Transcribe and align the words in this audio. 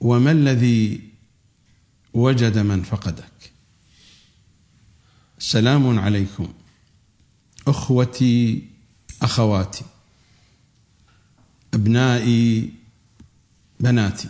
وما 0.00 0.30
الذي 0.30 1.00
وجد 2.14 2.58
من 2.58 2.82
فقدك؟ 2.82 3.52
سلام 5.38 5.98
عليكم. 5.98 6.52
أخوتي 7.68 8.62
أخواتي 9.22 9.84
أبنائي 11.74 12.72
بناتي. 13.80 14.28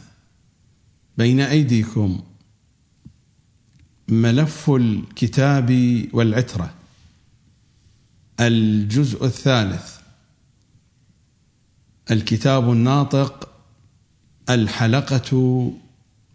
بين 1.18 1.40
أيديكم 1.40 2.22
ملف 4.08 4.70
الكتاب 4.70 5.70
والعترة. 6.12 6.74
الجزء 8.40 9.24
الثالث. 9.24 9.96
الكتاب 12.10 12.72
الناطق 12.72 13.55
الحلقة 14.50 15.72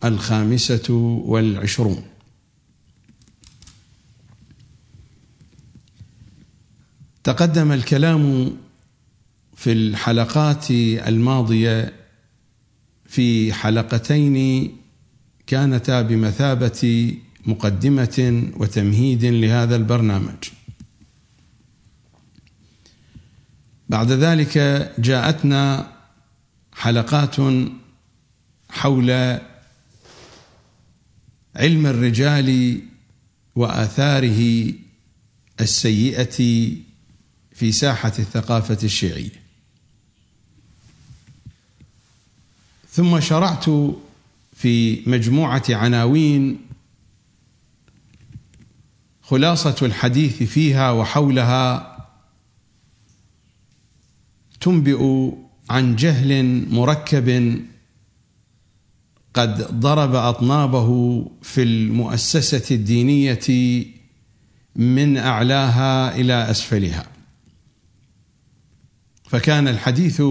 الخامسة 0.04 0.94
والعشرون. 1.26 2.04
تقدم 7.24 7.72
الكلام 7.72 8.52
في 9.56 9.72
الحلقات 9.72 10.72
الماضية 10.72 11.94
في 13.06 13.54
حلقتين 13.54 14.68
كانتا 15.48 16.02
بمثابة 16.02 17.16
مقدمة 17.46 18.44
وتمهيد 18.58 19.26
لهذا 19.26 19.76
البرنامج. 19.76 20.50
بعد 23.90 24.12
ذلك 24.12 24.58
جاءتنا 25.00 25.92
حلقات 26.74 27.36
حول 28.72 29.40
علم 31.56 31.86
الرجال 31.86 32.82
وآثاره 33.56 34.74
السيئة 35.60 36.38
في 37.54 37.72
ساحة 37.72 38.14
الثقافة 38.20 38.78
الشيعية. 38.84 39.42
ثم 42.92 43.20
شرعت 43.20 43.66
في 44.56 45.02
مجموعة 45.10 45.64
عناوين 45.70 46.60
خلاصة 49.22 49.76
الحديث 49.82 50.44
فيها 50.44 50.92
وحولها 50.92 51.98
تنبئ 54.62 55.32
عن 55.70 55.96
جهل 55.96 56.66
مركب 56.70 57.60
قد 59.34 59.80
ضرب 59.80 60.16
أطنابه 60.16 61.22
في 61.42 61.64
المؤسسة 61.64 62.76
الدينية 62.76 63.86
من 64.76 65.18
أعلاها 65.18 66.16
إلى 66.16 66.52
أسفلها. 66.52 67.08
فكان 69.30 69.68
الحديث 69.68 70.22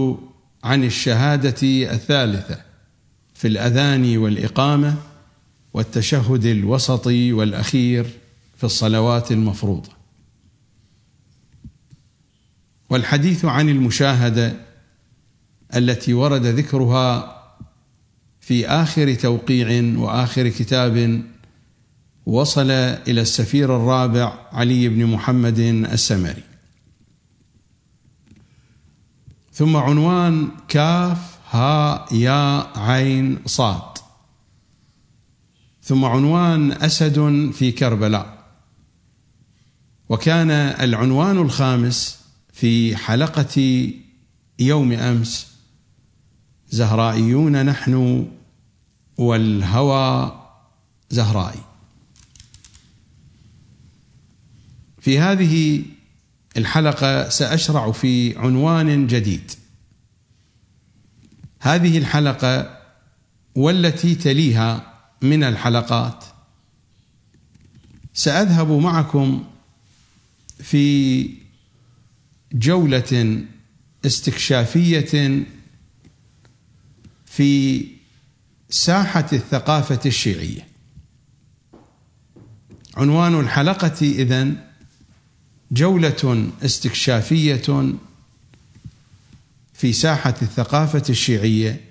عن 0.63 0.83
الشهادة 0.83 1.91
الثالثة 1.93 2.61
في 3.33 3.47
الأذان 3.47 4.17
والإقامة 4.17 4.95
والتشهد 5.73 6.45
الوسطي 6.45 7.33
والأخير 7.33 8.05
في 8.57 8.63
الصلوات 8.63 9.31
المفروضة. 9.31 9.89
والحديث 12.89 13.45
عن 13.45 13.69
المشاهدة 13.69 14.53
التي 15.75 16.13
ورد 16.13 16.45
ذكرها 16.45 17.40
في 18.41 18.67
آخر 18.67 19.13
توقيع 19.13 19.97
وآخر 19.97 20.49
كتاب 20.49 21.23
وصل 22.25 22.71
إلى 22.71 23.21
السفير 23.21 23.75
الرابع 23.75 24.33
علي 24.51 24.89
بن 24.89 25.05
محمد 25.05 25.59
السمري. 25.59 26.43
ثم 29.53 29.77
عنوان 29.77 30.49
كاف 30.67 31.37
ها 31.49 32.05
يا 32.11 32.67
عين 32.79 33.39
صاد. 33.45 33.97
ثم 35.83 36.05
عنوان 36.05 36.71
أسد 36.71 37.49
في 37.53 37.71
كربلاء. 37.71 38.41
وكان 40.09 40.51
العنوان 40.51 41.37
الخامس 41.37 42.19
في 42.53 42.95
حلقة 42.95 43.87
يوم 44.59 44.91
أمس 44.91 45.50
زهرائيون 46.71 47.65
نحن 47.65 48.27
والهوى 49.17 50.41
زهرائي. 51.09 51.59
في 54.99 55.19
هذه 55.19 55.83
الحلقة 56.57 57.29
سأشرع 57.29 57.91
في 57.91 58.37
عنوان 58.37 59.07
جديد. 59.07 59.51
هذه 61.59 61.97
الحلقة 61.97 62.81
والتي 63.55 64.15
تليها 64.15 64.93
من 65.21 65.43
الحلقات. 65.43 66.23
سأذهب 68.13 68.71
معكم 68.71 69.43
في 70.59 71.29
جولة 72.53 73.43
استكشافية 74.05 75.45
في 77.31 77.85
ساحة 78.69 79.25
الثقافة 79.33 79.99
الشيعية. 80.05 80.67
عنوان 82.97 83.39
الحلقة 83.39 83.97
إذن 84.01 84.57
جولة 85.71 86.51
استكشافية 86.63 87.93
في 89.73 89.93
ساحة 89.93 90.35
الثقافة 90.41 91.03
الشيعية. 91.09 91.81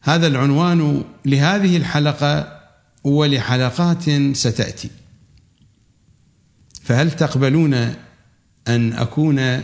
هذا 0.00 0.26
العنوان 0.26 1.04
لهذه 1.24 1.76
الحلقة 1.76 2.60
ولحلقات 3.04 4.10
ستأتي. 4.36 4.90
فهل 6.82 7.10
تقبلون 7.10 7.74
أن 8.68 8.92
أكون 8.92 9.62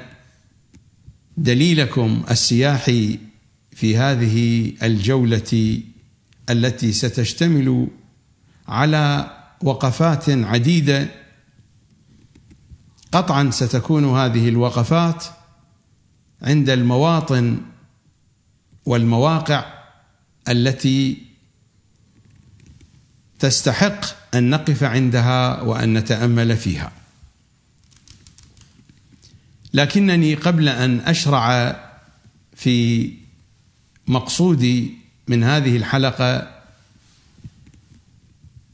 دليلكم 1.37 2.25
السياحي 2.31 3.29
في 3.80 3.96
هذه 3.96 4.72
الجولة 4.82 5.82
التي 6.50 6.92
ستشتمل 6.92 7.88
على 8.68 9.30
وقفات 9.62 10.30
عديدة. 10.30 11.08
قطعا 13.12 13.50
ستكون 13.50 14.04
هذه 14.04 14.48
الوقفات 14.48 15.24
عند 16.42 16.70
المواطن 16.70 17.60
والمواقع 18.86 19.64
التي 20.48 21.22
تستحق 23.38 24.34
أن 24.34 24.50
نقف 24.50 24.84
عندها 24.84 25.62
وأن 25.62 25.94
نتأمل 25.94 26.56
فيها. 26.56 26.93
لكنني 29.75 30.34
قبل 30.34 30.69
أن 30.69 31.00
أشرع 31.00 31.76
في 32.56 33.19
مقصودي 34.10 34.94
من 35.28 35.44
هذه 35.44 35.76
الحلقة 35.76 36.60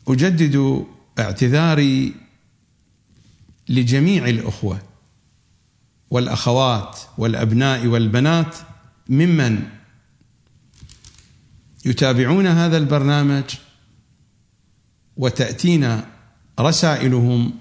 أجدد 0.08 0.86
اعتذاري 1.18 2.14
لجميع 3.68 4.28
الأخوة 4.28 4.82
والأخوات 6.10 6.98
والأبناء 7.18 7.86
والبنات 7.86 8.56
ممن 9.08 9.68
يتابعون 11.84 12.46
هذا 12.46 12.76
البرنامج 12.76 13.44
وتأتينا 15.16 16.06
رسائلهم 16.60 17.52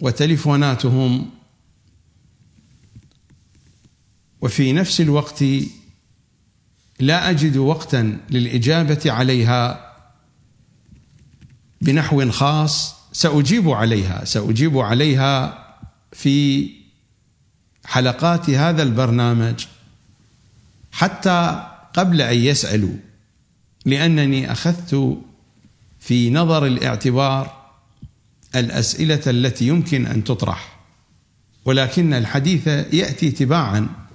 وتليفوناتهم 0.00 1.37
وفي 4.40 4.72
نفس 4.72 5.00
الوقت 5.00 5.44
لا 7.00 7.30
أجد 7.30 7.56
وقتا 7.56 8.18
للإجابة 8.30 9.00
عليها 9.06 9.94
بنحو 11.80 12.30
خاص 12.30 12.94
سأجيب 13.12 13.70
عليها 13.70 14.24
سأجيب 14.24 14.78
عليها 14.78 15.64
في 16.12 16.68
حلقات 17.84 18.50
هذا 18.50 18.82
البرنامج 18.82 19.66
حتى 20.92 21.66
قبل 21.94 22.20
أن 22.20 22.36
يسألوا 22.36 22.96
لأنني 23.84 24.52
أخذت 24.52 25.18
في 26.00 26.30
نظر 26.30 26.66
الاعتبار 26.66 27.58
الأسئلة 28.56 29.20
التي 29.26 29.66
يمكن 29.68 30.06
أن 30.06 30.24
تطرح 30.24 30.78
ولكن 31.64 32.14
الحديث 32.14 32.66
يأتي 32.68 33.30
تباعا. 33.30 34.07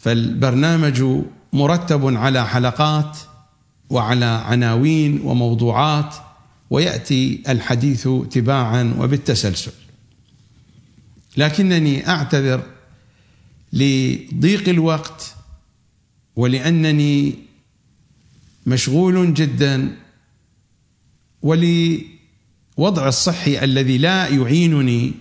فالبرنامج 0.00 1.04
مرتب 1.52 2.16
على 2.16 2.46
حلقات 2.46 3.18
وعلى 3.90 4.24
عناوين 4.24 5.20
وموضوعات 5.20 6.14
ويأتي 6.70 7.42
الحديث 7.48 8.08
تباعا 8.30 8.94
وبالتسلسل. 8.98 9.72
لكنني 11.36 12.08
أعتذر 12.08 12.62
لضيق 13.72 14.68
الوقت 14.68 15.34
ولأنني 16.36 17.34
مشغول 18.66 19.34
جدا 19.34 19.96
ولوضع 21.42 23.08
الصحي 23.08 23.64
الذي 23.64 23.98
لا 23.98 24.28
يعينني 24.28 25.12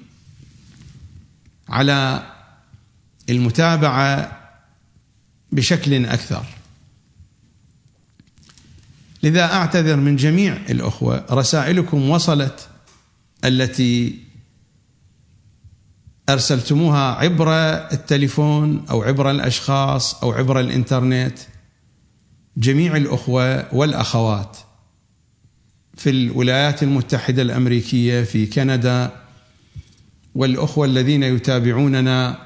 على 1.69 2.27
المتابعة 3.29 4.38
بشكل 5.51 6.05
أكثر. 6.05 6.45
لذا 9.23 9.53
أعتذر 9.53 9.95
من 9.95 10.15
جميع 10.15 10.57
الأخوة 10.69 11.25
رسائلكم 11.31 12.09
وصلت 12.09 12.67
التي 13.45 14.19
أرسلتموها 16.29 17.15
عبر 17.15 17.53
التليفون 17.91 18.85
أو 18.89 19.03
عبر 19.03 19.31
الأشخاص 19.31 20.23
أو 20.23 20.31
عبر 20.31 20.59
الإنترنت. 20.59 21.39
جميع 22.57 22.95
الأخوة 22.95 23.75
والأخوات 23.75 24.57
في 25.97 26.09
الولايات 26.09 26.83
المتحدة 26.83 27.41
الأمريكية 27.41 28.23
في 28.23 28.45
كندا 28.45 29.11
والأخوة 30.35 30.85
الذين 30.85 31.23
يتابعوننا 31.23 32.37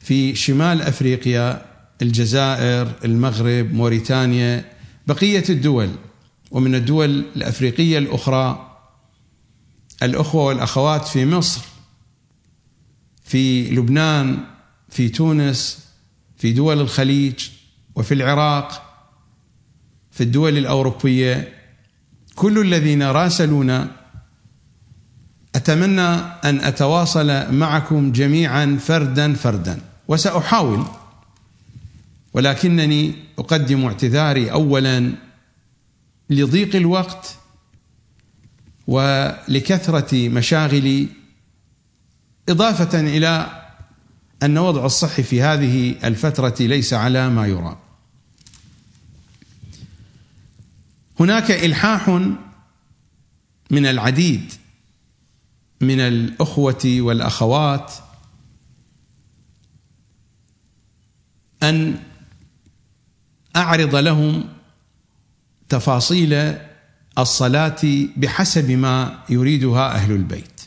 في 0.00 0.34
شمال 0.34 0.82
أفريقيا 0.82 1.67
الجزائر 2.02 2.92
المغرب 3.04 3.72
موريتانيا 3.72 4.64
بقية 5.06 5.44
الدول 5.48 5.90
ومن 6.50 6.74
الدول 6.74 7.24
الأفريقية 7.36 7.98
الأخرى 7.98 8.76
الأخوة 10.02 10.44
والأخوات 10.44 11.08
في 11.08 11.26
مصر 11.26 11.60
في 13.24 13.70
لبنان 13.70 14.38
في 14.88 15.08
تونس 15.08 15.88
في 16.36 16.52
دول 16.52 16.80
الخليج 16.80 17.48
وفي 17.94 18.14
العراق 18.14 18.84
في 20.10 20.24
الدول 20.24 20.58
الأوروبية. 20.58 21.52
كل 22.34 22.58
الذين 22.58 23.02
راسلونا 23.02 23.90
أتمنى 25.54 26.08
أن 26.44 26.60
أتواصل 26.60 27.54
معكم 27.54 28.12
جميعا 28.12 28.78
فردا 28.80 29.34
فردا 29.34 29.80
وسأحاول 30.08 30.84
ولكنني 32.38 33.14
أقدم 33.38 33.84
اعتذاري 33.84 34.52
اولا 34.52 35.12
لضيق 36.30 36.76
الوقت 36.76 37.36
ولكثرة 38.86 40.28
مشاغلي 40.28 41.08
إضافة 42.48 43.00
إلى 43.00 43.62
أن 44.42 44.58
وضع 44.58 44.86
الصحي 44.86 45.22
في 45.22 45.42
هذه 45.42 45.94
الفترة 46.04 46.54
ليس 46.60 46.92
على 46.92 47.30
ما 47.30 47.46
يرام. 47.46 47.76
هناك 51.20 51.50
إلحاح 51.50 52.08
من 53.70 53.86
العديد 53.86 54.52
من 55.80 56.00
الأخوة 56.00 56.84
والأخوات 56.84 57.92
أن 61.62 62.07
أعرض 63.58 63.96
لهم 63.96 64.44
تفاصيل 65.68 66.54
الصلاة 67.18 67.80
بحسب 68.16 68.70
ما 68.70 69.18
يريدها 69.28 69.94
أهل 69.94 70.12
البيت. 70.12 70.60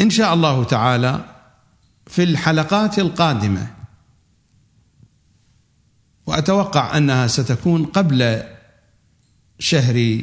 إن 0.00 0.10
شاء 0.10 0.34
الله 0.34 0.64
تعالى 0.64 1.24
في 2.06 2.22
الحلقات 2.22 2.98
القادمة 2.98 3.70
وأتوقع 6.26 6.96
أنها 6.98 7.26
ستكون 7.26 7.84
قبل 7.84 8.42
شهر 9.58 10.22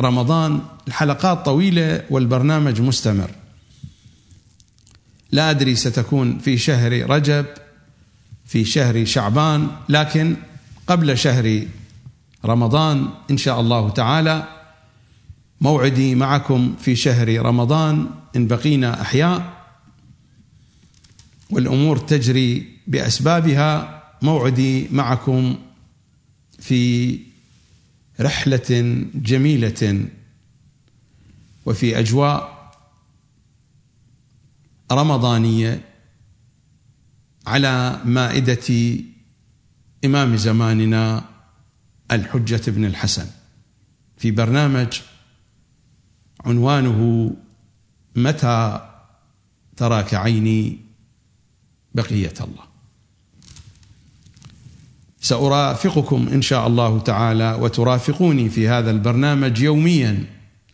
رمضان 0.00 0.62
الحلقات 0.88 1.44
طويلة 1.44 2.04
والبرنامج 2.10 2.80
مستمر. 2.80 3.30
لا 5.32 5.50
أدري 5.50 5.76
ستكون 5.76 6.38
في 6.38 6.58
شهر 6.58 7.10
رجب 7.10 7.46
في 8.54 8.64
شهر 8.64 9.04
شعبان 9.04 9.68
لكن 9.88 10.36
قبل 10.86 11.18
شهر 11.18 11.66
رمضان 12.44 13.08
إن 13.30 13.36
شاء 13.36 13.60
الله 13.60 13.90
تعالى 13.90 14.48
موعدي 15.60 16.14
معكم 16.14 16.74
في 16.80 16.96
شهر 16.96 17.42
رمضان 17.42 18.10
إن 18.36 18.46
بقينا 18.46 19.00
أحياء 19.00 19.64
والأمور 21.50 21.98
تجري 21.98 22.78
بأسبابها 22.86 24.02
موعدي 24.22 24.88
معكم 24.90 25.56
في 26.58 27.18
رحلة 28.20 29.02
جميلة 29.14 30.06
وفي 31.66 31.98
أجواء 31.98 32.70
رمضانية 34.92 35.93
على 37.46 38.00
مائدة 38.04 38.98
إمام 40.04 40.36
زماننا 40.36 41.24
الحجة 42.10 42.70
بن 42.70 42.84
الحسن. 42.84 43.26
في 44.16 44.30
برنامج 44.30 45.00
عنوانه 46.44 47.30
متى 48.16 48.90
تراك 49.76 50.14
عيني 50.14 50.78
بقية 51.94 52.34
الله. 52.40 52.64
سأرافقكم 55.20 56.28
إن 56.28 56.42
شاء 56.42 56.66
الله 56.66 56.98
تعالى 56.98 57.58
وترافقوني 57.60 58.48
في 58.48 58.68
هذا 58.68 58.90
البرنامج 58.90 59.60
يوميا 59.60 60.24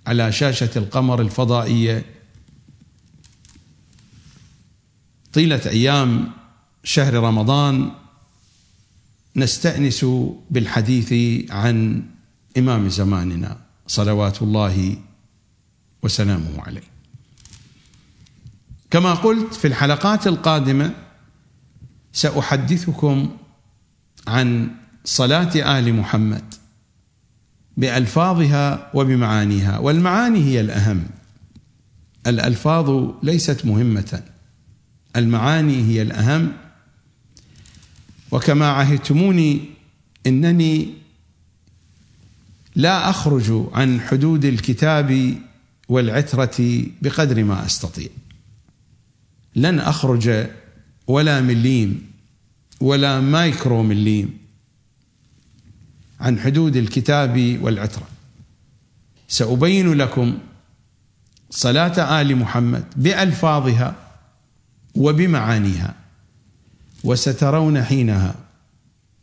على 0.06 0.33
شاشة 0.33 0.71
القمر 0.76 1.21
الفضائية. 1.21 2.04
طيلة 5.33 5.61
أيام 5.66 6.39
شهر 6.84 7.14
رمضان 7.14 7.90
نستأنس 9.37 10.06
بالحديث 10.50 11.12
عن 11.50 12.02
إمام 12.58 12.88
زماننا 12.88 13.56
صلوات 13.87 14.42
الله 14.42 14.96
وسلامه 16.02 16.60
عليه. 16.60 16.82
كما 18.90 19.14
قلت 19.14 19.54
في 19.54 19.66
الحلقات 19.66 20.26
القادمة 20.26 20.94
سأحدثكم 22.12 23.37
عن 24.26 24.70
صلاة 25.04 25.78
آل 25.78 25.94
محمد 25.94 26.54
بألفاظها 27.76 28.90
وبمعانيها 28.94 29.78
والمعاني 29.78 30.44
هي 30.44 30.60
الأهم. 30.60 31.06
الألفاظ 32.26 33.10
ليست 33.22 33.66
مهمة 33.66 34.22
المعاني 35.16 35.82
هي 35.84 36.02
الأهم. 36.02 36.52
وكما 38.32 38.68
عهدتموني 38.68 39.60
إنني 40.26 40.88
لا 42.76 43.10
أخرج 43.10 43.66
عن 43.72 44.00
حدود 44.00 44.44
الكتاب 44.44 45.38
والعترة 45.88 46.84
بقدر 47.02 47.44
ما 47.44 47.66
أستطيع. 47.66 48.08
لن 49.56 49.78
أخرج 49.78 50.46
ولا 51.06 51.40
مليم 51.40 52.10
ولا 52.80 53.20
مايكرو 53.20 53.82
مليم 53.82 54.38
عن 56.20 56.40
حدود 56.40 56.76
الكتاب 56.76 57.58
والعترة. 57.62 58.08
سأبين 59.28 59.92
لكم 59.92 60.38
صلاة 61.50 62.20
آل 62.20 62.37
محمد 62.37 62.84
بألفاظها 62.96 63.94
وبمعانيها. 64.94 66.00
وسترون 67.04 67.83
حينها 67.83 68.35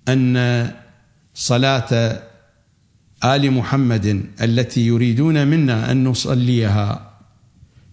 أن 0.08 0.72
صلاة 1.34 2.22
آل 3.24 3.52
محمد 3.52 4.26
التي 4.42 4.88
يريدون 4.88 5.48
منا 5.48 5.92
أن 5.92 6.04
نصليها 6.04 7.14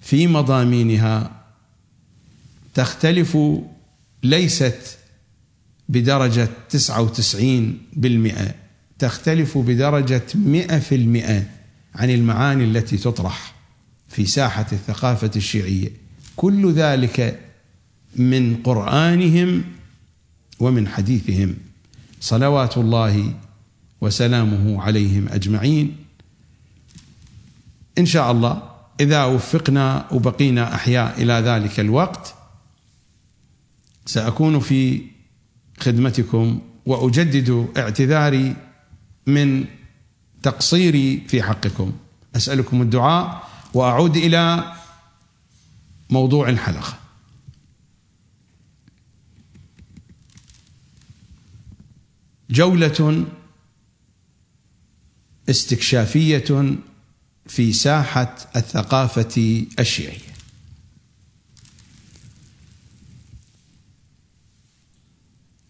في 0.00 0.26
مضامينها 0.26 1.31
تختلف 2.75 3.38
ليست 4.23 4.99
بدرجة 5.88 6.49
99 6.71 7.79
بالمئة 7.93 8.55
تختلف 8.99 9.59
بدرجة 9.59 10.23
100 10.35 10.79
في 10.79 10.95
المئة 10.95 11.43
عن 11.95 12.11
المعاني 12.11 12.64
التي 12.64 12.97
تطرح 12.97 13.55
في 14.09 14.26
ساحة 14.26 14.67
الثقافة 14.73 15.31
الشيعية. 15.37 15.91
كل 16.37 16.73
ذلك 16.73 17.44
من 18.16 18.56
قرآنهم 18.56 19.64
ومن 20.61 20.88
حديثهم. 20.88 21.54
صلوات 22.21 22.78
الله 22.78 23.35
وسلامه 24.00 24.83
عليهم 24.83 25.28
أجمعين. 25.28 25.97
إن 27.99 28.06
شاء 28.06 28.33
الله 28.33 28.62
إذا 29.00 29.25
وفقنا 29.25 30.06
وبقينا 30.12 30.75
أحياء 30.75 31.23
إلى 31.23 31.33
ذلك 31.33 31.80
الوقت 31.80 32.35
سأكون 34.06 34.61
في 34.61 35.00
خدمتكم 35.80 36.61
وأجدد 36.87 37.68
اعتذاري 37.76 38.56
من 39.26 39.64
تقصيري 40.42 41.23
في 41.28 41.42
حقكم. 41.42 41.92
أسألكم 42.37 42.83
الدعاء 42.83 43.49
وأعود 43.75 44.16
إلى 44.16 44.73
موضوع 46.11 46.49
الحلقة. 46.49 47.04
جولة 52.51 53.27
استكشافية 55.51 56.77
في 57.47 57.73
ساحة 57.73 58.37
الثقافة 58.57 59.67
الشيعية. 59.79 60.35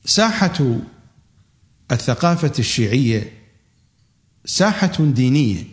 ساحة 0.04 0.78
الثقافة 1.92 2.52
الشيعية 2.58 3.32
ساحة 4.44 5.04
دينية 5.04 5.64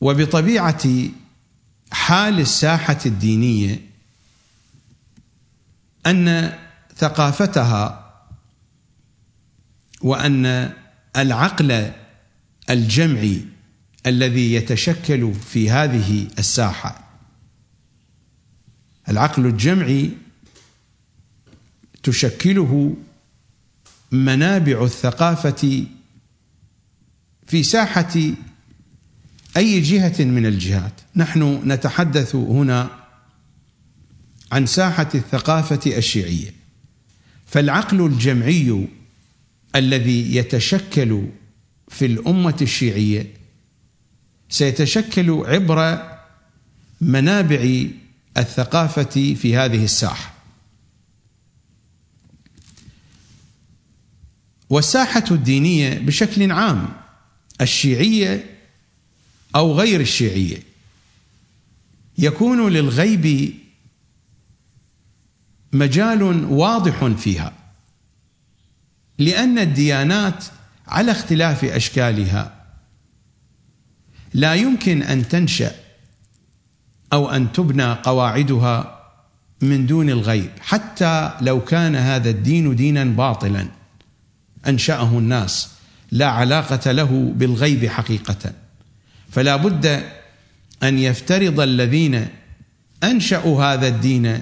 وبطبيعة 0.00 0.82
حال 1.92 2.40
الساحة 2.40 2.98
الدينية 3.06 3.80
أن 6.06 6.58
ثقافتها 6.96 8.00
وأن 10.02 10.72
العقل 11.16 11.92
الجمعي 12.70 13.44
الذي 14.06 14.54
يتشكل 14.54 15.34
في 15.34 15.70
هذه 15.70 16.28
الساحة. 16.38 17.04
العقل 19.08 19.46
الجمعي 19.46 20.10
تشكله 22.02 22.96
منابع 24.12 24.84
الثقافة 24.84 25.86
في 27.46 27.62
ساحة 27.62 28.14
أي 29.56 29.80
جهة 29.80 30.24
من 30.24 30.46
الجهات. 30.46 31.00
نحن 31.16 31.62
نتحدث 31.72 32.34
هنا 32.34 32.90
عن 34.52 34.66
ساحة 34.66 35.08
الثقافة 35.14 35.96
الشيعية. 35.98 36.63
فالعقل 37.54 38.06
الجمعي 38.06 38.88
الذي 39.76 40.36
يتشكل 40.36 41.26
في 41.88 42.06
الأمة 42.06 42.56
الشيعية 42.62 43.34
سيتشكل 44.48 45.30
عبر 45.30 46.08
منابع 47.00 47.84
الثقافة 48.36 49.34
في 49.34 49.56
هذه 49.56 49.84
الساحة. 49.84 50.34
والساحة 54.70 55.24
الدينية 55.30 55.98
بشكل 55.98 56.52
عام 56.52 56.88
الشيعية 57.60 58.58
أو 59.56 59.72
غير 59.72 60.00
الشيعية 60.00 60.62
يكون 62.18 62.68
للغيب 62.72 63.54
مجال 65.74 66.44
واضح 66.44 67.06
فيها 67.06 67.52
لأن 69.18 69.58
الديانات 69.58 70.44
على 70.88 71.10
اختلاف 71.10 71.64
أشكالها. 71.64 72.52
لا 74.34 74.54
يمكن 74.54 75.02
أن 75.02 75.28
تنشأ 75.28 75.72
أو 77.12 77.30
أن 77.30 77.52
تبنى 77.52 77.92
قواعدها 77.92 79.00
من 79.60 79.86
دون 79.86 80.10
الغيب 80.10 80.50
حتى 80.60 81.30
لو 81.40 81.64
كان 81.64 81.96
هذا 81.96 82.30
الدين 82.30 82.76
دينا 82.76 83.04
باطلا 83.04 83.66
أنشأه 84.66 85.18
الناس. 85.18 85.70
لا 86.10 86.26
علاقة 86.26 86.92
له 86.92 87.32
بالغيب 87.36 87.86
حقيقة. 87.86 88.52
فلا 89.30 89.56
بد 89.56 90.02
أن 90.82 90.98
يفترض 90.98 91.60
الذين 91.60 92.28
أنشأوا 93.04 93.64
هذا 93.64 93.88
الدين 93.88 94.40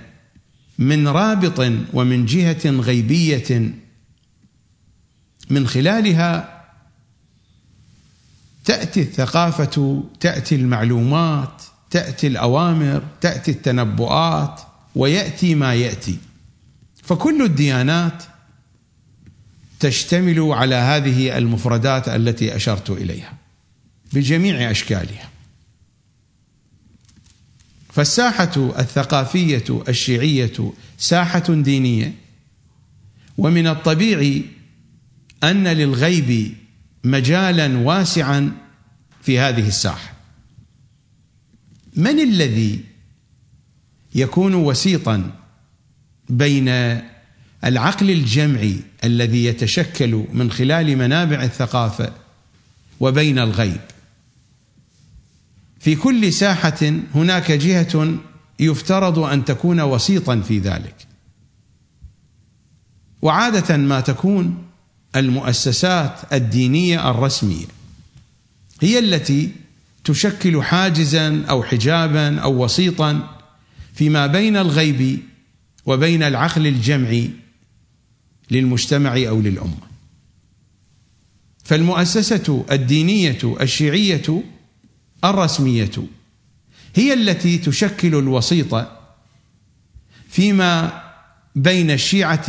من 0.78 1.08
رابط 1.08 1.72
ومن 1.92 2.26
جهة 2.26 2.70
غيبية. 2.70 3.72
من 5.50 5.68
خلالها 5.68 6.62
تأتي 8.64 9.02
الثقافة 9.02 10.02
تأتي 10.20 10.54
المعلومات 10.54 11.62
تأتي 11.90 12.26
الأوامر 12.26 13.02
تأتي 13.20 13.50
التنبؤات 13.50 14.60
ويأتي 14.96 15.54
ما 15.54 15.74
يأتي. 15.74 16.18
فكل 17.02 17.42
الديانات 17.42 18.22
تشتمل 19.80 20.40
على 20.40 20.74
هذه 20.74 21.38
المفردات 21.38 22.08
التي 22.08 22.56
أشرت 22.56 22.90
إليها 22.90 23.32
بجميع 24.12 24.70
أشكالها. 24.70 25.31
فالساحة 27.92 28.72
الثقافية 28.78 29.82
الشيعية 29.88 30.72
ساحة 30.98 31.54
دينية. 31.54 32.14
ومن 33.38 33.66
الطبيعي 33.66 34.44
أن 35.44 35.68
للغيب 35.68 36.54
مجالا 37.04 37.78
واسعا 37.78 38.52
في 39.22 39.38
هذه 39.38 39.68
الساحة. 39.68 40.12
من 41.96 42.20
الذي 42.20 42.80
يكون 44.14 44.54
وسيطا 44.54 45.30
بين 46.28 46.68
العقل 47.64 48.10
الجمعي 48.10 48.76
الذي 49.04 49.44
يتشكل 49.44 50.24
من 50.32 50.50
خلال 50.50 50.96
منابع 50.96 51.42
الثقافة 51.42 52.12
وبين 53.00 53.38
الغيب؟ 53.38 53.80
في 55.82 55.96
كل 55.96 56.32
ساحة 56.32 56.92
هناك 57.14 57.52
جهة 57.52 58.18
يفترض 58.60 59.18
أن 59.18 59.44
تكون 59.44 59.80
وسيطا 59.80 60.40
في 60.40 60.58
ذلك. 60.58 60.94
وعادة 63.22 63.76
ما 63.76 64.00
تكون 64.00 64.64
المؤسسات 65.16 66.20
الدينية 66.32 67.10
الرسمية 67.10 67.66
هي 68.80 68.98
التي 68.98 69.50
تشكل 70.04 70.62
حاجزا 70.62 71.44
أو 71.44 71.62
حجابا 71.62 72.40
أو 72.40 72.64
وسيطا 72.64 73.40
فيما 73.94 74.26
بين 74.26 74.56
الغيب 74.56 75.18
وبين 75.86 76.22
العقل 76.22 76.66
الجمعي 76.66 77.30
للمجتمع 78.50 79.12
أو 79.28 79.40
للأمة. 79.40 79.92
فالمؤسسة 81.64 82.64
الدينية 82.72 83.56
الشيعية 83.60 84.42
الرسمية 85.24 85.90
هي 86.94 87.14
التي 87.14 87.58
تشكل 87.58 88.14
الوسيط 88.14 88.86
فيما 90.28 91.02
بين 91.54 91.90
الشيعة 91.90 92.46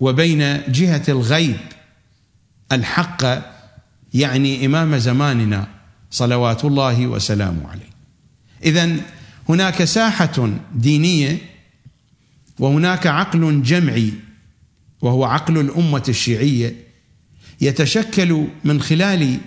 وبين 0.00 0.60
جهة 0.72 1.02
الغيب. 1.08 1.56
الحق 2.72 3.24
يعني 4.14 4.66
إمام 4.66 4.96
زماننا 4.96 5.68
صلوات 6.10 6.64
الله 6.64 7.06
وسلامه 7.06 7.68
عليه. 7.68 7.90
اذا 8.64 8.96
هناك 9.48 9.84
ساحة 9.84 10.50
دينية 10.74 11.38
وهناك 12.58 13.06
عقل 13.06 13.62
جمعي 13.62 14.12
وهو 15.00 15.24
عقل 15.24 15.58
الأمة 15.58 16.02
الشيعية 16.08 16.76
يتشكل 17.60 18.46
من 18.64 18.80
خلال 18.80 19.38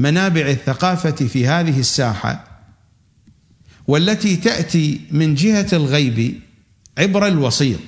منابع 0.00 0.40
الثقافة 0.40 1.10
في 1.10 1.46
هذه 1.46 1.80
الساحة 1.80 2.46
والتي 3.86 4.36
تأتي 4.36 5.00
من 5.10 5.34
جهة 5.34 5.68
الغيب 5.72 6.40
عبر 6.98 7.26
الوسيط. 7.26 7.80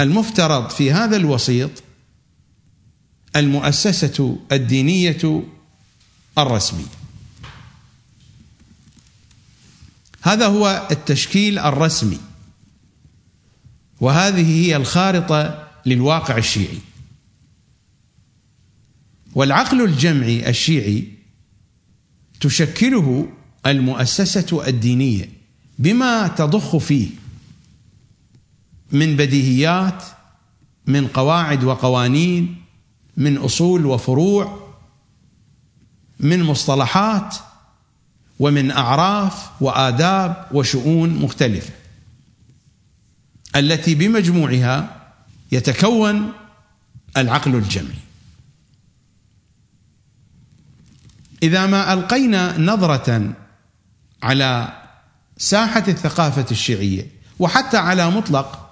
المفترض 0.00 0.70
في 0.70 0.92
هذا 0.92 1.16
الوسيط 1.16 1.70
المؤسسة 3.36 4.38
الدينية 4.52 5.44
الرسمي 6.38 6.86
هذا 10.22 10.46
هو 10.46 10.88
التشكيل 10.90 11.58
الرسمي 11.58 12.20
وهذه 14.00 14.66
هي 14.66 14.76
الخارطة 14.76 15.68
للواقع 15.86 16.36
الشيعي. 16.36 16.78
والعقل 19.34 19.84
الجمعي 19.84 20.48
الشيعي 20.48 21.19
تشكله 22.40 23.28
المؤسسة 23.66 24.66
الدينية 24.66 25.28
بما 25.78 26.28
تضخ 26.28 26.76
فيه 26.76 27.08
من 28.92 29.16
بديهيات 29.16 30.04
من 30.86 31.06
قواعد 31.08 31.64
وقوانين 31.64 32.62
من 33.16 33.36
أصول 33.36 33.86
وفروع 33.86 34.70
من 36.20 36.42
مصطلحات 36.42 37.36
ومن 38.38 38.70
أعراف 38.70 39.62
وآداب 39.62 40.46
وشؤون 40.52 41.10
مختلفة. 41.10 41.72
التي 43.56 43.94
بمجموعها 43.94 45.00
يتكون 45.52 46.32
العقل 47.16 47.54
الجمعي 47.54 48.09
إذا 51.42 51.66
ما 51.66 51.92
ألقينا 51.92 52.58
نظرة 52.58 53.32
على 54.22 54.72
ساحة 55.38 55.84
الثقافة 55.88 56.46
الشيعية 56.50 57.06
وحتى 57.38 57.76
على 57.76 58.10
مطلق 58.10 58.70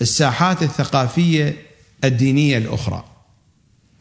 الساحات 0.00 0.62
الثقافية 0.62 1.56
الدينية 2.04 2.58
الأخرى. 2.58 3.04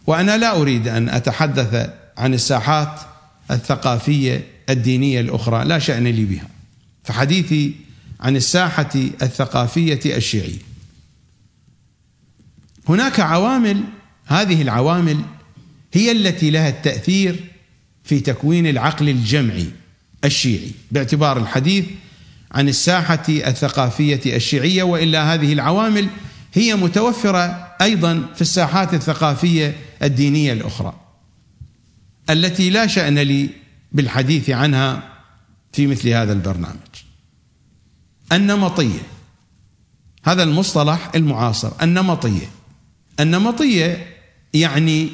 وأنا 0.08 0.38
لا 0.38 0.62
أريد 0.62 0.88
أن 0.88 1.10
أتحدث 1.10 1.90
عن 2.18 2.34
الساحات 2.34 3.00
الثقافية 3.52 4.48
الدينية 4.70 5.22
الأخرى 5.22 5.66
لا 5.66 5.80
شأن 5.80 6.04
لي 6.08 6.26
بها. 6.26 6.48
فحديثي 7.04 7.76
عن 8.20 8.36
الساحة 8.36 8.90
الثقافية 9.22 10.00
الشيعية. 10.18 10.60
هناك 12.90 13.20
عوامل 13.20 13.84
هذه 14.26 14.62
العوامل 14.62 15.22
هي 15.94 16.12
التي 16.12 16.50
لها 16.50 16.70
التأثير 16.70 17.55
في 18.06 18.20
تكوين 18.20 18.68
العقل 18.68 19.10
الجمعي 19.10 19.68
الشيعي 20.26 20.72
باعتبار 20.92 21.38
الحديث 21.38 21.86
عن 22.52 22.70
الساحة 22.70 23.24
الثقافية 23.30 24.36
الشيعية 24.36 24.84
وإلا 24.84 25.34
هذه 25.34 25.54
العوامل 25.54 26.08
هي 26.54 26.76
متوفرة 26.76 27.76
أيضا 27.82 28.26
في 28.36 28.42
الساحات 28.42 28.94
الثقافية 28.94 29.76
الدينية 30.04 30.54
الأخرى. 30.54 30.94
التي 32.30 32.70
لا 32.70 32.88
شأن 32.88 33.20
لي 33.20 33.50
بالحديث 33.92 34.50
عنها 34.50 35.04
في 35.74 35.88
مثل 35.88 36.10
هذا 36.10 36.34
البرنامج. 36.34 36.96
النمطية 38.32 39.02
هذا 40.24 40.44
المصطلح 40.44 41.12
المعاصر 41.16 41.72
النمطية. 41.82 42.50
النمطية 43.20 44.08
يعني 44.54 45.10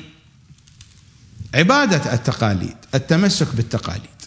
عبادة 1.55 2.13
التقاليد. 2.13 2.80
التمسك 2.95 3.55
بالتقاليد. 3.55 4.21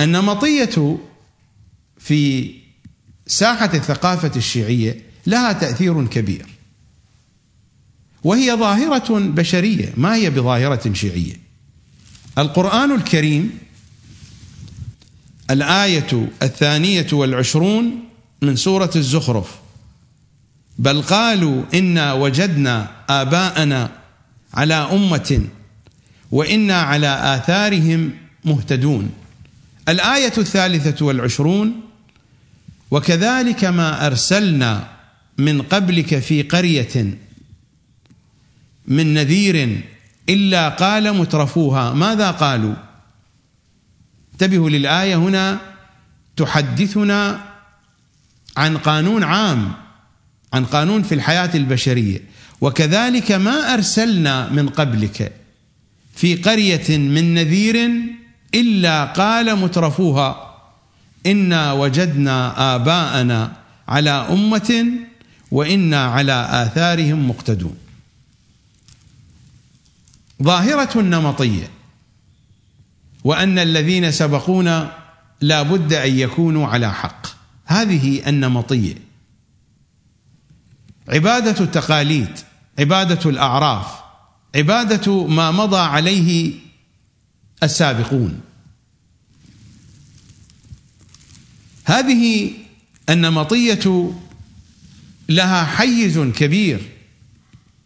النمطية 0.00 0.98
في 1.98 2.52
ساحة 3.26 3.70
الثقافة 3.74 4.32
الشيعية 4.36 5.02
لها 5.26 5.52
تأثير 5.52 6.06
كبير. 6.06 6.46
وهي 8.24 8.52
ظاهرة 8.56 9.18
بشرية 9.18 9.92
ما 9.96 10.14
هي 10.14 10.30
بظاهرة 10.30 10.92
شيعية؟ 10.92 11.34
القرآن 12.38 12.92
الكريم 12.92 13.58
الآية 15.50 16.28
الثانية 16.42 17.06
والعشرون 17.12 18.04
من 18.42 18.56
سورة 18.56 18.90
الزخرف 18.96 19.56
بل 20.78 21.02
قالوا 21.02 21.62
إنا 21.74 22.12
وجدنا 22.12 22.90
آباءنا 23.08 23.90
على 24.54 24.74
أمة 24.74 25.40
وإنا 26.30 26.82
على 26.82 27.36
آثارهم 27.36 28.10
مهتدون. 28.44 29.10
الآية 29.88 30.32
الثالثة 30.38 31.06
والعشرون 31.06 31.80
وكذلك 32.90 33.64
ما 33.64 34.06
أرسلنا 34.06 34.88
من 35.38 35.62
قبلك 35.62 36.18
في 36.18 36.42
قرية 36.42 37.18
من 38.86 39.14
نذير 39.14 39.80
إلا 40.28 40.68
قال 40.68 41.12
مترفوها. 41.16 41.92
ماذا 41.92 42.30
قالوا؟ 42.30 42.74
انتبهوا 44.32 44.70
للآية 44.70 45.16
هنا 45.16 45.58
تحدثنا 46.36 47.44
عن 48.56 48.76
قانون 48.76 49.24
عام 49.24 49.72
عن 50.52 50.64
قانون 50.64 51.02
في 51.02 51.14
الحياة 51.14 51.50
البشرية. 51.54 52.20
وكذلك 52.60 53.32
ما 53.32 53.74
أرسلنا 53.74 54.48
من 54.48 54.68
قبلك. 54.68 55.45
في 56.16 56.34
قرية 56.34 56.98
من 56.98 57.34
نذير 57.34 57.90
إلا 58.54 59.04
قال 59.04 59.58
مترفوها 59.58 60.56
إنا 61.26 61.72
وجدنا 61.72 62.74
آباءنا 62.74 63.52
على 63.88 64.10
أمة 64.10 64.84
وإنا 65.50 66.04
على 66.04 66.48
آثارهم 66.50 67.28
مقتدون. 67.28 67.76
ظاهرة 70.42 71.00
النمطيه 71.00 71.68
وأن 73.24 73.58
الذين 73.58 74.10
سبقونا 74.10 74.92
لا 75.40 75.62
بد 75.62 75.92
أن 75.92 76.18
يكونوا 76.18 76.66
على 76.66 76.94
حق. 76.94 77.26
هذه 77.64 78.28
النمطية. 78.28 78.94
عبادة 81.08 81.64
التقاليد 81.64 82.38
عبادة 82.78 83.30
الأعراف 83.30 84.05
عبادة 84.56 85.26
ما 85.26 85.50
مضى 85.50 85.76
عليه 85.76 86.54
السابقون. 87.62 88.40
هذه 91.84 92.52
النمطية 93.08 94.12
لها 95.28 95.64
حيز 95.64 96.18
كبير 96.18 96.80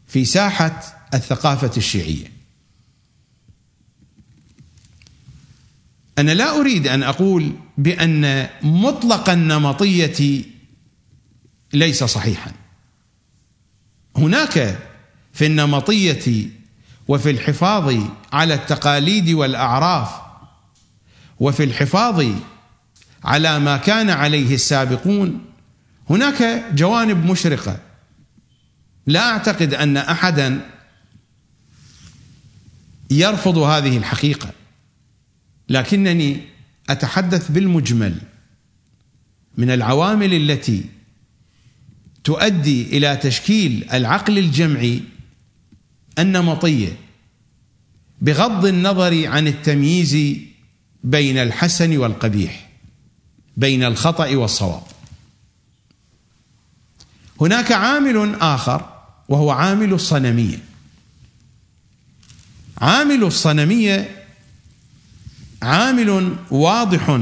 في 0.09 0.25
ساحة 0.25 0.83
الثقافة 1.15 1.71
الشيعية. 1.77 2.33
أنا 6.19 6.33
لا 6.33 6.61
أريد 6.61 6.87
أن 6.87 7.03
أقول 7.03 7.53
بأن 7.79 8.49
مطلق 8.63 9.31
النمطية 9.31 10.45
ليس 11.73 12.05
صحيحا. 12.05 12.53
هناك 14.17 14.79
في 15.33 15.47
النمطية 15.47 16.60
وفي 17.11 17.31
الحفاظ 17.31 17.95
على 18.33 18.55
التقاليد 18.55 19.31
والأعراف 19.31 20.09
وفي 21.41 21.65
الحفاظ 21.65 22.27
على 23.25 23.59
ما 23.59 23.77
كان 23.77 24.11
عليه 24.11 24.55
السابقون 24.55 25.45
هناك 26.11 26.65
جوانب 26.75 27.25
مشرقة. 27.27 27.79
لا 29.07 29.31
أعتقد 29.31 29.75
أن 29.75 29.97
احدا 29.97 30.61
يرفض 33.11 33.59
هذه 33.59 33.97
الحقيقة 33.97 34.51
لكنني 35.69 36.41
أتحدث 36.91 37.51
بالمجمل 37.51 38.21
من 39.59 39.71
العوامل 39.71 40.35
التي 40.35 40.85
تؤدي 42.25 42.97
إلى 42.97 43.17
تشكيل 43.17 43.87
العقل 43.93 44.39
الجمعي 44.39 45.03
النمطيه 46.21 46.97
بغض 48.21 48.67
النظر 48.67 49.27
عن 49.27 49.47
التمييز 49.47 50.37
بين 51.05 51.39
الحسن 51.39 51.97
والقبيح 51.97 52.71
بين 53.57 53.85
الخطأ 53.85 54.37
والصواب. 54.37 54.83
هناك 57.41 57.73
عامل 57.73 58.35
آخر 58.41 58.89
وهو 59.29 59.51
عامل 59.51 59.93
الصنمية. 59.93 60.59
عامل 62.79 63.25
الصنمية 63.25 64.27
عامل 65.63 66.37
واضح 66.51 67.21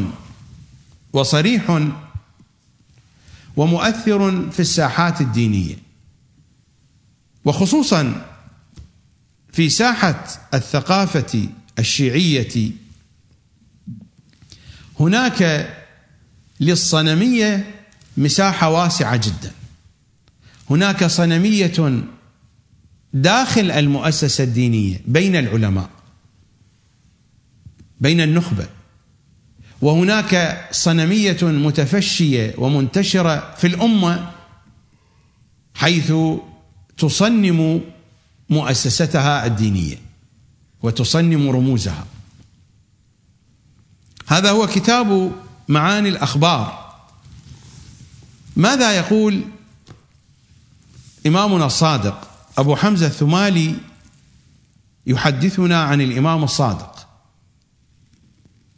وصريح 1.12 1.88
ومؤثر 3.56 4.50
في 4.50 4.60
الساحات 4.60 5.20
الدينية 5.20 5.76
وخصوصا 7.44 8.27
في 9.52 9.68
ساحة 9.68 10.24
الثقافة 10.54 11.48
الشيعية. 11.78 12.72
هناك 15.00 15.68
للصنمية 16.60 17.74
مساحة 18.16 18.70
واسعة 18.70 19.16
جدا. 19.16 19.52
هناك 20.70 21.04
صنمية 21.04 22.02
داخل 23.12 23.70
المؤسسة 23.70 24.44
الدينية 24.44 25.00
بين 25.06 25.36
العلماء 25.36 25.90
بين 28.00 28.20
النخبة. 28.20 28.66
وهناك 29.80 30.64
صنمية 30.72 31.38
متفشية 31.42 32.54
ومنتشرة 32.58 33.54
في 33.54 33.66
الأمة 33.66 34.30
حيث 35.74 36.12
تصنم 36.98 37.80
مؤسستها 38.50 39.46
الدينية 39.46 39.96
وتصنم 40.82 41.50
رموزها. 41.50 42.06
هذا 44.26 44.50
هو 44.50 44.66
كتاب 44.66 45.32
معاني 45.68 46.08
الأخبار. 46.08 46.94
ماذا 48.56 48.92
يقول 48.92 49.44
إمامنا 51.26 51.66
الصادق 51.66 52.28
أبو 52.58 52.76
حمزة 52.76 53.06
الثمالي 53.06 53.74
يحدثنا 55.06 55.82
عن 55.82 56.00
الإمام 56.00 56.44
الصادق؟ 56.44 57.08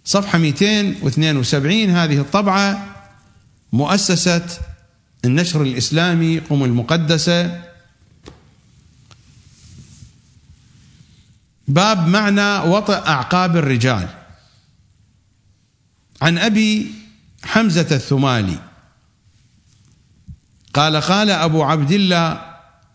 صفحة 0.04 0.38
272 0.38 1.90
هذه 1.90 2.20
الطبعة 2.20 2.86
مؤسسة 3.72 4.46
النشر 5.24 5.62
الإسلامي 5.62 6.38
قم 6.38 6.64
المقدسة 6.64 7.69
باب 11.70 12.08
معنى 12.08 12.58
وطئ 12.58 13.08
أعقاب 13.08 13.56
الرجال. 13.56 14.08
عن 16.22 16.38
أبي 16.38 16.92
حمزة 17.44 17.96
الثمالي 17.96 18.58
قال 20.74 20.96
قال 20.96 21.30
أبو 21.30 21.62
عبد 21.62 21.90
الله 21.92 22.40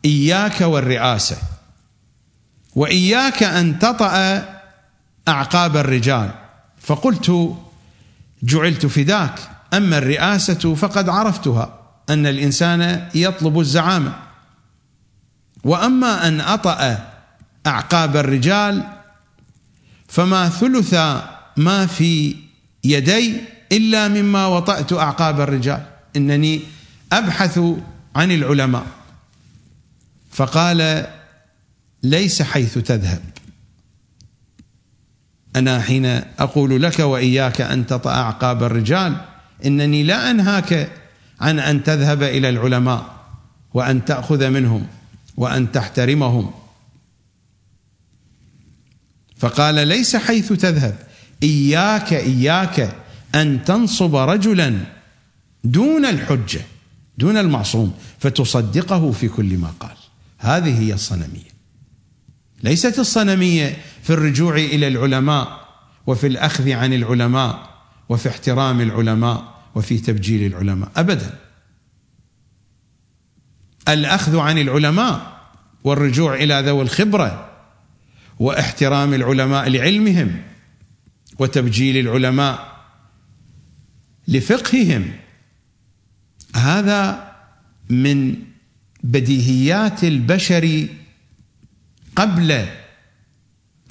إياك 0.05 0.61
والرئاسة. 0.61 1.37
وإياك 2.75 3.43
أن 3.43 3.79
تطأ 3.79 4.43
أعقاب 5.27 5.77
الرجال. 5.77 6.31
فقلت 6.81 7.55
جعلت 8.43 8.85
فداك. 8.85 9.39
أما 9.73 9.97
الرئاسة 9.97 10.75
فقد 10.75 11.09
عرفتها 11.09 11.79
أن 12.09 12.25
الإنسان 12.25 13.09
يطلب 13.15 13.59
الزعامة. 13.59 14.13
وأما 15.63 16.27
أن 16.27 16.41
أطأ 16.41 17.14
أعقاب 17.67 18.17
الرجال 18.17 18.83
فما 20.07 20.49
ثلث 20.49 20.93
ما 21.57 21.85
في 21.85 22.35
يدي 22.83 23.41
إلا 23.71 24.07
مما 24.07 24.45
وطأت 24.45 24.93
أعقاب 24.93 25.41
الرجال. 25.41 25.85
إنني 26.15 26.61
أبحث 27.11 27.59
عن 28.15 28.31
العلماء. 28.31 28.85
فقال 30.31 31.07
ليس 32.03 32.41
حيث 32.41 32.77
تذهب. 32.77 33.21
أنا 35.55 35.81
حين 35.81 36.05
أقول 36.39 36.81
لك 36.81 36.99
وإياك 36.99 37.61
أن 37.61 37.87
تطأ 37.87 38.11
أعقاب 38.11 38.63
الرجال 38.63 39.17
إنني 39.65 40.03
لا 40.03 40.31
أنهاك 40.31 40.89
عن 41.41 41.59
أن 41.59 41.83
تذهب 41.83 42.23
إلى 42.23 42.49
العلماء 42.49 43.15
وأن 43.73 44.05
تأخذ 44.05 44.49
منهم 44.49 44.87
وأن 45.37 45.71
تحترمهم. 45.71 46.64
فقال 49.37 49.87
ليس 49.87 50.15
حيث 50.15 50.53
تذهب. 50.53 50.95
إياك 51.43 52.13
إياك 52.13 52.95
أن 53.35 53.63
تنصب 53.63 54.15
رجلا 54.15 54.77
دون 55.63 56.05
الحجة 56.05 56.61
دون 57.17 57.37
المعصوم 57.37 57.93
فتصدقه 58.19 59.11
في 59.11 59.27
كل 59.27 59.57
ما 59.57 59.73
قال. 59.79 59.97
هذه 60.37 60.79
هي 60.79 60.93
الصنمية. 60.93 61.55
ليست 62.63 62.99
الصنمية 62.99 63.77
في 64.03 64.09
الرجوع 64.09 64.55
إلى 64.55 64.87
العلماء 64.87 65.65
وفي 66.07 66.27
الأخذ 66.27 66.71
عن 66.71 66.93
العلماء 66.93 67.69
وفي 68.09 68.29
احترام 68.29 68.81
العلماء 68.81 69.55
وفي 69.75 69.97
تبجيل 69.97 70.53
العلماء 70.53 70.91
ابدا. 70.95 71.39
الأخذ 73.87 74.37
عن 74.37 74.57
العلماء 74.57 75.35
والرجوع 75.83 76.35
إلى 76.35 76.61
ذوي 76.65 76.81
الخبرة 76.81 77.44
واحترام 78.39 79.13
العلماء 79.13 79.69
لعلمهم 79.69 80.41
وتبجيل 81.39 81.97
العلماء 81.97 82.85
لفقههم. 84.27 85.11
هذا 86.55 87.31
من 87.89 88.35
بديهيات 89.03 90.03
البشر 90.03 90.87
قبل 92.15 92.51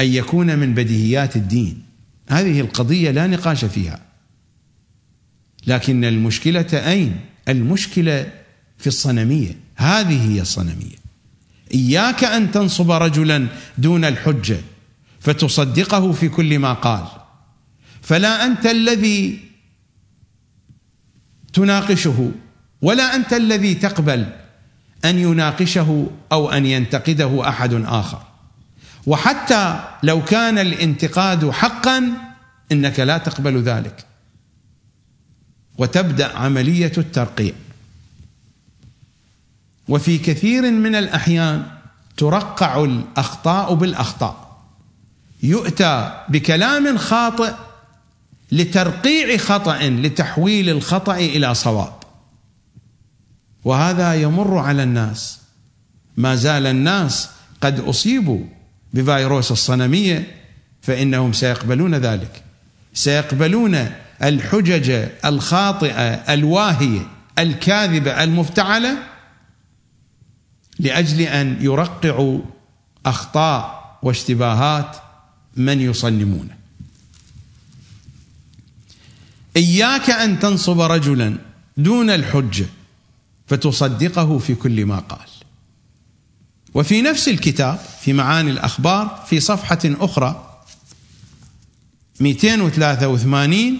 أن 0.01 0.07
يكون 0.07 0.59
من 0.59 0.75
بديهيات 0.75 1.37
الدين. 1.37 1.83
هذه 2.29 2.61
القضية 2.61 3.11
لا 3.11 3.27
نقاش 3.27 3.65
فيها. 3.65 4.01
لكن 5.67 6.05
المشكلة 6.05 6.91
أين؟ 6.91 7.21
المشكلة 7.49 8.33
في 8.79 8.87
الصنمية. 8.87 9.57
هذه 9.77 10.33
هي 10.33 10.41
الصنمية. 10.41 11.04
إياك 11.75 12.25
أن 12.25 12.51
تنصب 12.51 12.91
رجلا 12.91 13.47
دون 13.79 14.05
الحجة 14.05 14.61
فتصدقه 15.21 16.13
في 16.13 16.29
كل 16.29 16.59
ما 16.59 16.73
قال. 16.73 17.05
فلا 18.03 18.47
أنت 18.47 18.67
الذي 18.67 19.41
تناقشه 21.53 22.31
ولا 22.83 23.17
أنت 23.17 23.33
الذي 23.33 23.75
تقبل 23.75 24.27
أن 25.05 25.19
يناقشه 25.19 26.11
أو 26.33 26.51
أن 26.51 26.67
ينتقده 26.67 27.49
أحد 27.49 27.75
آخر. 27.75 28.23
وحتى 29.07 29.85
لو 30.03 30.25
كان 30.25 30.59
الانتقاد 30.59 31.51
حقا 31.51 32.05
إنك 32.73 33.01
لا 33.01 33.19
تقبل 33.19 33.63
ذلك. 33.63 34.07
وتبدأ 35.79 36.37
عملية 36.37 36.93
الترقيع. 36.99 37.53
وفي 39.89 40.19
كثير 40.19 40.71
من 40.71 40.95
الأحيان 40.95 41.63
ترقع 42.17 42.85
الأخطاء 42.85 43.75
بالأخطاء. 43.75 44.61
يؤتى 45.43 46.25
بكلام 46.29 46.99
خاطئ 46.99 47.53
لترقيع 48.53 49.37
خطأ 49.37 49.79
لتحويل 49.83 50.71
الخطأ 50.71 51.17
إلى 51.17 51.55
صواب. 51.55 51.93
وهذا 53.65 54.15
يمر 54.15 54.59
على 54.59 54.83
الناس. 54.83 55.39
ما 56.17 56.35
زال 56.35 56.67
الناس 56.67 57.29
قد 57.61 57.81
أصيبوا 57.81 58.45
بفيروس 58.95 59.53
الصنمية 59.53 60.37
فإنهم 60.83 61.33
سيقبلون 61.33 61.95
ذلك. 61.95 62.43
سيقبلون 62.95 63.91
الحجج 64.23 65.09
الخاطئة 65.25 66.35
الواهية 66.35 67.07
الكاذبة 67.39 68.25
المفتعلة 68.25 69.14
لأجل 70.79 71.21
أن 71.21 71.59
يرقعوا 71.61 72.41
أخطاء 73.07 73.99
واشتباهات 74.03 74.97
من 75.57 75.81
يصنمونه 75.81 76.57
إياك 79.57 80.11
أن 80.11 80.39
تنصب 80.39 80.81
رجلا 80.81 81.39
دون 81.77 82.11
الحجة 82.11 82.67
فتصدقه 83.47 84.39
في 84.39 84.55
كل 84.55 84.87
ما 84.87 84.99
قال. 84.99 85.29
وفي 86.75 87.03
نفس 87.03 87.29
الكتاب 87.29 87.79
في 88.01 88.13
معاني 88.13 88.51
الأخبار 88.51 89.25
في 89.29 89.41
صفحة 89.41 89.79
أخرى 89.85 90.61
283 92.21 93.79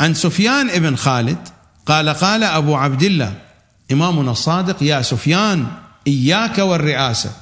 عن 0.00 0.14
سفيان 0.14 0.70
ابن 0.70 0.96
خالد 0.96 1.48
قال 1.86 2.08
قال 2.08 2.42
أبو 2.44 2.76
عبد 2.76 3.02
الله 3.02 3.45
إمامنا 3.92 4.30
الصادق 4.30 4.82
يا 4.82 5.02
سفيان 5.02 5.66
إياك 6.06 6.58
والرئاسة. 6.58 7.36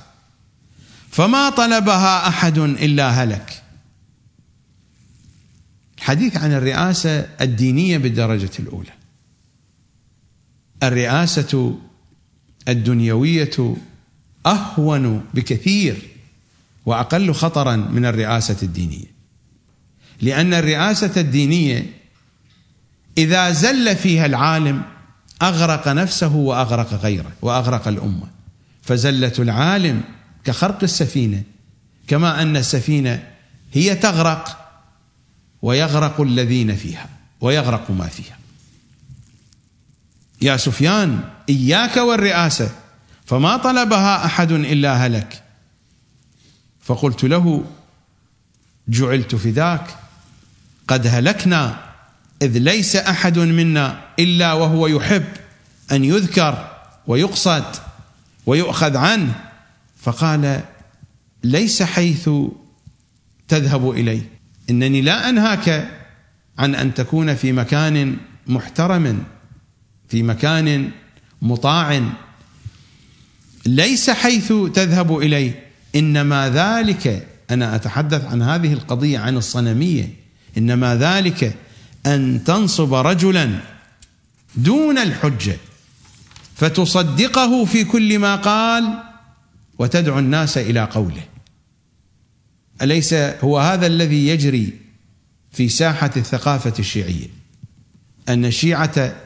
فما 1.10 1.50
طلبها 1.50 2.28
أحد 2.28 2.58
إلا 2.58 3.10
هلك. 3.10 3.62
الحديث 5.98 6.36
عن 6.36 6.52
الرئاسة 6.52 7.28
الدينية 7.40 7.98
بالدرجة 7.98 8.50
الأولى. 8.58 8.92
الرئاسة 10.82 11.78
الدنيوية 12.68 13.76
أهون 14.46 15.24
بكثير 15.34 15.96
وأقل 16.86 17.34
خطرا 17.34 17.76
من 17.76 18.04
الرئاسة 18.04 18.56
الدينية. 18.62 19.14
لأن 20.20 20.54
الرئاسة 20.54 21.20
الدينية 21.20 21.86
إذا 23.18 23.50
زل 23.50 23.96
فيها 23.96 24.26
العالم 24.26 24.82
أغرق 25.48 25.88
نفسه 25.88 26.34
وأغرق 26.34 26.94
غيره 26.94 27.32
وأغرق 27.42 27.88
الأمة. 27.88 28.26
فزلة 28.82 29.32
العالم 29.38 30.02
كخرق 30.44 30.78
السفينة 30.82 31.42
كما 32.06 32.42
أن 32.42 32.56
السفينة 32.56 33.28
هي 33.72 33.94
تغرق 33.94 34.70
ويغرق 35.62 36.20
الذين 36.20 36.76
فيها 36.76 37.08
ويغرق 37.40 37.90
ما 37.90 38.06
فيها. 38.06 38.38
يا 40.42 40.56
سفيان 40.56 41.28
إياك 41.48 41.96
والرئاسة 41.96 42.70
فما 43.26 43.56
طلبها 43.56 44.24
أحد 44.24 44.52
إلا 44.52 45.06
هلك. 45.06 45.42
فقلت 46.82 47.24
له 47.24 47.64
جعلت 48.88 49.34
فداك 49.34 49.96
قد 50.88 51.06
هلكنا 51.06 51.83
إذ 52.44 52.58
ليس 52.58 52.96
أحد 52.96 53.38
منا 53.38 54.00
إلا 54.18 54.52
وهو 54.52 54.86
يحب 54.86 55.24
أن 55.92 56.04
يذكر 56.04 56.68
ويقصد 57.06 57.64
ويؤخذ 58.46 58.96
عنه. 58.96 59.34
فقال 60.02 60.60
ليس 61.44 61.82
حيث 61.82 62.30
تذهب 63.48 63.90
إليه. 63.90 64.20
إنني 64.70 65.00
لا 65.02 65.28
أنهاك 65.28 65.90
عن 66.58 66.74
أن 66.74 66.94
تكون 66.94 67.34
في 67.34 67.52
مكان 67.52 68.16
محترم 68.46 69.24
في 70.08 70.22
مكان 70.22 70.90
مطاع. 71.42 72.02
ليس 73.66 74.10
حيث 74.10 74.52
تذهب 74.74 75.18
إليه. 75.18 75.64
إنما 75.94 76.50
ذلك 76.50 77.26
أنا 77.50 77.74
أتحدث 77.74 78.24
عن 78.24 78.42
هذه 78.42 78.72
القضية 78.72 79.18
عن 79.18 79.36
الصنمية. 79.36 80.14
إنما 80.58 80.96
ذلك 80.96 81.54
أن 82.06 82.44
تنصب 82.44 82.94
رجلا 82.94 83.60
دون 84.56 84.98
الحجة 84.98 85.56
فتصدقه 86.56 87.64
في 87.64 87.84
كل 87.84 88.18
ما 88.18 88.36
قال 88.36 89.02
وتدعو 89.78 90.18
الناس 90.18 90.58
إلى 90.58 90.84
قوله. 90.84 91.22
أليس 92.82 93.14
هو 93.14 93.58
هذا 93.58 93.86
الذي 93.86 94.28
يجري 94.28 94.78
في 95.52 95.68
ساحة 95.68 96.10
الثقافة 96.16 96.74
الشيعية؟ 96.78 97.28
أن 98.28 98.44
الشيعة 98.44 99.16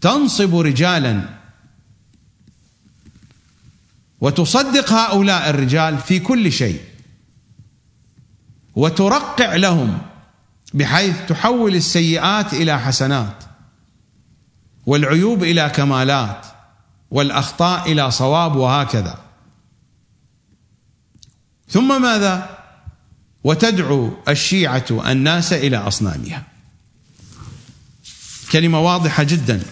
تنصب 0.00 0.56
رجالا 0.56 1.38
وتصدق 4.20 4.92
هؤلاء 4.92 5.50
الرجال 5.50 5.98
في 5.98 6.18
كل 6.18 6.52
شيء 6.52 6.80
وترقع 8.76 9.56
لهم 9.56 9.98
بحيث 10.74 11.16
تحول 11.28 11.74
السيئات 11.74 12.52
إلى 12.52 12.80
حسنات 12.80 13.44
والعيوب 14.86 15.42
إلى 15.42 15.72
كمالات 15.74 16.46
والأخطاء 17.10 17.92
إلى 17.92 18.10
صواب 18.10 18.56
وهكذا. 18.56 19.18
ثم 21.68 22.02
ماذا؟ 22.02 22.58
وتدعو 23.44 24.12
الشيعة 24.28 24.84
الناس 24.90 25.52
إلى 25.52 25.76
أصنامها. 25.76 26.42
كلمة 28.52 28.80
واضحة 28.80 29.22
جدا. 29.22 29.62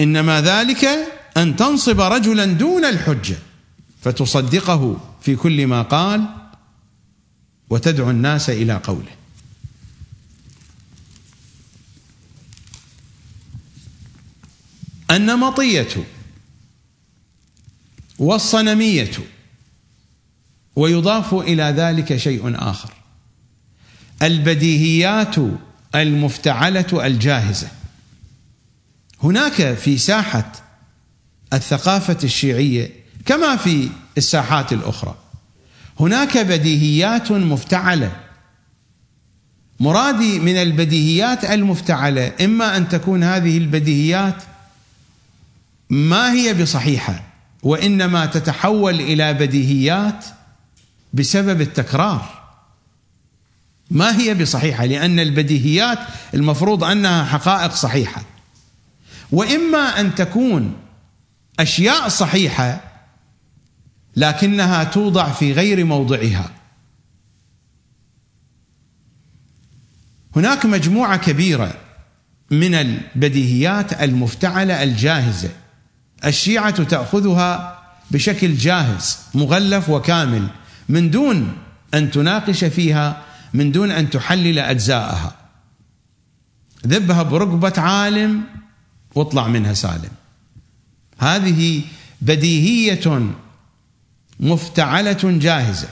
إنما 0.00 0.40
ذلك 0.40 0.88
أن 1.36 1.56
تنصب 1.56 2.00
رجلا 2.00 2.44
دون 2.44 2.84
الحجة 2.84 3.36
فتصدقه 4.02 4.96
في 5.22 5.36
كل 5.36 5.66
ما 5.66 5.82
قال 5.82 6.41
وتدعو 7.72 8.10
الناس 8.10 8.50
إلى 8.50 8.74
قوله. 8.74 9.10
النمطية 15.10 16.04
والصنمية 18.18 19.10
ويضاف 20.76 21.34
إلى 21.34 21.62
ذلك 21.62 22.16
شيء 22.16 22.70
آخر. 22.70 22.92
البديهيات 24.22 25.36
المفتعلة 25.94 27.06
الجاهزة. 27.06 27.68
هناك 29.22 29.74
في 29.74 29.98
ساحة 29.98 30.52
الثقافة 31.52 32.18
الشيعية 32.24 32.90
كما 33.26 33.56
في 33.56 33.88
الساحات 34.18 34.72
الأخرى. 34.72 35.21
هناك 36.02 36.38
بديهيات 36.38 37.32
مفتعلة. 37.32 38.12
مرادي 39.80 40.38
من 40.38 40.56
البديهيات 40.56 41.44
المفتعلة 41.44 42.32
إما 42.40 42.76
أن 42.76 42.88
تكون 42.88 43.24
هذه 43.24 43.58
البديهيات 43.58 44.42
ما 45.90 46.32
هي 46.32 46.54
بصحيحة 46.54 47.22
وإنما 47.62 48.26
تتحول 48.26 49.00
إلى 49.00 49.34
بديهيات 49.34 50.24
بسبب 51.12 51.60
التكرار. 51.60 52.42
ما 53.90 54.18
هي 54.18 54.34
بصحيحة؟ 54.34 54.84
لأن 54.84 55.20
البديهيات 55.20 55.98
المفروض 56.34 56.84
أنها 56.84 57.24
حقائق 57.24 57.72
صحيحة. 57.72 58.22
وإما 59.32 60.00
أن 60.00 60.14
تكون 60.14 60.74
أشياء 61.60 62.08
صحيحة 62.08 62.91
لكنها 64.16 64.84
توضع 64.84 65.32
في 65.32 65.52
غير 65.52 65.84
موضعها. 65.84 66.50
هناك 70.36 70.66
مجموعة 70.66 71.16
كبيرة 71.16 71.74
من 72.50 72.74
البديهيات 72.74 74.02
المفتعلة 74.02 74.82
الجاهزة. 74.82 75.50
الشيعة 76.24 76.84
تأخذها 76.84 77.82
بشكل 78.10 78.54
جاهز 78.56 79.18
مغلف 79.34 79.90
وكامل 79.90 80.48
من 80.88 81.10
دون 81.10 81.52
أن 81.94 82.10
تناقش 82.10 82.64
فيها 82.64 83.22
من 83.54 83.72
دون 83.72 83.90
أن 83.90 84.10
تحلل 84.10 84.58
أجزاءها. 84.58 85.36
ذبها 86.86 87.22
بركبة 87.22 87.80
عالم 87.80 88.42
واطلع 89.14 89.48
منها 89.48 89.74
سالم. 89.74 90.10
هذه 91.18 91.82
بديهية 92.20 93.32
مفتعلة 94.42 95.18
جاهزة. 95.22 95.88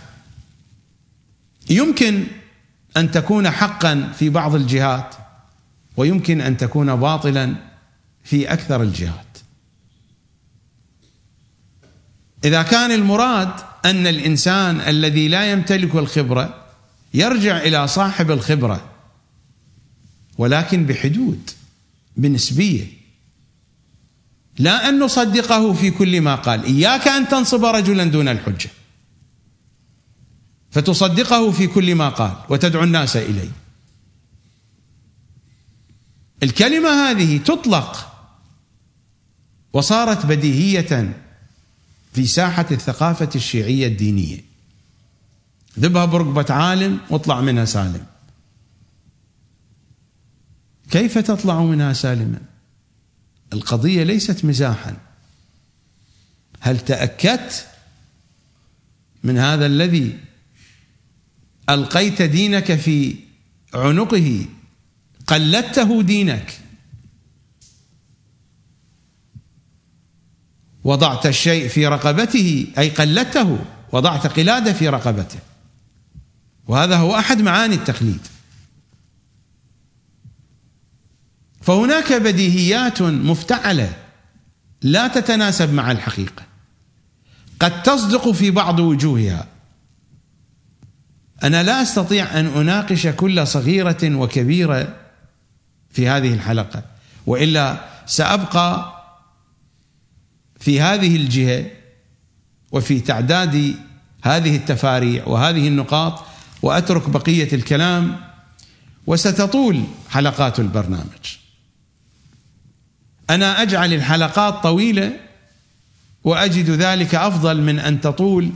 يمكن 1.70 2.24
أن 2.96 3.10
تكون 3.10 3.50
حقا 3.50 4.12
في 4.18 4.30
بعض 4.30 4.54
الجهات 4.54 5.14
ويمكن 5.96 6.40
أن 6.40 6.56
تكون 6.56 6.96
باطلا 6.96 7.54
في 8.24 8.52
أكثر 8.52 8.82
الجهات. 8.82 9.38
إذا 12.44 12.62
كان 12.62 12.90
المراد 12.90 13.50
أن 13.84 14.06
الإنسان 14.06 14.80
الذي 14.80 15.28
لا 15.28 15.52
يمتلك 15.52 15.94
الخبرة 15.94 16.64
يرجع 17.14 17.58
إلى 17.58 17.88
صاحب 17.88 18.30
الخبرة 18.30 18.90
ولكن 20.38 20.86
بحدود 20.86 21.50
بنسبية 22.16 22.99
لا 24.60 24.88
أن 24.88 24.98
نصدقه 24.98 25.72
في 25.72 25.90
كل 25.90 26.20
ما 26.20 26.34
قال. 26.34 26.64
إياك 26.64 27.08
أن 27.08 27.28
تنصب 27.28 27.64
رجلا 27.64 28.04
دون 28.04 28.28
الحجة. 28.28 28.70
فتصدقه 30.70 31.50
في 31.50 31.66
كل 31.66 31.94
ما 31.94 32.08
قال 32.08 32.36
وتدعو 32.48 32.84
الناس 32.84 33.16
إليه. 33.16 33.50
الكلمة 36.42 36.88
هذه 36.88 37.38
تطلق 37.38 38.06
وصارت 39.72 40.26
بديهية 40.26 41.22
في 42.12 42.26
ساحة 42.26 42.66
الثقافة 42.70 43.28
الشيعية 43.34 43.86
الدينية. 43.86 44.44
ذبها 45.78 46.04
بركبة 46.04 46.54
عالم 46.54 46.98
واطلع 47.10 47.40
منها 47.40 47.64
سالم. 47.64 48.06
كيف 50.90 51.18
تطلع 51.18 51.62
منها 51.62 51.92
سالما؟ 51.92 52.49
القضية 53.52 54.02
ليست 54.02 54.44
مزاحا. 54.44 54.96
هل 56.60 56.80
تأكدت 56.80 57.66
من 59.24 59.38
هذا 59.38 59.66
الذي 59.66 60.18
ألقيت 61.70 62.22
دينك 62.22 62.74
في 62.74 63.16
عنقه 63.74 64.46
قلدته 65.26 66.02
دينك 66.02 66.60
وضعت 70.84 71.26
الشيء 71.26 71.68
في 71.68 71.86
رقبته 71.86 72.66
أي 72.78 72.88
قلدته 72.88 73.58
وضعت 73.92 74.26
قلادة 74.26 74.72
في 74.72 74.88
رقبته؟ 74.88 75.38
وهذا 76.66 76.96
هو 76.96 77.18
أحد 77.18 77.40
معاني 77.40 77.74
التقليد. 77.74 78.20
فهناك 81.70 82.12
بديهيات 82.12 83.02
مفتعلة 83.02 83.92
لا 84.82 85.08
تتناسب 85.08 85.72
مع 85.72 85.90
الحقيقة. 85.90 86.42
قد 87.60 87.82
تصدق 87.82 88.30
في 88.30 88.50
بعض 88.50 88.80
وجوهها. 88.80 89.46
أنا 91.42 91.62
لا 91.62 91.82
أستطيع 91.82 92.40
أن 92.40 92.46
أناقش 92.46 93.06
كل 93.06 93.46
صغيرة 93.46 93.98
وكبيرة 94.04 94.96
في 95.90 96.08
هذه 96.08 96.34
الحلقة 96.34 96.82
وإلا 97.26 97.84
سأبقى 98.06 98.94
في 100.60 100.80
هذه 100.80 101.16
الجهة 101.16 101.66
وفي 102.72 103.00
تعداد 103.00 103.74
هذه 104.22 104.56
التفاريع 104.56 105.26
وهذه 105.26 105.68
النقاط 105.68 106.24
وأترك 106.62 107.10
بقية 107.10 107.52
الكلام 107.52 108.20
وستطول 109.06 109.84
حلقات 110.08 110.60
البرنامج. 110.60 111.39
أنا 113.30 113.62
أجعل 113.62 113.92
الحلقات 113.92 114.62
طويلة 114.62 115.20
وأجد 116.24 116.70
ذلك 116.70 117.14
أفضل 117.14 117.62
من 117.62 117.78
أن 117.78 118.00
تطول. 118.00 118.50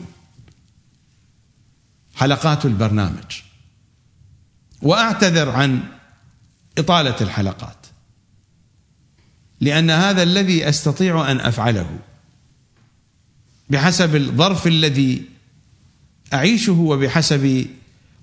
حلقات 2.14 2.64
البرنامج. 2.64 3.40
وأعتذر 4.82 5.50
عن 5.50 5.82
إطالة 6.78 7.16
الحلقات. 7.20 7.86
لأن 9.60 9.90
هذا 9.90 10.22
الذي 10.22 10.68
أستطيع 10.68 11.30
أن 11.30 11.40
أفعله 11.40 11.98
بحسب 13.70 14.16
الظرف 14.16 14.66
الذي 14.66 15.22
أعيشه 16.32 16.72
وبحسب 16.72 17.66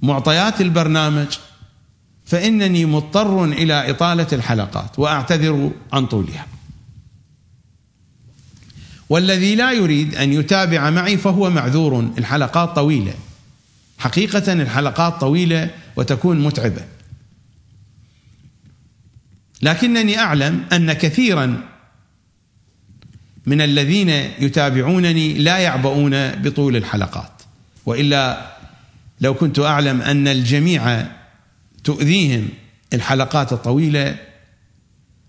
معطيات 0.01 0.61
البرنامج 0.61 1.37
فإنني 2.31 2.85
مضطر 2.85 3.45
إلى 3.45 3.89
إطالة 3.89 4.27
الحلقات 4.33 4.99
وأعتذر 4.99 5.71
عن 5.93 6.05
طولها. 6.05 6.47
والذي 9.09 9.55
لا 9.55 9.71
يريد 9.71 10.15
أن 10.15 10.33
يتابع 10.33 10.89
معي 10.89 11.17
فهو 11.17 11.49
معذور 11.49 11.99
الحلقات 12.17 12.75
طويلة. 12.75 13.13
حقيقة 13.99 14.53
الحلقات 14.53 15.13
طويلة 15.13 15.69
وتكون 15.95 16.39
متعبة. 16.39 16.81
لكنني 19.61 20.19
أعلم 20.19 20.65
أن 20.73 20.93
كثيرا 20.93 21.63
من 23.45 23.61
الذين 23.61 24.09
يتابعونني 24.39 25.33
لا 25.33 25.57
يعبؤون 25.57 26.31
بطول 26.31 26.75
الحلقات. 26.75 27.31
وإلا 27.85 28.51
لو 29.21 29.33
كنت 29.33 29.59
أعلم 29.59 30.01
أن 30.01 30.27
الجميع 30.27 31.05
تؤذيهم 31.83 32.49
الحلقات 32.93 33.53
الطويلة 33.53 34.15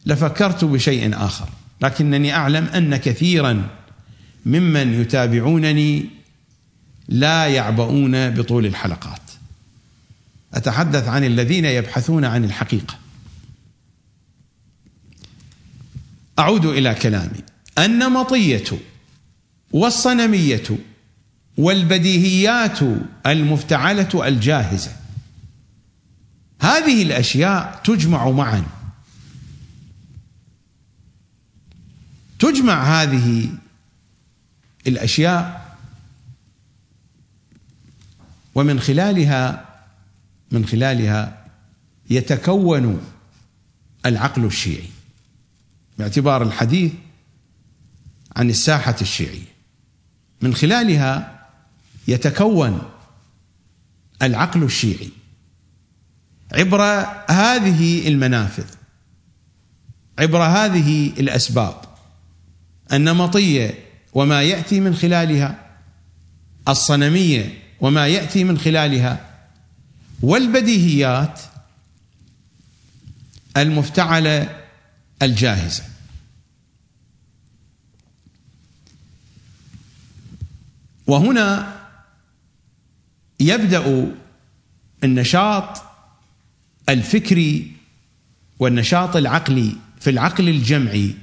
لفكرت 0.06 0.64
بشيء 0.64 1.24
آخر 1.24 1.48
لكنني 1.80 2.34
أعلم 2.34 2.64
أن 2.64 2.96
كثيرا 2.96 3.68
ممن 4.46 5.00
يتابعونني 5.00 6.06
لا 7.08 7.46
يعبؤون 7.46 8.30
بطول 8.30 8.66
الحلقات. 8.66 9.20
أتحدث 10.54 11.08
عن 11.08 11.24
الذين 11.24 11.64
يبحثون 11.64 12.24
عن 12.24 12.44
الحقيقة. 12.44 12.98
أعود 16.38 16.64
إلى 16.66 16.94
كلامي. 16.94 17.40
النمطيه 17.78 18.64
والصنمية 19.72 20.62
والبديهيات 21.56 22.78
المفتعلة 23.26 24.28
الجاهزة 24.28 25.01
هذه 26.62 27.02
الأشياء 27.02 27.80
تجمع 27.84 28.30
معا. 28.30 28.64
تجمع 32.38 32.82
هذه 32.82 33.48
الأشياء 34.86 35.76
ومن 38.54 38.80
خلالها 38.80 39.68
من 40.50 40.66
خلالها 40.66 41.46
يتكون 42.10 43.00
العقل 44.06 44.44
الشيعي 44.44 44.90
باعتبار 45.98 46.42
الحديث 46.42 46.92
عن 48.36 48.50
الساحة 48.50 48.96
الشيعية. 49.00 49.52
من 50.42 50.54
خلالها 50.54 51.46
يتكون 52.08 52.82
العقل 54.22 54.62
الشيعي. 54.62 55.21
عبر 56.54 56.82
هذه 57.28 58.08
المنافذ 58.08 58.66
عبر 60.18 60.42
هذه 60.42 61.06
الأسباب. 61.06 61.74
النمطية 62.92 63.74
وما 64.12 64.42
يأتي 64.42 64.80
من 64.80 64.94
خلالها 64.94 65.58
الصنمية 66.68 67.62
وما 67.80 68.06
يأتي 68.06 68.44
من 68.44 68.58
خلالها 68.58 69.30
والبديهيات 70.22 71.40
المفتعلة 73.56 74.60
الجاهزة. 75.22 75.82
وهنا 81.06 81.76
يبدأ 83.40 84.12
النشاط 85.04 85.91
الفكري 86.88 87.72
والنشاط 88.58 89.16
العقلي 89.16 89.76
في 90.00 90.10
العقل 90.10 90.48
الجمعي 90.48 91.14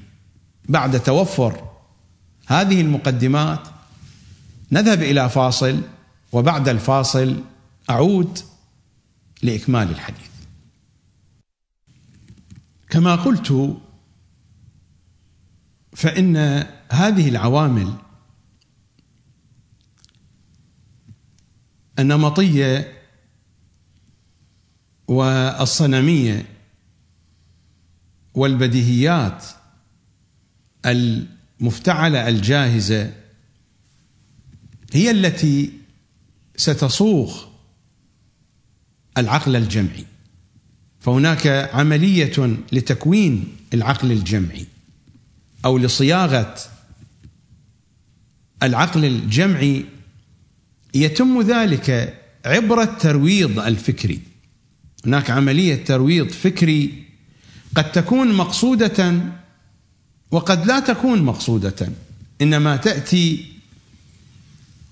بعد 0.69 1.00
توفر 1.04 1.69
هذه 2.48 2.82
المقدمات 2.82 3.67
نذهب 4.72 5.02
إلى 5.02 5.30
فاصل 5.30 5.82
وبعد 6.32 6.69
الفاصل 6.69 7.43
أعود 7.89 8.39
لإكمال 9.43 9.89
الحديث. 9.89 10.30
كما 12.89 13.15
قلت 13.15 13.78
فإن 15.95 16.38
هذه 16.91 17.30
العوامل 17.30 17.93
النمطية 22.00 22.99
والصنمية 25.10 26.45
والبديهيات 28.34 29.45
المفتعلة 30.86 32.28
الجاهزة 32.28 33.13
هي 34.93 35.12
التي 35.12 35.74
ستصوغ 36.56 37.45
العقل 39.17 39.56
الجمعي. 39.56 40.06
فهناك 41.00 41.48
عملية 41.74 42.58
لتكوين 42.72 43.56
العقل 43.74 44.12
الجمعي 44.12 44.65
أو 45.65 45.78
لصياغة 45.78 46.56
العقل 48.63 49.06
الجمعي 49.06 49.86
يتم 50.93 51.41
ذلك 51.41 52.19
عبر 52.45 52.82
الترويض 52.82 53.60
الفكري. 53.60 54.29
هناك 55.06 55.30
عملية 55.30 55.84
ترويض 55.86 56.30
فكري 56.30 57.04
قد 57.76 57.92
تكون 57.92 58.34
مقصودة 58.34 59.22
وقد 60.32 60.66
لا 60.66 60.80
تكون 60.80 61.22
مقصودة 61.22 61.90
إنما 62.42 62.76
تأتي 62.76 63.54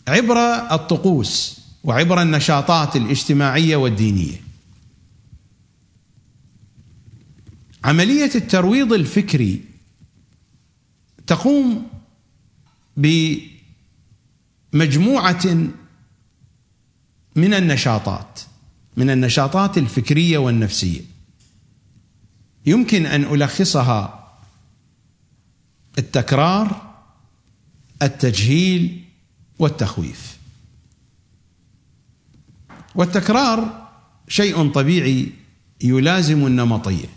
عبر 0.07 0.37
الطقوس 0.71 1.59
وعبر 1.83 2.21
النشاطات 2.21 2.95
الاجتماعية 2.95 3.75
والدينية. 3.75 4.41
عملية 7.83 8.31
الترويض 8.35 8.93
الفكري 8.93 9.61
تقوم 11.27 11.87
بمجموعة 14.73 15.47
من 17.35 17.53
النشاطات. 17.53 18.39
من 18.97 19.09
النشاطات 19.09 19.77
الفكرية 19.77 20.37
والنفسية. 20.37 21.01
يمكن 22.65 23.05
أن 23.05 23.23
ألخصها 23.23 24.29
التكرار 25.97 26.93
التجهيل 28.01 29.03
والتخويف. 29.59 30.37
والتكرار 32.95 33.87
شيء 34.27 34.71
طبيعي 34.71 35.31
يلازم 35.81 36.47
النمطية. 36.47 37.07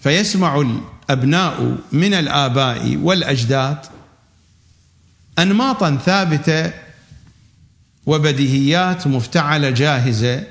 فيسمع 0.00 0.60
الأبناء 0.60 1.78
من 1.92 2.14
الآباء 2.14 2.96
والأجداد 2.96 3.78
انماطا 5.38 5.96
ثابتة 5.96 6.87
وبديهيات 8.08 9.06
مفتعلة 9.06 9.70
جاهزة. 9.70 10.44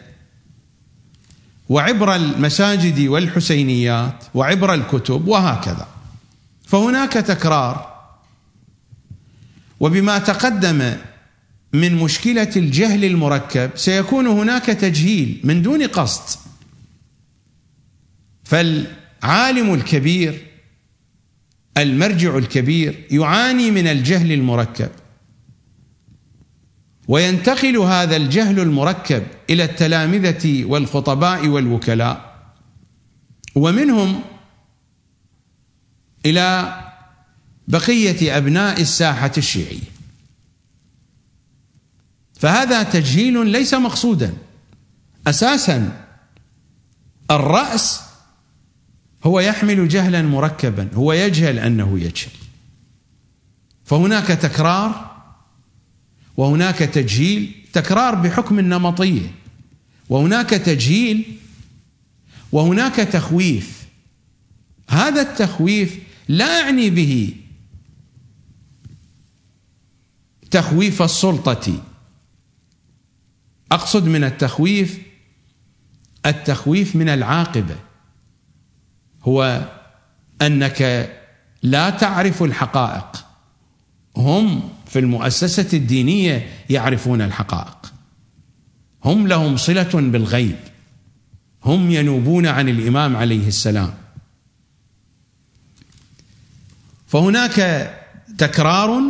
وعبر 1.69 2.15
المساجد 2.15 3.07
والحسينيات 3.07 4.23
وعبر 4.33 4.73
الكتب 4.73 5.27
وهكذا. 5.27 5.87
فهناك 6.65 7.13
تكرار. 7.13 7.97
وبما 9.79 10.17
تقدم 10.17 10.95
من 11.73 11.95
مشكلة 11.95 12.51
الجهل 12.55 13.05
المركب 13.05 13.69
سيكون 13.75 14.27
هناك 14.27 14.65
تجهيل 14.65 15.41
من 15.43 15.61
دون 15.61 15.87
قصد. 15.87 16.39
فالعالم 18.43 19.73
الكبير 19.73 20.45
المرجع 21.77 22.37
الكبير 22.37 23.07
يعاني 23.11 23.71
من 23.71 23.87
الجهل 23.87 24.31
المركب. 24.31 24.89
وينتقل 27.07 27.77
هذا 27.77 28.15
الجهل 28.15 28.59
المركب 28.59 29.23
إلى 29.49 29.63
التلامذة 29.63 30.65
والخطباء 30.65 31.47
والوكلاء. 31.47 32.37
ومنهم 33.55 34.21
إلى 36.25 36.79
بقية 37.67 38.37
أبناء 38.37 38.81
الساحة 38.81 39.31
الشيعية. 39.37 39.97
فهذا 42.39 42.83
تجهيل 42.83 43.47
ليس 43.47 43.73
مقصودا. 43.73 44.33
أساسا 45.27 46.05
الرأس 47.31 48.01
هو 49.23 49.39
يحمل 49.39 49.87
جهلا 49.87 50.21
مركبا 50.21 50.89
هو 50.93 51.13
يجهل 51.13 51.59
أنه 51.59 51.99
يجهل. 51.99 52.31
فهناك 53.85 54.27
تكرار 54.27 55.16
وهناك 56.37 56.77
تجهيل 56.77 57.51
تكرار 57.73 58.15
بحكم 58.15 58.59
النمطية. 58.59 59.31
وهناك 60.09 60.49
تجهيل 60.49 61.37
وهناك 62.51 62.95
تخويف. 62.95 63.87
هذا 64.89 65.21
التخويف 65.21 65.99
لا 66.27 66.61
اعني 66.61 66.89
به 66.89 67.33
تخويف 70.51 71.01
السلطة. 71.01 71.83
أقصد 73.71 74.05
من 74.05 74.23
التخويف 74.23 75.01
التخويف 76.25 76.95
من 76.95 77.09
العاقبة. 77.09 77.75
هو 79.23 79.69
أنك 80.41 81.11
لا 81.63 81.89
تعرف 81.89 82.43
الحقائق. 82.43 83.25
هم 84.17 84.76
في 84.89 84.99
المؤسسة 84.99 85.67
الدينية 85.73 86.49
يعرفون 86.69 87.21
الحقائق. 87.21 87.93
هم 89.05 89.27
لهم 89.27 89.57
صلة 89.57 89.89
بالغيب. 89.93 90.55
هم 91.63 91.91
ينوبون 91.91 92.45
عن 92.47 92.69
الإمام 92.69 93.15
عليه 93.15 93.47
السلام. 93.47 93.93
فهناك 97.07 97.89
تكرار 98.37 99.01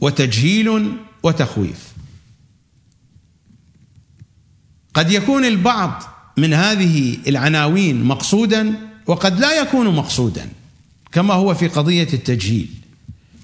وتجهيل 0.00 0.92
وتخويف. 1.22 1.92
قد 4.94 5.10
يكون 5.10 5.44
البعض 5.44 6.02
من 6.36 6.54
هذه 6.54 7.18
العناوين 7.28 8.04
مقصودا 8.04 8.74
وقد 9.06 9.40
لا 9.40 9.60
يكون 9.60 9.96
مقصودا 9.96 10.48
كما 11.12 11.34
هو 11.34 11.54
في 11.54 11.68
قضية 11.68 12.08
التجهيل. 12.12 12.68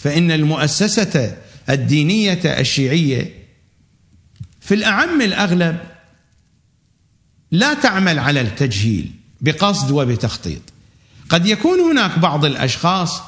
فإن 0.03 0.31
المؤسسة 0.31 1.37
الدينية 1.71 2.41
الشيعية 2.45 3.35
في 4.61 4.75
الأعم 4.75 5.23
الأغلب 5.23 5.79
لا 7.51 7.75
تعمل 7.75 8.19
على 8.19 8.41
التجهيل 8.41 9.11
بقصد 9.41 9.91
وبتخطيط. 9.91 10.63
قد 11.29 11.47
يكون 11.47 11.81
هناك 11.81 12.19
بعض 12.19 12.45
الأشخاص 12.45 13.21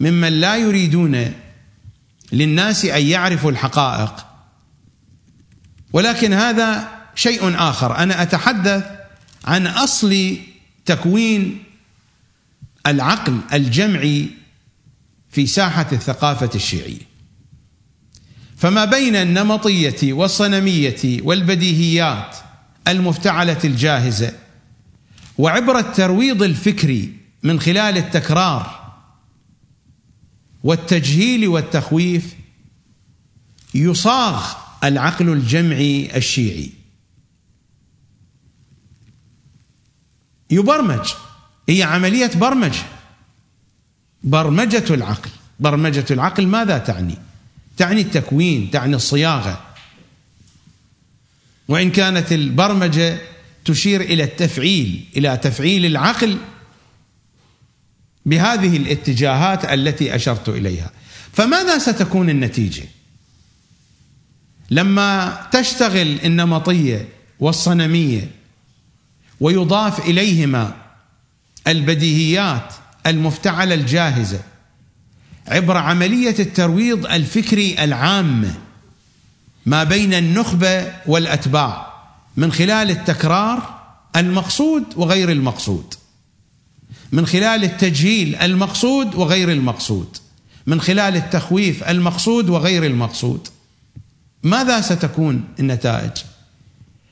ممن 0.00 0.40
لا 0.40 0.56
يريدون 0.56 1.32
للناس 2.32 2.84
أن 2.84 3.06
يعرفوا 3.06 3.50
الحقائق 3.50 4.26
ولكن 5.92 6.32
هذا 6.32 6.88
شيء 7.14 7.56
آخر. 7.56 7.96
أنا 7.96 8.22
أتحدث 8.22 8.84
عن 9.44 9.66
أصل 9.66 10.36
تكوين 10.86 11.64
العقل 12.86 13.40
الجمعي 13.52 14.43
في 15.34 15.46
ساحة 15.46 15.86
الثقافة 15.92 16.50
الشيعية. 16.54 17.14
فما 18.56 18.84
بين 18.84 19.16
النمطية 19.16 20.12
والصنمية 20.12 21.22
والبديهيات 21.22 22.36
المفتعلة 22.88 23.58
الجاهزة 23.64 24.32
وعبر 25.38 25.78
الترويض 25.78 26.42
الفكري 26.42 27.12
من 27.42 27.60
خلال 27.60 27.96
التكرار 27.96 28.92
والتجهيل 30.64 31.48
والتخويف 31.48 32.34
يصاغ 33.74 34.52
العقل 34.84 35.28
الجمعي 35.28 36.16
الشيعي. 36.16 36.70
يبرمج 40.50 41.08
هي 41.68 41.82
عملية 41.82 42.30
برمجة. 42.34 42.93
برمجة 44.24 44.94
العقل 44.94 45.30
برمجة 45.60 46.04
العقل 46.10 46.46
ماذا 46.46 46.78
تعني؟ 46.78 47.18
تعني 47.76 48.00
التكوين 48.00 48.70
تعني 48.70 48.96
الصياغة 48.96 49.60
وإن 51.68 51.90
كانت 51.90 52.32
البرمجة 52.32 53.18
تشير 53.64 54.00
إلى 54.00 54.24
التفعيل 54.24 55.04
إلى 55.16 55.36
تفعيل 55.36 55.86
العقل 55.86 56.38
بهذه 58.26 58.76
الاتجاهات 58.76 59.64
التي 59.64 60.14
أشرت 60.14 60.48
إليها 60.48 60.90
فماذا 61.32 61.78
ستكون 61.78 62.30
النتيجة؟ 62.30 62.84
لما 64.70 65.40
تشتغل 65.52 66.18
النمطية 66.24 67.08
والصنمية 67.40 68.30
ويضاف 69.40 70.08
إليهما 70.08 70.76
البديهيات 71.66 72.74
المفتعلة 73.06 73.74
الجاهزة. 73.74 74.40
عبر 75.48 75.76
عملية 75.76 76.34
الترويض 76.38 77.06
الفكري 77.06 77.84
العامه 77.84 78.54
ما 79.66 79.84
بين 79.84 80.14
النخبة 80.14 80.92
والأتباع 81.06 81.94
من 82.36 82.52
خلال 82.52 82.90
التكرار 82.90 83.80
المقصود 84.16 84.84
وغير 84.96 85.30
المقصود. 85.30 85.94
من 87.12 87.26
خلال 87.26 87.64
التجهيل 87.64 88.36
المقصود 88.36 89.14
وغير 89.14 89.52
المقصود. 89.52 90.16
من 90.66 90.80
خلال 90.80 91.16
التخويف 91.16 91.88
المقصود 91.88 92.48
وغير 92.48 92.86
المقصود. 92.86 93.48
ماذا 94.42 94.80
ستكون 94.80 95.44
النتائج؟ 95.60 96.10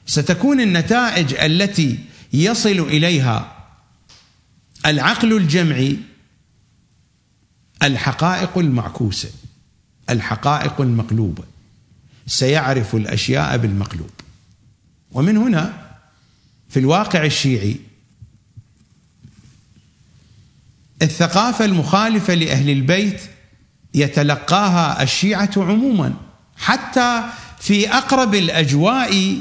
ستكون 0.07 0.61
النتائج 0.61 1.35
التي 1.35 1.99
يصل 2.33 2.69
إليها 2.81 3.62
العقل 4.87 5.37
الجمعي 5.37 5.97
الحقائق 7.83 8.59
المعكوسة 8.59 9.31
الحقائق 10.11 10.81
المقلوبة 10.81 11.45
سيعرف 12.27 12.95
الأشياء 12.95 13.57
بالمقلوب 13.57 14.11
ومن 15.13 15.37
هنا 15.37 15.93
في 16.69 16.79
الواقع 16.79 17.25
الشيعي 17.25 17.77
الثقافة 21.03 21.65
المخالفة 21.65 22.35
لأهل 22.35 22.71
البيت 22.71 23.21
يتلقاها 23.95 25.03
الشيعة 25.03 25.51
عموما 25.57 26.15
حتى 26.57 27.23
في 27.61 27.89
أقرب 27.89 28.35
الأجواء 28.35 29.39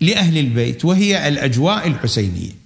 لأهل 0.00 0.38
البيت 0.38 0.84
وهي 0.84 1.28
الأجواء 1.28 1.86
الحسينية. 1.86 2.59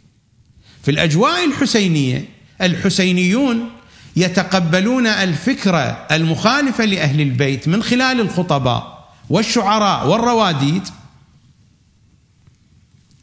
في 0.84 0.90
الأجواء 0.90 1.44
الحسينية 1.44 2.28
الحسينيون 2.62 3.70
يتقبلون 4.16 5.06
الفكرة 5.06 6.06
المخالفة 6.12 6.84
لأهل 6.84 7.20
البيت 7.20 7.68
من 7.68 7.82
خلال 7.82 8.20
الخطباء 8.20 9.08
والشعراء 9.30 10.08
والرواديد 10.08 10.82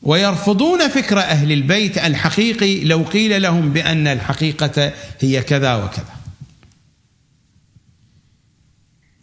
ويرفضون 0.02 0.88
فكر 0.88 1.20
أهل 1.20 1.52
البيت 1.52 1.98
الحقيقي 1.98 2.84
لو 2.84 3.04
قيل 3.04 3.42
لهم 3.42 3.74
بأن 3.74 4.08
الحقيقة 4.08 4.94
هي 5.20 5.42
كذا 5.42 5.76
وكذا. 5.76 6.16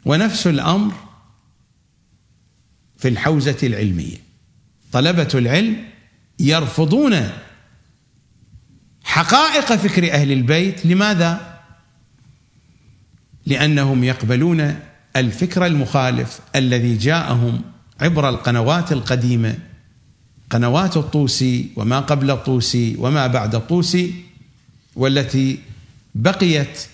ونفس 0.05 0.47
الأمر 0.47 0.95
في 2.99 3.09
الحوزة 3.09 3.57
العلمية. 3.63 4.17
طلبة 4.93 5.29
العلم 5.35 5.85
يرفضون 6.41 7.31
حقائق 9.09 9.75
فكر 9.75 10.13
أهل 10.13 10.33
البيت. 10.33 10.87
لماذا؟ 10.87 11.59
لأنهم 13.47 14.05
يقبلون 14.05 14.81
الفكر 15.17 15.67
المخالف 15.67 16.41
الذي 16.57 16.97
جاءهم 16.97 17.61
عبر 18.01 18.29
القنوات 18.29 18.93
القديمة. 18.93 19.59
قنوات 20.51 20.97
الطوسي 20.97 21.71
وما 21.77 22.01
قبل 22.01 22.31
الطوسي 22.31 22.97
وما 22.99 23.27
بعد 23.27 23.55
الطوسي 23.55 24.15
والتي 24.97 25.59
بقيت 26.15 26.87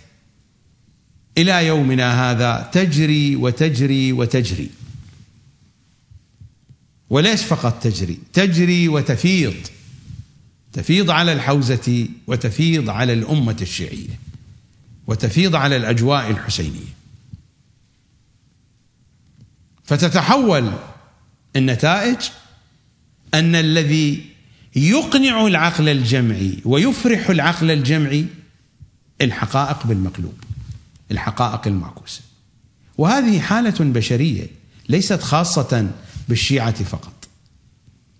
إلى 1.39 1.67
يومنا 1.67 2.31
هذا 2.31 2.71
تجري 2.73 3.37
وتجري 3.37 4.13
وتجري. 4.13 4.71
وليش 7.11 7.43
فقط 7.45 7.83
تجري 7.83 8.19
تجري 8.33 8.89
وتفيض. 8.89 9.55
تفيض 10.75 11.11
على 11.11 11.33
الحوزة 11.33 12.09
وتفيض 12.27 12.91
على 12.91 13.13
الأمة 13.13 13.57
الشيعية 13.61 14.19
وتفيض 15.07 15.55
على 15.55 15.77
الأجواء 15.77 16.31
الحسينية. 16.31 16.95
فتتحول 19.85 20.73
النتائج 21.57 22.17
أن 23.35 23.55
الذي 23.55 24.27
يقنع 24.77 25.47
العقل 25.47 25.89
الجمعي 25.89 26.59
ويفرح 26.65 27.31
العقل 27.31 27.71
الجمعي 27.71 28.27
الحقائق 29.21 29.87
بالمقلوب 29.87 30.39
الحقائق 31.11 31.67
المعكوسة. 31.67 32.21
وهذه 32.99 33.41
حالة 33.41 33.75
بشرية 33.81 34.47
ليست 34.89 35.23
خاصة 35.23 35.91
بالشيعة 36.29 36.85
فقط 36.85 37.29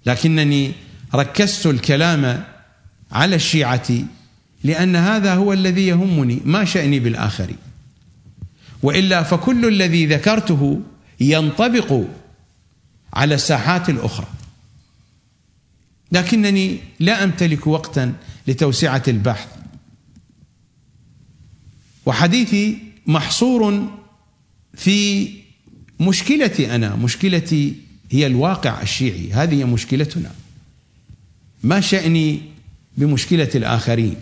لكنني 0.07 0.73
ركزت 1.15 1.67
الكلام 1.67 2.45
على 3.13 3.37
الشيعة 3.37 3.89
لأن 4.65 4.97
هذا 4.97 5.35
هو 5.35 5.53
الذي 5.53 5.87
يهمني 5.87 6.41
ما 6.45 6.65
شأني 6.65 7.01
بالاخرين 7.01 7.57
وإلا 8.83 9.23
فكل 9.23 9.69
الذي 9.69 10.07
ذكرته 10.07 10.81
ينطبق 11.21 12.01
على 13.13 13.35
الساحات 13.35 13.89
الأخرى. 13.89 14.27
لكنني 16.13 16.79
لا 17.01 17.25
أمتلك 17.25 17.67
وقتا 17.67 18.15
لتوسعة 18.47 19.03
البحث. 19.09 19.49
وحديثي 22.07 22.79
محصور 23.07 23.89
في 24.75 25.29
مشكلتي 26.01 26.75
أنا 26.75 26.95
مشكلتي 26.97 27.75
هي 28.11 28.27
الواقع 28.27 28.83
الشيعي. 28.83 29.33
هذه 29.33 29.65
مشكلتنا. 29.65 30.31
ما 31.65 31.81
شأني 31.81 32.43
بمشكلة 32.97 33.51
الآخرين؟ 33.55 34.17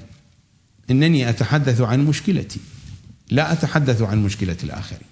إنني 0.90 1.28
أتحدث 1.28 1.80
عن 1.80 2.04
مشكلتي. 2.06 2.60
لا 3.30 3.52
أتحدث 3.52 4.02
عن 4.02 4.22
مشكلة 4.22 4.56
الآخرين. 4.64 5.08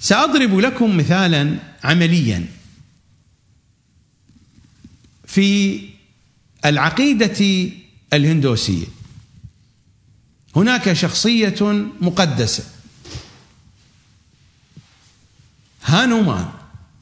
سأضرب 0.00 0.58
لكم 0.58 0.96
مثالا 0.96 1.56
عمليا. 1.84 2.46
في 5.26 5.80
العقيدة 6.64 7.70
الهندوسية 8.12 8.86
هناك 10.56 10.92
شخصية 10.92 11.86
مقدسة. 12.00 12.64
هانومان. 15.84 16.48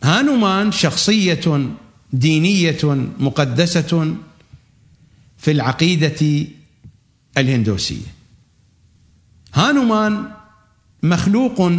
هانومان 0.03 0.73
شخصية 0.73 1.71
دينية 2.13 2.79
مقدسة 3.19 4.17
في 5.39 5.51
العقيدة 5.51 6.47
الهندوسية. 7.39 8.07
هانومان 9.55 10.31
مخلوق 11.03 11.73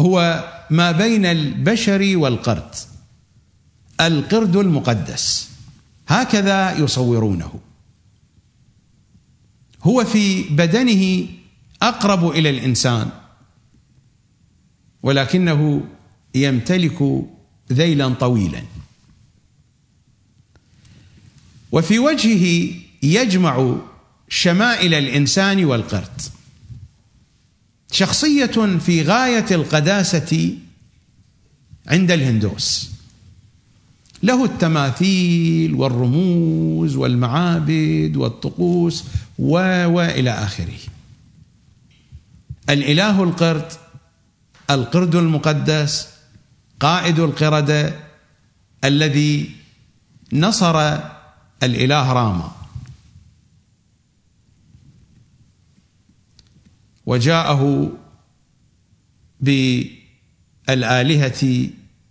هو 0.00 0.44
ما 0.70 0.92
بين 0.92 1.26
البشر 1.26 2.12
والقرد 2.16 2.74
القرد 4.00 4.56
المقدس. 4.56 5.50
هكذا 6.08 6.78
يصورونه. 6.78 7.60
هو 9.82 10.04
في 10.04 10.42
بدنه 10.42 11.26
أقرب 11.82 12.30
إلى 12.30 12.50
الإنسان 12.50 13.10
ولكنه 15.02 15.84
يمتلك 16.34 17.24
ذيلا 17.72 18.08
طويلا. 18.08 18.62
وفي 21.72 21.98
وجهه 21.98 22.74
يجمع 23.02 23.76
شمائل 24.28 24.94
الإنسان 24.94 25.64
والقرد. 25.64 26.20
شخصية 27.92 28.78
في 28.78 29.02
غاية 29.02 29.46
القداسة 29.50 30.56
عند 31.86 32.10
الهندوس. 32.10 32.90
له 34.22 34.44
التماثيل 34.44 35.74
والرموز 35.74 36.96
والمعابد 36.96 38.12
والطقوس 38.16 39.04
و 39.38 39.54
والى 39.86 40.30
آخره. 40.30 40.78
الإله 42.70 43.22
القرد 43.22 43.72
القرد 44.70 45.14
المقدس 45.14 46.08
قائد 46.82 47.18
القرده 47.18 48.00
الذي 48.84 49.50
نصر 50.32 50.98
الإله 51.62 52.12
راما. 52.12 52.52
وجاءه 57.06 57.92
بالآلهة 60.68 61.68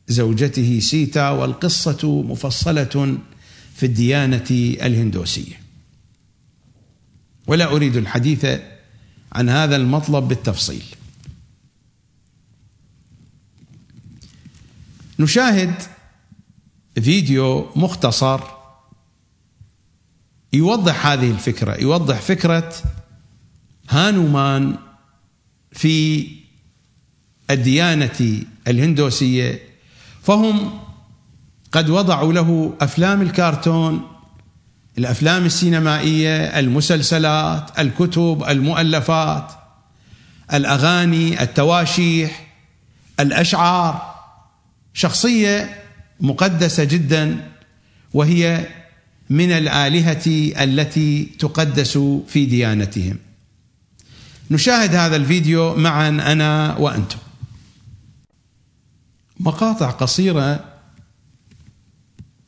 زوجته 0.07 0.79
سيتا 0.79 1.29
والقصة 1.29 2.21
مفصلة 2.21 3.17
في 3.75 3.85
الديانة 3.85 4.49
الهندوسية. 4.81 5.61
ولا 7.47 7.65
أريد 7.71 7.95
الحديث 7.95 8.45
عن 9.31 9.49
هذا 9.49 9.75
المطلب 9.75 10.27
بالتفصيل. 10.27 10.83
نشاهد 15.21 15.73
فيديو 17.01 17.71
مختصر 17.75 18.39
يوضح 20.53 21.07
هذه 21.07 21.31
الفكرة 21.31 21.81
يوضح 21.81 22.21
فكرة 22.21 22.73
هانومان 23.89 24.75
في 25.71 26.27
الديانة 27.51 28.43
الهندوسية. 28.67 29.59
فهم 30.23 30.79
قد 31.71 31.89
وضعوا 31.89 32.33
له 32.33 32.73
أفلام 32.81 33.21
الكرتون 33.21 34.07
الأفلام 34.97 35.45
السينمائية 35.45 36.59
المسلسلات 36.59 37.79
الكتب 37.79 38.43
المؤلفات 38.49 39.51
الأغاني 40.53 41.43
التواشيح 41.43 42.47
الأشعار. 43.19 44.10
شخصية 44.93 45.83
مقدسة 46.19 46.83
جدا 46.83 47.49
وهي 48.13 48.67
من 49.29 49.51
الآلهة 49.51 50.53
التي 50.63 51.23
تقدس 51.39 51.97
في 52.27 52.45
ديانتهم. 52.45 53.17
نشاهد 54.51 54.95
هذا 54.95 55.15
الفيديو 55.15 55.75
معا 55.75 56.09
أنا 56.09 56.77
وأنتم. 56.77 57.17
مقاطع 59.39 59.89
قصيرة 59.89 60.65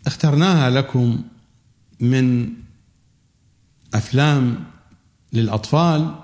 اخترناها 0.07 0.69
لكم 0.69 1.23
من 1.99 2.49
أفلام 3.93 4.63
للأطفال 5.33 6.15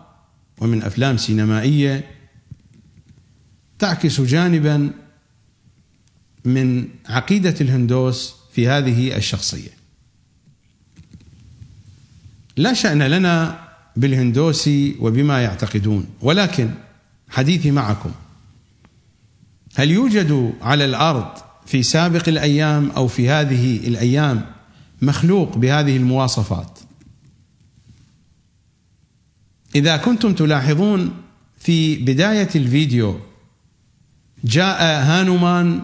ومن 0.57 0.83
أفلام 0.83 1.17
سينمائية 1.17 2.11
تعكس 3.79 4.21
جانبا 4.21 4.91
من 6.49 6.87
عقيدة 7.05 7.55
الهندوس 7.61 8.35
في 8.53 8.67
هذه 8.67 9.17
الشخصية. 9.17 9.69
لا 12.57 12.73
شأن 12.73 13.03
لنا 13.03 13.59
بالهندوس 13.95 14.69
وبما 14.99 15.41
يعتقدون 15.43 16.05
ولكن 16.21 16.69
حديثي 17.29 17.71
معكم. 17.71 18.11
هل 19.75 19.91
يوجد 19.91 20.53
على 20.61 20.85
الأرض 20.85 21.27
في 21.65 21.83
سابق 21.83 22.29
الأيام 22.29 22.91
أو 22.91 23.07
في 23.07 23.29
هذه 23.29 23.87
الأيام 23.87 24.45
مخلوق 25.01 25.57
بهذه 25.57 25.97
المواصفات؟ 25.97 26.79
إذا 29.75 29.97
كنتم 29.97 30.33
تلاحظون 30.33 31.13
في 31.57 31.95
بداية 31.95 32.49
الفيديو 32.55 33.19
جاء 34.43 34.81
هانومان 34.81 35.81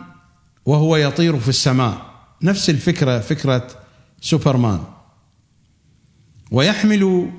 وهو 0.65 0.95
يطير 0.95 1.39
في 1.39 1.49
السماء. 1.49 2.15
نفس 2.41 2.69
الفكرة 2.69 3.19
فكرة 3.19 3.67
سوبرمان. 4.21 4.83
ويحمل 6.51 7.31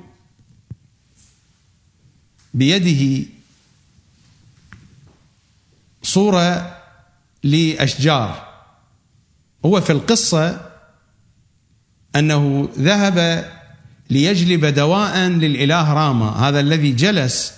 بيده 2.53 3.29
صورة 6.03 6.77
لأشجار. 7.43 8.47
هو 9.65 9.81
في 9.81 9.91
القصة 9.91 10.71
أنه 12.15 12.69
ذهب 12.77 13.51
ليجلب 14.09 14.65
دواء 14.65 15.17
للإله 15.17 15.93
راما. 15.93 16.29
هذا 16.29 16.59
الذي 16.59 16.91
جلس 16.91 17.53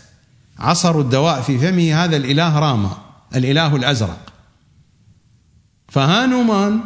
عصر 0.59 0.99
الدواء 0.99 1.41
في 1.41 1.57
فمه 1.57 2.03
هذا 2.03 2.17
الإله 2.17 2.59
راما 2.59 2.97
الإله 3.35 3.75
الأزرق. 3.75 4.28
فهانومان 5.89 6.81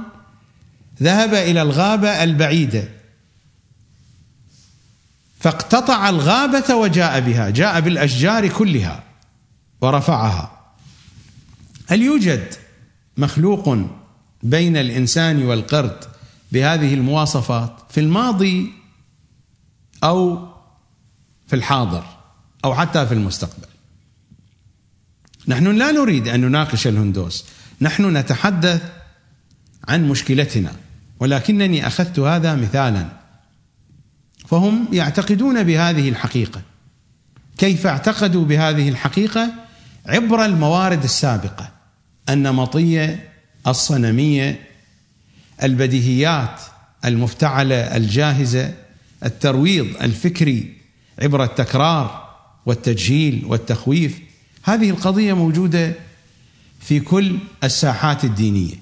ذهب 1.01 1.33
إلى 1.33 1.61
الغابة 1.61 2.23
البعيدة. 2.23 2.89
فاقتطع 5.39 6.09
الغابة 6.09 6.75
وجاء 6.75 7.19
بها 7.19 7.49
جاء 7.49 7.79
بالأشجار 7.79 8.47
كلها 8.47 9.03
ورفعها. 9.81 10.73
هل 11.87 12.01
يوجد 12.01 12.53
مخلوق 13.17 13.77
بين 14.43 14.77
الإنسان 14.77 15.45
والقرد 15.45 16.03
بهذه 16.51 16.93
المواصفات؟ 16.93 17.79
في 17.89 17.99
الماضي 17.99 18.73
أو 20.03 20.47
في 21.47 21.55
الحاضر 21.55 22.03
أو 22.65 22.75
حتى 22.75 23.05
في 23.05 23.13
المستقبل. 23.13 23.67
نحن 25.47 25.67
لا 25.67 25.91
نريد 25.91 26.27
أن 26.27 26.41
نناقش 26.41 26.87
الهندوس. 26.87 27.45
نحن 27.81 28.17
نتحدث 28.17 28.81
عن 29.87 30.07
مشكلتنا 30.07 30.71
ولكنني 31.19 31.87
أخذت 31.87 32.19
هذا 32.19 32.55
مثالا. 32.55 33.05
فهم 34.47 34.87
يعتقدون 34.93 35.63
بهذه 35.63 36.09
الحقيقة. 36.09 36.61
كيف 37.57 37.87
اعتقدوا 37.87 38.45
بهذه 38.45 38.89
الحقيقة؟ 38.89 39.53
عبر 40.05 40.45
الموارد 40.45 41.03
السابقة. 41.03 41.71
النمطية 42.29 43.29
الصنمية 43.67 44.59
البديهيات 45.63 46.61
المفتعلة 47.05 47.75
الجاهزة 47.75 48.73
الترويض 49.25 49.87
الفكري 50.01 50.77
عبر 51.21 51.43
التكرار 51.43 52.35
والتجهيل 52.65 53.43
والتخويف. 53.45 54.19
هذه 54.63 54.89
القضية 54.89 55.33
موجودة 55.33 55.93
في 56.83 56.99
كل 56.99 57.37
الساحات 57.63 58.23
الدينية. 58.23 58.75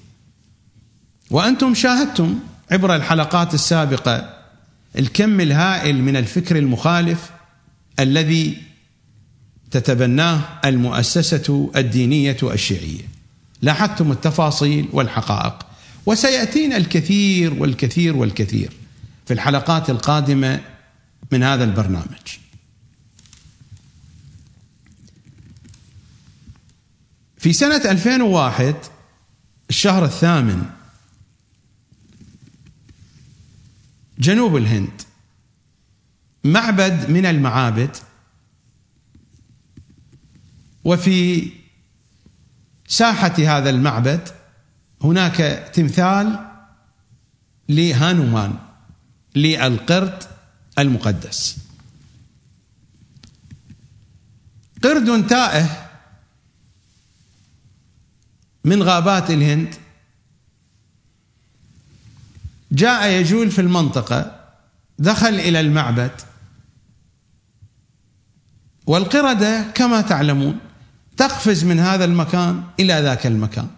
وأنتم 1.30 1.74
شاهدتم 1.74 2.38
عبر 2.70 2.96
الحلقات 2.96 3.54
السابقة 3.54 4.38
الكم 4.98 5.40
الهائل 5.40 6.02
من 6.02 6.16
الفكر 6.16 6.56
المخالف 6.56 7.30
الذي 8.00 8.62
تتبناه 9.70 10.40
المؤسسة 10.64 11.70
الدينية 11.76 12.36
الشيعية. 12.42 13.08
لاحظتم 13.62 14.12
التفاصيل 14.12 14.88
والحقائق. 14.92 15.66
وسيأتينا 16.06 16.76
الكثير 16.76 17.54
والكثير 17.54 18.16
والكثير 18.16 18.72
في 19.26 19.34
الحلقات 19.34 19.90
القادمة 19.90 20.60
من 21.32 21.42
هذا 21.42 21.64
البرنامج. 21.64 22.41
في 27.42 27.52
سنة 27.52 27.76
2001 27.90 28.76
الشهر 29.70 30.04
الثامن 30.04 30.64
جنوب 34.18 34.56
الهند 34.56 35.02
معبد 36.44 37.10
من 37.10 37.26
المعابد 37.26 37.96
وفي 40.84 41.50
ساحة 42.88 43.34
هذا 43.38 43.70
المعبد 43.70 44.28
هناك 45.04 45.70
تمثال 45.74 46.48
لهانومان 47.68 48.58
للقرد 49.34 50.22
المقدس. 50.78 51.58
قرد 54.84 55.26
تائه 55.26 55.91
من 58.64 58.82
غابات 58.82 59.30
الهند. 59.30 59.74
جاء 62.72 63.10
يجول 63.10 63.50
في 63.50 63.60
المنطقة 63.60 64.40
دخل 64.98 65.34
إلى 65.34 65.60
المعبد. 65.60 66.10
والقردة 68.86 69.62
كما 69.74 70.00
تعلمون 70.00 70.58
تقفز 71.16 71.64
من 71.64 71.78
هذا 71.78 72.04
المكان 72.04 72.62
إلى 72.80 73.00
ذاك 73.00 73.26
المكان. 73.26 73.68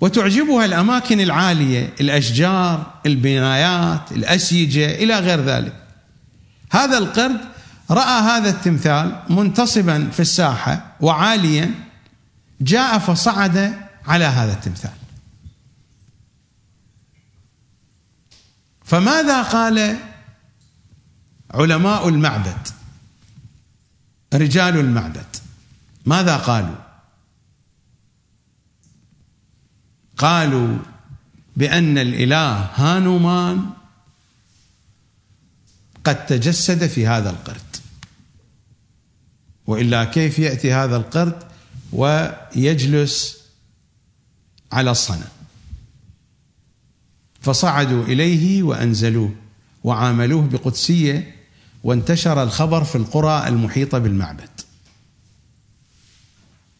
وتعجبها 0.00 0.64
الأماكن 0.64 1.20
العالية 1.20 1.94
الأشجار 2.00 2.92
البنايات 3.06 4.12
الأسيجة 4.12 4.94
إلى 4.94 5.18
غير 5.18 5.40
ذلك. 5.40 5.72
هذا 6.70 6.98
القرد 6.98 7.40
رأى 7.90 8.20
هذا 8.22 8.50
التمثال 8.50 9.16
منتصبا 9.30 10.10
في 10.12 10.20
الساحة 10.20 10.96
وعاليا 11.00 11.83
جاء 12.64 12.98
فصعد 12.98 13.74
على 14.06 14.24
هذا 14.24 14.52
التمثال. 14.52 14.90
فماذا 18.84 19.42
قال 19.42 19.98
علماء 21.50 22.08
المعبد؟ 22.08 22.68
رجال 24.34 24.76
المعبد. 24.76 25.36
ماذا 26.06 26.36
قالوا؟ 26.36 26.76
قالوا 30.16 30.78
بأن 31.56 31.98
الإله 31.98 32.70
هانومان 32.74 33.70
قد 36.04 36.26
تجسد 36.26 36.86
في 36.86 37.06
هذا 37.06 37.30
القرد. 37.30 37.76
وإلا 39.66 40.04
كيف 40.04 40.38
يأتي 40.38 40.72
هذا 40.72 40.96
القرد؟ 40.96 41.53
ويجلس 41.94 43.44
على 44.72 44.90
الصنم. 44.90 45.28
فصعدوا 47.40 48.04
إليه 48.04 48.62
وأنزلوه 48.62 49.34
وعاملوه 49.84 50.42
بقدسية 50.42 51.34
وانتشر 51.84 52.42
الخبر 52.42 52.84
في 52.84 52.96
القرى 52.96 53.48
المحيطة 53.48 53.98
بالمعبد. 53.98 54.48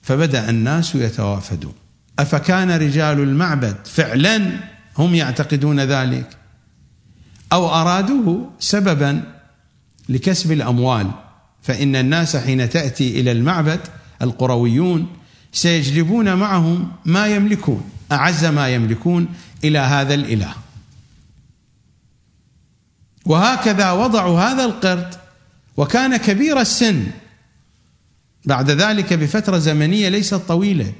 فبدأ 0.02 0.50
الناس 0.50 0.94
يتوافدون. 0.94 1.74
أفكان 2.18 2.70
رجال 2.70 3.20
المعبد 3.20 3.76
فعلا 3.86 4.60
هم 4.98 5.14
يعتقدون 5.14 5.80
ذلك؟ 5.80 6.36
أو 7.52 7.68
أرادوه 7.68 8.50
سببا 8.58 9.22
لكسب 10.08 10.52
الأموال؟ 10.52 11.10
فإن 11.62 11.96
الناس 11.96 12.36
حين 12.36 12.70
تأتي 12.70 13.20
إلى 13.20 13.32
المعبد 13.32 13.80
القرويون 14.24 15.06
سيجلبون 15.52 16.34
معهم 16.34 16.92
ما 17.04 17.26
يملكون 17.26 17.90
أعز 18.12 18.44
ما 18.44 18.68
يملكون 18.68 19.28
إلى 19.64 19.78
هذا 19.78 20.14
الإله. 20.14 20.54
وهكذا 23.26 23.90
وضعوا 23.92 24.40
هذا 24.40 24.64
القرد 24.64 25.14
وكان 25.76 26.16
كبير 26.16 26.60
السن. 26.60 27.06
بعد 28.44 28.70
ذلك 28.70 29.12
بفترة 29.12 29.58
زمنية 29.58 30.08
ليست 30.08 30.34
طويلة. 30.34 30.92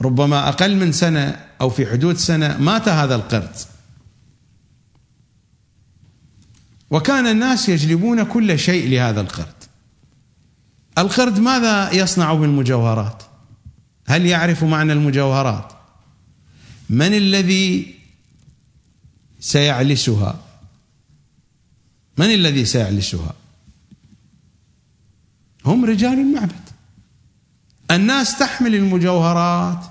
ربما 0.00 0.48
أقل 0.48 0.76
من 0.76 0.92
سنة 0.92 1.46
أو 1.60 1.70
في 1.70 1.86
حدود 1.86 2.16
سنة 2.16 2.56
مات 2.58 2.88
هذا 2.88 3.14
القرد 3.14 3.56
وكان 6.90 7.26
الناس 7.26 7.68
يجلبون 7.68 8.24
كل 8.24 8.58
شيء 8.58 8.88
لهذا 8.88 9.20
القرد 9.20 9.59
القرد 11.00 11.38
ماذا 11.38 11.92
يصنع 11.92 12.34
بالمجوهرات؟ 12.34 13.22
هل 14.06 14.26
يعرف 14.26 14.64
معنى 14.64 14.92
المجوهرات؟ 14.92 15.72
من 16.90 17.14
الذي 17.14 17.94
سيعلسها؟ 19.40 20.38
من 22.18 22.26
الذي 22.26 22.64
سيعلسها؟ 22.64 23.32
هم 25.66 25.84
رجال 25.84 26.12
المعبد. 26.12 26.70
الناس 27.90 28.38
تحمل 28.38 28.74
المجوهرات 28.74 29.84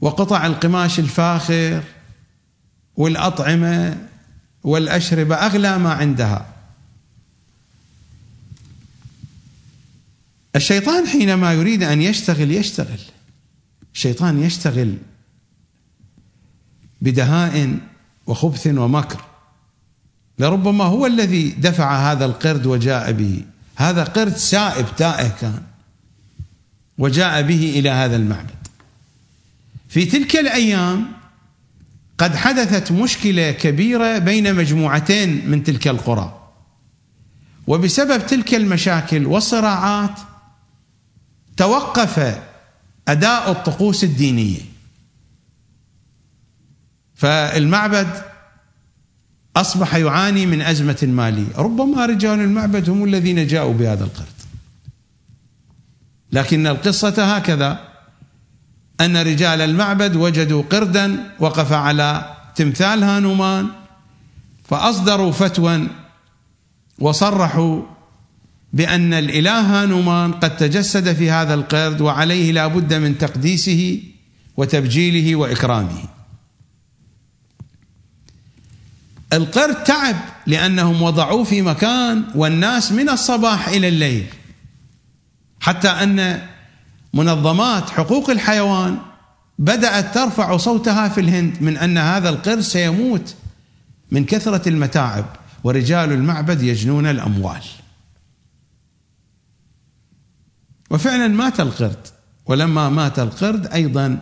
وقطع 0.00 0.46
القماش 0.46 0.98
الفاخر 0.98 1.82
والأطعمة 2.96 4.08
والأشربة 4.64 5.34
أغلى 5.34 5.78
ما 5.78 5.92
عندها. 5.92 6.51
الشيطان 10.56 11.06
حينما 11.06 11.52
يريد 11.52 11.82
أن 11.82 12.02
يشتغل 12.02 12.50
يشتغل. 12.50 13.00
الشيطان 13.94 14.42
يشتغل 14.42 14.96
بدهاء 17.00 17.78
وخبث 18.26 18.66
ومكر. 18.66 19.24
لربما 20.38 20.84
هو 20.84 21.06
الذي 21.06 21.50
دفع 21.50 22.12
هذا 22.12 22.24
القرد 22.24 22.66
وجاء 22.66 23.12
به. 23.12 23.44
هذا 23.76 24.04
قرد 24.04 24.36
سائب 24.36 24.86
تائه 24.96 25.28
كان. 25.28 25.62
وجاء 26.98 27.42
به 27.42 27.72
إلى 27.78 27.90
هذا 27.90 28.16
المعبد. 28.16 28.66
في 29.88 30.04
تلك 30.04 30.36
الأيام 30.36 31.12
قد 32.18 32.36
حدثت 32.36 32.92
مشكلة 32.92 33.52
كبيرة 33.52 34.18
بين 34.18 34.54
مجموعتين 34.54 35.50
من 35.50 35.62
تلك 35.62 35.88
القرى. 35.88 36.38
وبسبب 37.66 38.26
تلك 38.26 38.54
المشاكل 38.54 39.26
والصراعات 39.26 40.18
توقف 41.56 42.40
أداء 43.08 43.50
الطقوس 43.50 44.04
الدينية. 44.04 44.60
فالمعبد 47.14 48.22
أصبح 49.56 49.94
يعاني 49.94 50.46
من 50.46 50.62
أزمة 50.62 50.98
مالية. 51.02 51.56
ربما 51.56 52.06
رجال 52.06 52.40
المعبد 52.40 52.90
هم 52.90 53.04
الذين 53.04 53.46
جاءوا 53.46 53.74
بهذا 53.74 54.04
القرد. 54.04 54.26
لكن 56.32 56.66
القصة 56.66 57.36
هكذا 57.36 57.88
أن 59.00 59.16
رجال 59.16 59.60
المعبد 59.60 60.16
وجدوا 60.16 60.62
قردا 60.62 61.34
وقف 61.40 61.72
على 61.72 62.36
تمثال 62.54 63.04
هانومان 63.04 63.68
فأصدروا 64.64 65.32
فتوى 65.32 65.88
وصرحوا 66.98 67.82
بأن 68.72 69.14
الإله 69.14 69.60
هانومان 69.60 70.32
قد 70.32 70.56
تجسد 70.56 71.12
في 71.12 71.30
هذا 71.30 71.54
القرد 71.54 72.00
وعليه 72.00 72.52
لا 72.52 72.66
بد 72.66 72.94
من 72.94 73.18
تقديسه 73.18 74.02
وتبجيله 74.56 75.36
وإكرامه. 75.36 76.02
القرد 79.32 79.84
تعب 79.84 80.16
لأنهم 80.46 81.02
وضعوه 81.02 81.44
في 81.44 81.62
مكان 81.62 82.24
والناس 82.34 82.92
من 82.92 83.08
الصباح 83.08 83.68
إلى 83.68 83.88
الليل. 83.88 84.26
حتى 85.60 85.88
أن 85.88 86.40
منظمات 87.14 87.90
حقوق 87.90 88.30
الحيوان 88.30 88.98
بدأت 89.58 90.14
ترفع 90.14 90.56
صوتها 90.56 91.08
في 91.08 91.20
الهند 91.20 91.62
من 91.62 91.76
أن 91.76 91.98
هذا 91.98 92.28
القرد 92.28 92.60
سيموت 92.60 93.34
من 94.10 94.24
كثرة 94.24 94.68
المتاعب 94.68 95.24
ورجال 95.64 96.12
المعبد 96.12 96.62
يجنون 96.62 97.06
الأموال. 97.06 97.62
وفعلا 100.92 101.28
مات 101.28 101.60
القرد. 101.60 102.06
ولما 102.46 102.88
مات 102.88 103.18
القرد 103.18 103.66
أيضا 103.66 104.18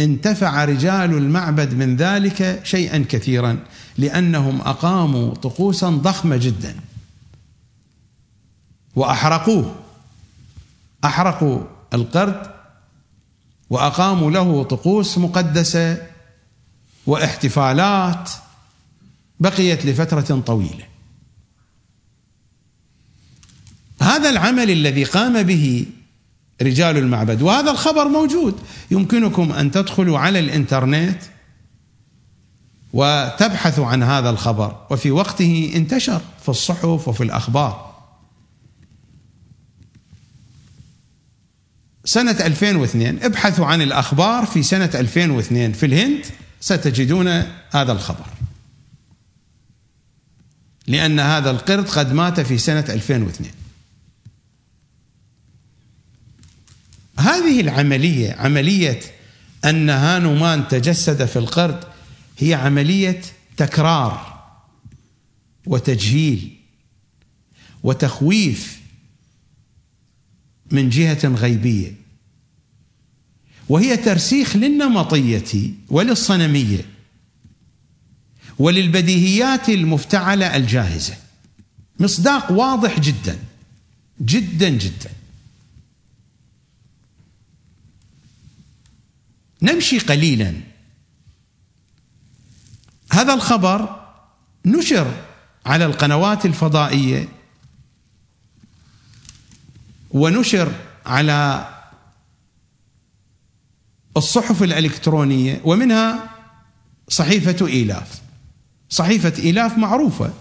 انتفع 0.00 0.64
رجال 0.64 1.14
المعبد 1.14 1.74
من 1.74 1.96
ذلك 1.96 2.60
شيئا 2.64 3.04
كثيرا 3.08 3.58
لأنهم 3.98 4.60
أقاموا 4.60 5.34
طقوسا 5.34 5.90
ضخمة 5.90 6.36
جدا. 6.36 6.76
وأحرقوه. 8.96 9.74
أحرقوا 11.04 11.60
القرد 11.94 12.42
وأقاموا 13.70 14.30
له 14.30 14.62
طقوس 14.62 15.18
مقدسة 15.18 16.06
واحتفالات 17.06 18.30
بقيت 19.40 19.86
لفترة 19.86 20.40
طويلة. 20.40 20.89
هذا 24.02 24.30
العمل 24.30 24.70
الذي 24.70 25.04
قام 25.04 25.42
به 25.42 25.86
رجال 26.62 26.96
المعبد 26.96 27.42
وهذا 27.42 27.70
الخبر 27.70 28.08
موجود. 28.08 28.54
يمكنكم 28.90 29.52
أن 29.52 29.70
تدخلوا 29.70 30.18
على 30.18 30.38
الإنترنت 30.38 31.22
وتبحثوا 32.92 33.86
عن 33.86 34.02
هذا 34.02 34.30
الخبر 34.30 34.86
وفي 34.90 35.10
وقته 35.10 35.72
انتشر 35.76 36.20
في 36.42 36.48
الصحف 36.48 37.08
وفي 37.08 37.22
الأخبار. 37.22 37.90
سنة 42.04 42.36
2002 42.40 43.22
ابحثوا 43.22 43.66
عن 43.66 43.82
الأخبار 43.82 44.46
في 44.46 44.62
سنة 44.62 44.90
2002 44.94 45.72
في 45.72 45.86
الهند 45.86 46.26
ستجدون 46.60 47.28
هذا 47.70 47.92
الخبر. 47.92 48.26
لأن 50.86 51.20
هذا 51.20 51.50
القرد 51.50 51.88
قد 51.88 52.12
مات 52.12 52.40
في 52.40 52.58
سنة 52.58 52.84
2002 52.88 53.59
هذه 57.20 57.60
العملية 57.60 58.32
عملية 58.32 59.00
أن 59.64 59.90
هانومان 59.90 60.68
تجسد 60.68 61.24
في 61.24 61.38
القرد 61.38 61.84
هي 62.38 62.54
عملية 62.54 63.20
تكرار 63.56 64.40
وتجهيل 65.66 66.56
وتخويف 67.82 68.80
من 70.70 70.88
جهة 70.88 71.28
غيبية. 71.28 71.94
وهي 73.68 73.96
ترسيخ 73.96 74.56
للنمطية 74.56 75.72
وللصنمية 75.88 76.86
وللبديهيات 78.58 79.68
المفتعلة 79.68 80.56
الجاهزة. 80.56 81.14
مصداق 82.00 82.52
واضح 82.52 83.00
جدا 83.00 83.38
جدا 84.20 84.68
جدا. 84.68 85.10
نمشي 89.62 89.98
قليلا. 89.98 90.54
هذا 93.12 93.34
الخبر 93.34 94.06
نشر 94.66 95.14
على 95.66 95.84
القنوات 95.84 96.46
الفضائية 96.46 97.28
ونشر 100.10 100.72
على 101.06 101.68
الصحف 104.16 104.62
الإلكترونية 104.62 105.60
ومنها 105.64 106.30
صحيفة 107.08 107.66
إيلاف. 107.66 108.20
صحيفة 108.90 109.32
إيلاف 109.38 109.78
معروفة 109.78 110.32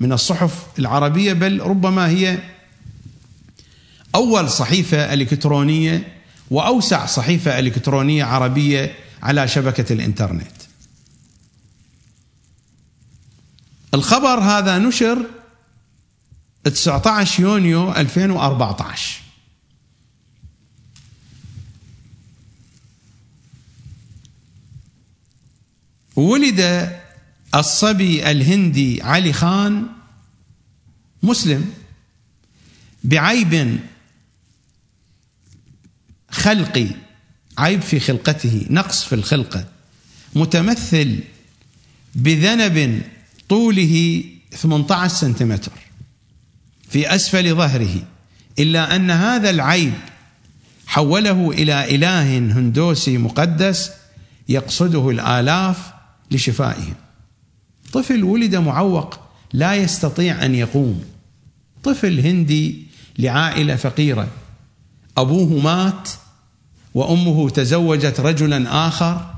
من 0.00 0.12
الصحف 0.12 0.66
العربية 0.78 1.32
بل 1.32 1.60
ربما 1.60 2.08
هي 2.08 2.38
أول 4.14 4.50
صحيفة 4.50 5.14
إلكترونية 5.14 6.17
وأوسع 6.50 7.06
صحيفة 7.06 7.58
إلكترونية 7.58 8.24
عربية 8.24 8.94
على 9.22 9.48
شبكة 9.48 9.92
الإنترنت. 9.92 10.58
الخبر 13.94 14.40
هذا 14.40 14.78
نشر 14.78 15.26
19 16.64 17.42
يونيو 17.42 17.92
2014 17.92 19.20
ولد 26.16 26.90
الصبي 27.54 28.30
الهندي 28.30 29.02
علي 29.02 29.32
خان 29.32 29.86
مسلم 31.22 31.72
بعيب 33.04 33.80
خلقي 36.30 36.86
عيب 37.58 37.80
في 37.80 38.00
خلقته 38.00 38.66
نقص 38.70 39.04
في 39.04 39.14
الخلقه 39.14 39.64
متمثل 40.34 41.18
بذنب 42.14 43.02
طوله 43.48 44.24
18 44.52 45.14
سنتيمتر 45.14 45.72
في 46.88 47.14
أسفل 47.14 47.54
ظهره 47.54 48.02
إلا 48.58 48.96
أن 48.96 49.10
هذا 49.10 49.50
العيب 49.50 49.92
حوله 50.86 51.50
إلى 51.50 51.94
إله 51.94 52.38
هندوسي 52.38 53.18
مقدس 53.18 53.90
يقصده 54.48 55.10
الآلاف 55.10 55.78
لشفائهم 56.30 56.94
طفل 57.92 58.24
ولد 58.24 58.56
معوق 58.56 59.20
لا 59.52 59.74
يستطيع 59.74 60.44
أن 60.44 60.54
يقوم. 60.54 61.04
طفل 61.84 62.20
هندي 62.20 62.86
لعائلة 63.18 63.76
فقيرة. 63.76 64.28
أبوه 65.20 65.62
مات 65.62 66.08
وأمه 66.94 67.50
تزوجت 67.50 68.20
رجلا 68.20 68.88
آخر 68.88 69.34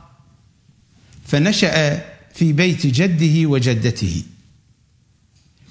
فنشأ 1.24 2.02
في 2.34 2.52
بيت 2.52 2.86
جده 2.86 3.48
وجدته. 3.48 4.22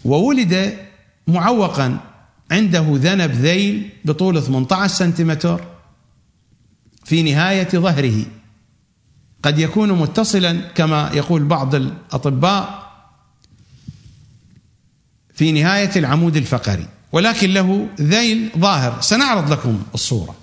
وولد 0.06 0.78
معوقا 1.28 2.00
عنده 2.52 2.86
ذنب 2.94 3.32
ذيل 3.32 3.90
بطول 4.06 4.44
18 4.44 4.94
سنتيمتر 4.94 5.66
في 7.06 7.24
نهاية 7.24 7.70
ظهره. 7.70 8.26
قد 9.44 9.60
يكون 9.60 9.92
متصلا 9.92 10.54
كما 10.62 11.12
يقول 11.14 11.44
بعض 11.44 11.76
الأطباء 11.76 12.90
في 15.34 15.52
نهاية 15.52 15.92
العمود 15.96 16.38
الفقري. 16.38 16.88
ولكن 17.12 17.54
له 17.54 17.90
ذيل 18.02 18.52
ظاهر. 18.58 19.02
سنعرض 19.02 19.52
لكم 19.52 19.84
الصورة. 19.94 20.36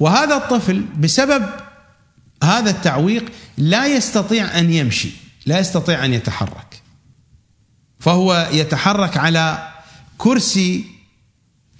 وهذا 0.00 0.36
الطفل 0.36 0.80
بسبب 0.80 1.46
هذا 2.42 2.70
التعويق 2.70 3.32
لا 3.58 3.86
يستطيع 3.86 4.58
أن 4.58 4.72
يمشي 4.72 5.10
لا 5.46 5.58
يستطيع 5.58 6.04
أن 6.04 6.12
يتحرك. 6.12 6.82
فهو 7.98 8.48
يتحرك 8.52 9.16
على 9.16 9.68
كرسي 10.18 10.84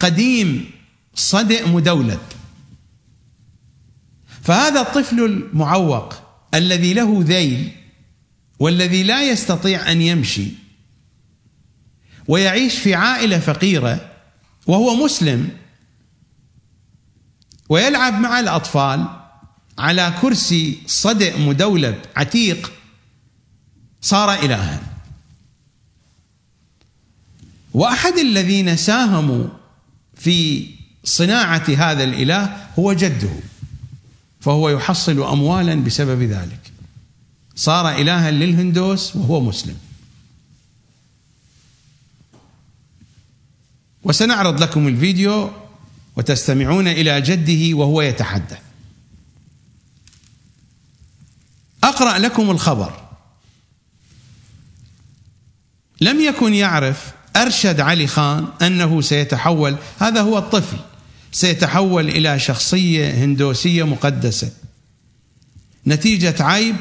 قديم 0.00 0.70
صدئ 1.14 1.68
مدولب 1.68 2.20
فهذا 4.42 4.80
الطفل 4.80 5.20
المعوق 5.24 6.14
الذي 6.54 6.94
له 6.94 7.20
ذيل 7.22 7.72
والذي 8.58 9.02
لا 9.02 9.22
يستطيع 9.22 9.92
أن 9.92 10.02
يمشي 10.02 10.48
ويعيش 12.28 12.78
في 12.78 12.94
عائلة 12.94 13.38
فقيرة 13.38 14.10
وهو 14.66 15.04
مسلم 15.04 15.48
ويلعب 17.68 18.20
مع 18.20 18.40
الأطفال 18.40 19.06
على 19.78 20.14
كرسي 20.20 20.78
صدئ 20.86 21.40
مدولب 21.40 21.98
عتيق 22.16 22.72
صار 24.00 24.32
إلها. 24.34 24.80
وأحد 27.74 28.12
الذين 28.18 28.76
ساهموا 28.76 29.46
في 30.14 30.66
صناعة 31.04 31.64
هذا 31.68 32.04
الإله 32.04 32.66
هو 32.78 32.92
جده 32.92 33.32
فهو 34.40 34.68
يحصل 34.68 35.22
أموالا 35.22 35.74
بسبب 35.74 36.22
ذلك. 36.22 36.72
صار 37.56 37.90
إلها 37.90 38.30
للهندوس 38.30 39.16
وهو 39.16 39.40
مسلم. 39.40 39.76
وسنعرض 44.06 44.62
لكم 44.62 44.88
الفيديو 44.88 45.50
وتستمعون 46.16 46.88
إلى 46.88 47.20
جده 47.20 47.76
وهو 47.76 48.02
يتحدث. 48.02 48.58
أقرأ 51.84 52.18
لكم 52.18 52.50
الخبر. 52.50 52.92
لم 56.00 56.20
يكن 56.20 56.54
يعرف 56.54 57.12
أرشد 57.36 57.80
علي 57.80 58.06
خان 58.06 58.48
أنه 58.62 59.00
سيتحول 59.00 59.76
هذا 59.98 60.20
هو 60.20 60.38
الطفل 60.38 60.76
سيتحول 61.32 62.08
إلى 62.08 62.38
شخصية 62.38 63.24
هندوسية 63.24 63.86
مقدسة. 63.86 64.50
نتيجة 65.86 66.42
عيب 66.42 66.76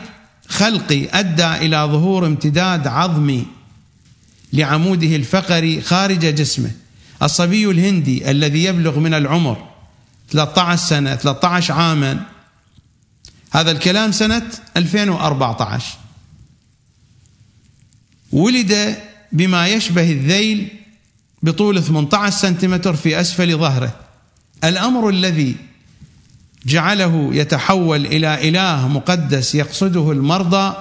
خلقي 0.48 1.20
أدى 1.20 1.56
إلى 1.56 1.78
ظهور 1.78 2.26
امتداد 2.26 2.88
عظمي 2.88 3.46
لعموده 4.54 5.16
الفقري 5.16 5.82
خارج 5.82 6.20
جسمه. 6.20 6.85
الصبي 7.24 7.70
الهندي 7.70 8.32
الذي 8.32 8.64
يبلغ 8.64 9.00
من 9.00 9.14
العمر 9.14 9.68
13 10.30 10.86
سنة 10.86 11.16
13 11.16 11.74
عاما. 11.74 12.26
هذا 13.52 13.72
الكلام 13.72 14.12
سنة 14.12 14.44
2014 14.78 15.98
ولد 18.32 18.98
بما 19.32 19.68
يشبه 19.68 20.12
الذيل 20.12 20.68
بطول 21.44 21.84
18 21.84 22.38
سنتيمتر 22.38 22.96
في 22.96 23.20
أسفل 23.22 23.58
ظهره. 23.58 24.00
الأمر 24.64 25.10
الذي 25.10 25.56
جعله 26.66 27.30
يتحول 27.34 28.06
إلى 28.06 28.50
إله 28.50 28.88
مقدس 28.88 29.56
يقصده 29.56 30.12
المرضى 30.12 30.76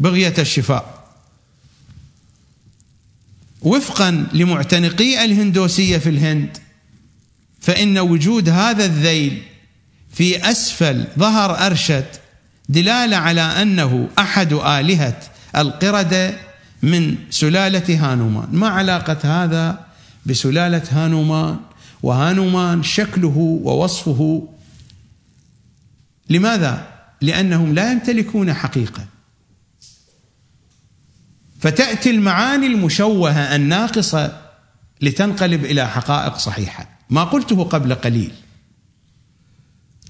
بغية 0.00 0.34
الشفاء. 0.38 0.99
وفقا 3.62 4.26
لمعتنقي 4.32 5.24
الهندوسية 5.24 5.98
في 5.98 6.08
الهند. 6.08 6.58
فإن 7.60 7.98
وجود 7.98 8.48
هذا 8.48 8.84
الذيل 8.84 9.42
في 10.12 10.50
أسفل 10.50 11.04
ظهر 11.18 11.66
أرشد 11.66 12.04
دلالة 12.68 13.16
على 13.16 13.40
أنه 13.40 14.08
أحد 14.18 14.52
آلهة 14.52 15.20
القردة 15.56 16.34
من 16.82 17.16
سلالة 17.30 18.12
هانومان. 18.12 18.48
ما 18.52 18.68
علاقة 18.68 19.44
هذا 19.44 19.86
بسلالة 20.26 20.82
هانومان؟ 20.90 21.56
وهانومان 22.02 22.82
شكله 22.82 23.60
ووصفه. 23.62 24.48
لماذا؟ 26.30 26.86
لأنهم 27.20 27.74
لا 27.74 27.92
يمتلكون 27.92 28.54
حقيقة. 28.54 29.06
فتأتي 31.60 32.10
المعاني 32.10 32.66
المشوهة 32.66 33.56
الناقصة 33.56 34.40
لتنقلب 35.00 35.64
إلى 35.64 35.88
حقائق 35.88 36.36
صحيحة 36.36 36.98
ما 37.10 37.24
قلته 37.24 37.64
قبل 37.64 37.94
قليل 37.94 38.32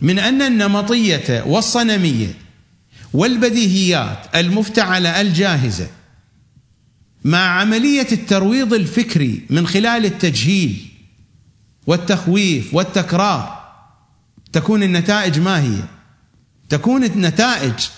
من 0.02 0.18
أن 0.18 0.42
النمطية 0.42 1.44
والصنمية 1.46 2.34
والبديهيات 3.12 4.26
المفتعلة 4.34 5.20
الجاهزة 5.20 5.88
مع 7.24 7.60
عملية 7.60 8.06
الترويض 8.12 8.74
الفكري 8.74 9.46
من 9.50 9.66
خلال 9.66 10.04
التجهيل 10.04 10.86
والتخويف 11.86 12.74
والتكرار 12.74 13.60
تكون 14.52 14.82
النتائج 14.82 15.40
ما 15.40 15.60
هي؟ 15.60 15.82
تكون 16.68 17.04
النتائج 17.04 17.88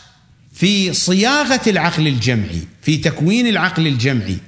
في 0.63 0.93
صياغة 0.93 1.61
العقل 1.67 2.07
الجمعي 2.07 2.63
في 2.83 2.97
تكوين 2.97 3.47
العقل 3.47 3.87
الجمعي 3.87 4.39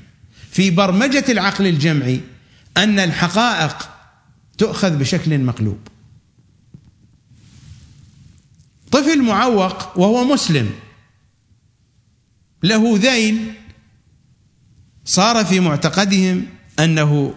في 0.51 0.71
برمجة 0.71 1.25
العقل 1.29 1.67
الجمعي 1.67 2.21
أن 2.77 2.99
الحقائق 2.99 3.91
تؤخذ 4.59 4.97
بشكل 4.97 5.39
مقلوب. 5.39 5.79
طفل 8.91 9.23
معوق 9.23 9.99
وهو 9.99 10.25
مسلم 10.25 10.71
له 12.63 12.99
ذيل 12.99 13.53
صار 15.05 15.45
في 15.45 15.61
معتقدهم 15.61 16.47
أنه 16.79 17.35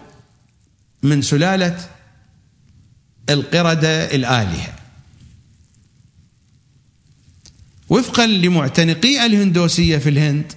من 1.02 1.22
سلالة 1.22 1.90
القردة 3.30 4.14
الآلهة. 4.14 4.77
وفقا 7.88 8.26
لمعتنقي 8.26 9.26
الهندوسية 9.26 9.98
في 9.98 10.08
الهند 10.08 10.52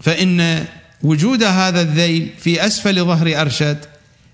فإن 0.00 0.66
وجود 1.02 1.42
هذا 1.42 1.80
الذيل 1.80 2.30
في 2.38 2.66
أسفل 2.66 3.04
ظهر 3.04 3.40
أرشد 3.40 3.84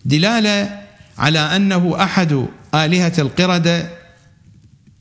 دلالة 0.05 0.83
على 1.19 1.39
أنه 1.39 2.05
أحد 2.05 2.47
آلهة 2.75 3.13
القرده 3.19 3.91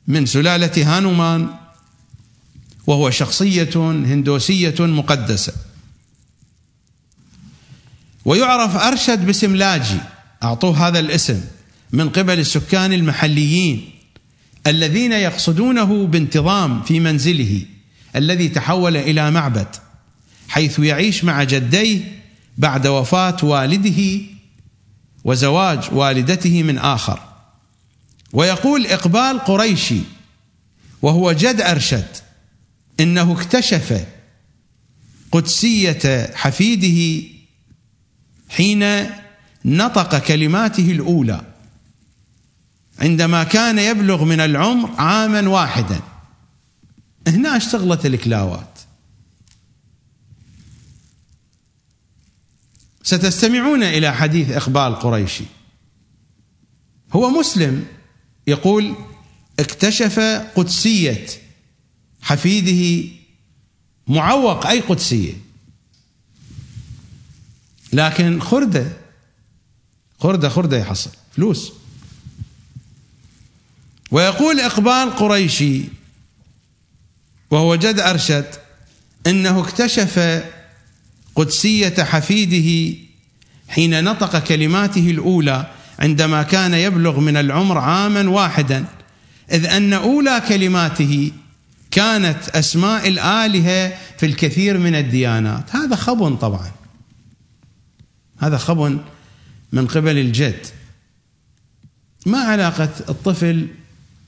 من 0.06 0.26
سلالة 0.26 0.96
هانومان 0.96 1.48
وهو 2.86 3.10
شخصية 3.10 3.70
هندوسية 3.76 4.74
مقدسة. 4.80 5.52
ويعرف 8.24 8.76
أرشد 8.76 9.26
باسم 9.26 9.56
لاجي 9.56 10.00
أعطوه 10.42 10.88
هذا 10.88 10.98
الاسم 10.98 11.40
من 11.92 12.08
قبل 12.08 12.38
السكان 12.38 12.92
المحليين. 12.92 13.97
الذين 14.66 15.12
يقصدونه 15.12 16.06
بانتظام 16.06 16.82
في 16.82 17.00
منزله 17.00 17.62
الذي 18.16 18.48
تحول 18.48 18.96
إلى 18.96 19.30
معبد 19.30 19.68
حيث 20.48 20.78
يعيش 20.78 21.24
مع 21.24 21.44
جديه 21.44 22.18
بعد 22.58 22.86
وفاة 22.86 23.36
والده 23.42 24.20
وزواج 25.24 25.92
والدته 25.92 26.62
من 26.62 26.78
آخر. 26.78 27.20
ويقول 28.32 28.86
إقبال 28.86 29.38
قريشي 29.38 30.00
وهو 31.02 31.32
جد 31.32 31.60
أرشد 31.60 32.06
إنه 33.00 33.32
اكتشف 33.32 34.06
قدسية 35.32 36.30
حفيده 36.34 37.28
حين 38.48 39.06
نطق 39.64 40.18
كلماته 40.18 40.90
الأولى. 40.90 41.40
عندما 42.98 43.44
كان 43.44 43.78
يبلغ 43.78 44.24
من 44.24 44.40
العمر 44.40 44.90
عاما 45.00 45.48
واحدا. 45.48 46.00
هنا 47.26 47.56
اشتغلت 47.56 48.06
الكلاوات 48.06 48.78
ستستمعون 53.02 53.82
إلى 53.82 54.14
حديث 54.14 54.50
إقبال 54.50 54.94
قريشي. 54.94 55.44
هو 57.12 57.30
مسلم 57.30 57.86
يقول 58.46 58.94
اكتشف 59.58 60.18
قدسية 60.54 61.26
حفيده 62.22 63.10
معوق 64.08 64.66
أي 64.66 64.80
قدسية. 64.80 65.32
لكن 67.92 68.40
خردة 68.40 68.92
خردة 70.20 70.48
خردة 70.48 70.78
يحصل 70.78 71.10
فلوس. 71.32 71.77
ويقول 74.10 74.60
إقبال 74.60 75.16
قريشي 75.16 75.82
وهو 77.50 77.74
جد 77.74 78.00
أرشد 78.00 78.46
أنه 79.26 79.60
اكتشف 79.60 80.44
قدسية 81.34 81.94
حفيده 82.04 82.98
حين 83.68 84.04
نطق 84.04 84.38
كلماته 84.38 85.10
الأولى 85.10 85.70
عندما 85.98 86.42
كان 86.42 86.74
يبلغ 86.74 87.20
من 87.20 87.36
العمر 87.36 87.78
عاما 87.78 88.30
واحدا 88.30 88.84
إذ 89.52 89.66
أن 89.66 89.92
أولى 89.92 90.42
كلماته 90.48 91.32
كانت 91.90 92.48
أسماء 92.48 93.08
الآلهة 93.08 93.98
في 94.18 94.26
الكثير 94.26 94.78
من 94.78 94.94
الديانات. 94.94 95.76
هذا 95.76 95.96
خبن 95.96 96.36
طبعا. 96.36 96.70
هذا 98.38 98.58
خبن 98.58 98.98
من 99.72 99.86
قبل 99.86 100.18
الجد. 100.18 100.66
ما 102.26 102.38
علاقة 102.38 102.90
الطفل 103.08 103.68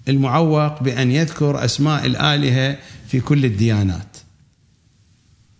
المعوق 0.08 0.82
بأن 0.82 1.10
يذكر 1.10 1.64
أسماء 1.64 2.06
الآلهة 2.06 2.78
في 3.08 3.20
كل 3.20 3.44
الديانات. 3.44 4.16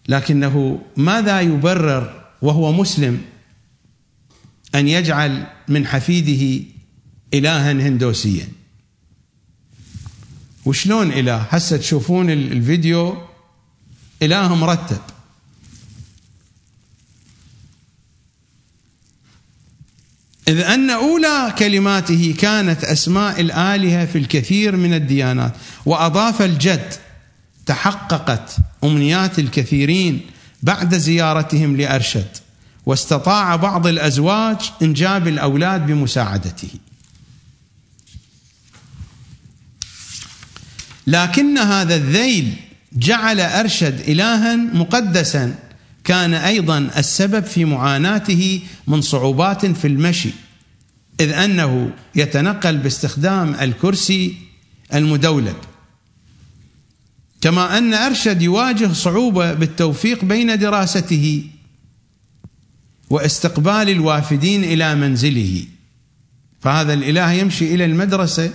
لكنه 0.09 0.83
ماذا 0.97 1.41
يبرر 1.41 2.25
وهو 2.43 2.73
مسلم 2.73 3.23
أن 4.75 4.89
يجعل 4.89 5.47
من 5.69 5.87
حفيده 5.87 6.65
إلها 7.35 7.73
هندوسيا؟ 7.73 8.49
وشلون 10.67 11.13
إله؟ 11.13 11.37
هسه 11.37 11.77
تشوفون 11.77 12.31
الفيديو 12.31 13.17
إله 14.23 14.55
مرتب 14.55 15.01
إذ 20.51 20.61
أن 20.61 20.91
أولى 20.91 21.55
كلماته 21.59 22.35
كانت 22.39 22.85
أسماء 22.85 23.41
الآلهة 23.41 24.05
في 24.05 24.19
الكثير 24.19 24.77
من 24.77 24.95
الديانات 24.95 25.53
وأضاف 25.87 26.43
الجد 26.43 26.95
تحققت 27.67 28.57
أمنيات 28.85 29.39
الكثيرين 29.39 30.21
بعد 30.63 30.95
زيارتهم 30.95 31.77
لأرشد 31.77 32.27
واستطاع 32.87 33.57
بعض 33.57 33.87
الأزواج 33.87 34.57
إنجاب 34.83 35.29
الأولاد 35.29 35.87
بمساعدته. 35.87 36.69
لكن 41.07 41.59
هذا 41.59 41.95
الذيل 41.95 42.55
جعل 42.93 43.41
أرشد 43.41 44.01
إلها 44.01 44.57
مقدسا 44.57 45.55
كان 46.11 46.35
أيضا 46.35 46.79
السبب 46.79 47.45
في 47.45 47.65
معاناته 47.65 48.61
من 48.87 49.01
صعوبات 49.01 49.67
في 49.67 49.87
المشي 49.87 50.31
إذ 51.21 51.33
أنه 51.33 51.93
يتنقل 52.15 52.79
باستخدام 52.79 53.55
الكرسي 53.55 54.35
المدولب. 54.95 55.57
كما 57.41 57.79
أن 57.79 57.95
أرشد 57.95 58.43
يواجه 58.43 58.93
صعوبة 58.93 59.53
بالتوفيق 59.53 60.25
بين 60.25 60.59
دراسته 60.59 61.45
واستقبال 63.11 63.89
الوافدين 63.91 64.65
إلى 64.65 64.95
منزله. 64.95 65.65
فهذا 66.61 66.95
الإله 66.95 67.33
يمشي 67.33 67.75
إلى 67.75 67.85
المدرسة 67.85 68.51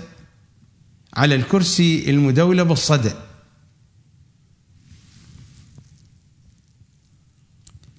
على 1.14 1.36
الكرسي 1.36 2.10
المدولب 2.10 2.72
الصدع 2.72 3.12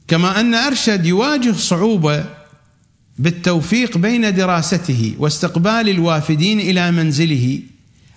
كما 0.09 0.41
أن 0.41 0.55
أرشد 0.55 1.07
يواجه 1.07 1.53
صعوبه 1.53 2.25
بالتوفيق 3.19 3.99
بين 3.99 4.35
دراسته 4.35 5.15
واستقبال 5.19 5.89
الوافدين 5.89 6.61
إلى 6.61 6.91
منزله 6.91 7.61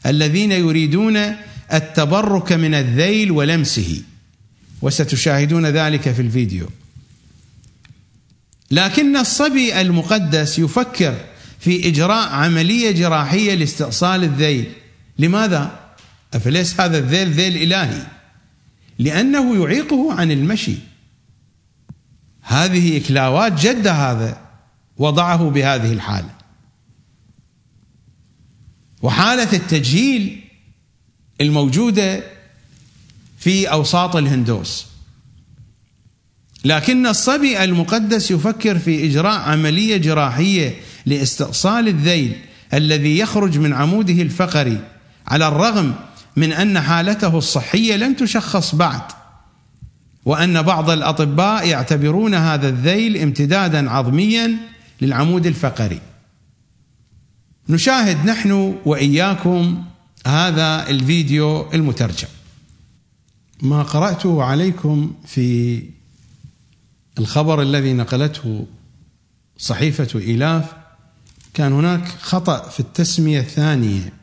الذين 0.05 0.51
يريدون 0.51 1.17
التبرك 1.73 2.51
من 2.53 2.73
الذيل 2.73 3.31
ولمسه. 3.31 4.01
وستشاهدون 4.81 5.65
ذلك 5.65 6.11
في 6.11 6.21
الفيديو. 6.21 6.69
لكن 8.71 9.17
الصبي 9.17 9.81
المقدس 9.81 10.59
يفكر 10.59 11.15
في 11.59 11.87
إجراء 11.87 12.29
عملية 12.29 12.91
جراحية 12.91 13.55
لاستئصال 13.55 14.23
الذيل. 14.23 14.65
لماذا؟ 15.19 15.79
أفليس 16.33 16.81
هذا 16.81 16.97
الذيل 16.97 17.31
ذيل 17.31 17.57
إلهي؟ 17.57 18.01
لأنه 18.99 19.63
يعيقه 19.63 20.13
عن 20.13 20.31
المشي. 20.31 20.88
هذه 22.49 22.97
إكلاوات 22.97 23.53
جد 23.53 23.87
هذا 23.87 24.41
وضعه 24.97 25.49
بهذه 25.49 25.93
الحالة. 25.93 26.29
وحالة 29.01 29.53
التجهيل 29.53 30.43
الموجودة 31.41 32.23
في 33.37 33.71
أوساط 33.71 34.15
الهندوس. 34.15 34.85
لكن 36.65 37.07
الصبي 37.07 37.63
المقدس 37.63 38.31
يفكر 38.31 38.79
في 38.79 39.05
إجراء 39.05 39.39
عملية 39.39 39.97
جراحية 39.97 40.75
لاستئصال 41.05 41.87
الذيل 41.87 42.35
الذي 42.73 43.17
يخرج 43.17 43.57
من 43.57 43.73
عموده 43.73 44.21
الفقري 44.21 44.81
على 45.27 45.47
الرغم 45.47 45.95
من 46.35 46.53
أن 46.53 46.79
حالته 46.79 47.37
الصحية 47.37 47.95
لم 47.95 48.13
تشخص 48.13 48.75
بعد. 48.75 49.18
وأن 50.29 50.61
بعض 50.61 50.89
الأطباء 50.89 51.67
يعتبرون 51.67 52.35
هذا 52.35 52.69
الذيل 52.69 53.17
امتدادا 53.17 53.89
عظميا 53.89 54.57
للعمود 55.01 55.45
الفقري. 55.45 56.01
نشاهد 57.69 58.25
نحن 58.25 58.75
وإياكم 58.85 59.83
هذا 60.27 60.89
الفيديو 60.89 61.71
المترجم. 61.73 62.27
ما 63.61 63.83
قرأته 63.83 64.43
عليكم 64.43 65.13
في 65.25 65.83
الخبر 67.19 67.61
الذي 67.61 67.93
نقلته 67.93 68.67
صحيفة 69.57 70.19
إيلاف 70.19 70.73
كان 71.53 71.73
هناك 71.73 72.07
خطأ 72.21 72.69
في 72.69 72.79
التسمية 72.79 73.39
الثانية. 73.39 74.13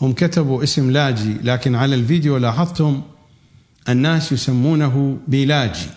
هم 0.00 0.12
كتبوا 0.12 0.62
اسم 0.62 0.90
لاجي 0.90 1.34
لكن 1.42 1.74
على 1.74 1.94
الفيديو 1.94 2.36
لاحظتم 2.36 3.02
الناس 3.88 4.32
يسمونه 4.32 5.18
بيلاجي 5.28 5.88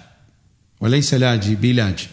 وليس 0.81 1.13
لاجي 1.13 1.55
بيلاجي. 1.55 2.07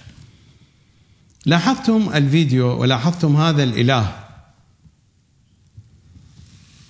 لاحظتم 1.47 2.11
الفيديو 2.15 2.81
ولاحظتم 2.81 3.37
هذا 3.37 3.63
الإله؟ 3.63 4.25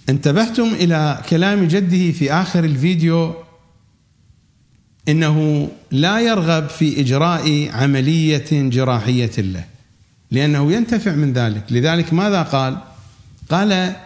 انتبهتم 0.08 0.74
إلى 0.74 1.22
كلام 1.30 1.64
جده 1.64 2.12
في 2.12 2.32
آخر 2.32 2.64
الفيديو 2.64 3.34
إنه 5.08 5.68
لا 5.90 6.20
يرغب 6.20 6.68
في 6.68 7.00
إجراء 7.00 7.70
عملية 7.72 8.46
جراحية 8.50 9.32
له 9.38 9.64
لأنه 10.30 10.72
ينتفع 10.72 11.12
من 11.14 11.32
ذلك. 11.32 11.64
لذلك 11.70 12.12
ماذا 12.12 12.42
قال؟ 12.42 12.78
قال 13.50 13.96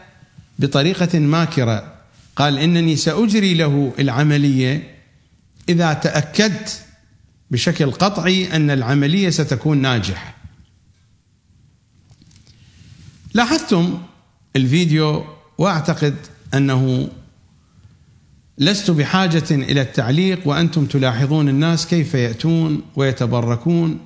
بطريقة 0.59 1.19
ماكرة. 1.19 1.98
قال 2.39 2.59
إنني 2.59 2.97
سأجري 2.97 3.55
له 3.55 3.93
العملية 3.99 4.95
إذا 5.69 5.93
تأكدت 5.93 6.85
بشكل 7.51 7.91
قطعي 7.91 8.57
أن 8.57 8.71
العملية 8.71 9.31
ستكون 9.31 9.79
ناجحة. 9.79 10.35
لاحظتم 13.35 13.99
الفيديو 14.57 15.25
وأعتقد 15.59 16.15
أنه 16.55 17.09
لست 18.59 18.91
بحاجة 18.91 19.45
إلى 19.51 19.81
التعليق 19.81 20.49
وأنتم 20.49 20.87
تلاحظون 20.87 21.49
الناس 21.49 21.87
كيف 21.87 22.15
يأتون 22.15 22.83
ويتبركون 22.97 23.99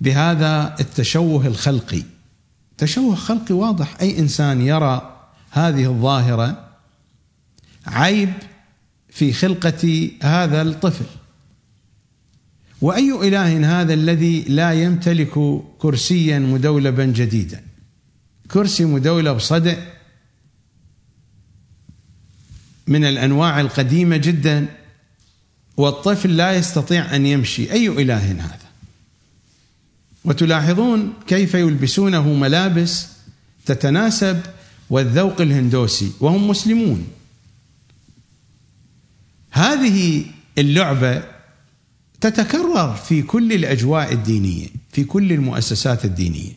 بهذا 0.00 0.76
التشوه 0.80 1.46
الخلقي. 1.46 2.02
تشوه 2.78 3.14
خلقي 3.14 3.54
واضح 3.54 3.96
أي 4.00 4.18
إنسان 4.18 4.60
يرى 4.60 5.26
هذه 5.50 5.84
الظاهرة 5.84 6.71
عيب 7.86 8.32
في 9.10 9.32
خلقة 9.32 10.10
هذا 10.22 10.62
الطفل. 10.62 11.04
وأي 12.80 13.28
إله 13.28 13.80
هذا 13.80 13.94
الذي 13.94 14.42
لا 14.42 14.72
يمتلك 14.72 15.62
كرسيا 15.78 16.38
مدولبا 16.38 17.04
جديدا؟ 17.04 17.62
كرسي 18.50 18.84
مدولب 18.84 19.38
صدع 19.38 19.76
من 22.86 23.04
الأنواع 23.04 23.60
القديمة 23.60 24.16
جدا 24.16 24.66
والطفل 25.76 26.36
لا 26.36 26.52
يستطيع 26.52 27.16
أن 27.16 27.26
يمشي. 27.26 27.72
أي 27.72 27.88
إله 27.88 28.32
هذا؟ 28.32 28.58
وتلاحظون 30.24 31.12
كيف 31.26 31.54
يلبسونه 31.54 32.28
ملابس 32.28 33.06
تتناسب 33.66 34.40
والذوق 34.90 35.40
الهندوسي 35.40 36.12
وهم 36.20 36.48
مسلمون. 36.48 37.06
هذه 39.52 40.24
اللعبة 40.58 41.22
تتكرر 42.20 42.94
في 42.94 43.22
كل 43.22 43.52
الأجواء 43.52 44.12
الدينية 44.12 44.66
في 44.92 45.04
كل 45.04 45.32
المؤسسات 45.32 46.04
الدينية 46.04 46.52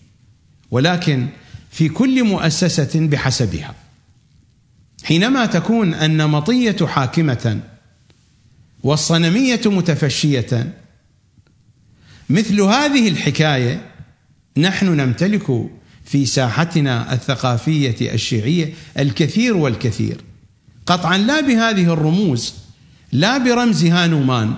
ولكن 0.71 1.27
في 1.71 1.89
كل 1.89 2.23
مؤسسة 2.23 3.07
بحسبها. 3.07 3.75
حينما 5.03 5.45
تكون 5.45 5.93
النمطيه 5.93 6.85
حاكمة 6.85 7.61
والصنمية 8.83 9.61
متفشية 9.65 10.73
مثل 12.29 12.61
هذه 12.61 13.07
الحكاية 13.07 13.91
نحن 14.57 14.85
نمتلك 14.85 15.69
في 16.05 16.25
ساحتنا 16.25 17.13
الثقافية 17.13 18.13
الشيعية 18.13 18.73
الكثير 18.99 19.57
والكثير. 19.57 20.21
قطعا 20.85 21.17
لا 21.17 21.41
بهذه 21.41 21.93
الرموز 21.93 22.64
لا 23.16 23.38
برمز 23.38 23.84
هانومان 23.86 24.55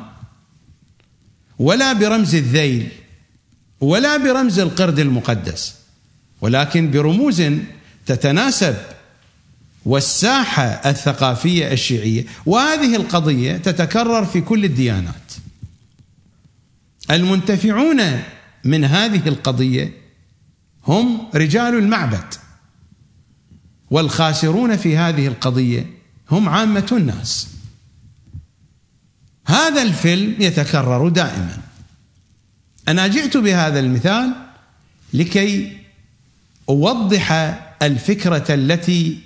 ولا 1.60 1.93
برمز 1.93 2.36
الذيل 2.36 2.89
ولا 3.82 4.18
برمز 4.18 4.60
القرد 4.60 4.99
المقدس 4.99 5.76
ولكن 6.41 6.91
برموز 6.91 7.43
تتناسب 8.05 8.76
والساحة 9.86 10.64
الثقافية 10.64 11.72
الشيعية. 11.72 12.26
وهذه 12.45 12.95
القضية 12.95 13.58
تتكرر 13.58 14.26
في 14.26 14.41
كل 14.41 14.66
الديانات. 14.66 15.34
المنتفعون 17.12 18.01
من 18.64 18.86
هذه 18.86 19.28
القضية 19.28 19.91
هم 20.88 21.30
رجال 21.36 21.74
المعبد 21.74 22.34
والخاسرون 23.91 24.78
في 24.78 24.97
هذه 24.97 25.28
القضية 25.28 25.86
هم 26.32 26.49
عامة 26.49 26.88
الناس. 26.91 27.57
هذا 29.47 29.81
الفيلم 29.81 30.35
يتكرر 30.39 31.09
دائما. 31.09 31.57
أنا 32.87 33.07
جئت 33.07 33.37
بهذا 33.37 33.79
المثال 33.79 34.33
لكي 35.13 35.77
أوضح 36.69 37.31
الفكرة 37.81 38.53
التي 38.53 39.19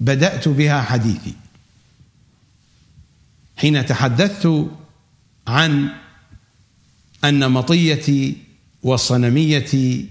بدأت 0.00 0.48
بها 0.48 0.82
حديثي. 0.82 1.34
حين 3.56 3.86
تحدثت 3.86 4.66
عن 5.46 5.88
النمطيه 7.24 8.34
والصنميه 8.82 10.04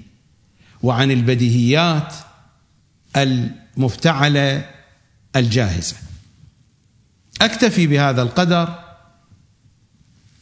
وعن 0.84 1.12
البديهيات 1.12 2.14
المفتعلة 3.16 4.70
الجاهزة. 5.36 5.96
أكتفي 7.42 7.88
بهذا 7.88 8.22
القدر 8.22 8.89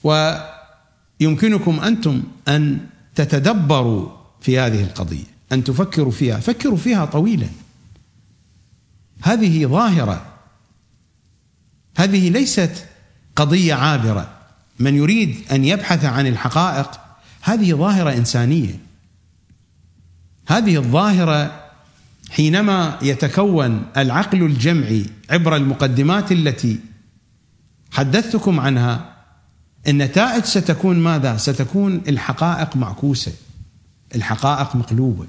ويمكنكم 0.04 1.80
أنتم 1.80 2.24
أن 2.48 2.80
تتدبروا 3.16 4.10
في 4.42 4.60
هذه 4.60 4.84
القضية 4.84 5.38
أن 5.52 5.64
تفكروا 5.64 6.12
فيها. 6.12 6.40
فكروا 6.40 6.78
فيها 6.78 7.06
طويلا. 7.06 7.48
هذه 9.22 9.66
ظاهرة. 9.66 10.26
هذه 11.98 12.30
ليست 12.30 12.86
قضية 13.36 13.74
عابرة. 13.74 14.30
من 14.80 14.96
يريد 14.96 15.38
أن 15.52 15.66
يبحث 15.66 16.06
عن 16.06 16.28
الحقائق 16.28 16.92
هذه 17.42 17.74
ظاهرة 17.74 18.14
إنسانية. 18.14 18.80
هذه 20.48 20.78
الظاهرة 20.78 21.68
حينما 22.30 23.00
يتكون 23.02 23.86
العقل 23.98 24.44
الجمعي 24.44 25.06
عبر 25.30 25.56
المقدمات 25.56 26.32
التي 26.32 26.80
حدثتكم 27.92 28.60
عنها 28.60 29.17
النتائج 29.88 30.44
ستكون 30.44 30.96
ماذا؟ 31.00 31.38
ستكون 31.38 32.02
الحقائق 32.08 32.76
معكوسة. 32.76 33.34
الحقائق 34.16 34.76
مقلوبة. 34.76 35.28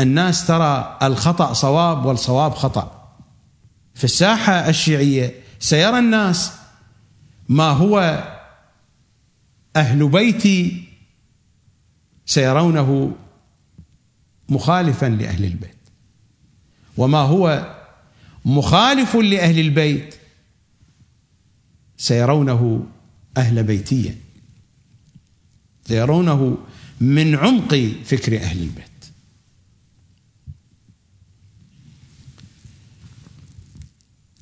الناس 0.00 0.46
ترى 0.46 0.98
الخطأ 1.02 1.52
صواب 1.52 2.04
والصواب 2.04 2.54
خطأ. 2.54 3.08
في 3.94 4.04
الساحة 4.04 4.68
الشيعية 4.68 5.34
سيرى 5.60 5.98
الناس 5.98 6.52
ما 7.48 7.70
هو 7.70 8.24
أهل 9.76 10.08
بيتي 10.08 10.84
سيرونه 12.26 13.12
مخالفا 14.48 15.06
لأهل 15.06 15.44
البيت. 15.44 15.76
وما 16.96 17.18
هو 17.18 17.76
مخالف 18.44 19.16
لأهل 19.16 19.58
البيت 19.58 20.14
سيرونه 22.02 22.86
أهل 23.36 23.62
بيتيا 23.62 24.16
سيرونه 25.88 26.58
من 27.00 27.36
عمق 27.36 27.92
فكر 28.04 28.36
أهل 28.36 28.62
البيت. 28.62 28.86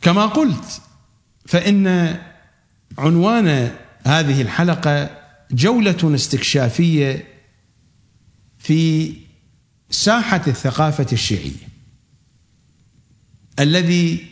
كما 0.00 0.26
قلت 0.26 0.80
فإن 1.46 2.18
عنوان 2.98 3.76
هذه 4.06 4.42
الحلقة 4.42 5.11
جولة 5.50 6.14
استكشافية 6.14 7.28
في 8.58 9.14
ساحة 9.90 10.42
الثقافة 10.46 11.06
الشيعية 11.12 11.68
الذي 13.58 14.26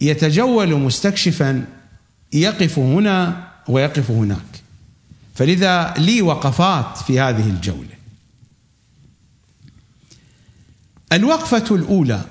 يتجول 0.00 0.74
مستكشفا 0.74 1.81
يقف 2.32 2.78
هنا 2.78 3.48
ويقف 3.68 4.10
هناك. 4.10 4.62
فلذا 5.34 5.94
لي 5.98 6.22
وقفات 6.22 6.98
في 6.98 7.20
هذه 7.20 7.50
الجولة. 7.50 7.88
الوقفة 11.12 11.76
الأولى 11.76 12.24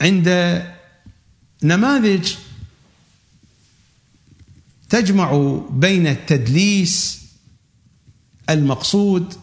عند 0.00 0.62
نماذج 1.62 2.34
تجمع 4.88 5.60
بين 5.70 6.06
التدليس 6.06 7.22
المقصود 8.50 9.34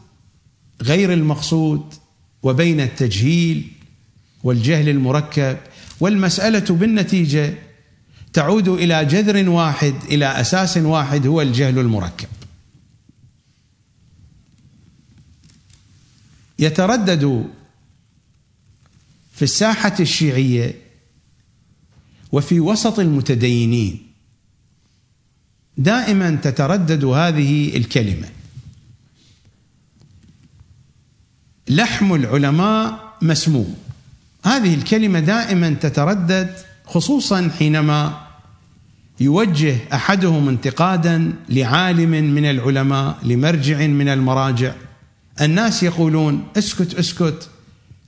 غير 0.82 1.14
المقصود 1.14 1.94
وبين 2.44 2.82
التجهيل 2.82 3.72
والجهل 4.44 4.90
المركب. 4.90 5.58
والمسألة 6.00 6.76
بالنتيجة 6.76 7.54
تعود 8.36 8.68
إلى 8.68 9.06
جذر 9.06 9.50
واحد 9.50 9.96
إلى 10.04 10.26
أساس 10.42 10.78
واحد 10.78 11.28
هو 11.28 11.42
الجهل 11.42 11.80
المركب. 11.80 12.28
يتردد 16.60 17.50
في 19.34 19.42
الساحة 19.42 19.96
الشيعية 20.00 20.76
وفي 22.32 22.60
وسط 22.60 23.00
المتدينين 23.00 24.08
دائما 25.78 26.36
تتردد 26.36 27.06
هذه 27.06 27.78
الكلمة. 27.78 28.30
لحم 31.70 32.14
العلماء 32.14 33.18
مسموم. 33.22 33.76
هذه 34.46 34.76
الكلمة 34.76 35.20
دائما 35.20 35.70
تتردد 35.74 36.56
خصوصا 36.86 37.50
حينما 37.60 38.25
يوجه 39.20 39.78
أحدهم 39.94 40.50
انتقادا 40.50 41.34
لعالم 41.50 42.10
من 42.10 42.46
العلماء 42.46 43.18
لمرجع 43.24 43.88
من 43.88 44.08
المراجع. 44.08 44.74
الناس 45.42 45.84
يقولون 45.84 46.48
اسكت 46.58 46.94
اسكت 46.94 47.50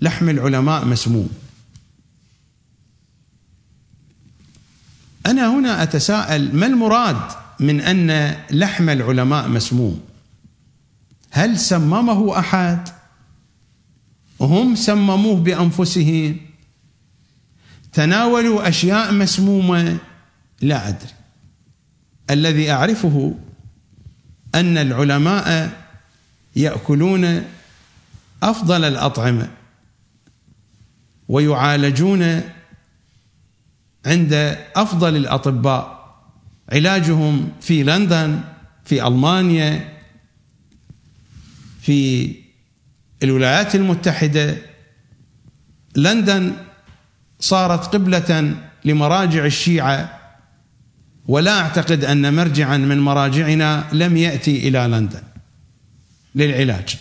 لحم 0.01 0.29
العلماء 0.29 0.85
مسموم. 0.85 1.29
أنا 5.25 5.59
هنا 5.59 5.83
أتساءل 5.83 6.55
ما 6.55 6.65
المراد 6.65 7.21
من 7.59 7.81
أن 7.81 8.35
لحم 8.51 8.89
العلماء 8.89 9.47
مسموم؟ 9.47 10.01
هل 11.31 11.59
سممه 11.59 12.39
أحد؟ 12.39 12.89
هم 14.41 14.75
سمموه 14.75 15.35
بأنفسهم؟ 15.35 16.37
تناولوا 17.93 18.69
أشياء 18.69 19.13
مسمومة؟ 19.13 19.97
لا 20.61 20.87
أدري. 20.87 21.09
الذي 22.29 22.71
أعرفه 22.71 23.35
أن 24.55 24.77
العلماء 24.77 25.71
يأكلون 26.55 27.43
أفضل 28.43 28.83
الأطعمة 28.83 29.49
ويعالجون 31.29 32.41
عند 34.05 34.33
أفضل 34.75 35.15
الأطباء. 35.15 35.97
علاجهم 36.71 37.51
في 37.61 37.83
لندن 37.83 38.41
في 38.85 39.07
ألمانيا 39.07 39.93
في 41.81 42.31
الولايات 43.23 43.75
المتحدة. 43.75 44.57
لندن 45.95 46.53
صارت 47.39 47.95
قبلة 47.95 48.57
لمراجع 48.85 49.45
الشيعة 49.45 50.16
ولا 51.27 51.59
أعتقد 51.59 52.05
أن 52.05 52.33
مرجعا 52.33 52.77
من 52.77 52.99
مراجعنا 52.99 53.87
لم 53.93 54.17
يأتي 54.17 54.67
إلى 54.67 54.79
لندن 54.79 55.21
للعلاج. 56.35 56.97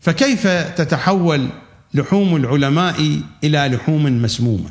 فكيف 0.00 0.46
تتحول 0.46 1.48
لحوم 1.94 2.36
العلماء 2.36 3.20
إلى 3.44 3.68
لحوم 3.68 4.22
مسمومة؟ 4.22 4.70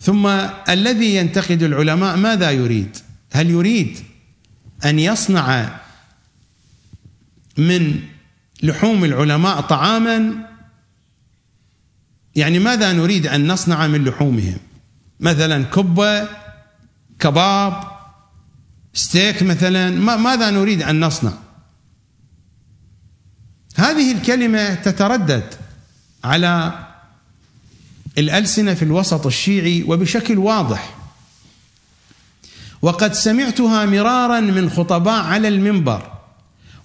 ثم 0.00 0.26
الذي 0.68 1.14
ينتقد 1.14 1.62
العلماء 1.62 2.16
ماذا 2.16 2.50
يريد؟ 2.50 2.96
هل 3.32 3.50
يريد 3.50 3.98
أن 4.84 4.98
يصنع 4.98 5.80
من 7.58 8.00
لحوم 8.62 9.04
العلماء 9.04 9.60
طعاما؟ 9.60 10.34
يعني 12.36 12.58
ماذا 12.58 12.92
نريد 12.92 13.26
أن 13.26 13.52
نصنع 13.52 13.86
من 13.86 14.04
لحومهم؟ 14.04 14.58
مثلا 15.20 15.64
كبة 15.64 16.28
كباب 17.18 17.84
ستيك 18.94 19.42
مثلا 19.42 19.90
ماذا 20.16 20.50
نريد 20.50 20.82
أن 20.82 21.04
نصنع؟ 21.04 21.32
هذه 23.76 24.12
الكلمة 24.12 24.74
تتردد 24.74 25.54
على 26.24 26.72
الألسنة 28.18 28.74
في 28.74 28.82
الوسط 28.82 29.26
الشيعي 29.26 29.82
وبشكل 29.82 30.38
واضح. 30.38 30.94
وقد 32.82 33.12
سمعتها 33.12 33.86
مرارا 33.86 34.40
من 34.40 34.70
خطباء 34.70 35.24
على 35.24 35.48
المنبر 35.48 36.12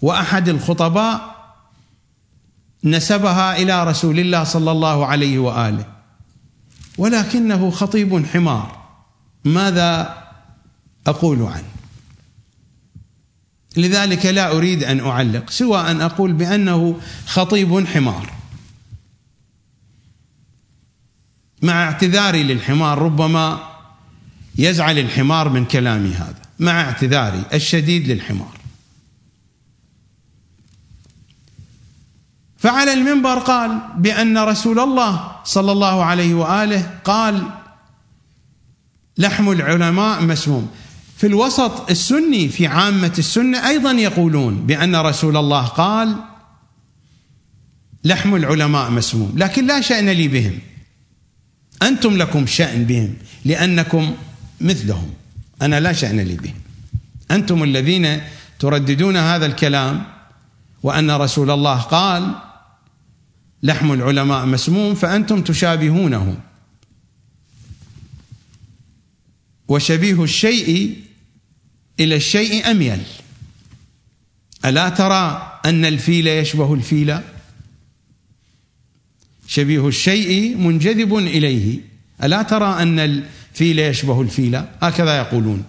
وأحد 0.01 0.49
الخطباء 0.49 1.35
نسبها 2.83 3.57
إلى 3.57 3.83
رسول 3.83 4.19
الله 4.19 4.43
صلى 4.43 4.71
الله 4.71 5.05
عليه 5.05 5.39
وآله. 5.39 5.94
ولكنه 6.97 7.71
خطيب 7.71 8.25
حمار. 8.25 8.85
ماذا 9.45 10.23
أقول 11.07 11.41
عنه؟ 11.41 11.69
لذلك 13.77 14.25
لا 14.25 14.57
أريد 14.57 14.83
أن 14.83 14.99
أعلق 14.99 15.49
سوى 15.49 15.91
أن 15.91 16.01
أقول 16.01 16.33
بأنه 16.33 16.99
خطيب 17.27 17.87
حمار. 17.87 18.33
مع 21.61 21.83
اعتذاري 21.83 22.43
للحمار 22.43 22.97
ربما 22.97 23.69
يزعل 24.57 24.99
الحمار 24.99 25.49
من 25.49 25.65
كلامي 25.65 26.13
هذا. 26.13 26.41
مع 26.59 26.81
اعتذاري 26.81 27.43
الشديد 27.53 28.07
للحمار. 28.07 28.54
فعلى 32.65 32.93
المنبر 32.93 33.39
قال 33.39 33.79
بأن 33.97 34.37
رسول 34.37 34.79
الله 34.79 35.31
صلى 35.43 35.71
الله 35.71 36.03
عليه 36.03 36.33
وآله 36.33 36.89
قال 37.03 37.43
لحم 39.17 39.51
العلماء 39.51 40.21
مسموم. 40.21 40.71
في 41.17 41.27
الوسط 41.27 41.89
السني 41.89 42.49
في 42.49 42.67
عامة 42.67 43.13
السنة 43.17 43.67
أيضا 43.67 43.91
يقولون 43.91 44.65
بأن 44.65 44.95
رسول 44.95 45.37
الله 45.37 45.65
قال 45.65 46.15
لحم 48.03 48.35
العلماء 48.35 48.91
مسموم. 48.91 49.33
لكن 49.37 49.67
لا 49.67 49.81
شأن 49.81 50.09
لي 50.09 50.27
بهم. 50.27 50.59
أنتم 51.83 52.17
لكم 52.17 52.45
شأن 52.45 52.85
بهم 52.85 53.13
لأنكم 53.45 54.15
مثلهم. 54.61 55.13
أنا 55.61 55.79
لا 55.79 55.93
شأن 55.93 56.19
لي 56.19 56.35
بهم. 56.35 56.55
أنتم 57.31 57.63
الذين 57.63 58.21
ترددون 58.59 59.17
هذا 59.17 59.45
الكلام 59.45 60.03
وأن 60.83 61.11
رسول 61.11 61.51
الله 61.51 61.77
قال 61.77 62.44
لحم 63.65 63.91
العلماء 63.91 64.45
مسموم 64.45 64.95
فأنتم 64.95 65.41
تشابهونه. 65.41 66.37
وشبيه 69.67 70.23
الشيء 70.23 70.95
إلى 71.99 72.15
الشيء 72.15 72.71
أميل. 72.71 73.01
ألا 74.65 74.89
ترى 74.89 75.59
أن 75.65 75.85
الفيل 75.85 76.27
يشبه 76.27 76.73
الفيل؟ 76.73 77.19
شبيه 79.47 79.87
الشيء 79.87 80.57
منجذب 80.57 81.17
إليه. 81.17 81.79
ألا 82.23 82.41
ترى 82.41 82.81
أن 82.81 82.99
الفيل 82.99 83.79
يشبه 83.79 84.21
الفيل؟ 84.21 84.61
هكذا 84.81 85.17
يقولون. 85.17 85.63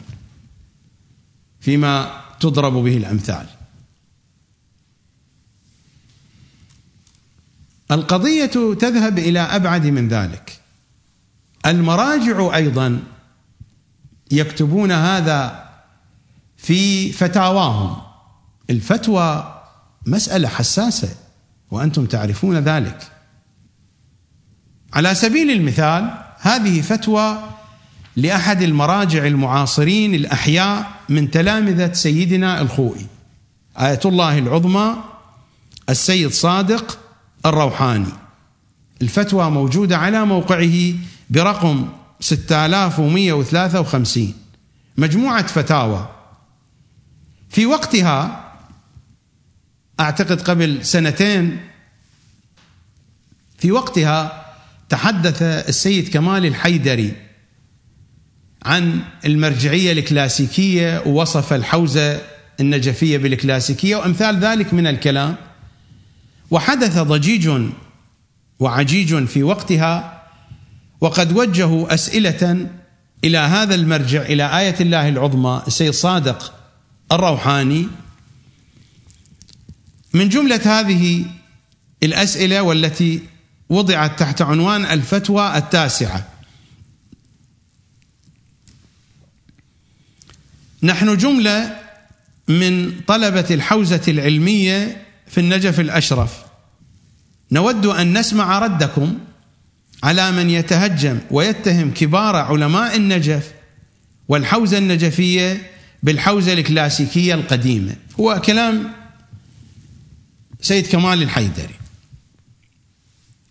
فيما 1.60 2.20
تضرب 2.40 2.72
به 2.72 2.96
الأمثال. 2.96 3.55
القضية 7.90 8.74
تذهب 8.74 9.18
إلى 9.18 9.40
أبعد 9.40 9.86
من 9.86 10.08
ذلك. 10.08 10.60
المراجع 11.66 12.54
أيضا 12.56 13.02
يكتبون 14.30 14.92
هذا 14.92 15.68
في 16.56 17.12
فتاواهم. 17.12 17.96
الفتوى 18.70 19.52
مسألة 20.06 20.48
حساسة 20.48 21.08
وأنتم 21.70 22.06
تعرفون 22.06 22.58
ذلك. 22.58 23.12
على 24.92 25.14
سبيل 25.14 25.50
المثال 25.50 26.24
هذه 26.38 26.80
فتوى 26.80 27.42
لأحد 28.16 28.62
المراجع 28.62 29.26
المعاصرين 29.26 30.14
الأحياء 30.14 30.90
من 31.08 31.30
تلامذة 31.30 31.92
سيدنا 31.92 32.60
الخوئي. 32.60 33.06
آية 33.78 34.00
الله 34.04 34.38
العظمى 34.38 34.96
السيد 35.88 36.30
صادق 36.30 36.98
الروحاني. 37.46 38.06
الفتوى 39.02 39.50
موجودة 39.50 39.98
على 39.98 40.24
موقعه 40.24 40.94
برقم 41.30 41.88
6153 42.20 44.34
مجموعة 44.96 45.46
فتاوى. 45.46 46.08
في 47.50 47.66
وقتها 47.66 48.42
أعتقد 50.00 50.42
قبل 50.42 50.84
سنتين 50.84 51.60
في 53.58 53.72
وقتها 53.72 54.46
تحدث 54.88 55.42
السيد 55.42 56.08
كمال 56.08 56.46
الحيدري 56.46 57.12
عن 58.64 59.00
المرجعية 59.24 59.92
الكلاسيكية 59.92 61.02
ووصف 61.06 61.52
الحوزة 61.52 62.20
النجفية 62.60 63.18
بالكلاسيكية 63.18 63.96
وأمثال 63.96 64.38
ذلك 64.38 64.74
من 64.74 64.86
الكلام. 64.86 65.36
وحدث 66.50 66.98
ضجيج 66.98 67.50
وعجيج 68.58 69.24
في 69.24 69.42
وقتها 69.42 70.22
وقد 71.00 71.32
وجهوا 71.32 71.94
أسئلة 71.94 72.68
إلى 73.24 73.38
هذا 73.38 73.74
المرجع 73.74 74.22
إلى 74.22 74.58
آية 74.58 74.74
الله 74.80 75.08
العظمى 75.08 75.62
السيد 75.66 75.90
صادق 75.90 76.54
الروحاني. 77.12 77.88
من 80.12 80.28
جملة 80.28 80.80
هذه 80.80 81.24
الأسئلة 82.02 82.62
والتي 82.62 83.20
وضعت 83.68 84.18
تحت 84.18 84.42
عنوان 84.42 84.84
الفتوى 84.84 85.56
التاسعة. 85.56 86.28
نحن 90.82 91.16
جملة 91.16 91.80
من 92.48 93.00
طلبة 93.06 93.46
الحوزة 93.50 94.02
العلمية 94.08 95.05
في 95.28 95.40
النجف 95.40 95.80
الأشرف. 95.80 96.32
نود 97.52 97.86
أن 97.86 98.18
نسمع 98.18 98.58
ردكم 98.58 99.18
على 100.02 100.32
من 100.32 100.50
يتهجم 100.50 101.18
ويتهم 101.30 101.90
كبار 101.90 102.36
علماء 102.36 102.96
النجف 102.96 103.52
والحوزة 104.28 104.78
النجفية 104.78 105.70
بالحوزة 106.02 106.52
الكلاسيكية 106.52 107.34
القديمة. 107.34 107.96
هو 108.20 108.40
كلام 108.44 108.92
سيد 110.60 110.86
كمال 110.86 111.22
الحيدري. 111.22 111.74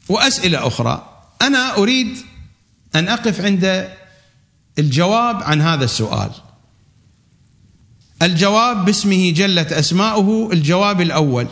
وأسئلة 0.09 0.67
أخرى. 0.67 1.21
أنا 1.41 1.77
أريد 1.77 2.17
أن 2.95 3.07
أقف 3.07 3.41
عند 3.41 3.89
الجواب 4.79 5.43
عن 5.43 5.61
هذا 5.61 5.85
السؤال. 5.85 6.31
الجواب 8.21 8.85
باسمه 8.85 9.31
جلت 9.31 9.73
أسماؤه 9.73 10.53
الجواب 10.53 11.01
الأول. 11.01 11.47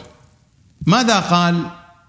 ماذا 0.86 1.20
قال 1.20 1.66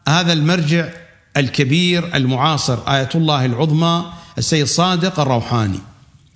هذا 0.08 0.32
المرجع 0.32 0.88
الكبير 1.36 2.16
المعاصر 2.16 2.78
آية 2.94 3.08
الله 3.14 3.44
العظمى 3.44 4.12
السيد 4.38 4.66
صادق 4.66 5.20
الروحاني؟ 5.20 5.80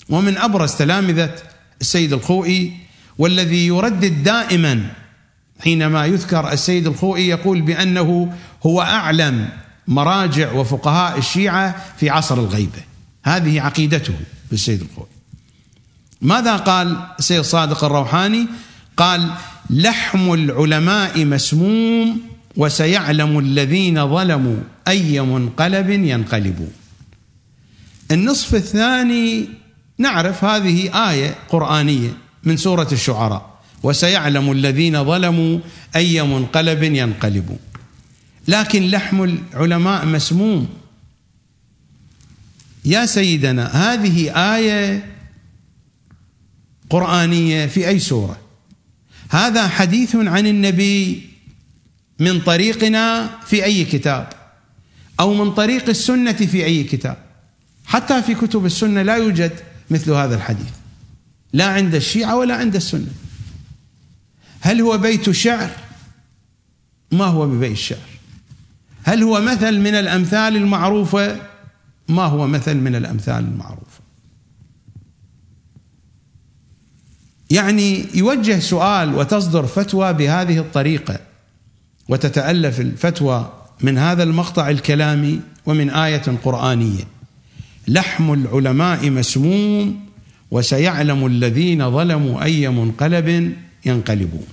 ومن 0.08 0.38
أبرز 0.38 0.74
تلامذة 0.74 1.34
السيد 1.80 2.12
الخوئي 2.12 2.72
والذي 3.18 3.66
يردد 3.66 4.22
دائما 4.22 4.90
حينما 5.60 6.06
يذكر 6.06 6.52
السيد 6.52 6.86
الخوئي 6.86 7.28
يقول 7.28 7.60
بأنه 7.60 8.32
هو 8.66 8.82
أعلم 8.82 9.48
مراجع 9.88 10.52
وفقهاء 10.52 11.18
الشيعة 11.18 11.84
في 11.96 12.10
عصر 12.10 12.38
الغيبة 12.38 12.82
هذه 13.24 13.60
عقيدته 13.60 14.14
بالسيد 14.50 14.80
الخوئي. 14.80 15.08
ماذا 16.20 16.56
قال 16.56 16.96
السيد 17.18 17.40
صادق 17.40 17.84
الروحاني؟ 17.84 18.46
قال 18.98 19.30
لحم 19.70 20.32
العلماء 20.32 21.24
مسموم 21.24 22.20
وسيعلم 22.56 23.38
الذين 23.38 24.08
ظلموا 24.08 24.56
أي 24.88 25.20
منقلب 25.20 25.90
ينقلبون. 25.90 26.72
النصف 28.10 28.54
الثاني 28.54 29.48
نعرف 29.98 30.44
هذه 30.44 31.10
آية 31.10 31.34
قرآنية 31.48 32.10
من 32.42 32.56
سورة 32.56 32.88
الشعراء 32.92 33.58
وسيعلم 33.82 34.52
الذين 34.52 35.04
ظلموا 35.04 35.58
أي 35.96 36.22
منقلب 36.22 36.82
ينقلبون. 36.82 37.58
لكن 38.48 38.90
لحم 38.90 39.24
العلماء 39.24 40.06
مسموم. 40.06 40.68
يا 42.84 43.06
سيدنا 43.06 43.66
هذه 43.66 44.30
آية 44.56 45.06
قرآنية 46.90 47.66
في 47.66 47.88
أي 47.88 47.98
سورة؟ 47.98 48.47
هذا 49.28 49.68
حديث 49.68 50.16
عن 50.16 50.46
النبي 50.46 51.28
من 52.18 52.40
طريقنا 52.40 53.30
في 53.46 53.64
أي 53.64 53.84
كتاب 53.84 54.28
أو 55.20 55.34
من 55.34 55.52
طريق 55.52 55.88
السنة 55.88 56.32
في 56.32 56.64
أي 56.64 56.84
كتاب. 56.84 57.16
حتى 57.86 58.22
في 58.22 58.34
كتب 58.34 58.66
السنة 58.66 59.02
لا 59.02 59.16
يوجد 59.16 59.52
مثل 59.90 60.12
هذا 60.12 60.34
الحديث. 60.34 60.72
لا 61.52 61.66
عند 61.66 61.94
الشيعة 61.94 62.36
ولا 62.36 62.56
عند 62.56 62.76
السنة. 62.76 63.12
هل 64.60 64.80
هو 64.80 64.98
بيت 64.98 65.30
شعر؟ 65.30 65.70
ما 67.12 67.24
هو 67.24 67.46
ببيت 67.46 67.76
شعر 67.76 67.98
هل 69.02 69.22
هو 69.22 69.40
مثل 69.40 69.78
من 69.78 69.94
الأمثال 69.94 70.56
المعروفة؟ 70.56 71.36
ما 72.08 72.22
هو 72.22 72.46
مثل 72.46 72.74
من 72.74 72.94
الأمثال 72.94 73.44
المعروفة. 73.44 73.87
يعني 77.50 78.06
يوجه 78.14 78.58
سؤال 78.58 79.14
وتصدر 79.14 79.66
فتوى 79.66 80.12
بهذه 80.12 80.58
الطريقة 80.58 81.20
وتتالف 82.08 82.80
الفتوى 82.80 83.52
من 83.80 83.98
هذا 83.98 84.22
المقطع 84.22 84.70
الكلامي 84.70 85.40
ومن 85.66 85.90
آية 85.90 86.38
قرآنية. 86.44 87.04
لحم 87.88 88.32
العلماء 88.32 89.10
مسموم 89.10 90.06
وسيعلم 90.50 91.26
الذين 91.26 91.90
ظلموا 91.90 92.42
أي 92.42 92.68
منقلب 92.68 93.56
ينقلبون. 93.86 94.46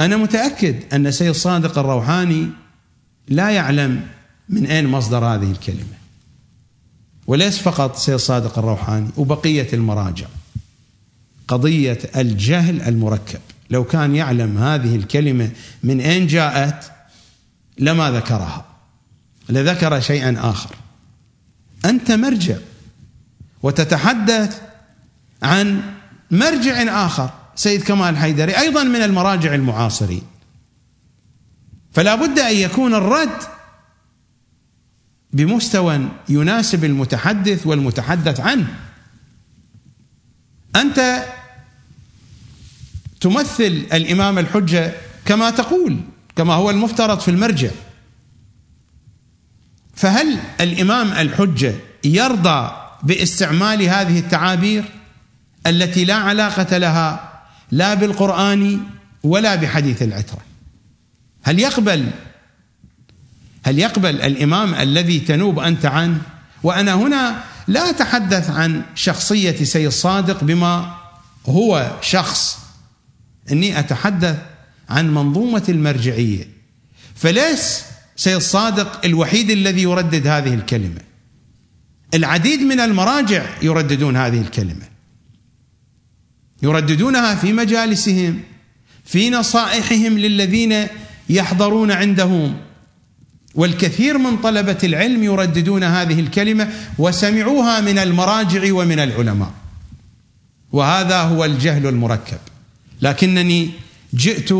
أنا 0.00 0.16
متأكد 0.16 0.76
أن 0.94 1.10
سيد 1.10 1.32
صادق 1.32 1.78
الروحاني 1.78 2.48
لا 3.28 3.50
يعلم 3.50 4.06
من 4.48 4.66
أين 4.66 4.86
مصدر 4.86 5.24
هذه 5.24 5.50
الكلمة. 5.50 5.99
وليس 7.30 7.58
فقط 7.58 7.96
سيد 7.96 8.16
صادق 8.16 8.58
الروحاني 8.58 9.10
وبقية 9.16 9.68
المراجع. 9.72 10.26
قضية 11.48 11.98
الجهل 12.16 12.82
المركب. 12.82 13.40
لو 13.70 13.84
كان 13.84 14.16
يعلم 14.16 14.58
هذه 14.58 14.96
الكلمة 14.96 15.50
من 15.82 16.00
أين 16.00 16.26
جاءت 16.26 16.92
لما 17.78 18.10
ذكرها. 18.10 18.64
لذكر 19.48 20.00
شيئا 20.00 20.36
آخر. 20.50 20.74
أنت 21.84 22.12
مرجع 22.12 22.56
وتتحدث 23.62 24.60
عن 25.42 25.82
مرجع 26.30 27.06
آخر 27.06 27.30
سيد 27.54 27.82
كمال 27.82 28.16
حيدري 28.16 28.58
أيضا 28.58 28.84
من 28.84 29.02
المراجع 29.02 29.54
المعاصرين. 29.54 30.22
فلا 31.92 32.14
بد 32.14 32.38
أن 32.38 32.56
يكون 32.56 32.94
الرد 32.94 33.59
بمستوى 35.32 36.08
يناسب 36.28 36.84
المتحدث 36.84 37.66
والمتحدث 37.66 38.40
عنه. 38.40 38.66
أنت 40.76 41.24
تمثل 43.20 43.86
الإمام 43.92 44.38
الحجة 44.38 44.92
كما 45.24 45.50
تقول 45.50 45.96
كما 46.36 46.54
هو 46.54 46.70
المفترض 46.70 47.20
في 47.20 47.30
المرجع. 47.30 47.70
فهل 49.94 50.38
الإمام 50.60 51.12
الحجة 51.12 51.74
يرضى 52.04 52.72
باستعمال 53.02 53.82
هذه 53.82 54.18
التعابير 54.18 54.84
التي 55.66 56.04
لا 56.04 56.14
علاقة 56.14 56.78
لها 56.78 57.40
لا 57.70 57.94
بالقرآن 57.94 58.80
ولا 59.22 59.54
بحديث 59.54 60.02
العترة؟ 60.02 60.38
هل 61.42 61.58
يقبل 61.58 62.10
هل 63.62 63.78
يقبل 63.78 64.20
الإمام 64.20 64.74
الذي 64.74 65.20
تنوب 65.20 65.58
أنت 65.58 65.86
عنه؟ 65.86 66.20
وأنا 66.62 66.94
هنا 66.94 67.42
لا 67.68 67.90
أتحدث 67.90 68.50
عن 68.50 68.82
شخصية 68.94 69.64
سيد 69.64 69.88
صادق 69.88 70.44
بما 70.44 70.94
هو 71.46 71.96
شخص. 72.02 72.58
إني 73.52 73.78
أتحدث 73.78 74.36
عن 74.88 75.14
منظومة 75.14 75.62
المرجعية. 75.68 76.48
فليس 77.14 77.82
سيد 78.16 78.38
صادق 78.38 79.04
الوحيد 79.04 79.50
الذي 79.50 79.82
يردد 79.82 80.26
هذه 80.26 80.54
الكلمة. 80.54 81.00
العديد 82.14 82.60
من 82.60 82.80
المراجع 82.80 83.46
يرددون 83.62 84.16
هذه 84.16 84.40
الكلمة. 84.40 84.90
يرددونها 86.62 87.34
في 87.34 87.52
مجالسهم 87.52 88.40
في 89.04 89.30
نصائحهم 89.30 90.18
للذين 90.18 90.86
يحضرون 91.28 91.90
عندهم. 91.90 92.69
والكثير 93.54 94.18
من 94.18 94.36
طلبة 94.36 94.78
العلم 94.84 95.22
يرددون 95.24 95.84
هذه 95.84 96.20
الكلمة 96.20 96.70
وسمعوها 96.98 97.80
من 97.80 97.98
المراجع 97.98 98.72
ومن 98.72 98.98
العلماء. 98.98 99.52
وهذا 100.72 101.20
هو 101.20 101.44
الجهل 101.44 101.86
المركب. 101.86 102.38
لكنني 103.02 103.70
جئت 104.14 104.52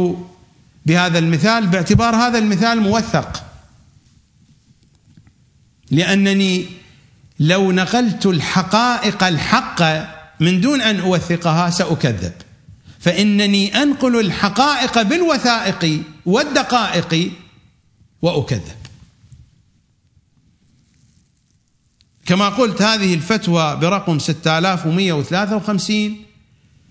بهذا 0.86 1.18
المثال 1.18 1.66
باعتبار 1.66 2.16
هذا 2.16 2.38
المثال 2.38 2.80
موثق. 2.80 3.44
لأنني 5.90 6.66
لو 7.40 7.72
نقلت 7.72 8.26
الحقائق 8.26 9.24
الحق 9.24 9.82
من 10.40 10.60
دون 10.60 10.80
أن 10.80 11.00
أوثقها 11.00 11.70
سأكذب. 11.70 12.32
فإنني 13.00 13.82
أنقل 13.82 14.20
الحقائق 14.20 15.02
بالوثائق 15.02 16.02
والدقائق 16.26 17.30
وأكذب. 18.22 18.79
كما 22.30 22.48
قلت 22.48 22.82
هذه 22.82 23.14
الفتوى 23.14 23.76
برقم 23.76 24.18
6153 24.18 26.16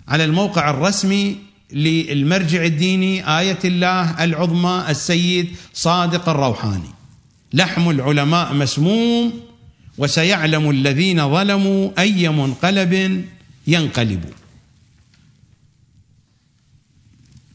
على 0.08 0.26
الموقع 0.26 0.70
الرسمي 0.70 1.38
للمرجع 1.72 2.66
الديني 2.66 3.40
آية 3.40 3.60
الله 3.66 4.24
العظمى 4.24 4.86
السيد 4.90 5.56
صادق 5.74 6.30
الروحاني. 6.30 6.90
لحم 7.54 7.90
العلماء 7.90 8.54
مسموم 8.54 9.42
وسيعلم 9.98 10.70
الذين 10.70 11.30
ظلموا 11.32 11.92
أي 12.00 12.30
منقلب 12.30 13.26
ينقلب. 13.68 14.26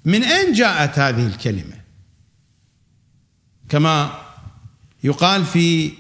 من 0.05 0.25
أين 0.25 0.53
جاءت 0.53 0.99
هذه 0.99 1.27
الكلمة؟ 1.27 1.81
كما 3.69 4.19
يقال 5.05 5.45
في 5.45 5.93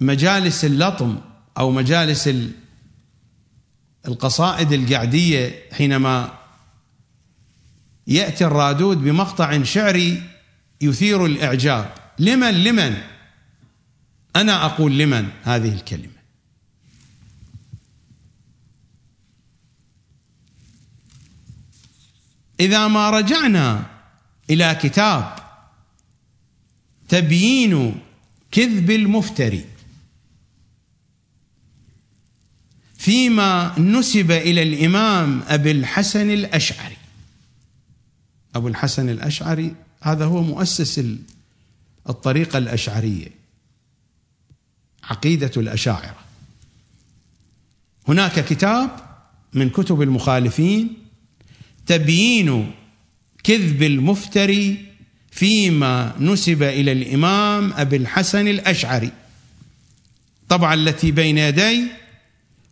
مجالس 0.00 0.64
اللطم 0.64 1.20
أو 1.58 1.70
مجالس 1.70 2.30
القصائد 4.06 4.72
القعدية 4.72 5.62
حينما 5.72 6.38
يأتي 8.06 8.44
الرادود 8.46 8.96
بمقطع 8.96 9.62
شعري 9.62 10.22
يثير 10.80 11.26
الإعجاب. 11.26 11.94
لمن؟ 12.18 12.64
لمن؟ 12.64 13.02
أنا 14.36 14.64
أقول 14.64 14.98
لمن 14.98 15.28
هذه 15.42 15.74
الكلمة. 15.74 16.20
إذا 22.60 22.88
ما 22.88 23.10
رجعنا 23.10 23.86
إلى 24.50 24.78
كتاب 24.82 25.34
تبيين 27.08 28.00
كذب 28.50 28.90
المفتري 28.90 29.69
فيما 33.00 33.78
نسب 33.78 34.30
إلى 34.30 34.62
الإمام 34.62 35.42
أبي 35.48 35.70
الحسن 35.70 36.30
الأشعري. 36.30 36.96
أبو 38.54 38.68
الحسن 38.68 39.08
الأشعري 39.08 39.74
هذا 40.00 40.24
هو 40.24 40.42
مؤسس 40.42 41.04
الطريقة 42.08 42.58
الأشعرية 42.58 43.28
عقيدة 45.04 45.50
الأشاعرة. 45.56 46.16
هناك 48.08 48.44
كتاب 48.44 48.90
من 49.52 49.70
كتب 49.70 50.02
المخالفين 50.02 50.94
تبيين 51.86 52.74
كذب 53.44 53.82
المفتري 53.82 54.86
فيما 55.30 56.14
نسب 56.20 56.62
إلى 56.62 56.92
الإمام 56.92 57.72
أبي 57.72 57.96
الحسن 57.96 58.48
الأشعري. 58.48 59.12
طبعا 60.48 60.74
التي 60.74 61.10
بين 61.10 61.38
يدي 61.38 61.99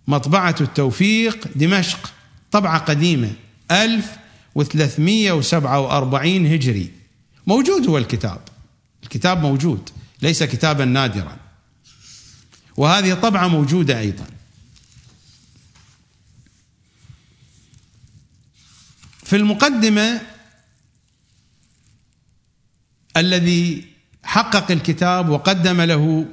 مطبعة 0.09 0.57
التوفيق 0.61 1.49
دمشق 1.57 2.13
طبعة 2.51 2.79
قديمة 2.79 3.33
1347 3.71 6.47
هجري. 6.47 6.93
موجود 7.47 7.89
هو 7.89 7.99
الكتاب. 7.99 8.41
الكتاب 9.03 9.43
موجود 9.43 9.91
ليس 10.23 10.43
كتابا 10.43 10.85
نادرا. 10.85 11.37
وهذه 12.77 13.15
طبعة 13.15 13.49
موجودة 13.49 13.99
أيضا. 13.99 14.27
في 19.25 19.37
المقدمة 19.37 20.21
الذي 23.17 23.85
حقق 24.25 24.71
الكتاب 24.71 25.29
وقدم 25.29 25.81
له 25.81 26.27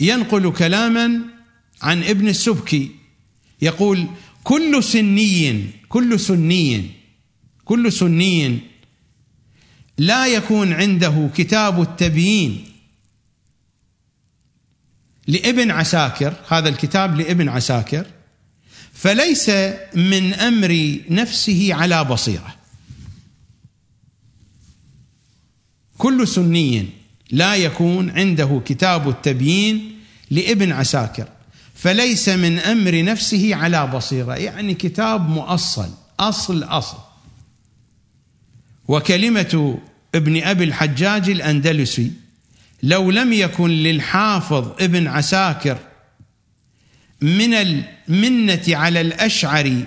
ينقل 0.00 0.52
كلاما 0.52 1.37
عن 1.82 2.02
ابن 2.02 2.28
السبكي 2.28 2.90
يقول 3.62 4.06
كل 4.44 4.84
سني 4.84 5.70
كل 5.88 6.20
سني 6.20 6.90
كل 7.64 7.92
سني 7.92 8.58
لا 9.98 10.26
يكون 10.26 10.72
عنده 10.72 11.30
كتاب 11.34 11.82
التبيين 11.82 12.64
لابن 15.26 15.70
عساكر 15.70 16.34
هذا 16.48 16.68
الكتاب 16.68 17.20
لابن 17.20 17.48
عساكر 17.48 18.06
فليس 18.92 19.50
من 19.94 20.34
أمر 20.34 21.00
نفسه 21.10 21.74
على 21.74 22.04
بصيرة. 22.04 22.54
كل 25.98 26.28
سني 26.28 26.86
لا 27.30 27.56
يكون 27.56 28.10
عنده 28.10 28.62
كتاب 28.64 29.08
التبيين 29.08 30.00
لابن 30.30 30.72
عساكر. 30.72 31.28
فليس 31.78 32.28
من 32.28 32.58
أمر 32.58 33.04
نفسه 33.04 33.54
على 33.54 33.86
بصيرة. 33.86 34.34
يعني 34.34 34.74
كتاب 34.74 35.28
مؤصل 35.28 35.88
أصل 36.20 36.62
أصل. 36.62 36.98
وكلمة 38.88 39.78
ابن 40.14 40.42
أبي 40.42 40.64
الحجاج 40.64 41.30
الأندلسي 41.30 42.12
لو 42.82 43.10
لم 43.10 43.32
يكن 43.32 43.70
للحافظ 43.70 44.72
ابن 44.80 45.06
عساكر 45.06 45.78
من 47.20 47.54
المنة 47.54 48.64
على 48.68 49.00
الاشعري 49.00 49.84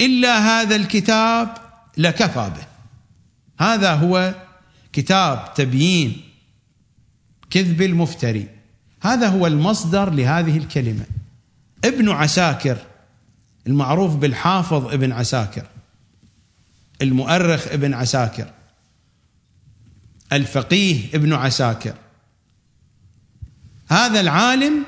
إلا 0.00 0.38
هذا 0.38 0.76
الكتاب 0.76 1.54
لكفى 1.96 2.52
به. 2.56 2.66
هذا 3.66 3.94
هو 3.94 4.34
كتاب 4.92 5.54
تبيين 5.54 6.20
كذب 7.50 7.82
المفتري. 7.82 8.48
هذا 9.02 9.28
هو 9.28 9.46
المصدر 9.46 10.10
لهذه 10.10 10.56
الكلمة. 10.56 11.19
ابن 11.84 12.08
عساكر 12.08 12.78
المعروف 13.66 14.16
بالحافظ 14.16 14.92
ابن 14.92 15.12
عساكر 15.12 15.66
المؤرخ 17.02 17.68
ابن 17.68 17.94
عساكر 17.94 18.52
الفقيه 20.32 21.14
ابن 21.14 21.32
عساكر. 21.32 21.94
هذا 23.88 24.20
العالم 24.20 24.84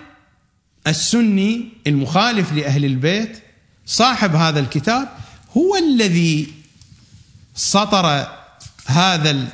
السني 0.87 1.69
المخالف 1.87 2.53
لأهل 2.53 2.85
البيت 2.85 3.43
صاحب 3.87 4.35
هذا 4.35 4.61
الكتاب 4.61 5.09
هو 5.57 5.77
الذي 5.77 6.53
سطر 7.55 8.29
هذا 8.87 9.49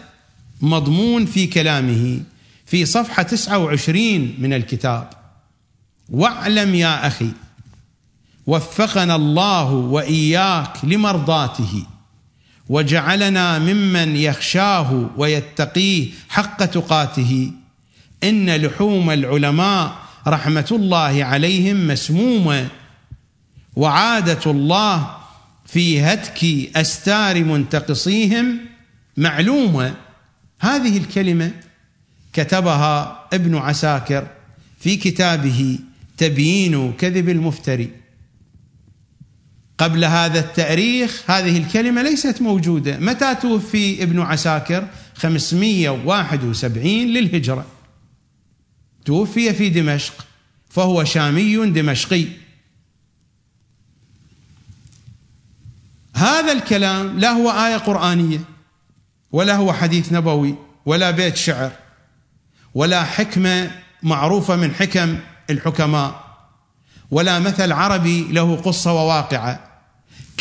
المضمون 0.62 1.26
في 1.26 1.46
كلامه 1.46 2.22
في 2.66 2.84
صفحة 2.84 3.22
29 3.22 4.34
من 4.38 4.52
الكتاب. 4.52 5.17
واعلم 6.08 6.74
يا 6.74 7.06
أخي 7.06 7.30
وفقنا 8.46 9.16
الله 9.16 9.72
وإياك 9.72 10.84
لمرضاته 10.84 11.84
وجعلنا 12.68 13.58
ممن 13.58 14.16
يخشاه 14.16 15.10
ويتقيه 15.16 16.08
حق 16.28 16.64
تقاته. 16.64 17.52
إن 18.24 18.56
لحوم 18.56 19.10
العلماء 19.10 19.96
رحمة 20.26 20.68
الله 20.72 21.24
عليهم 21.24 21.88
مسمومة 21.88 22.68
وعادة 23.76 24.50
الله 24.50 25.16
في 25.66 26.02
هتك 26.02 26.44
أستار 26.76 27.44
منتقصيهم 27.44 28.60
معلومة. 29.16 29.94
هذه 30.60 30.98
الكلمة 30.98 31.50
كتبها 32.32 33.26
ابن 33.32 33.56
عساكر 33.56 34.26
في 34.80 34.96
كتابه 34.96 35.78
تبيين 36.18 36.92
كذب 36.92 37.28
المفتري. 37.28 37.90
قبل 39.78 40.04
هذا 40.04 40.40
التأريخ 40.40 41.30
هذه 41.30 41.58
الكلمة 41.58 42.02
ليست 42.02 42.42
موجودة. 42.42 42.98
متى 42.98 43.34
توفي 43.34 44.02
ابن 44.02 44.20
عساكر؟ 44.20 44.88
571 45.14 47.06
للهجرة. 47.08 47.66
توفي 49.04 49.54
في 49.54 49.68
دمشق 49.68 50.26
فهو 50.68 51.04
شامي 51.04 51.56
دمشقي. 51.56 52.24
هذا 56.14 56.52
الكلام 56.52 57.18
لا 57.18 57.30
هو 57.30 57.50
آية 57.50 57.76
قرآنية 57.76 58.40
ولا 59.32 59.56
هو 59.56 59.72
حديث 59.72 60.12
نبوي 60.12 60.54
ولا 60.86 61.10
بيت 61.10 61.36
شعر 61.36 61.72
ولا 62.74 63.04
حكمة 63.04 63.70
معروفة 64.02 64.56
من 64.56 64.74
حكم 64.74 65.18
الحكماء. 65.50 66.28
ولا 67.10 67.38
مثل 67.38 67.72
عربي 67.72 68.32
له 68.32 68.56
قصة 68.56 68.92
وواقعة. 68.92 69.60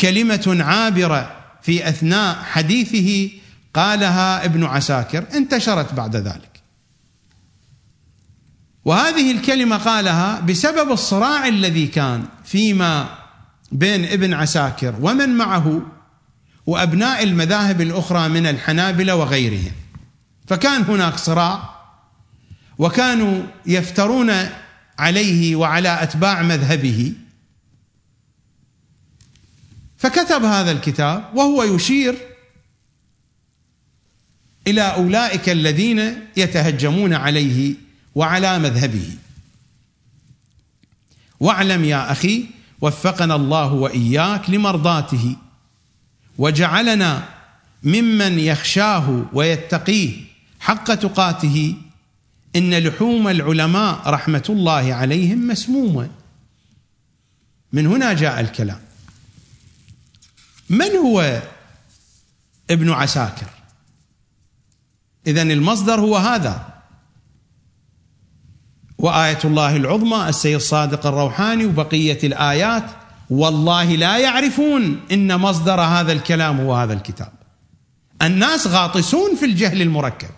كلمة 0.00 0.56
عابرة 0.60 1.36
في 1.62 1.88
أثناء 1.88 2.42
حديثه 2.42 3.30
قالها 3.74 4.44
ابن 4.44 4.64
عساكر 4.64 5.24
انتشرت 5.34 5.94
بعد 5.94 6.16
ذلك. 6.16 6.60
وهذه 8.84 9.32
الكلمة 9.32 9.76
قالها 9.76 10.40
بسبب 10.40 10.92
الصراع 10.92 11.48
الذي 11.48 11.86
كان 11.86 12.24
فيما 12.44 13.08
بين 13.72 14.04
ابن 14.04 14.34
عساكر 14.34 14.94
ومن 15.00 15.28
معه 15.28 15.82
وأبناء 16.66 17.22
المذاهب 17.22 17.80
الأخرى 17.80 18.28
من 18.28 18.46
الحنابلة 18.46 19.16
وغيرهم. 19.16 19.72
فكان 20.46 20.82
هناك 20.82 21.16
صراع 21.16 21.78
وكانوا 22.78 23.42
يفترون 23.66 24.32
عليه 24.98 25.56
وعلى 25.56 26.02
أتباع 26.02 26.42
مذهبه. 26.42 27.12
فكتب 29.98 30.44
هذا 30.44 30.72
الكتاب 30.72 31.24
وهو 31.34 31.62
يشير 31.62 32.14
إلى 34.66 34.82
أولئك 34.82 35.48
الذين 35.48 36.26
يتهجمون 36.36 37.14
عليه 37.14 37.74
وعلى 38.14 38.58
مذهبه. 38.58 39.16
واعلم 41.40 41.84
يا 41.84 42.12
أخي 42.12 42.46
وفقنا 42.80 43.34
الله 43.34 43.72
وإياك 43.72 44.50
لمرضاته 44.50 45.36
وجعلنا 46.38 47.28
ممن 47.82 48.38
يخشاه 48.38 49.26
ويتقيه 49.32 50.12
حق 50.60 50.94
تقاته 50.94 51.74
إن 52.56 52.74
لحوم 52.74 53.28
العلماء 53.28 54.02
رحمة 54.06 54.44
الله 54.48 54.94
عليهم 54.94 55.48
مسمومه 55.48 56.08
من 57.72 57.86
هنا 57.86 58.12
جاء 58.12 58.40
الكلام. 58.40 58.80
من 60.70 60.90
هو 60.90 61.42
ابن 62.70 62.90
عساكر؟ 62.90 63.46
اذا 65.26 65.42
المصدر 65.42 66.00
هو 66.00 66.16
هذا. 66.16 66.68
وآية 68.98 69.38
الله 69.44 69.76
العظمى 69.76 70.28
السيد 70.28 70.54
الصادق 70.54 71.06
الروحاني 71.06 71.66
وبقية 71.66 72.18
الآيات 72.24 72.84
والله 73.30 73.84
لا 73.84 74.18
يعرفون 74.18 75.00
إن 75.12 75.36
مصدر 75.36 75.80
هذا 75.80 76.12
الكلام 76.12 76.60
هو 76.60 76.74
هذا 76.74 76.92
الكتاب. 76.92 77.32
الناس 78.22 78.66
غاطسون 78.66 79.36
في 79.36 79.44
الجهل 79.44 79.82
المركب. 79.82 80.30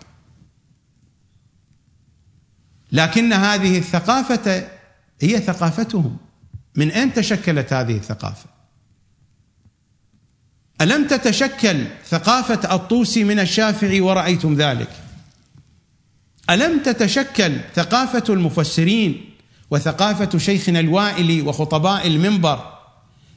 لكن 2.91 3.33
هذه 3.33 3.77
الثقافة 3.77 4.67
هي 5.21 5.39
ثقافتهم. 5.39 6.17
من 6.75 6.91
أين 6.91 7.13
تشكلت 7.13 7.73
هذه 7.73 7.95
الثقافة؟ 7.97 8.45
ألم 10.81 11.07
تتشكل 11.07 11.85
ثقافة 12.09 12.75
الطوسي 12.75 13.23
من 13.23 13.39
الشافعي 13.39 14.01
ورأيتم 14.01 14.55
ذلك؟ 14.55 14.89
ألم 16.49 16.79
تتشكل 16.79 17.57
ثقافة 17.75 18.33
المفسرين 18.33 19.29
وثقافة 19.71 20.37
شيخنا 20.37 20.79
الوائلي 20.79 21.41
وخطباء 21.41 22.07
المنبر 22.07 22.77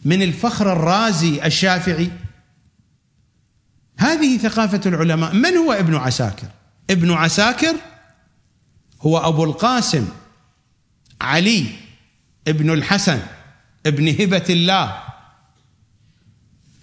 من 0.05 0.23
الفخر 0.23 0.73
الرازي 0.73 1.47
الشافعي؟ 1.47 2.11
هذه 3.99 4.39
ثقافة 4.39 4.81
العلماء. 4.87 5.35
من 5.35 5.57
هو 5.57 5.73
ابن 5.73 5.95
عساكر؟ 5.95 6.49
ابن 6.91 7.13
عساكر 7.13 7.75
هو 9.07 9.19
أبو 9.19 9.45
القاسم 9.45 10.09
علي 11.21 11.67
ابن 12.49 12.71
الحسن 12.71 13.23
ابن 13.87 14.09
هبة 14.09 14.45
الله. 14.51 15.03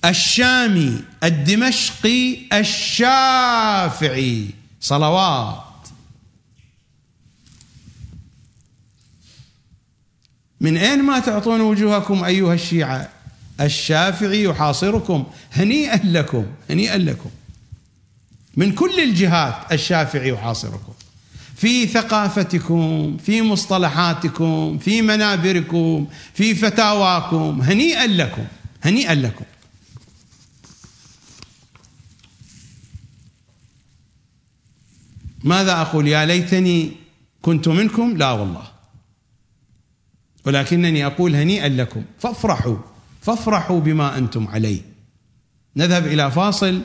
الشامي 0.05 1.03
الدمشقي 1.23 2.37
الشافعي. 2.53 4.49
صلوات. 4.81 5.63
من 10.61 10.77
أين 10.77 11.03
ما 11.03 11.19
تعطون 11.19 11.61
وجوهكم 11.61 12.23
أيها 12.23 12.53
الشيعة؟ 12.53 13.09
الشافعي 13.61 14.43
يحاصركم 14.43 15.25
هنيئا 15.51 16.01
لكم 16.03 16.45
هنيئا 16.69 16.97
لكم. 16.97 17.29
من 18.57 18.75
كل 18.75 18.99
الجهات 18.99 19.71
الشافعي 19.71 20.29
يحاصركم. 20.29 20.90
في 21.61 21.87
ثقافتكم 21.87 23.17
في 23.17 23.41
مصطلحاتكم 23.41 24.77
في 24.77 25.01
منابركم 25.01 26.07
في 26.33 26.55
فتاواكم 26.55 27.61
هنيئا 27.61 28.07
لكم 28.07 28.45
هنيئا 28.83 29.15
لكم. 29.15 29.45
ماذا 35.43 35.81
أقول؟ 35.81 36.07
يا 36.07 36.25
ليتني 36.25 36.91
كنت 37.41 37.67
منكم؟ 37.67 38.17
لا 38.17 38.31
والله. 38.31 38.71
ولكنني 40.45 41.05
أقول 41.05 41.35
هنيئا 41.35 41.69
لكم. 41.69 42.03
فافرحوا 42.19 42.77
فافرحوا 43.21 43.79
بما 43.79 44.17
أنتم 44.17 44.47
عليه. 44.47 44.81
نذهب 45.75 46.07
إلى 46.07 46.31
فاصل 46.31 46.81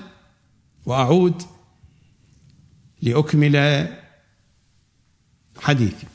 وأعود 0.86 1.42
لأكمل 3.02 3.56
حديثي 5.66 6.06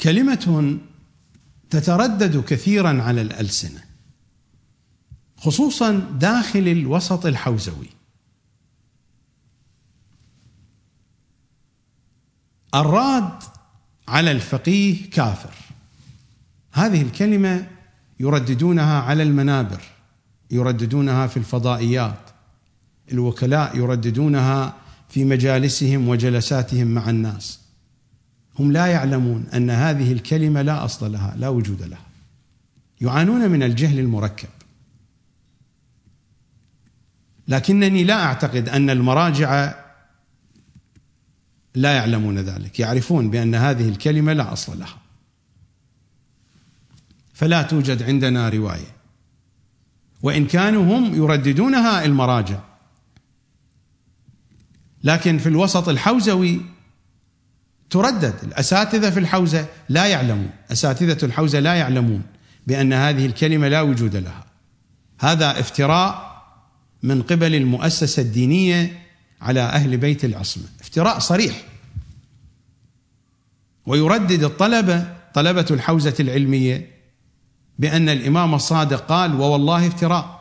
كلمة 0.00 0.78
تتردد 1.70 2.44
كثيرا 2.44 3.02
على 3.02 3.22
الألسنة 3.22 3.80
خصوصا 5.36 5.92
داخل 6.20 6.68
الوسط 6.68 7.26
الحوزوي. 7.26 7.88
الراد 12.74 13.32
على 14.08 14.30
الفقيه 14.30 15.10
كافر. 15.10 15.54
هذه 16.72 17.02
الكلمة 17.02 17.68
يرددونها 18.20 19.00
على 19.00 19.22
المنابر 19.22 19.82
يرددونها 20.50 21.26
في 21.26 21.36
الفضائيات. 21.36 22.30
الوكلاء 23.12 23.76
يرددونها 23.76 24.76
في 25.08 25.24
مجالسهم 25.24 26.08
وجلساتهم 26.08 26.86
مع 26.86 27.10
الناس. 27.10 27.69
هم 28.60 28.72
لا 28.72 28.86
يعلمون 28.86 29.46
أن 29.54 29.70
هذه 29.70 30.12
الكلمة 30.12 30.62
لا 30.62 30.84
أصل 30.84 31.12
لها 31.12 31.34
لا 31.36 31.48
وجود 31.48 31.82
لها. 31.82 32.06
يعانون 33.00 33.50
من 33.50 33.62
الجهل 33.62 33.98
المركب. 33.98 34.48
لكنني 37.48 38.04
لا 38.04 38.24
أعتقد 38.24 38.68
أن 38.68 38.90
المراجع 38.90 39.74
لا 41.74 41.96
يعلمون 41.96 42.38
ذلك 42.38 42.80
يعرفون 42.80 43.30
بأن 43.30 43.54
هذه 43.54 43.88
الكلمة 43.88 44.32
لا 44.32 44.52
أصل 44.52 44.78
لها. 44.78 44.98
فلا 47.34 47.62
توجد 47.62 48.02
عندنا 48.02 48.48
رواية. 48.48 48.96
وإن 50.22 50.46
كانوا 50.46 50.98
هم 50.98 51.14
يرددونها 51.14 52.04
المراجع. 52.04 52.58
لكن 55.04 55.38
في 55.38 55.48
الوسط 55.48 55.88
الحوزوي 55.88 56.60
تردد. 57.90 58.34
الأساتذة 58.42 59.10
في 59.10 59.20
الحوزة 59.20 59.66
لا 59.88 60.06
يعلمون. 60.06 60.50
أساتذة 60.72 61.24
الحوزة 61.24 61.60
لا 61.60 61.74
يعلمون 61.74 62.22
بأن 62.66 62.92
هذه 62.92 63.26
الكلمة 63.26 63.68
لا 63.68 63.80
وجود 63.80 64.16
لها. 64.16 64.44
هذا 65.20 65.60
افتراء 65.60 66.30
من 67.02 67.22
قبل 67.22 67.54
المؤسسة 67.54 68.22
الدينية 68.22 69.02
على 69.40 69.60
أهل 69.60 69.96
بيت 69.96 70.24
العصمة. 70.24 70.64
افتراء 70.80 71.18
صريح. 71.18 71.62
ويردد 73.86 74.42
الطلبه 74.44 75.16
طلبة 75.34 75.66
الحوزة 75.70 76.14
العلمية 76.20 76.90
بأن 77.78 78.08
الإمام 78.08 78.54
الصادق 78.54 79.06
قال 79.06 79.40
ووالله 79.40 79.86
افتراء. 79.86 80.40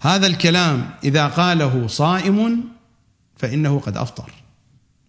هذا 0.00 0.26
الكلام 0.26 0.90
إذا 1.04 1.26
قاله 1.26 1.86
صائم 1.86 2.64
فإنه 3.36 3.80
قد 3.80 3.96
أفطر. 3.96 4.32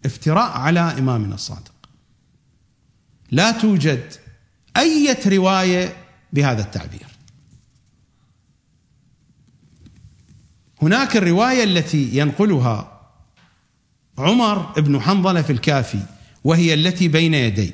افتراء 0.06 0.52
على 0.52 0.80
إمامنا 0.80 1.36
الصادق. 1.36 1.73
لا 3.34 3.52
توجد 3.52 4.14
أي 4.78 5.18
رواية 5.26 5.96
بهذا 6.34 6.62
التعبير. 6.62 7.08
هناك 10.82 11.18
الرواية 11.18 11.64
التي 11.64 12.18
ينقلها 12.18 13.02
عمر 14.18 14.82
بن 14.82 15.02
حنظلة 15.02 15.42
في 15.42 15.52
الكافي 15.52 16.00
وهي 16.44 16.74
التي 16.74 17.08
بين 17.08 17.34
يدي. 17.34 17.74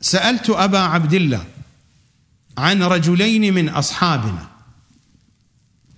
سألت 0.00 0.50
أبا 0.50 0.78
عبد 0.78 1.14
الله 1.14 1.44
عن 2.58 2.82
رجلين 2.82 3.54
من 3.54 3.68
أصحابنا. 3.68 4.48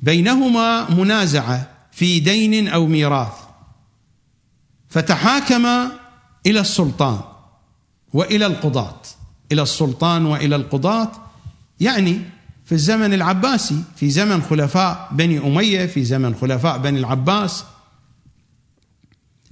بينهما 0.03 0.91
منازعة 0.91 1.71
في 1.93 2.21
دين 2.21 2.69
أو 2.69 2.87
ميراث. 2.87 3.33
فتحاكم 4.89 5.91
إلى 6.47 6.61
السلطان 6.61 7.21
وإلى 8.13 8.47
القضاة. 8.47 9.03
إلى 9.53 9.63
السلطان 9.63 10.27
وإلى 10.27 10.57
القضاة. 10.57 11.13
يعني 11.81 12.21
في 12.65 12.73
الزمن 12.73 13.15
العباسي 13.15 13.83
في 13.97 14.11
زمن 14.11 14.43
خلفاء 14.43 15.09
بني 15.13 15.39
أمية 15.39 15.87
في 15.87 16.05
زمن 16.05 16.35
خلفاء 16.35 16.79
بني 16.79 16.99
العباس 16.99 17.65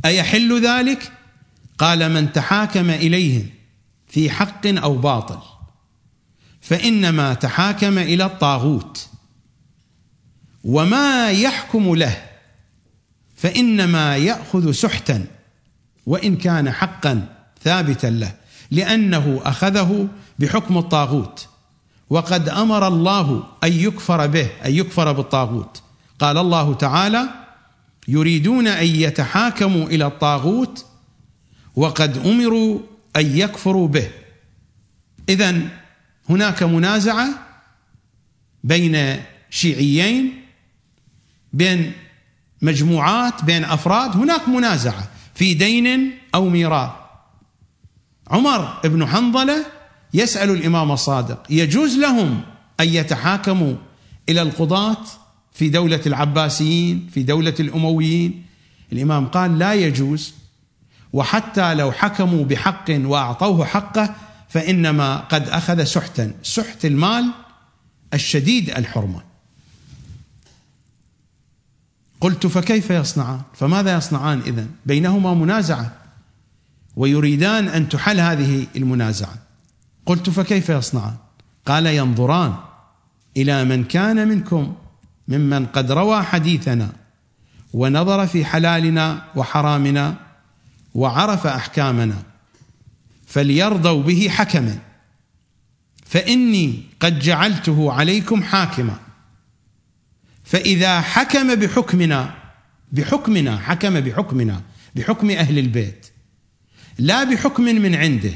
أيحل 0.04 0.66
ذلك؟ 0.66 1.12
قال 1.78 2.12
من 2.12 2.32
تحاكم 2.32 2.90
إليهم 2.90 3.46
في 4.08 4.30
حق 4.30 4.66
أو 4.66 4.96
باطل 4.96 5.38
فإنما 6.60 7.34
تحاكم 7.34 7.98
إلى 7.98 8.24
الطاغوت. 8.24 9.08
وما 10.64 11.30
يحكم 11.30 11.94
له 11.94 12.22
فإنما 13.36 14.16
يأخذ 14.16 14.72
سحتا. 14.72 15.26
وإن 16.08 16.36
كان 16.36 16.70
حقا 16.70 17.26
ثابتا 17.64 18.06
له 18.06 18.34
لأنه 18.70 19.40
أخذه 19.44 20.08
بحكم 20.38 20.78
الطاغوت. 20.78 21.48
وقد 22.10 22.48
أمر 22.48 22.88
الله 22.88 23.44
أن 23.64 23.72
يكفر 23.72 24.26
به 24.26 24.48
أن 24.66 24.72
يكفر 24.72 25.12
بالطاغوت. 25.12 25.82
قال 26.18 26.38
الله 26.38 26.74
تعالى 26.74 27.28
يريدون 28.08 28.66
أن 28.66 28.86
يتحاكموا 28.86 29.86
إلى 29.86 30.06
الطاغوت 30.06 30.86
وقد 31.76 32.26
أمروا 32.26 32.80
أن 33.16 33.36
يكفروا 33.36 33.88
به. 33.88 34.10
اذا 35.28 35.60
هناك 36.30 36.62
منازعة 36.62 37.28
بين 38.64 39.22
شيعيين 39.50 40.42
بين 41.52 41.92
مجموعات 42.62 43.44
بين 43.44 43.64
أفراد. 43.64 44.16
هناك 44.16 44.48
منازعة. 44.48 45.17
في 45.38 45.54
دين 45.54 46.18
أو 46.34 46.48
ميراث. 46.48 46.90
عمر 48.30 48.80
بن 48.84 49.06
حنظلة 49.06 49.66
يسأل 50.14 50.50
الإمام 50.50 50.92
الصادق 50.92 51.42
يجوز 51.50 51.98
لهم 51.98 52.40
أن 52.80 52.88
يتحاكموا 52.88 53.74
إلى 54.28 54.42
القضاة 54.42 55.04
في 55.52 55.68
دولة 55.68 56.00
العباسيين 56.06 57.08
في 57.14 57.22
دولة 57.22 57.54
الأمويين؟ 57.60 58.44
الإمام 58.92 59.26
قال 59.26 59.58
لا 59.58 59.74
يجوز 59.74 60.34
وحتى 61.12 61.74
لو 61.74 61.92
حكموا 61.92 62.44
بحق 62.44 62.84
وأعطوه 62.90 63.64
حقه 63.64 64.14
فإنما 64.48 65.16
قد 65.16 65.48
أخذ 65.48 65.84
سحتا 65.84 66.34
سحت 66.42 66.84
المال 66.84 67.30
الشديد 68.14 68.70
الحرمه 68.70 69.27
قلت 72.20 72.46
فكيف 72.46 72.90
يصنعان؟ 72.90 73.40
فماذا 73.54 73.96
يصنعان 73.96 74.38
إذن؟ 74.38 74.68
بينهما 74.86 75.34
منازعة. 75.34 75.92
ويريدان 76.96 77.68
أن 77.68 77.88
تحل 77.88 78.20
هذه 78.20 78.66
المنازعة. 78.76 79.34
قلت 80.06 80.30
فكيف 80.30 80.68
يصنعان؟ 80.68 81.14
قال 81.66 81.86
ينظران 81.86 82.54
إلى 83.36 83.64
من 83.64 83.84
كان 83.84 84.28
منكم 84.28 84.74
ممن 85.28 85.66
قد 85.66 85.92
روى 85.92 86.22
حديثنا 86.22 86.88
ونظر 87.72 88.26
في 88.26 88.44
حلالنا 88.44 89.22
وحرامنا 89.36 90.14
وعرف 90.94 91.46
أحكامنا 91.46 92.16
فليرضوا 93.26 94.02
به 94.02 94.28
حكما. 94.28 94.78
فإني 96.06 96.82
قد 97.00 97.18
جعلته 97.18 97.92
عليكم 97.92 98.42
حاكما. 98.42 98.98
فإذا 100.48 101.00
حكم 101.00 101.54
بحكمنا 101.54 102.34
بحكمنا 102.92 103.58
حكم 103.58 104.00
بحكمنا 104.00 104.60
بحكم 104.96 105.30
أهل 105.30 105.58
البيت 105.58 106.06
لا 106.98 107.24
بحكم 107.24 107.62
من 107.62 107.94
عنده 107.94 108.32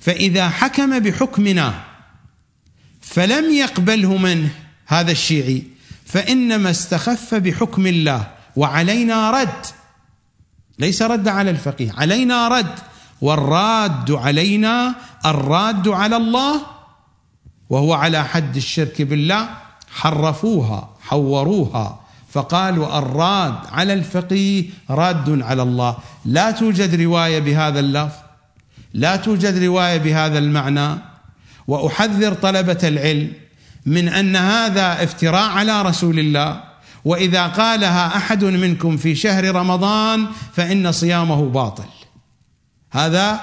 فإذا 0.00 0.48
حكم 0.48 0.98
بحكمنا 0.98 1.84
فلم 3.00 3.54
يقبله 3.54 4.16
منه 4.16 4.48
هذا 4.86 5.12
الشيعي. 5.12 5.62
فإنما 6.06 6.70
استخف 6.70 7.34
بحكم 7.34 7.86
الله 7.86 8.30
وعلينا 8.56 9.30
رد. 9.30 9.66
ليس 10.78 11.02
رد 11.02 11.28
على 11.28 11.50
الفقيه 11.50 11.92
علينا 11.92 12.48
رد. 12.48 12.78
والراد 13.20 14.10
علينا 14.12 14.94
الراد 15.26 15.88
على 15.88 16.16
الله 16.16 16.66
وهو 17.70 17.92
على 17.94 18.24
حد 18.24 18.56
الشرك 18.56 19.02
بالله 19.02 19.48
حرفوها. 19.90 20.93
حوروها. 21.04 22.00
فقالوا 22.30 22.98
الراد 22.98 23.54
على 23.72 23.92
الفقيه 23.92 24.64
راد 24.90 25.42
على 25.42 25.62
الله. 25.62 25.96
لا 26.24 26.50
توجد 26.50 27.00
رواية 27.00 27.38
بهذا 27.38 27.80
اللفظ. 27.80 28.16
لا 28.94 29.16
توجد 29.16 29.64
رواية 29.64 29.96
بهذا 29.96 30.38
المعنى. 30.38 30.98
وأحذر 31.66 32.34
طلبة 32.34 32.78
العلم 32.82 33.32
من 33.86 34.08
أن 34.08 34.36
هذا 34.36 35.04
افتراء 35.04 35.50
على 35.50 35.82
رسول 35.82 36.18
الله. 36.18 36.60
وإذا 37.04 37.46
قالها 37.46 38.16
أحد 38.16 38.44
منكم 38.44 38.96
في 38.96 39.14
شهر 39.14 39.54
رمضان 39.54 40.26
فإن 40.52 40.92
صيامه 40.92 41.48
باطل. 41.48 41.88
هذا 42.90 43.40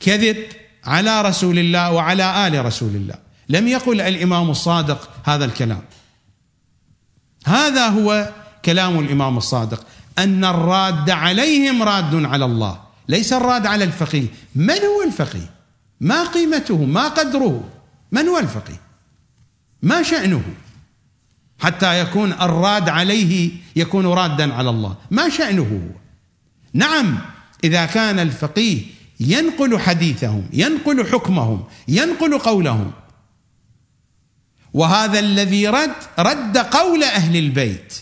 كذب 0.00 0.36
على 0.84 1.22
رسول 1.22 1.58
الله 1.58 1.92
وعلى 1.92 2.46
آل 2.46 2.64
رسول 2.64 2.96
الله. 2.96 3.14
لم 3.48 3.68
يقل 3.68 4.00
الإمام 4.00 4.50
الصادق 4.50 5.08
هذا 5.24 5.44
الكلام. 5.44 5.82
هذا 7.48 7.88
هو 7.88 8.32
كلام 8.64 8.98
الإمام 8.98 9.36
الصادق 9.36 9.86
أن 10.18 10.44
الراد 10.44 11.10
عليهم 11.10 11.82
راد 11.82 12.24
على 12.24 12.44
الله 12.44 12.80
ليس 13.08 13.32
الراد 13.32 13.66
على 13.66 13.84
الفقيه. 13.84 14.26
من 14.54 14.70
هو 14.70 15.02
الفقيه؟ 15.06 15.50
ما 16.00 16.24
قيمته؟ 16.24 16.84
ما 16.84 17.08
قدره؟ 17.08 17.64
من 18.12 18.28
هو 18.28 18.38
الفقيه؟ 18.38 18.80
ما 19.82 20.02
شأنه؟ 20.02 20.42
حتى 21.58 22.00
يكون 22.00 22.32
الراد 22.32 22.88
عليه 22.88 23.50
يكون 23.76 24.06
رادا 24.06 24.54
على 24.54 24.70
الله. 24.70 24.96
ما 25.10 25.28
شأنه 25.28 25.62
هو؟ 25.62 25.98
نعم 26.72 27.18
إذا 27.64 27.86
كان 27.86 28.18
الفقيه 28.18 28.82
ينقل 29.20 29.78
حديثهم 29.78 30.44
ينقل 30.52 31.06
حكمهم 31.06 31.64
ينقل 31.88 32.38
قولهم 32.38 32.92
وهذا 34.78 35.18
الذي 35.18 35.68
رد 35.68 35.94
رد 36.18 36.58
قول 36.58 37.04
أهل 37.04 37.36
البيت. 37.36 37.94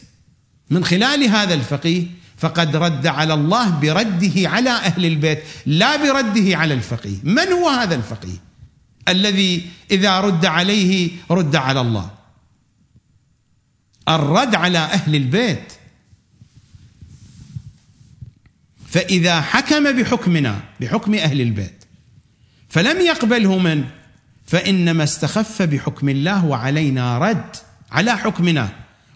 من 0.70 0.84
خلال 0.84 1.24
هذا 1.24 1.54
الفقيه 1.54 2.04
فقد 2.36 2.76
رد 2.76 3.06
على 3.06 3.34
الله 3.34 3.70
برده 3.70 4.48
على 4.48 4.70
أهل 4.70 5.04
البيت 5.04 5.42
لا 5.66 5.96
برده 5.96 6.56
على 6.56 6.74
الفقيه. 6.74 7.16
من 7.22 7.48
هو 7.52 7.68
هذا 7.68 7.94
الفقيه؟ 7.94 8.38
الذي 9.08 9.70
إذا 9.90 10.20
رد 10.20 10.44
عليه 10.44 11.10
رد 11.30 11.56
على 11.56 11.80
الله. 11.80 12.10
الرد 14.08 14.54
على 14.54 14.78
أهل 14.78 15.14
البيت. 15.14 15.72
فإذا 18.88 19.40
حكم 19.40 19.92
بحكمنا 19.92 20.60
بحكم 20.80 21.14
أهل 21.14 21.40
البيت 21.40 21.84
فلم 22.68 23.00
يقبله 23.00 23.58
من؟ 23.58 23.84
فإنما 24.46 25.04
استخف 25.04 25.62
بحكم 25.62 26.08
الله 26.08 26.44
وعلينا 26.44 27.18
رد 27.18 27.56
على 27.92 28.16
حكمنا 28.16 28.68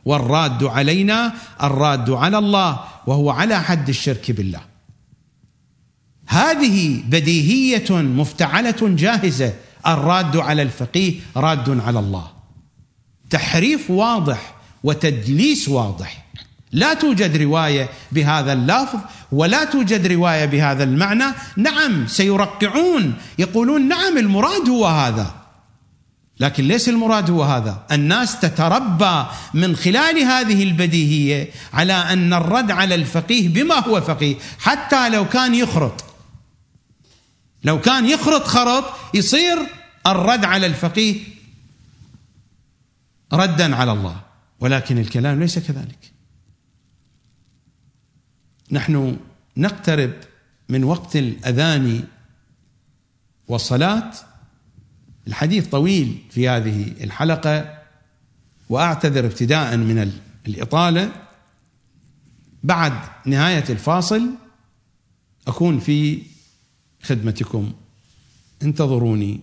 والراد 0.05 0.65
علينا 0.65 1.33
الراد 1.63 2.11
على 2.11 2.39
الله 2.39 2.81
وهو 3.07 3.31
على 3.31 3.63
حد 3.63 3.89
الشرك 3.89 4.31
بالله. 4.31 4.61
هذه 6.27 7.03
بديهية 7.09 7.91
مفتعلة 7.91 8.77
جاهزة 8.83 9.55
الراد 9.87 10.37
على 10.37 10.63
الفقيه 10.63 11.21
راد 11.37 11.81
على 11.81 11.99
الله. 11.99 12.31
تحريف 13.31 13.91
واضح 13.91 14.55
وتدليس 14.85 15.69
واضح. 15.69 16.25
لا 16.73 16.95
توجد 16.95 17.37
رواية 17.37 17.89
بهذا 18.13 18.53
اللفظ 18.53 18.99
ولا 19.33 19.65
توجد 19.65 20.07
رواية 20.07 20.45
بهذا 20.45 20.85
المعنى. 20.85 21.25
نعم 21.57 22.07
سيرقعون. 22.07 23.15
يقولون 23.39 23.89
نعم 23.89 24.19
المراد 24.19 24.69
هو 24.69 24.87
هذا. 24.87 25.35
لكن 26.41 26.65
ليس 26.65 26.89
المراد 26.89 27.31
هو 27.31 27.43
هذا. 27.43 27.87
الناس 27.93 28.41
تتربى 28.41 29.27
من 29.55 29.77
خلال 29.77 30.19
هذه 30.19 30.63
البديهية 30.63 31.51
على 31.73 31.93
أن 31.93 32.33
الرد 32.33 32.71
على 32.71 32.95
الفقيه 32.95 33.49
بما 33.49 33.75
هو 33.75 34.01
فقيه. 34.01 34.37
حتى 34.59 35.09
لو 35.09 35.29
كان 35.29 35.55
يخرط. 35.55 36.05
لو 37.65 37.81
كان 37.81 38.07
يخرط 38.07 38.45
خرط 38.45 38.85
يصير 39.15 39.59
الرد 40.07 40.45
على 40.45 40.67
الفقيه 40.67 41.15
ردا 43.33 43.77
على 43.77 43.93
الله. 43.93 44.17
ولكن 44.61 44.99
الكلام 44.99 45.41
ليس 45.41 45.59
كذلك. 45.59 46.20
نحن 48.73 49.17
نقترب 49.57 50.13
من 50.69 50.85
وقت 50.85 51.17
الأذان 51.17 52.05
والصلاة. 53.49 54.13
الحديث 55.27 55.67
طويل 55.67 56.19
في 56.31 56.49
هذه 56.49 56.95
الحلقة 57.01 57.79
وأعتذر 58.69 59.27
ابتداء 59.27 59.77
من 59.77 60.13
الإطالة. 60.47 61.13
بعد 62.63 62.93
نهاية 63.27 63.65
الفاصل 63.71 64.31
أكون 65.47 65.81
في 65.81 66.23
خدمتكم. 67.03 67.73
انتظروني. 68.63 69.41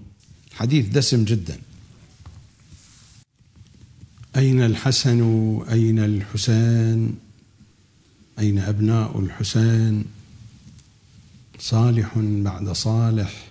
الحديث 0.52 0.88
دسم 0.88 1.24
جدا. 1.24 1.60
أين 4.36 4.62
الحسن؟ 4.62 5.22
أين 5.72 6.00
الحسين؟ 6.00 7.27
أين 8.40 8.60
أبناء 8.60 9.20
الحسين؟ 9.20 10.06
صالح 11.60 12.18
بعد 12.18 12.70
صالح 12.70 13.48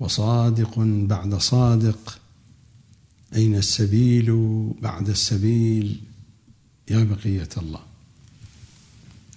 وصادق 0.00 0.78
بعد 1.08 1.34
صادق. 1.34 2.18
أين 3.34 3.54
السبيل 3.56 4.30
بعد 4.82 5.08
السبيل؟ 5.08 6.00
يا 6.90 7.04
بقية 7.04 7.48
الله. 7.56 7.80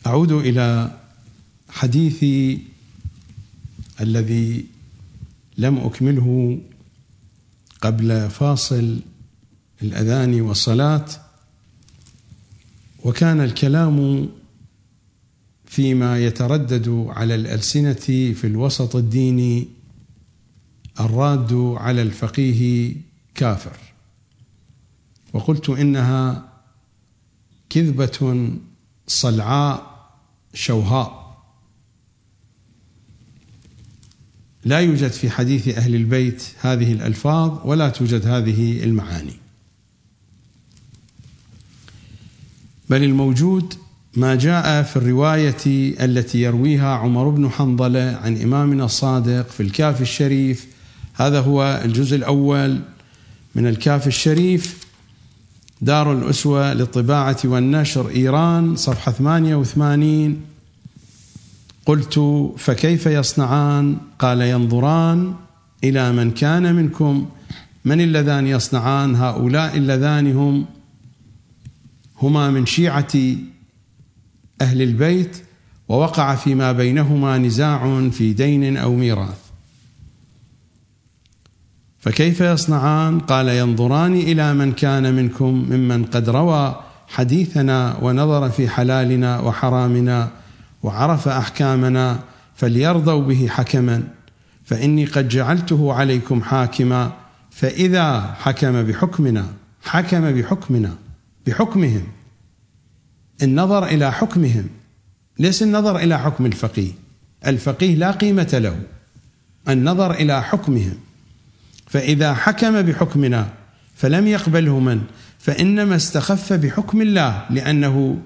أعود 0.07 0.31
إلى 0.31 0.99
حديثي 1.69 2.61
الذي 4.01 4.65
لم 5.57 5.77
أكمله 5.77 6.61
قبل 7.81 8.29
فاصل 8.29 8.99
الأذان 9.81 10.41
والصلاة. 10.41 11.26
وكان 13.03 13.41
الكلام 13.41 14.29
فيما 15.65 16.25
يتردد 16.25 17.05
على 17.09 17.35
الألسنة 17.35 17.93
في 18.33 18.47
الوسط 18.47 18.95
الديني 18.95 19.67
الراد 20.99 21.53
على 21.53 22.01
الفقيه 22.01 22.95
كافر. 23.35 23.77
وقلت 25.33 25.69
إنها 25.69 26.49
كذبة 27.69 28.49
صلعاء 29.07 30.07
شوهاء. 30.53 31.27
لا 34.65 34.79
يوجد 34.79 35.11
في 35.11 35.29
حديث 35.29 35.67
أهل 35.67 35.95
البيت 35.95 36.43
هذه 36.59 36.93
الألفاظ 36.93 37.67
ولا 37.67 37.89
توجد 37.89 38.27
هذه 38.27 38.83
المعاني. 38.83 39.46
بل 42.89 43.03
الموجود 43.03 43.73
ما 44.15 44.35
جاء 44.35 44.83
في 44.83 44.97
الرواية 44.97 45.63
التي 46.05 46.41
يرويها 46.41 46.95
عمر 46.95 47.29
بن 47.29 47.49
حنظلة 47.49 48.19
عن 48.23 48.41
إمامنا 48.41 48.85
الصادق 48.85 49.49
في 49.49 49.63
الكاف 49.63 50.01
الشريف. 50.01 50.67
هذا 51.15 51.39
هو 51.39 51.81
الجزء 51.85 52.15
الأول 52.15 52.79
من 53.55 53.67
الكاف 53.67 54.07
الشريف 54.07 54.87
دار 55.81 56.13
الأسوة 56.13 56.73
للطباعة 56.73 57.37
والنشر 57.45 58.09
إيران 58.09 58.75
صفحة 58.75 59.11
88 59.11 60.41
قلت 61.85 62.19
فكيف 62.57 63.05
يصنعان؟ 63.05 63.97
قال 64.19 64.41
ينظران 64.41 65.33
إلى 65.83 66.11
من 66.11 66.31
كان 66.31 66.75
منكم. 66.75 67.29
من 67.85 68.01
اللذان 68.01 68.47
يصنعان؟ 68.47 69.15
هؤلاء 69.15 69.77
اللذان 69.77 70.35
هم 70.35 70.65
هما 72.21 72.51
من 72.51 72.65
شيعة 72.65 73.13
أهل 74.61 74.81
البيت 74.81 75.37
ووقع 75.89 76.35
فيما 76.35 76.71
بينهما 76.71 77.37
نزاع 77.37 78.09
في 78.09 78.33
دين 78.33 78.77
أو 78.77 78.95
ميراث. 78.95 79.47
فكيف 81.99 82.41
يصنعان؟ 82.41 83.19
قال 83.19 83.47
ينظران 83.47 84.13
إلى 84.13 84.53
من 84.53 84.71
كان 84.71 85.13
منكم 85.13 85.65
ممن 85.69 86.05
قد 86.05 86.29
روى 86.29 86.81
حديثنا 87.07 87.97
ونظر 88.01 88.49
في 88.49 88.69
حلالنا 88.69 89.39
وحرامنا 89.39 90.31
وعرف 90.83 91.27
أحكامنا 91.27 92.19
فليرضوا 92.55 93.21
به 93.21 93.47
حكما. 93.47 94.03
فإني 94.65 95.05
قد 95.05 95.27
جعلته 95.27 95.93
عليكم 95.93 96.41
حاكما 96.41 97.11
فإذا 97.51 98.35
حكم 98.39 98.83
بحكمنا 98.83 99.45
حكم 99.83 100.31
بحكمنا. 100.31 101.06
بحكمهم. 101.47 102.07
النظر 103.43 103.85
إلى 103.85 104.11
حكمهم. 104.11 104.69
ليس 105.39 105.63
النظر 105.63 105.97
إلى 105.97 106.19
حكم 106.19 106.45
الفقيه. 106.45 106.91
الفقيه 107.47 107.95
لا 107.95 108.11
قيمة 108.11 108.49
له. 108.53 108.79
النظر 109.69 110.11
إلى 110.11 110.43
حكمهم. 110.43 110.97
فإذا 111.87 112.33
حكم 112.33 112.81
بحكمنا 112.81 113.49
فلم 113.95 114.27
يقبله 114.27 114.79
من؟ 114.79 115.01
فإنما 115.39 115.95
استخف 115.95 116.53
بحكم 116.53 117.01
الله 117.01 117.45
لأنه 117.49 118.17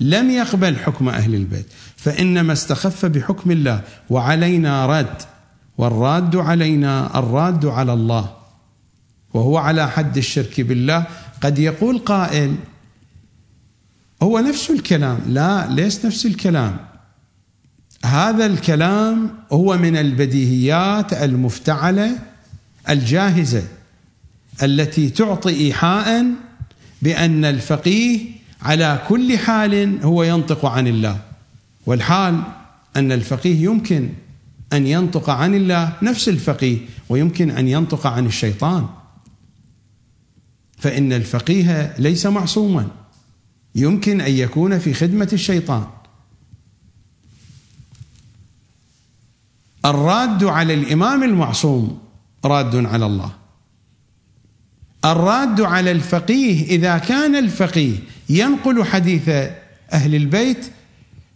لم 0.00 0.30
يقبل 0.30 0.76
حكم 0.76 1.08
أهل 1.08 1.34
البيت. 1.34 1.66
فإنما 1.96 2.52
استخف 2.52 3.06
بحكم 3.06 3.50
الله. 3.50 3.80
وعلينا 4.10 4.86
رد. 4.86 5.22
والراد 5.78 6.36
علينا 6.36 7.18
الراد 7.18 7.66
على 7.66 7.92
الله. 7.92 8.36
وهو 9.34 9.58
على 9.58 9.90
حد 9.90 10.16
الشرك 10.16 10.60
بالله. 10.60 11.06
قد 11.42 11.58
يقول 11.58 11.98
قائل 11.98 12.56
هو 14.22 14.38
نفس 14.38 14.70
الكلام. 14.70 15.18
لا 15.28 15.66
ليس 15.70 16.04
نفس 16.04 16.26
الكلام. 16.26 16.76
هذا 18.04 18.46
الكلام 18.46 19.30
هو 19.52 19.78
من 19.78 19.96
البديهيات 19.96 21.12
المفتعلة 21.12 22.18
الجاهزة 22.88 23.62
التي 24.62 25.10
تعطي 25.10 25.66
ايحاء 25.66 26.26
بأن 27.02 27.44
الفقيه 27.44 28.20
على 28.62 29.02
كل 29.08 29.38
حال 29.38 30.04
هو 30.04 30.22
ينطق 30.22 30.66
عن 30.66 30.86
الله. 30.86 31.18
والحال 31.86 32.42
أن 32.96 33.12
الفقيه 33.12 33.64
يمكن 33.64 34.08
أن 34.72 34.86
ينطق 34.86 35.30
عن 35.30 35.54
الله 35.54 35.92
نفس 36.02 36.28
الفقيه 36.28 36.78
ويمكن 37.08 37.50
أن 37.50 37.68
ينطق 37.68 38.06
عن 38.06 38.26
الشيطان. 38.26 38.86
فإن 40.78 41.12
الفقيه 41.12 41.94
ليس 41.98 42.26
معصوما. 42.26 42.88
يمكن 43.74 44.20
أن 44.20 44.32
يكون 44.32 44.78
في 44.78 44.94
خدمة 44.94 45.28
الشيطان. 45.32 45.86
الراد 49.84 50.44
على 50.44 50.74
الإمام 50.74 51.22
المعصوم 51.22 51.98
راد 52.44 52.86
على 52.86 53.06
الله. 53.06 53.32
الراد 55.04 55.60
على 55.60 55.90
الفقيه 55.90 56.66
إذا 56.66 56.98
كان 56.98 57.36
الفقيه 57.36 57.96
ينقل 58.28 58.84
حديث 58.84 59.28
أهل 59.92 60.14
البيت 60.14 60.70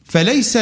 فليس 0.05 0.59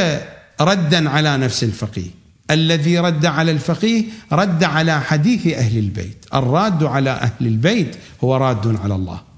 ردا 0.60 1.10
على 1.10 1.36
نفس 1.36 1.64
الفقيه. 1.64 2.10
الذي 2.50 2.98
رد 2.98 3.26
على 3.26 3.50
الفقيه 3.50 4.04
رد 4.32 4.64
على 4.64 5.00
حديث 5.00 5.46
أهل 5.46 5.78
البيت. 5.78 6.26
الراد 6.34 6.84
على 6.84 7.10
أهل 7.10 7.46
البيت 7.46 7.96
هو 8.24 8.36
راد 8.36 8.76
على 8.76 8.94
الله. 8.94 9.31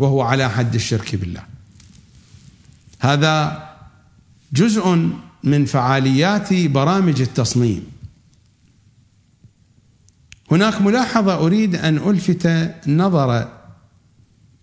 وهو 0.00 0.22
على 0.22 0.50
حد 0.50 0.74
الشرك 0.74 1.16
بالله. 1.16 1.42
هذا 2.98 3.68
جزء 4.52 5.10
من 5.44 5.64
فعاليات 5.64 6.54
برامج 6.54 7.20
التصميم. 7.20 7.86
هناك 10.50 10.80
ملاحظة 10.82 11.34
أريد 11.34 11.74
أن 11.74 11.96
ألفت 11.96 12.74
نظر 12.86 13.48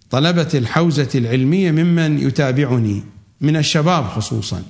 طلبة 0.10 0.50
الحوزة 0.54 1.10
العلمية 1.16 1.72
ممن 1.72 2.20
يتابعني 2.20 3.04
من 3.42 3.58
الشباب 3.58 4.08
خصوصا. 4.08 4.64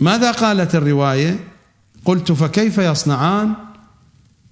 ماذا 0.00 0.30
قالت 0.30 0.74
الرواية؟ 0.74 1.44
قلت 2.04 2.32
فكيف 2.32 2.78
يصنعان 2.78 3.54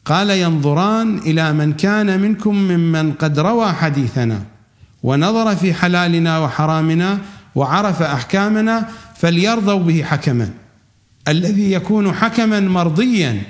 قال 0.07 0.31
ينظران 0.31 1.19
إلى 1.19 1.53
من 1.53 1.73
كان 1.73 2.21
منكم 2.21 2.55
ممن 2.55 3.13
قد 3.13 3.39
روى 3.39 3.73
حديثنا 3.73 4.43
ونظر 5.03 5.57
في 5.57 5.75
حلالنا 5.75 6.39
وحرامنا 6.39 7.19
وعرف 7.55 8.03
أحكامنا 8.03 8.89
فليرضوا 9.17 9.79
به 9.79 10.03
حكما. 10.03 10.51
الذي 11.29 11.73
يكون 11.73 12.13
حكما 12.13 12.61
مرضيا 12.61 13.43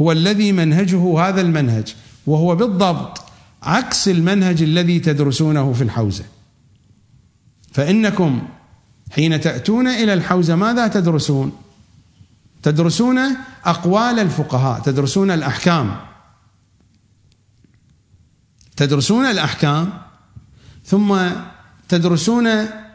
هو 0.00 0.12
الذي 0.12 0.52
منهجه 0.52 1.20
هذا 1.28 1.40
المنهج 1.40 1.94
وهو 2.26 2.56
بالضبط 2.56 3.22
عكس 3.62 4.08
المنهج 4.08 4.62
الذي 4.62 4.98
تدرسونه 4.98 5.72
في 5.72 5.82
الحوزة. 5.82 6.24
فإنكم 7.72 8.42
حين 9.10 9.40
تأتون 9.40 9.88
إلى 9.88 10.14
الحوزة 10.14 10.56
ماذا 10.56 10.88
تدرسون؟ 10.88 11.52
تدرسون 12.62 13.18
أقوال 13.64 14.18
الفقهاء 14.18 14.80
تدرسون 14.80 15.30
الأحكام. 15.30 15.96
تدرسون 18.76 19.24
الأحكام 19.24 19.92
ثم 20.84 21.18
تدرسون 21.88 22.48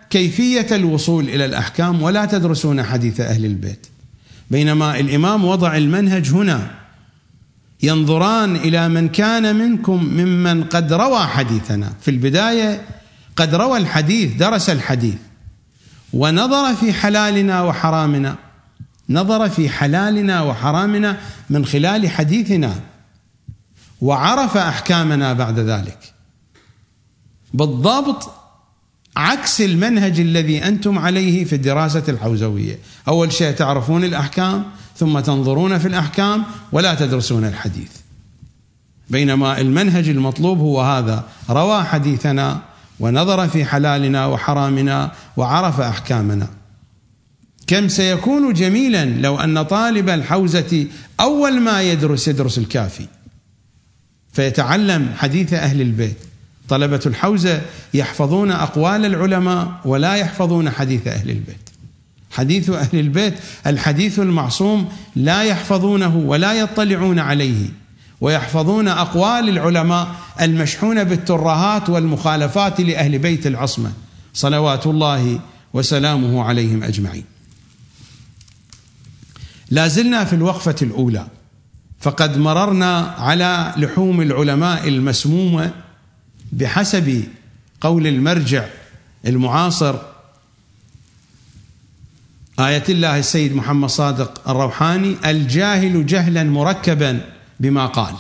كيفية 0.10 0.68
الوصول 0.72 1.30
إلى 1.30 1.46
الأحكام 1.46 2.02
ولا 2.02 2.26
تدرسون 2.26 2.84
حديث 2.84 3.20
أهل 3.20 3.46
البيت. 3.46 3.88
بينما 4.52 5.00
الإمام 5.00 5.46
وضع 5.46 5.78
المنهج 5.78 6.30
هنا. 6.30 6.72
ينظران 7.84 8.56
إلى 8.56 8.90
من 8.90 9.10
كان 9.10 9.56
منكم 9.56 10.04
ممن 10.04 10.64
قد 10.64 10.94
روى 10.94 11.20
حديثنا. 11.20 11.94
في 12.02 12.12
البداية 12.12 12.86
قد 13.36 13.56
روى 13.56 13.78
الحديث 13.78 14.36
درس 14.36 14.70
الحديث. 14.70 15.18
ونظر 16.14 16.76
في 16.76 16.94
حلالنا 16.94 17.62
وحرامنا. 17.62 18.47
نظر 19.10 19.50
في 19.50 19.70
حلالنا 19.70 20.42
وحرامنا 20.42 21.18
من 21.50 21.66
خلال 21.66 22.10
حديثنا 22.10 22.76
وعرف 24.02 24.58
أحكامنا 24.58 25.34
بعد 25.34 25.60
ذلك 25.60 26.14
بالضبط 27.54 28.30
عكس 29.18 29.62
المنهج 29.62 30.20
الذي 30.20 30.64
أنتم 30.64 31.00
عليه 31.00 31.46
في 31.46 31.56
الدراسة 31.56 32.04
الحوزوية، 32.10 32.80
أول 33.08 33.34
شيء 33.34 33.52
تعرفون 33.52 34.04
الأحكام 34.04 34.64
ثم 34.98 35.20
تنظرون 35.20 35.78
في 35.78 35.88
الأحكام 35.88 36.44
ولا 36.72 36.96
تدرسون 36.96 37.46
الحديث. 37.46 37.92
بينما 39.10 39.62
المنهج 39.62 40.10
المطلوب 40.10 40.60
هو 40.60 40.82
هذا، 40.82 41.24
روى 41.50 41.84
حديثنا 41.84 42.62
ونظر 43.00 43.48
في 43.48 43.66
حلالنا 43.66 44.26
وحرامنا 44.26 45.12
وعرف 45.38 45.82
أحكامنا. 45.82 46.48
كم 47.68 47.88
سيكون 47.88 48.54
جميلا 48.54 49.06
لو 49.06 49.40
أن 49.40 49.64
طالب 49.64 50.10
الحوزة 50.10 50.88
أول 51.20 51.60
ما 51.60 51.82
يدرس 51.82 52.28
يدرس 52.28 52.58
الكافي. 52.58 53.06
فيتعلم 54.34 55.14
حديث 55.18 55.54
أهل 55.54 55.82
البيت. 55.82 56.18
طلبة 56.70 57.02
الحوزة 57.06 57.62
يحفظون 57.94 58.52
أقوال 58.52 59.06
العلماء 59.06 59.82
ولا 59.86 60.16
يحفظون 60.16 60.70
حديث 60.70 61.08
أهل 61.08 61.30
البيت. 61.30 61.70
حديث 62.32 62.70
أهل 62.70 63.00
البيت 63.00 63.34
الحديث 63.68 64.20
المعصوم 64.20 64.90
لا 65.16 65.44
يحفظونه 65.44 66.18
ولا 66.18 66.54
يطلعون 66.54 67.20
عليه. 67.20 67.66
ويحفظون 68.22 68.88
أقوال 68.88 69.50
العلماء 69.50 70.16
المشحونة 70.42 71.04
بالترهات 71.04 71.90
والمخالفات 71.90 72.82
لأهل 72.82 73.20
بيت 73.20 73.48
العصمة. 73.48 73.92
صلوات 74.34 74.88
الله 74.88 75.40
وسلامه 75.74 76.44
عليهم 76.44 76.84
أجمعين. 76.84 77.37
لا 79.72 79.88
زلنا 79.88 80.26
في 80.26 80.34
الوقفة 80.34 80.76
الأولى 80.82 81.28
فقد 82.00 82.38
مررنا 82.38 83.00
على 83.00 83.74
لحوم 83.78 84.22
العلماء 84.22 84.88
المسمومه 84.88 85.74
بحسب 86.52 87.24
قول 87.82 88.08
المرجع 88.08 88.66
المعاصر 89.28 89.96
آية 92.60 92.84
الله 92.90 93.20
السيد 93.20 93.56
محمد 93.56 93.90
صادق 93.90 94.50
الروحاني 94.50 95.16
الجاهل 95.26 96.06
جهلا 96.06 96.44
مركبا 96.44 97.22
بما 97.60 97.86
قال. 97.86 98.16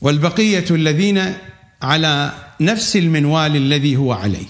والبقية 0.00 0.64
الذين 0.70 1.34
على 1.82 2.32
نفس 2.60 2.96
المنوال 2.96 3.56
الذي 3.56 3.96
هو 3.96 4.12
عليه. 4.12 4.46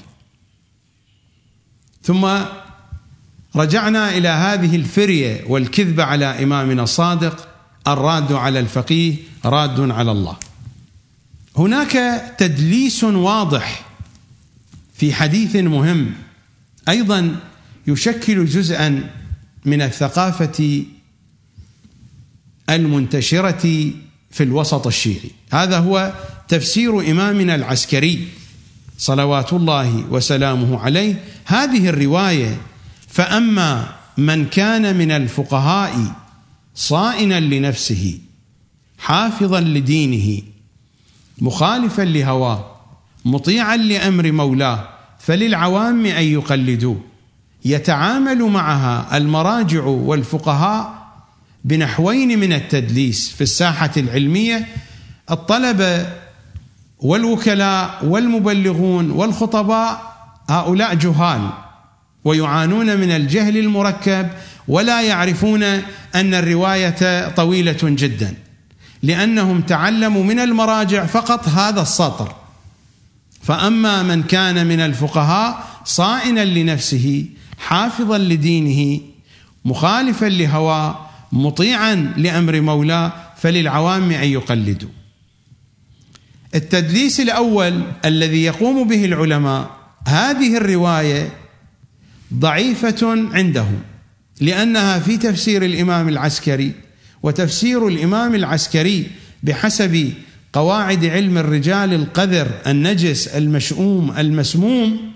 ثم 2.03 2.39
رجعنا 3.57 4.17
إلى 4.17 4.29
هذه 4.29 4.77
الفرية 4.77 5.45
والكذبة 5.47 6.05
على 6.05 6.25
إمامنا 6.25 6.83
الصادق 6.83 7.49
الراد 7.89 8.33
على 8.33 8.61
الفقيه 8.61 9.15
راد 9.45 9.91
على 9.91 10.13
الله. 10.13 10.37
هناك 11.57 12.23
تدليس 12.39 13.05
واضح 13.05 13.87
في 14.95 15.15
حديث 15.15 15.57
مهم 15.57 16.13
أيضا 16.89 17.37
يشكل 17.87 18.47
جزءا 18.47 19.11
من 19.65 19.83
الثقافة 19.83 20.85
المنتشرة 22.71 23.91
في 24.31 24.43
الوسط 24.43 24.87
الشيعي. 24.87 25.31
هذا 25.53 25.79
هو 25.79 26.13
تفسير 26.49 27.11
إمامنا 27.11 27.55
العسكري 27.55 28.29
صلوات 28.99 29.53
الله 29.53 30.05
وسلامه 30.11 30.81
عليه. 30.81 31.25
هذه 31.45 31.89
الرواية 31.89 32.57
فأما 33.13 33.89
من 34.17 34.45
كان 34.47 34.97
من 34.97 35.11
الفقهاء 35.11 36.13
صائنا 36.75 37.41
لنفسه 37.41 38.19
حافظا 38.99 39.61
لدينه 39.61 40.43
مخالفا 41.39 42.03
لهواه 42.03 42.77
مطيعا 43.25 43.77
لأمر 43.77 44.33
مولاه 44.33 44.89
فللعوام 45.19 46.07
أن 46.07 46.25
يقلدوه. 46.25 47.01
يتعامل 47.65 48.43
معها 48.43 49.17
المراجع 49.17 49.85
والفقهاء 49.85 51.03
بنحوين 51.65 52.39
من 52.39 52.53
التدليس 52.53 53.29
في 53.29 53.41
الساحة 53.41 53.91
العلمية 53.97 54.69
الطلبه 55.31 56.07
والوكلاء 56.99 57.99
والمبلغون 58.05 59.11
والخطباء 59.11 60.15
هؤلاء 60.49 60.95
جهال. 60.95 61.51
ويعانون 62.25 62.97
من 62.97 63.11
الجهل 63.11 63.59
المركب 63.59 64.29
ولا 64.69 65.03
يعرفون 65.03 65.63
أن 66.15 66.35
الرواية 66.35 67.29
طويلة 67.29 67.79
جدا 67.83 68.35
لأنهم 69.03 69.61
تعلموا 69.61 70.25
من 70.25 70.39
المراجع 70.39 71.07
فقط 71.07 71.49
هذا 71.49 71.83
السطر. 71.83 72.35
فأما 73.43 74.03
من 74.03 74.23
كان 74.23 74.67
من 74.67 74.81
الفقهاء 74.81 75.67
صائنا 75.85 76.45
لنفسه 76.45 77.27
حافظا 77.59 78.19
لدينه 78.19 79.01
مخالفا 79.65 80.27
لهواه 80.27 81.07
مطيعا 81.33 82.15
لأمر 82.17 82.61
مولاه 82.61 83.13
فللعوام 83.37 84.11
أن 84.11 84.29
يقلدوا. 84.29 84.89
التدليس 86.55 87.21
الأول 87.21 87.83
الذي 88.05 88.43
يقوم 88.43 88.89
به 88.89 89.05
العلماء 89.05 89.71
هذه 90.07 90.57
الرواية 90.57 91.42
ضعيفة 92.35 93.29
عندهم 93.33 93.79
لأنها 94.41 94.99
في 94.99 95.17
تفسير 95.17 95.65
الإمام 95.65 96.09
العسكري 96.09 96.73
وتفسير 97.23 97.89
الإمام 97.89 98.35
العسكري 98.35 99.07
بحسب 99.43 100.13
قواعد 100.53 101.05
علم 101.05 101.39
الرجال 101.39 101.95
القذر 101.95 102.49
النجس 102.67 103.29
المشؤوم 103.29 104.19
المسموم 104.19 105.13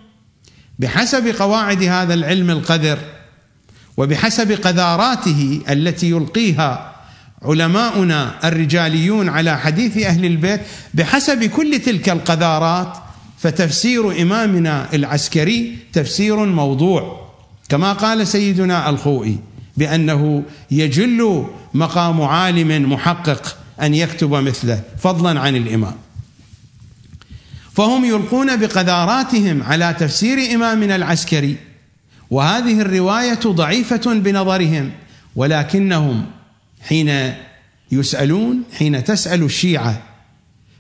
بحسب 0.78 1.26
قواعد 1.26 1.82
هذا 1.82 2.14
العلم 2.14 2.50
القذر 2.50 2.98
وبحسب 3.96 4.52
قذاراته 4.52 5.60
التي 5.70 6.10
يلقيها 6.10 6.92
علماؤنا 7.42 8.48
الرجاليون 8.48 9.28
على 9.28 9.58
حديث 9.58 9.98
أهل 9.98 10.24
البيت 10.24 10.60
بحسب 10.94 11.44
كل 11.44 11.78
تلك 11.78 12.08
القذارات 12.08 13.05
فتفسير 13.38 14.22
إمامنا 14.22 14.94
العسكري 14.94 15.78
تفسير 15.92 16.44
موضوع 16.44 17.26
كما 17.68 17.92
قال 17.92 18.26
سيدنا 18.26 18.90
الخوئي 18.90 19.38
بأنه 19.76 20.42
يجل 20.70 21.46
مقام 21.74 22.22
عالم 22.22 22.92
محقق 22.92 23.56
أن 23.82 23.94
يكتب 23.94 24.30
مثله 24.30 24.82
فضلا 24.98 25.40
عن 25.40 25.56
الإمام. 25.56 25.94
فهم 27.72 28.04
يلقون 28.04 28.56
بقذاراتهم 28.56 29.62
على 29.62 29.96
تفسير 29.98 30.54
إمامنا 30.54 30.96
العسكري 30.96 31.56
وهذه 32.30 32.80
الرواية 32.80 33.40
ضعيفة 33.46 34.14
بنظرهم 34.14 34.90
ولكنهم 35.36 36.26
حين 36.88 37.34
يسألون 37.92 38.62
حين 38.78 39.04
تسأل 39.04 39.42
الشيعة 39.42 40.02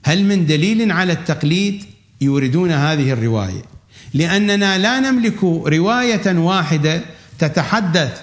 هل 0.04 0.24
من 0.24 0.46
دليل 0.46 0.92
على 0.92 1.12
التقليد 1.12 1.84
يوردون 2.20 2.70
هذه 2.70 3.12
الرواية. 3.12 3.62
لأننا 4.14 4.78
لا 4.78 5.00
نملك 5.00 5.44
رواية 5.44 6.38
واحدة 6.38 7.02
تتحدث 7.38 8.20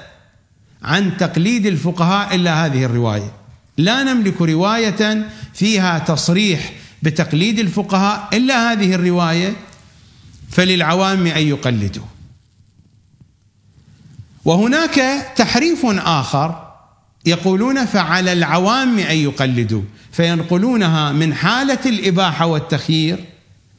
عن 0.84 1.18
تقليد 1.18 1.66
الفقهاء 1.66 2.36
إلا 2.36 2.66
هذه 2.66 2.86
الرواية. 2.86 3.32
لا 3.78 4.04
نملك 4.04 4.42
رواية 4.42 5.28
فيها 5.54 6.00
تصريح 6.00 6.74
بتقليد 7.04 7.60
الفقهاء 7.60 8.30
إلا 8.34 8.72
هذه 8.72 8.96
الرواية 8.96 9.54
فللعوام 10.50 11.28
أن 11.28 11.48
يقلدوا. 11.48 12.04
وهناك 14.46 15.26
تحريف 15.36 15.86
آخر 15.86 16.74
يقولون 17.26 17.86
فعلى 17.86 18.34
العوام 18.34 19.00
أن 19.00 19.18
يقلدوا 19.18 19.82
فينقلونها 20.12 21.12
من 21.12 21.34
حالة 21.34 21.80
الإباحة 21.86 22.46
والتخيير 22.46 23.26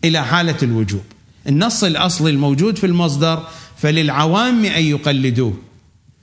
إلى 0.04 0.24
حالة 0.24 0.56
الوجوب. 0.62 1.02
النص 1.48 1.84
الأصلي 1.84 2.30
الموجود 2.30 2.78
في 2.78 2.86
المصدر 2.86 3.42
فللعوام 3.76 4.64
أن 4.64 4.82
يقلدوه. 4.82 5.54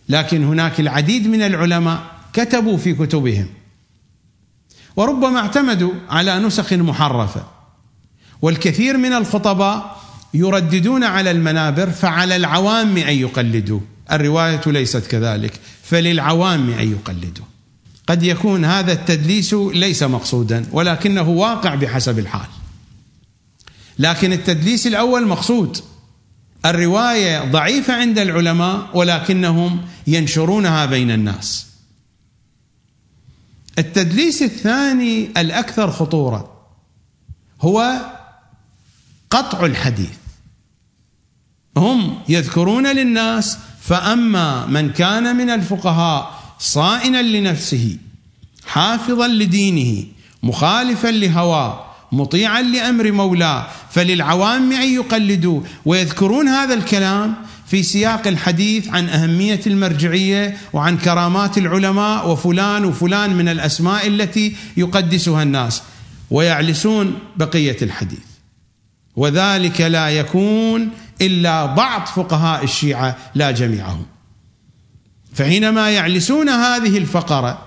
لكن 0.10 0.44
هناك 0.44 0.80
العديد 0.80 1.28
من 1.28 1.42
العلماء 1.42 2.04
كتبوا 2.34 2.78
في 2.78 2.94
كتبهم. 2.94 3.48
وربما 4.96 5.40
اعتمدوا 5.40 5.92
على 6.10 6.40
نسخ 6.40 6.74
محرفة. 6.74 7.44
والكثير 8.42 8.98
من 8.98 9.14
الخطباء 9.14 10.02
يرددون 10.34 11.04
على 11.04 11.32
المنابر 11.32 11.90
فعلى 11.90 12.36
العوام 12.36 12.98
أن 12.98 13.14
يقلدوا 13.14 13.80
الرواية 14.12 14.62
ليست 14.66 15.08
كذلك. 15.08 15.54
فللعوام 15.84 16.70
أن 16.70 16.92
يقلدوا 16.92 17.46
قد 18.08 18.24
يكون 18.24 18.66
هذا 18.66 18.94
التدليس 18.94 19.54
ليس 19.54 20.04
مقصودا 20.04 20.66
ولكنه 20.72 21.30
واقع 21.30 21.76
بحسب 21.76 22.20
الحال. 22.20 22.61
لكن 24.00 24.34
التدليس 24.34 24.88
الأول 24.88 25.28
مقصود. 25.28 25.78
الرواية 26.66 27.52
ضعيفة 27.52 27.94
عند 27.94 28.20
العلماء 28.20 28.90
ولكنهم 28.94 29.82
ينشرونها 30.08 30.86
بين 30.86 31.12
الناس. 31.12 31.68
التدليس 33.80 34.42
الثاني 34.42 35.30
الأكثر 35.38 35.92
خطورة 35.92 36.52
هو 37.62 38.02
قطع 39.30 39.66
الحديث. 39.66 40.18
هم 41.78 42.20
يذكرون 42.30 42.88
للناس 42.88 43.58
فأما 43.82 44.66
من 44.66 44.92
كان 44.92 45.36
من 45.36 45.50
الفقهاء 45.50 46.42
صائنا 46.60 47.22
لنفسه 47.22 47.98
حافظا 48.66 49.28
لدينه 49.28 50.06
مخالفا 50.44 51.08
لهواه 51.08 51.91
مطيعا 52.12 52.62
لأمر 52.62 53.12
مولاه 53.12 53.68
فللعوام 53.92 54.74
ان 54.74 54.94
يقلدوا 54.94 55.62
ويذكرون 55.86 56.48
هذا 56.48 56.74
الكلام 56.74 57.36
في 57.68 57.84
سياق 57.84 58.28
الحديث 58.28 58.90
عن 58.90 59.10
أهمية 59.10 59.60
المرجعية 59.68 60.58
وعن 60.74 60.98
كرامات 60.98 61.58
العلماء 61.58 62.30
وفلان 62.30 62.86
وفلان 62.86 63.36
من 63.36 63.48
الأسماء 63.50 64.08
التي 64.08 64.56
يقدسها 64.78 65.44
الناس. 65.44 65.82
ويعلسون 66.32 67.20
بقية 67.36 67.78
الحديث. 67.82 68.20
وذلك 69.16 69.82
لا 69.82 70.10
يكون 70.10 70.90
إلا 71.22 71.66
بعض 71.66 72.06
فقهاء 72.06 72.64
الشيعة 72.64 73.18
لا 73.36 73.52
جميعهم. 73.52 74.06
فحينما 75.34 75.90
يعلسون 75.92 76.50
هذه 76.50 76.98
الفقرة 76.98 77.62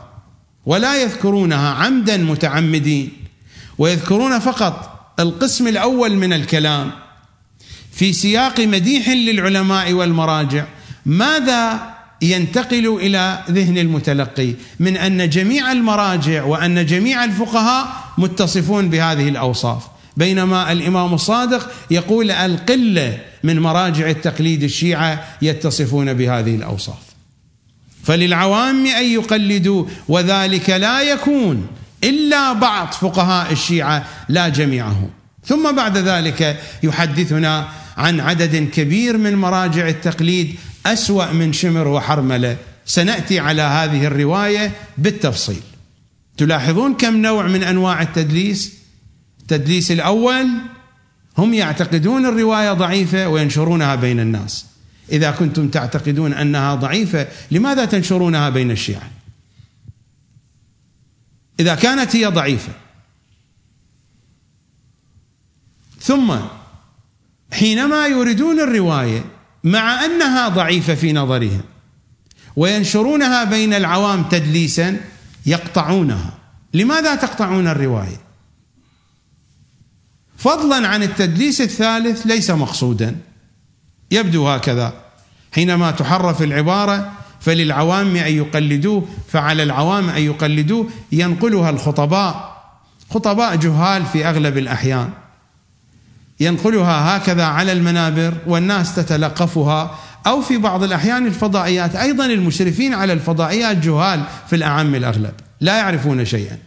ولا 0.67 1.03
يذكرونها 1.03 1.69
عمدا 1.71 2.17
متعمدين 2.17 3.24
ويذكرون 3.79 4.39
فقط 4.39 4.91
القسم 5.21 5.69
الأول 5.69 6.17
من 6.17 6.33
الكلام 6.33 6.91
في 7.93 8.13
سياق 8.13 8.61
مديح 8.61 9.09
للعلماء 9.09 9.93
والمراجع. 9.93 10.65
ماذا 11.07 11.95
ينتقل 12.23 12.99
إلى 13.01 13.39
ذهن 13.51 13.79
المتلقي 13.79 14.53
من 14.81 14.97
أن 14.97 15.29
جميع 15.29 15.73
المراجع 15.73 16.45
وأن 16.45 16.87
جميع 16.87 17.25
الفقهاء 17.25 18.05
متصفون 18.19 18.89
بهذه 18.89 19.29
الأوصاف؟ 19.29 19.83
بينما 20.17 20.73
الإمام 20.73 21.15
الصادق 21.15 21.71
يقول 21.91 22.31
القلة 22.31 23.19
من 23.43 23.61
مراجع 23.61 24.11
التقليد 24.11 24.63
الشيعة 24.63 25.25
يتصفون 25.43 26.15
بهذه 26.15 26.55
الأوصاف. 26.55 27.05
فللعوام 28.05 28.87
أن 28.87 29.05
يقلدوا 29.05 29.85
وذلك 30.09 30.71
لا 30.71 31.03
يكون 31.03 31.67
إلا 32.05 32.53
بعض 32.53 32.93
فقهاء 32.93 33.53
الشيعة 33.53 34.05
لا 34.29 34.49
جميعهم. 34.49 35.11
ثم 35.47 35.77
بعد 35.77 35.99
ذلك 35.99 36.61
يحدثنا 36.83 37.69
عن 37.97 38.21
عدد 38.21 38.57
كبير 38.57 39.19
من 39.19 39.35
مراجع 39.37 39.89
التقليد 39.89 40.55
أسوأ 40.87 41.33
من 41.33 41.53
شمر 41.53 41.89
وحرملة. 41.89 42.57
سنأتي 42.87 43.41
على 43.41 43.63
هذه 43.63 44.07
الرواية 44.07 44.73
بالتفصيل. 44.99 45.61
تلاحظون 46.37 46.95
كم 46.95 47.17
نوع 47.17 47.47
من 47.47 47.63
أنواع 47.63 48.03
التدليس؟ 48.03 48.73
التدليس 49.41 49.91
الأول 49.91 50.47
هم 51.39 51.55
يعتقدون 51.55 52.27
الرواية 52.27 52.73
ضعيفة 52.73 53.29
وينشرونها 53.29 53.95
بين 53.95 54.21
الناس. 54.21 54.67
إذا 55.13 55.31
كنتم 55.31 55.69
تعتقدون 55.69 56.33
أنها 56.33 56.75
ضعيفة 56.75 57.27
لماذا 57.51 57.85
تنشرونها 57.85 58.51
بين 58.51 58.71
الشيعة؟ 58.71 59.14
إذا 61.61 61.75
كانت 61.75 62.17
هي 62.17 62.27
ضعيفة. 62.27 62.73
ثم 66.01 66.35
حينما 67.53 68.07
يريدون 68.07 68.61
الرواية 68.61 69.25
مع 69.65 70.05
أنها 70.05 70.49
ضعيفة 70.49 70.95
في 70.95 71.13
نظرهم 71.13 71.63
وينشرونها 72.57 73.45
بين 73.45 73.75
العوام 73.75 74.25
تدليسا 74.25 75.01
يقطعونها. 75.47 76.39
لماذا 76.75 77.15
تقطعون 77.15 77.69
الرواية؟ 77.69 78.21
فضلا 80.39 80.89
عن 80.89 81.03
التدليس 81.03 81.61
الثالث 81.61 82.27
ليس 82.27 82.51
مقصودا. 82.51 83.17
يبدو 84.11 84.49
هكذا. 84.49 85.05
حينما 85.53 85.91
تحرف 85.91 86.43
العبارة 86.43 87.13
فللعوام 87.45 88.17
أن 88.17 88.33
يقلدوه 88.33 89.09
فعلى 89.29 89.63
العوام 89.63 90.09
أن 90.09 90.23
يقلدوه 90.23 90.89
ينقلها 91.13 91.71
الخطباء. 91.71 92.55
خطباء 93.11 93.57
جهال 93.57 94.07
في 94.07 94.27
أغلب 94.27 94.59
الأحيان. 94.59 95.11
ينقلها 96.41 97.17
هكذا 97.17 97.45
على 97.45 97.73
المنابر 97.73 98.35
والناس 98.47 98.95
تتلقفها. 98.95 99.99
أو 100.27 100.43
في 100.43 100.59
بعض 100.59 100.83
الأحيان 100.83 101.27
الفضائيات 101.27 101.97
أيضا 101.97 102.27
المشرفين 102.27 102.95
على 102.95 103.13
الفضائيات 103.13 103.77
جهال 103.77 104.23
في 104.47 104.57
الأعم 104.57 104.95
الأغلب. 104.95 105.33
لا 105.61 105.79
يعرفون 105.79 106.25
شيئا. 106.25 106.59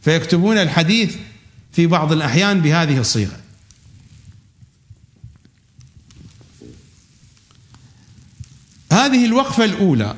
فيكتبون 0.00 0.58
الحديث 0.58 1.16
في 1.72 1.86
بعض 1.86 2.12
الأحيان 2.12 2.60
بهذه 2.60 2.98
الصيغة. 2.98 3.45
هذه 8.92 9.26
الوقفة 9.26 9.64
الأولى 9.64 10.14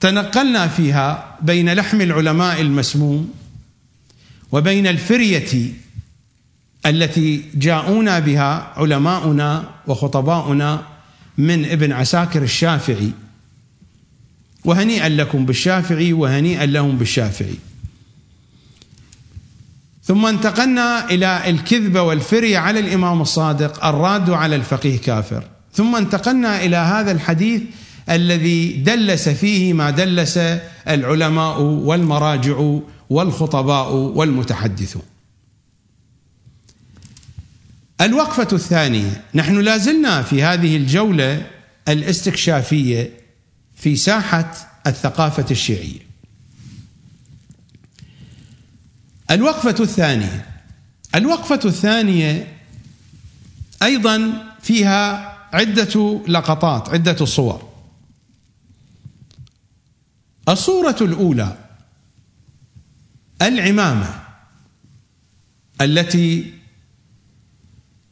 تنقلنا 0.00 0.68
فيها 0.68 1.38
بين 1.42 1.72
لحم 1.72 2.00
العلماء 2.00 2.60
المسموم 2.60 3.34
وبين 4.52 4.86
الفرية 4.86 5.72
التي 6.86 7.44
جاءونا 7.54 8.18
بها 8.18 8.72
علماؤنا 8.76 9.70
وخطباؤنا 9.86 10.82
من 11.38 11.64
ابن 11.64 11.92
عساكر 11.92 12.42
الشافعي. 12.42 13.10
وهنيئا 14.64 15.08
لكم 15.08 15.46
بالشافعي 15.46 16.12
وهنيئا 16.12 16.66
لهم 16.66 16.98
بالشافعي. 16.98 17.58
ثم 20.04 20.26
انتقلنا 20.26 21.10
إلى 21.10 21.50
الكذبه 21.50 22.02
والفريه 22.02 22.58
على 22.58 22.80
الإمام 22.80 23.22
الصادق 23.22 23.84
الراد 23.84 24.30
على 24.30 24.56
الفقيه 24.56 24.98
كافر. 24.98 25.53
ثم 25.74 25.96
انتقلنا 25.96 26.64
إلى 26.64 26.76
هذا 26.76 27.12
الحديث 27.12 27.62
الذي 28.10 28.72
دلس 28.72 29.28
فيه 29.28 29.72
ما 29.72 29.90
دلس 29.90 30.38
العلماء 30.88 31.60
والمراجع 31.60 32.78
والخطباء 33.10 33.92
والمتحدثون. 33.92 35.02
الوقفة 38.00 38.48
الثانية 38.52 39.24
نحن 39.34 39.58
لازلنا 39.58 40.22
في 40.22 40.42
هذه 40.42 40.76
الجولة 40.76 41.46
الاستكشافية 41.88 43.10
في 43.76 43.96
ساحة 43.96 44.54
الثقافة 44.86 45.46
الشيعية. 45.50 46.04
الوقفة 49.30 49.74
الثانية 49.80 50.46
الوقفة 51.14 51.60
الثانية 51.64 52.48
أيضا 53.82 54.32
فيها 54.62 55.33
عدة 55.54 56.20
لقطات 56.28 56.88
عدة 56.88 57.24
صور. 57.24 57.62
الصورة 60.48 60.96
الأولى 61.00 61.56
العمامة 63.42 64.14
التي 65.80 66.52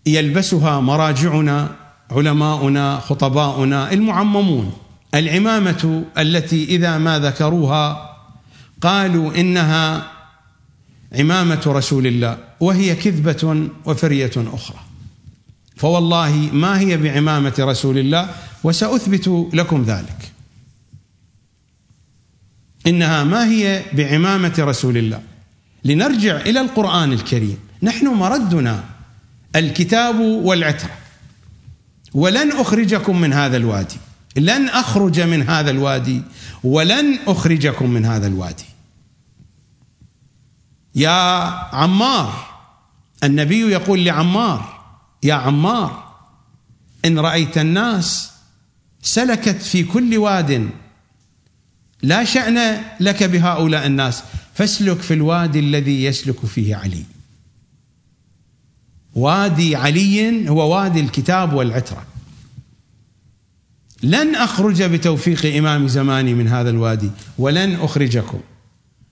يلبسها 0.06 0.81
مراجعنا 0.81 1.77
علماؤنا 2.10 2.98
خطباؤنا 3.01 3.93
المعممون. 3.93 4.73
العمامة 5.14 6.05
التي 6.19 6.64
إذا 6.64 6.98
ما 6.98 7.19
ذكروها 7.19 8.16
قالوا 8.81 9.35
إنها 9.40 10.12
عمامة 11.12 11.62
رسول 11.66 12.06
الله 12.06 12.39
وهي 12.60 12.94
كذبة 12.94 13.69
وفرية 13.85 14.32
أخرى. 14.36 14.91
فوالله 15.77 16.51
ما 16.53 16.78
هي 16.78 16.97
بعمامة 16.97 17.55
رسول 17.59 17.99
الله 17.99 18.35
وسأثبت 18.65 19.49
لكم 19.53 19.82
ذلك. 19.82 20.32
إنها 22.86 23.24
ما 23.24 23.49
هي 23.49 23.82
بعمامة 23.93 24.55
رسول 24.59 24.97
الله. 24.97 25.23
لنرجع 25.85 26.36
إلى 26.36 26.61
القرآن 26.61 27.12
الكريم. 27.12 27.59
نحن 27.82 28.07
مردنا 28.07 28.85
الكتاب 29.57 30.20
والعترة. 30.20 30.90
ولن 32.15 32.53
أخرجكم 32.53 33.20
من 33.20 33.32
هذا 33.32 33.57
الوادي. 33.57 33.97
لن 34.36 34.69
أخرج 34.69 35.20
من 35.20 35.43
هذا 35.43 35.70
الوادي. 35.70 36.23
ولن 36.65 37.19
أخرجكم 37.27 37.90
من 37.90 38.05
هذا 38.05 38.27
الوادي. 38.27 38.65
يا 40.94 41.11
عمار 41.74 42.47
النبي 43.24 43.61
يقول 43.61 44.05
لعمار 44.05 44.72
يا 45.23 45.35
عمار 45.35 46.12
إن 47.05 47.19
رأيت 47.19 47.59
الناس 47.59 48.31
سلكت 49.03 49.62
في 49.62 49.85
كل 49.85 50.16
واد 50.19 50.70
لا 52.03 52.24
شأن 52.24 52.82
لك 53.01 53.23
بهؤلاء 53.23 53.86
الناس 53.86 54.23
فاسلك 54.55 55.01
في 55.01 55.15
الوادي 55.15 55.59
الذي 55.59 56.05
يسلك 56.05 56.47
فيه 56.47 56.77
علي. 56.77 57.05
وادي 59.15 59.77
علي 59.77 60.49
هو 60.49 60.74
وادي 60.74 61.01
الكتاب 61.01 61.53
والعترة. 61.53 62.07
لن 64.03 64.35
أخرج 64.35 64.82
بتوفيق 64.82 65.57
إمام 65.57 65.89
زماني 65.89 66.35
من 66.35 66.49
هذا 66.49 66.70
الوادي 66.70 67.11
ولن 67.39 67.74
أخرجكم. 67.74 68.40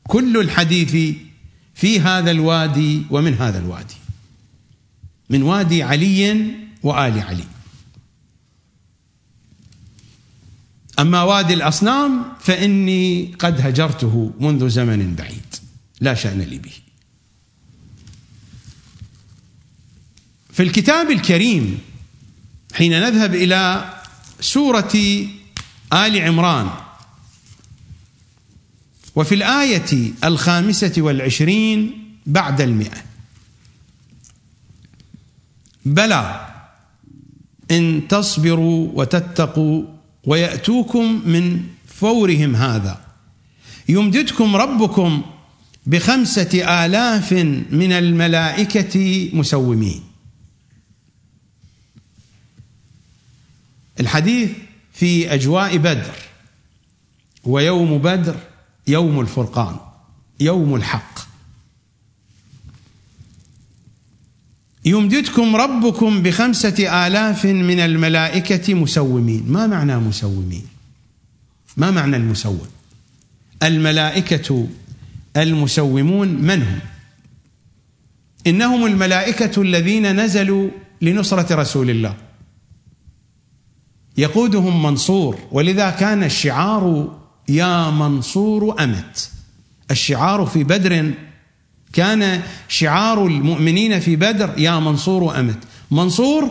كل 0.08 0.36
الحديث 0.36 1.16
في 1.74 2.00
هذا 2.00 2.30
الوادي 2.30 3.02
ومن 3.10 3.34
هذا 3.34 3.58
الوادي. 3.58 3.94
من 5.30 5.42
وادي 5.42 5.82
علي 5.82 6.46
وآل 6.82 7.20
علي. 7.20 7.44
أما 10.98 11.22
وادي 11.22 11.54
الأصنام 11.54 12.24
فإني 12.40 13.34
قد 13.38 13.60
هجرته 13.66 14.32
منذ 14.40 14.68
زمن 14.68 15.14
بعيد. 15.14 15.54
لا 16.00 16.14
شأن 16.14 16.40
لي 16.40 16.58
به. 16.58 16.72
في 20.52 20.62
الكتاب 20.62 21.10
الكريم 21.10 21.78
حين 22.74 23.00
نذهب 23.00 23.34
إلى 23.34 23.94
سورة 24.40 24.92
آل 25.92 26.20
عمران 26.20 26.70
وفي 29.16 29.34
الآية 29.34 30.12
الخامسة 30.24 30.92
والعشرين 30.98 32.04
بعد 32.26 32.60
المئة 32.60 33.09
بلى 35.84 36.46
إن 37.70 38.08
تصبروا 38.08 38.90
وتتقوا 38.94 39.84
ويأتوكم 40.24 41.22
من 41.28 41.64
فورهم 41.86 42.56
هذا. 42.56 43.00
يمددكم 43.88 44.56
ربكم 44.56 45.22
بخمسة 45.86 46.84
آلاف 46.84 47.32
من 47.70 47.92
الملائكة 47.92 49.30
مسومين. 49.32 50.02
الحديث 54.00 54.50
في 54.92 55.34
أجواء 55.34 55.76
بدر 55.76 56.14
ويوم 57.44 57.98
بدر 57.98 58.36
يوم 58.86 59.20
الفرقان 59.20 59.76
يوم 60.40 60.74
الحق. 60.74 61.29
يمددكم 64.84 65.56
ربكم 65.56 66.22
بخمسة 66.22 67.06
آلاف 67.06 67.46
من 67.46 67.80
الملائكة 67.80 68.74
مسومين. 68.74 69.44
ما 69.48 69.66
معنى 69.66 69.96
مسومين؟ 69.96 70.66
ما 71.76 71.90
معنى 71.90 72.16
المسوم؟ 72.16 72.68
الملائكة 73.62 74.66
المسومون 75.36 76.28
من 76.28 76.62
هم؟ 76.62 76.78
إنهم 78.46 78.86
الملائكة 78.86 79.62
الذين 79.62 80.20
نزلوا 80.20 80.70
لنصرة 81.02 81.54
رسول 81.54 81.90
الله. 81.90 82.16
يقودهم 84.16 84.82
منصور 84.82 85.38
ولذا 85.52 85.90
كان 85.90 86.24
الشعار 86.24 87.16
يا 87.48 87.90
منصور 87.90 88.84
أمت. 88.84 89.30
الشعار 89.90 90.46
في 90.46 90.64
بدر 90.64 91.12
كان 91.92 92.42
شعار 92.68 93.26
المؤمنين 93.26 94.00
في 94.00 94.16
بدر 94.16 94.54
يا 94.58 94.78
منصور 94.78 95.40
أمت. 95.40 95.58
منصور 95.90 96.50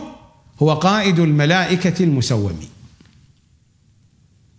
هو 0.62 0.74
قائد 0.74 1.18
الملائكة 1.18 2.04
المسومين. 2.04 2.68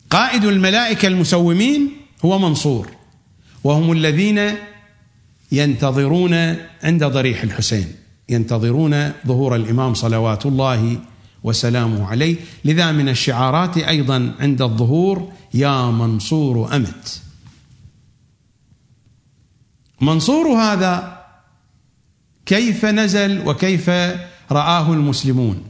قائد 0.09 0.45
الملائكة 0.45 1.07
المسومين 1.07 1.91
هو 2.25 2.39
منصور 2.39 2.87
وهم 3.63 3.91
الذين 3.91 4.55
ينتظرون 5.51 6.33
عند 6.83 7.03
ضريح 7.03 7.43
الحسين 7.43 7.87
ينتظرون 8.29 9.11
ظهور 9.27 9.55
الإمام 9.55 9.93
صلوات 9.93 10.45
الله 10.45 10.97
وسلامه 11.43 12.07
عليه. 12.07 12.35
لذا 12.65 12.91
من 12.91 13.09
الشعارات 13.09 13.77
أيضا 13.77 14.35
عند 14.39 14.61
الظهور 14.61 15.31
يا 15.53 15.91
منصور 15.91 16.75
أمت. 16.75 17.21
منصور 20.01 20.47
هذا 20.47 21.21
كيف 22.45 22.85
نزل 22.85 23.47
وكيف 23.47 23.89
رآه 24.51 24.93
المسلمون؟ 24.93 25.63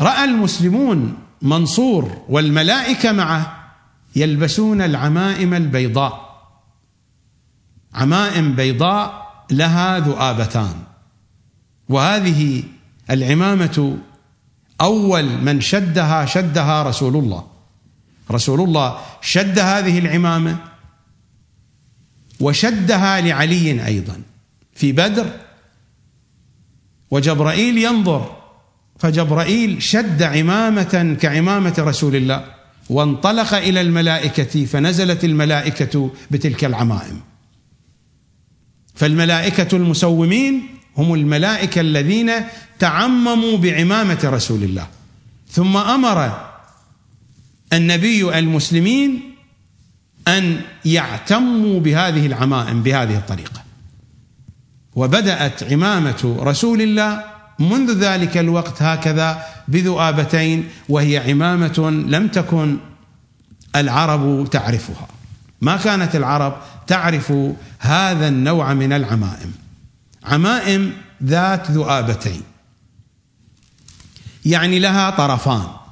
رأى 0.00 0.24
المسلمون 0.24 1.18
منصور 1.42 2.24
والملائكة 2.28 3.12
معه 3.12 3.72
يلبسون 4.16 4.80
العمائم 4.80 5.54
البيضاء. 5.54 6.24
عمائم 7.94 8.54
بيضاء 8.54 9.24
لها 9.50 9.98
ذؤابتان. 9.98 10.74
وهذه 11.88 12.62
العمامة 13.10 13.98
أول 14.80 15.24
من 15.24 15.60
شدها 15.60 16.26
شدها 16.26 16.82
رسول 16.82 17.16
الله. 17.16 17.53
رسول 18.30 18.60
الله 18.60 18.98
شد 19.20 19.58
هذه 19.58 19.98
العمامة 19.98 20.56
وشدها 22.40 23.20
لعلي 23.20 23.86
أيضا 23.86 24.22
في 24.74 24.92
بدر. 24.92 25.26
وجبرائيل 27.10 27.78
ينظر 27.78 28.36
فجبرائيل 28.98 29.82
شد 29.82 30.22
عمامة 30.22 31.16
كعمامة 31.20 31.74
رسول 31.78 32.16
الله 32.16 32.44
وانطلق 32.90 33.54
إلى 33.54 33.80
الملائكة 33.80 34.64
فنزلت 34.64 35.24
الملائكة 35.24 36.10
بتلك 36.30 36.64
العمائم. 36.64 37.20
فالملائكة 38.94 39.76
المسومين 39.76 40.66
هم 40.96 41.14
الملائكة 41.14 41.80
الذين 41.80 42.32
تعمموا 42.78 43.56
بعمامة 43.56 44.20
رسول 44.24 44.62
الله. 44.62 44.86
ثم 45.50 45.76
أمر 45.76 46.53
النبي 47.74 48.38
المسلمين 48.38 49.34
أن 50.28 50.60
يعتموا 50.84 51.80
بهذه 51.80 52.26
العمائم 52.26 52.82
بهذه 52.82 53.16
الطريقة. 53.16 53.62
وبدأت 54.94 55.72
عمامة 55.72 56.36
رسول 56.40 56.82
الله 56.82 57.24
منذ 57.58 57.92
ذلك 57.92 58.36
الوقت 58.36 58.82
هكذا 58.82 59.42
بذؤابتين 59.68 60.68
وهي 60.88 61.18
عمامة 61.30 61.90
لم 62.08 62.28
تكن 62.28 62.78
العرب 63.76 64.50
تعرفها. 64.50 65.08
ما 65.60 65.76
كانت 65.76 66.16
العرب 66.16 66.56
تعرف 66.86 67.32
هذا 67.78 68.28
النوع 68.28 68.74
من 68.74 68.92
العمائم. 68.92 69.52
عمائم 70.24 70.92
ذات 71.22 71.70
ذؤابتين 71.70 72.42
يعني 74.44 74.78
لها 74.78 75.10
طرفان. 75.10 75.83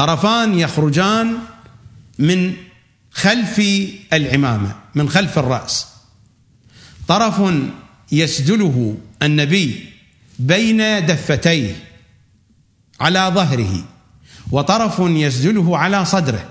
طرفان 0.00 0.58
يخرجان 0.58 1.38
من 2.18 2.54
خلف 3.12 3.58
العمامة 4.12 4.74
من 4.94 5.08
خلف 5.08 5.38
الرأس. 5.38 5.86
طرف 7.08 7.42
يسدله 8.12 8.96
النبي 9.22 9.92
بين 10.38 11.06
دفتيه 11.06 11.84
على 13.00 13.32
ظهره 13.34 13.84
وطرف 14.50 14.98
يسدله 14.98 15.78
على 15.78 16.04
صدره. 16.04 16.48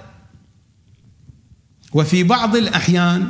وفي 1.93 2.23
بعض 2.23 2.55
الأحيان 2.55 3.27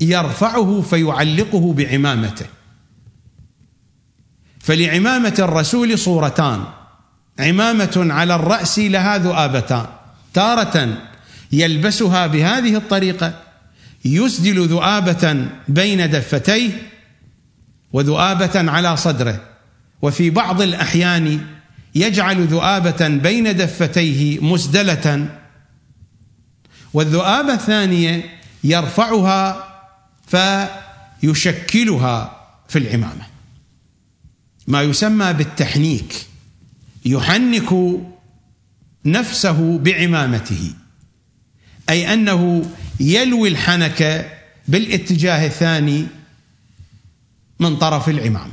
يرفعه 0.00 0.80
فيعلقه 0.80 1.72
بعمامته. 1.72 2.46
فلعمامة 4.60 5.34
الرسول 5.38 5.98
صورتان. 5.98 6.81
عمامة 7.38 8.06
على 8.10 8.34
الرأس 8.34 8.78
لها 8.78 9.18
ذؤابتان 9.18 9.86
تارة 10.34 10.98
يلبسها 11.52 12.26
بهذه 12.26 12.76
الطريقة 12.76 13.42
يسدل 14.04 14.66
ذؤابة 14.66 15.46
بين 15.68 16.10
دفتيه 16.10 16.70
وذؤابة 17.92 18.70
على 18.70 18.96
صدره 18.96 19.40
وفي 20.02 20.30
بعض 20.30 20.62
الأحيان 20.62 21.46
يجعل 21.94 22.44
ذؤابة 22.44 23.08
بين 23.08 23.56
دفتيه 23.56 24.40
مسدلة. 24.40 25.28
والذؤابة 26.92 27.54
الثانية 27.54 28.24
يرفعها 28.64 29.68
فيشكلها 31.22 32.36
في 32.68 32.78
العمامة 32.78 33.26
ما 34.66 34.82
يسمى 34.82 35.32
بالتحنيك. 35.32 36.26
يحنك 37.04 38.00
نفسه 39.04 39.78
بعمامته 39.78 40.74
أي 41.90 42.14
أنه 42.14 42.70
يلوي 43.00 43.48
الحنك 43.48 44.30
بالاتجاه 44.68 45.46
الثاني 45.46 46.06
من 47.60 47.76
طرف 47.76 48.08
العمامة. 48.08 48.52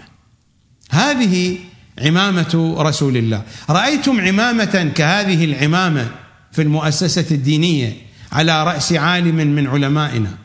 هذه 0.91 1.57
عمامة 2.01 2.75
رسول 2.79 3.17
الله. 3.17 3.43
رأيتم 3.69 4.21
عمامة 4.21 4.91
كهذه 4.95 5.45
العمامة 5.45 6.11
في 6.51 6.61
المؤسسة 6.61 7.35
الدينية 7.35 7.97
على 8.31 8.63
رأس 8.63 8.93
عالم 8.93 9.35
من 9.35 9.67
علمائنا؟ 9.67 10.37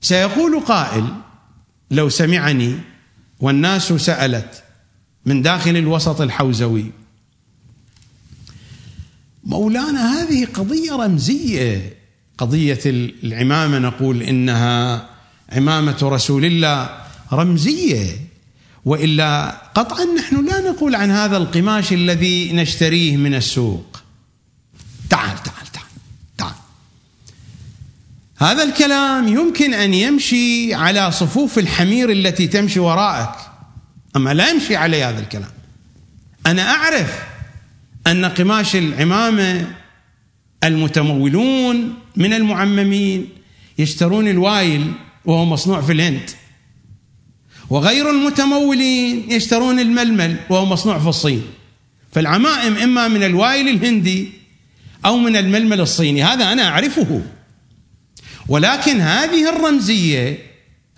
سيقول 0.00 0.60
قائل 0.60 1.06
لو 1.90 2.08
سمعني 2.08 2.78
والناس 3.40 3.92
سألت 3.92 4.62
من 5.26 5.42
داخل 5.42 5.76
الوسط 5.76 6.20
الحوزوي. 6.20 6.84
مولانا 9.44 10.12
هذه 10.12 10.44
قضية 10.44 10.92
رمزية. 10.92 11.96
قضية 12.38 12.80
العمامة 12.86 13.78
نقول 13.78 14.22
إنها 14.22 15.08
عمامة 15.52 15.98
رسول 16.02 16.44
الله 16.44 17.04
رمزية. 17.32 18.06
وإلا 18.84 19.50
قطعا 19.74 20.04
نحن 20.04 20.46
لا 20.46 20.70
نقول 20.70 20.94
عن 20.94 21.10
هذا 21.10 21.36
القماش 21.36 21.92
الذي 21.92 22.52
نشتريه 22.52 23.16
من 23.16 23.34
السوق. 23.34 24.00
تعال. 25.10 25.38
هذا 28.44 28.62
الكلام 28.62 29.28
يمكن 29.28 29.74
أن 29.74 29.94
يمشي 29.94 30.74
على 30.74 31.12
صفوف 31.12 31.58
الحمير 31.58 32.10
التي 32.10 32.46
تمشي 32.46 32.80
وراءك 32.80 33.34
أما 34.16 34.34
لا 34.34 34.50
يمشي 34.50 34.76
علي 34.76 35.04
هذا 35.04 35.20
الكلام. 35.20 35.50
أنا 36.46 36.70
أعرف 36.70 37.18
أن 38.06 38.24
قماش 38.24 38.76
العمامة 38.76 39.66
المتمولون 40.64 41.94
من 42.16 42.32
المعممين 42.32 43.28
يشترون 43.78 44.28
الوايل 44.28 44.92
وهو 45.24 45.44
مصنوع 45.44 45.80
في 45.80 45.92
الهند 45.92 46.30
وغير 47.70 48.10
المتمولين 48.10 49.32
يشترون 49.32 49.80
الململ 49.80 50.36
وهو 50.50 50.66
مصنوع 50.66 50.98
في 50.98 51.08
الصين. 51.08 51.42
فالعمائم 52.12 52.76
إما 52.76 53.08
من 53.08 53.22
الوايل 53.22 53.68
الهندي 53.68 54.32
أو 55.06 55.16
من 55.16 55.36
الململ 55.36 55.80
الصيني 55.80 56.24
هذا 56.24 56.52
أنا 56.52 56.68
أعرفه. 56.68 57.22
ولكن 58.48 59.00
هذه 59.00 59.56
الرمزية 59.56 60.38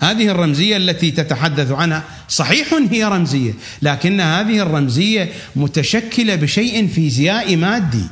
هذه 0.01 0.29
الرمزية 0.29 0.77
التي 0.77 1.11
تتحدث 1.11 1.71
عنها 1.71 2.05
صحيح 2.29 2.75
هي 2.91 3.05
رمزية 3.05 3.53
لكن 3.83 4.21
هذه 4.21 4.63
الرمزية 4.63 5.33
متشكلة 5.57 6.35
بشيء 6.35 6.87
فيزيائي 6.87 7.57
مادي. 7.57 8.05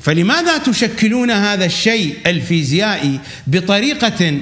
فلماذا 0.00 0.58
تشكلون 0.58 1.30
هذا 1.30 1.64
الشيء 1.64 2.16
الفيزيائي 2.26 3.20
بطريقة 3.46 4.38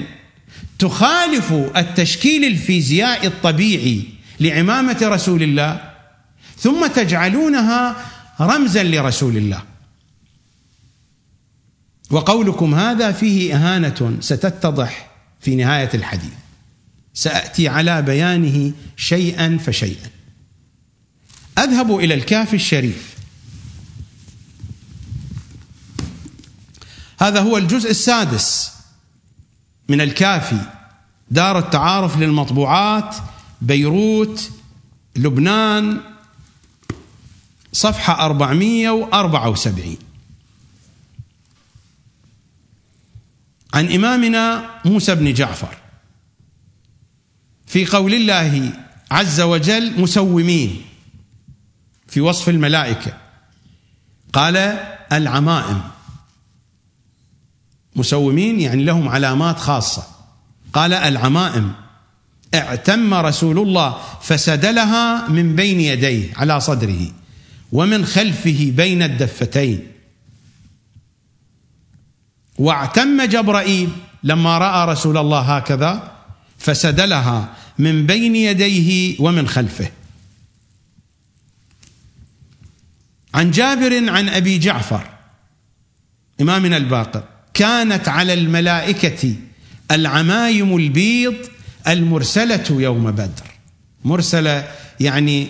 تخالف 0.79 1.53
التشكيل 1.77 2.45
الفيزيائي 2.45 3.27
الطبيعي 3.27 4.03
لعمامة 4.39 4.97
رسول 5.01 5.43
الله 5.43 5.81
ثم 6.57 6.87
تجعلونها 6.87 7.95
رمزا 8.41 8.83
لرسول 8.83 9.37
الله؟ 9.37 9.70
وقولكم 12.11 12.75
هذا 12.75 13.11
فيه 13.11 13.55
إهانة 13.55 14.17
ستتضح 14.19 15.11
في 15.39 15.55
نهاية 15.55 15.89
الحديث. 15.93 16.33
سأتي 17.13 17.67
على 17.67 18.01
بيانه 18.01 18.71
شيئا 18.97 19.57
فشيئا. 19.57 20.09
أذهب 21.57 21.99
إلى 21.99 22.13
الكافي 22.13 22.55
الشريف. 22.55 23.15
هذا 27.19 27.39
هو 27.39 27.57
الجزء 27.57 27.91
السادس 27.91 28.71
من 29.89 30.01
الكافي 30.01 30.61
دار 31.31 31.59
التعارف 31.59 32.17
للمطبوعات 32.17 33.15
بيروت 33.61 34.51
لبنان 35.15 36.01
صفحة 37.73 38.25
474 38.25 40.10
عن 43.73 43.91
إمامنا 43.91 44.69
موسى 44.85 45.15
بن 45.15 45.33
جعفر. 45.33 45.77
في 47.65 47.85
قول 47.85 48.13
الله 48.13 48.73
عز 49.11 49.41
وجل 49.41 50.01
مسومين 50.01 50.81
في 52.07 52.21
وصف 52.21 52.49
الملائكة. 52.49 53.17
قال 54.33 54.57
العمائم. 55.11 55.81
مسومين 57.95 58.59
يعني 58.59 58.83
لهم 58.83 59.09
علامات 59.09 59.57
خاصة. 59.57 60.03
قال 60.73 60.93
العمائم. 60.93 61.73
اعتم 62.53 63.13
رسول 63.13 63.59
الله 63.59 64.01
فسدلها 64.21 65.27
من 65.27 65.55
بين 65.55 65.81
يديه 65.81 66.33
على 66.37 66.59
صدره 66.59 67.11
ومن 67.71 68.05
خلفه 68.05 68.71
بين 68.75 69.03
الدفتين. 69.03 69.90
واعتم 72.61 73.21
جبرائيل 73.21 73.89
لما 74.23 74.57
رأى 74.57 74.91
رسول 74.91 75.17
الله 75.17 75.39
هكذا 75.57 76.11
فسدلها 76.57 77.53
من 77.79 78.05
بين 78.05 78.35
يديه 78.35 79.15
ومن 79.19 79.47
خلفه. 79.47 79.89
عن 83.33 83.51
جابر 83.51 84.09
عن 84.09 84.29
أبي 84.29 84.57
جعفر 84.57 85.09
امامنا 86.41 86.77
الباقر 86.77 87.23
كانت 87.53 88.07
على 88.07 88.33
الملائكة 88.33 89.35
العمايم 89.91 90.75
البيض 90.75 91.35
المرسلة 91.87 92.65
يوم 92.69 93.11
بدر. 93.11 93.47
مرسلة 94.05 94.71
يعني 94.99 95.47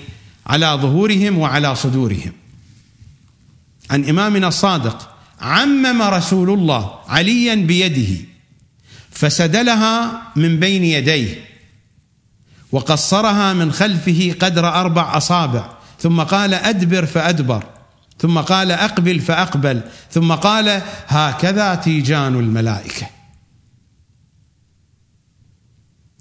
على 0.47 0.67
ظهورهم 0.81 1.38
وعلى 1.38 1.75
صدورهم. 1.75 2.33
عن 3.89 4.09
إمامنا 4.09 4.47
الصادق 4.47 5.10
عمم 5.41 6.01
رسول 6.01 6.49
الله 6.49 6.99
عليا 7.07 7.55
بيده 7.55 8.26
فسدلها 9.11 10.22
من 10.35 10.59
بين 10.59 10.84
يديه 10.84 11.45
وقصرها 12.72 13.53
من 13.53 13.72
خلفه 13.72 14.35
قدر 14.39 14.68
أربع 14.68 15.18
أصابع 15.18 15.69
ثم 15.99 16.22
قال 16.22 16.53
أدبر 16.53 17.05
فأدبر 17.05 17.63
ثم 18.19 18.39
قال 18.39 18.72
أقبل 18.72 19.19
فأقبل 19.19 19.81
ثم 20.11 20.34
قال 20.34 20.81
هكذا 21.07 21.76
تيجان 21.76 22.35
الملائكة. 22.35 23.07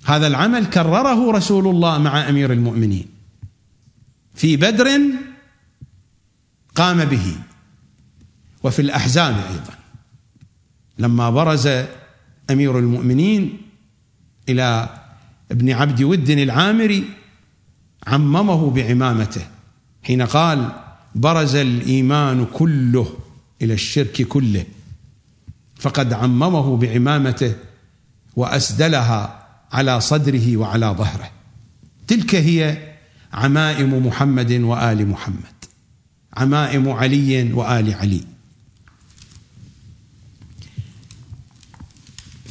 هذا 0.04 0.26
العمل 0.26 0.66
كرره 0.66 1.32
رسول 1.32 1.68
الله 1.68 1.98
مع 1.98 2.28
أمير 2.28 2.52
المؤمنين 2.52 3.06
في 4.34 4.56
بدر 4.56 5.00
قام 6.74 7.04
به. 7.04 7.36
وفي 8.62 8.82
الاحزاب 8.82 9.34
أيضا. 9.34 9.74
لما 10.98 11.30
برز 11.30 11.68
أمير 12.50 12.78
المؤمنين 12.78 13.62
إلى 14.48 14.88
ابن 15.50 15.70
عبد 15.72 16.02
ود 16.02 16.30
العامري 16.30 17.04
عممه 18.06 18.70
بعمامته 18.70 19.46
حين 20.02 20.22
قال 20.22 20.72
برز 21.14 21.54
الإيمان 21.54 22.46
كله 22.52 23.14
إلى 23.62 23.74
الشرك 23.74 24.22
كله. 24.22 24.64
فقد 25.76 26.12
عممه 26.12 26.76
بعمامته 26.76 27.54
وأسدلها 28.36 29.46
على 29.72 30.00
صدره 30.00 30.56
وعلى 30.56 30.86
ظهره. 30.86 31.30
تلك 32.06 32.34
هي 32.34 32.78
عمائم 33.32 34.06
محمد 34.06 34.52
وآل 34.52 35.08
محمد. 35.08 35.64
عمائم 36.36 36.88
علي 36.88 37.52
وآل 37.52 37.94
علي. 37.94 38.29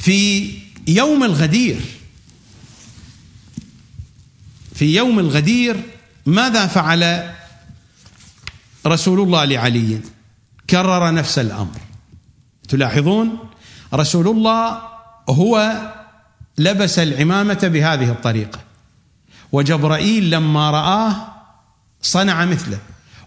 في 0.00 0.50
يوم 0.88 1.24
الغدير. 1.24 1.80
في 4.74 4.96
يوم 4.96 5.18
الغدير 5.18 5.80
ماذا 6.26 6.66
فعل 6.66 7.30
رسول 8.86 9.20
الله 9.20 9.44
لعلي؟ 9.44 10.00
كرر 10.70 11.14
نفس 11.14 11.38
الأمر. 11.38 11.80
تلاحظون؟ 12.68 13.38
رسول 13.94 14.28
الله 14.28 14.82
هو 15.28 15.80
لبس 16.58 16.98
العمامة 16.98 17.60
بهذه 17.62 18.10
الطريقة. 18.10 18.60
وجبرائيل 19.52 20.30
لما 20.30 20.70
رآه 20.70 21.28
صنع 22.02 22.44
مثله. 22.44 22.78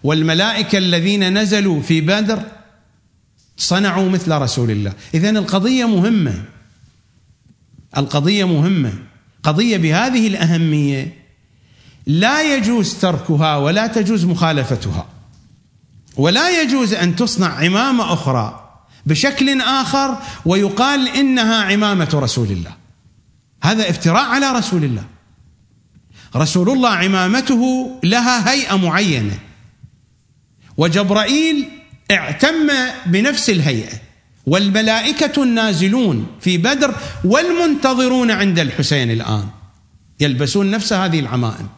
والملائكة 0.04 0.78
الذين 0.78 1.38
نزلوا 1.38 1.82
في 1.82 2.00
بدر 2.00 2.42
صنعوا 3.56 4.08
مثل 4.08 4.32
رسول 4.32 4.70
الله. 4.70 4.92
اذا 5.14 5.30
القضية 5.30 5.84
مهمة. 5.84 6.53
القضية 7.96 8.44
مهمة. 8.44 8.92
قضية 9.42 9.76
بهذه 9.76 10.26
الأهمية 10.26 11.24
لا 12.06 12.56
يجوز 12.56 12.94
تركها 12.94 13.56
ولا 13.56 13.86
تجوز 13.86 14.24
مخالفتها. 14.24 15.06
ولا 16.16 16.62
يجوز 16.62 16.94
أن 16.94 17.16
تصنع 17.16 17.48
عمامة 17.48 18.12
أخرى 18.12 18.60
بشكل 19.06 19.60
آخر 19.60 20.18
ويقال 20.46 21.08
إنها 21.08 21.62
عمامة 21.62 22.10
رسول 22.14 22.50
الله. 22.50 22.72
هذا 23.62 23.90
افتراء 23.90 24.24
على 24.24 24.52
رسول 24.52 24.84
الله. 24.84 25.04
رسول 26.36 26.70
الله 26.70 26.88
عمامته 26.88 27.90
لها 28.04 28.52
هيئة 28.52 28.76
معينة. 28.76 29.38
وجبرائيل 30.76 31.68
اعتم 32.10 32.68
بنفس 33.06 33.50
الهيئة. 33.50 34.03
والملائكة 34.46 35.42
النازلون 35.42 36.26
في 36.40 36.58
بدر 36.58 36.94
والمنتظرون 37.24 38.30
عند 38.30 38.58
الحسين 38.58 39.10
الآن 39.10 39.48
يلبسون 40.20 40.70
نفس 40.70 40.92
هذه 40.92 41.20
العمائم. 41.20 41.68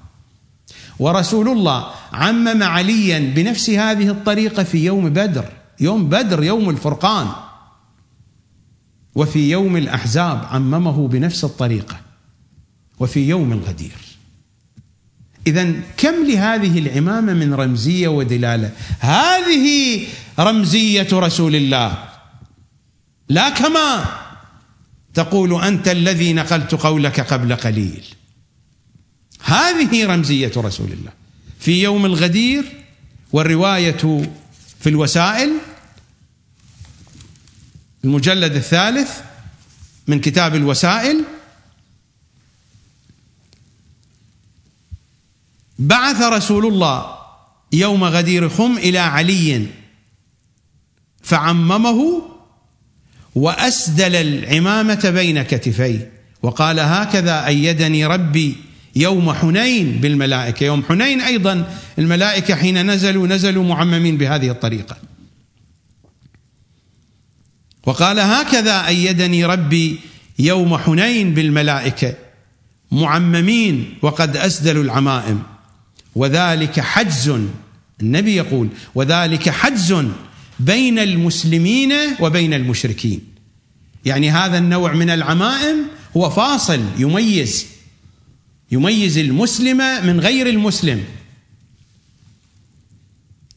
ورسول 0.99 1.49
الله 1.49 1.87
عمم 2.13 2.63
عليا 2.63 3.19
بنفس 3.19 3.71
هذه 3.71 4.09
الطريقة 4.11 4.63
في 4.63 4.85
يوم 4.85 5.09
بدر 5.09 5.45
يوم 5.81 6.09
بدر 6.09 6.43
يوم 6.43 6.71
الفرقان. 6.71 7.29
وفي 9.15 9.51
يوم 9.51 9.77
الأحزاب 9.77 10.45
عممه 10.51 11.09
بنفس 11.09 11.45
الطريقة 11.45 12.01
وفي 12.99 13.29
يوم 13.29 13.53
الغدير. 13.53 13.97
اذا 15.47 15.73
كم 15.97 16.25
لهذه 16.25 16.79
العمامة 16.79 17.33
من 17.33 17.55
رمزية 17.55 18.09
ودلالة؟ 18.09 18.73
هذه 19.01 20.07
رمزية 20.39 21.09
رسول 21.13 21.57
الله. 21.57 22.16
لا 23.29 23.49
كما 23.49 24.05
تقول 25.15 25.63
أنت 25.63 25.89
الذي 25.89 26.33
نقلت 26.33 26.75
قولك 26.75 27.21
قبل 27.21 27.57
قليل. 27.57 28.05
هذه 29.45 30.07
رمزية 30.07 30.53
رسول 30.57 30.93
الله. 30.93 31.13
في 31.59 31.83
يوم 31.83 32.07
الغدير 32.07 32.65
والرواية 33.33 34.31
في 34.81 34.89
الوسائل 34.89 35.53
المجلد 38.05 38.57
الثالث 38.57 39.21
من 40.07 40.21
كتاب 40.21 40.55
الوسائل 40.55 41.25
بعث 45.79 46.23
رسول 46.23 46.67
الله 46.67 47.17
يوم 47.73 48.05
غدير 48.05 48.49
خم 48.49 48.79
إلى 48.79 48.99
علي 48.99 49.67
فعممه 51.23 52.23
وأسدل 53.37 54.17
العمامة 54.17 55.11
بين 55.15 55.43
كتفيه 55.43 56.11
وقال 56.43 56.81
هكذا 56.81 57.47
أيدني 57.47 58.07
ربي 58.07 58.57
يوم 58.97 59.33
حنين 59.33 60.01
بالملائكة. 60.01 60.65
يوم 60.65 60.83
حنين 60.89 61.21
أيضا 61.21 61.77
الملائكة 61.99 62.55
حين 62.55 62.91
نزلوا 62.91 63.27
نزلوا 63.27 63.65
معممين 63.65 64.17
بهذه 64.17 64.51
الطريقة. 64.51 64.97
وقال 67.87 68.21
هكذا 68.21 68.87
أيدني 68.87 69.45
ربي 69.45 69.99
يوم 70.39 70.79
حنين 70.79 71.35
بالملائكة. 71.35 72.15
معممين 72.93 73.95
وقد 74.03 74.37
أسدلوا 74.37 74.85
العمائم. 74.85 75.43
وذلك 76.15 76.81
حجز 76.81 77.41
النبي 78.01 78.37
يقول 78.37 78.69
وذلك 78.95 79.49
حجز 79.49 80.07
بين 80.61 80.99
المسلمين 80.99 81.93
وبين 82.21 82.55
المشركين. 82.55 83.21
يعني 84.05 84.31
هذا 84.31 84.59
النوع 84.59 84.93
من 84.93 85.11
العمائم 85.11 85.77
هو 86.17 86.31
فاصل 86.31 86.81
يميز 86.99 87.67
يميز 88.73 89.19
المسلم 89.19 90.07
من 90.07 90.21
غير 90.21 90.47
المسلم. 90.47 91.05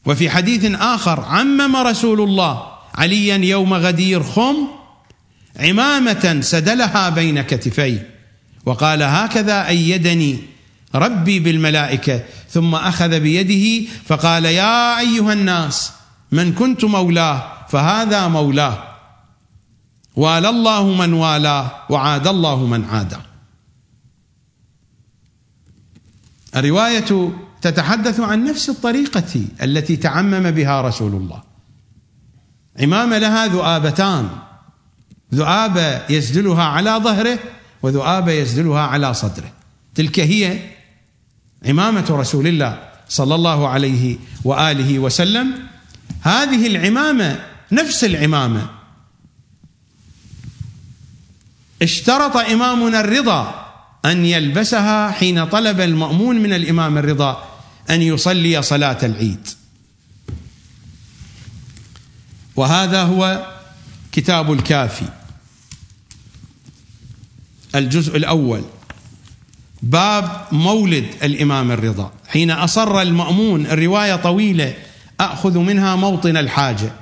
وفي 0.06 0.30
حديث 0.30 0.64
آخر 0.74 1.20
عمم 1.20 1.76
رسول 1.76 2.20
الله 2.20 2.66
عليا 2.94 3.36
يوم 3.36 3.74
غدير 3.74 4.22
خم 4.22 4.56
عمامة 5.56 6.38
سدلها 6.40 7.08
بين 7.08 7.42
كتفيه 7.42 8.08
وقال 8.66 9.02
هكذا 9.02 9.68
أيدني 9.68 10.38
ربي 10.94 11.40
بالملائكة 11.40 12.22
ثم 12.50 12.74
أخذ 12.74 13.20
بيده 13.20 13.88
فقال 14.06 14.44
يا 14.44 14.98
أيها 14.98 15.32
الناس 15.32 15.92
من 16.32 16.52
كنت 16.52 16.84
مولاه 16.84 17.66
فهذا 17.68 18.28
مولاه. 18.28 18.84
والى 20.16 20.48
الله 20.48 20.94
من 20.94 21.12
والاه 21.12 21.70
وعاد 21.90 22.26
الله 22.26 22.66
من 22.66 22.84
عاده. 22.84 23.20
الرواية 26.56 27.32
تتحدث 27.62 28.20
عن 28.20 28.44
نفس 28.44 28.70
الطريقة 28.70 29.44
التي 29.62 29.96
تعمم 29.96 30.50
بها 30.50 30.82
رسول 30.82 31.14
الله. 31.14 31.42
عمامه 32.80 33.18
لها 33.18 33.46
ذؤابتان. 33.46 34.28
ذؤابه 35.34 36.10
يسدلها 36.10 36.64
على 36.64 36.90
ظهره 36.90 37.38
وذؤابه 37.82 38.32
يسدلها 38.32 38.80
على 38.80 39.14
صدره. 39.14 39.52
تلك 39.94 40.20
هي 40.20 40.58
عمامه 41.66 42.06
رسول 42.10 42.46
الله 42.46 42.90
صلى 43.08 43.34
الله 43.34 43.68
عليه 43.68 44.18
وآله 44.44 44.98
وسلم 44.98 45.69
هذه 46.20 46.66
العمامة 46.66 47.44
نفس 47.72 48.04
العمامة. 48.04 48.70
اشترط 51.82 52.36
إمامنا 52.36 53.00
الرضا 53.00 53.66
أن 54.04 54.24
يلبسها 54.24 55.10
حين 55.10 55.44
طلب 55.44 55.80
المأمون 55.80 56.36
من 56.36 56.52
الإمام 56.52 56.98
الرضا 56.98 57.60
أن 57.90 58.02
يصلي 58.02 58.62
صلاة 58.62 58.98
العيد. 59.02 59.48
وهذا 62.56 63.02
هو 63.02 63.46
كتاب 64.12 64.52
الكافي. 64.52 65.08
الجزء 67.74 68.16
الأول. 68.16 68.64
باب 69.82 70.46
مولد 70.52 71.06
الإمام 71.22 71.70
الرضا. 71.70 72.12
حين 72.28 72.50
أصر 72.50 73.02
المأمون 73.02 73.66
الرواية 73.66 74.16
طويلة. 74.16 74.74
أخذ 75.20 75.58
منها 75.58 75.96
موطن 75.96 76.36
الحاجة. 76.36 76.92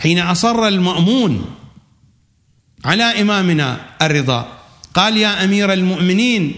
حين 0.00 0.18
أصر 0.18 0.68
المأمون 0.68 1.54
على 2.84 3.02
إمامنا 3.02 3.80
الرضا 4.02 4.58
قال 4.94 5.16
يا 5.16 5.44
أمير 5.44 5.72
المؤمنين 5.72 6.54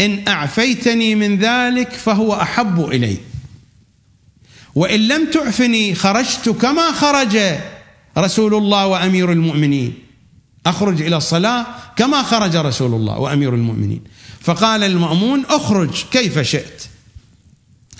إن 0.00 0.28
أعفيتني 0.28 1.14
من 1.14 1.38
ذلك 1.38 1.92
فهو 1.92 2.34
أحب 2.34 2.88
إلي. 2.88 3.16
وإن 4.74 5.08
لم 5.08 5.30
تعفني 5.30 5.94
خرجت 5.94 6.48
كما 6.48 6.92
خرج 6.92 7.38
رسول 8.18 8.54
الله 8.54 8.86
وأمير 8.86 9.32
المؤمنين. 9.32 9.94
أخرج 10.66 11.02
إلى 11.02 11.16
الصلاة 11.16 11.66
كما 11.96 12.22
خرج 12.22 12.56
رسول 12.56 12.94
الله 12.94 13.18
وأمير 13.18 13.54
المؤمنين. 13.54 14.04
فقال 14.40 14.82
المأمون 14.82 15.44
أخرج 15.48 16.04
كيف 16.12 16.38
شئت. 16.38 16.82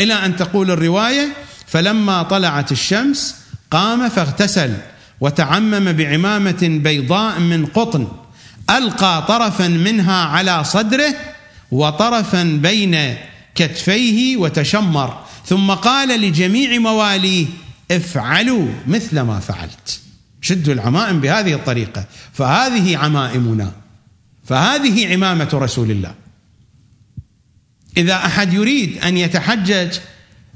إلى 0.01 0.15
أن 0.15 0.37
تقول 0.37 0.71
الرواية 0.71 1.37
فلما 1.71 2.23
طلعت 2.23 2.73
الشمس 2.73 3.37
قام 3.71 4.09
فاغتسل 4.09 4.77
وتعمم 5.21 5.93
بعمامة 5.93 6.81
بيضاء 6.85 7.41
من 7.41 7.67
قطن 7.67 8.09
ألقى 8.71 9.25
طرفا 9.29 9.69
منها 9.69 10.25
على 10.25 10.65
صدره 10.65 11.15
وطرفا 11.71 12.43
بين 12.43 13.17
كتفيه 13.55 14.37
وتشمر 14.37 15.25
ثم 15.47 15.71
قال 15.71 16.21
لجميع 16.21 16.79
مواليه 16.79 17.47
افعلوا 17.91 18.69
مثل 18.87 19.21
ما 19.21 19.41
فعلت. 19.41 20.01
شدوا 20.41 20.75
العمائم 20.75 21.21
بهذه 21.21 21.55
الطريقة 21.55 22.05
فهذه 22.33 22.97
عمائمنا 22.97 23.73
فهذه 24.45 25.13
عمامة 25.13 25.49
رسول 25.53 25.91
الله. 25.91 26.15
إذا 27.97 28.15
أحد 28.15 28.53
يريد 28.53 28.99
أن 29.05 29.17
يتحجج 29.17 29.99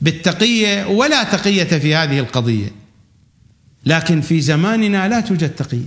بالتقية 0.04 0.86
ولا 0.86 1.22
تقية 1.22 1.78
في 1.78 1.94
هذه 1.94 2.18
القضية. 2.18 2.70
لكن 3.86 4.20
في 4.20 4.40
زماننا 4.40 5.08
لا 5.08 5.20
توجد 5.20 5.50
تقية. 5.50 5.86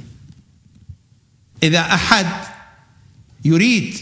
إذا 1.64 1.80
أحد 1.80 2.27
يريد 3.45 3.95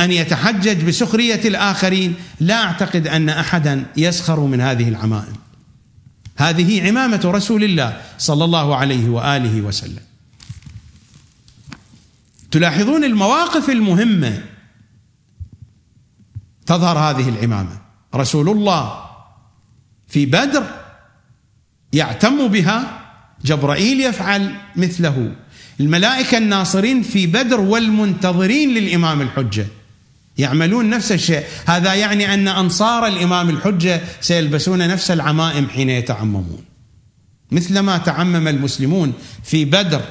أن 0.00 0.12
يتحجج 0.12 0.84
بسخرية 0.84 1.40
الآخرين 1.48 2.14
لا 2.40 2.64
أعتقد 2.64 3.06
أن 3.06 3.28
أحدا 3.28 3.86
يسخر 3.96 4.40
من 4.40 4.60
هذه 4.60 4.88
العمائم. 4.88 5.36
هذه 6.36 6.88
عمامة 6.88 7.20
رسول 7.24 7.64
الله 7.64 8.02
صلى 8.18 8.44
الله 8.44 8.76
عليه 8.76 9.08
وآله 9.08 9.60
وسلم. 9.60 10.02
تلاحظون 12.50 13.04
المواقف 13.04 13.70
المهمة 13.70 14.42
تظهر 16.66 16.98
هذه 16.98 17.28
العمامة. 17.28 17.89
رسول 18.14 18.48
الله 18.48 19.02
في 20.08 20.26
بدر 20.26 20.62
يعتم 21.92 22.48
بها 22.48 23.00
جبرائيل 23.44 24.00
يفعل 24.00 24.54
مثله. 24.76 25.32
الملائكة 25.80 26.38
الناصرين 26.38 27.02
في 27.02 27.26
بدر 27.26 27.60
والمنتظرين 27.60 28.74
للإمام 28.74 29.20
الحجة 29.20 29.66
يعملون 30.38 30.90
نفس 30.90 31.12
الشيء. 31.12 31.44
هذا 31.66 31.94
يعني 31.94 32.34
أن 32.34 32.48
أنصار 32.48 33.06
الإمام 33.06 33.50
الحجة 33.50 34.00
سيلبسون 34.20 34.88
نفس 34.88 35.10
العمائم 35.10 35.68
حين 35.68 35.90
يتعممون. 35.90 36.64
مثلما 37.50 37.98
تعمم 37.98 38.48
المسلمون 38.48 39.12
في 39.44 39.64
بدر 39.64 40.02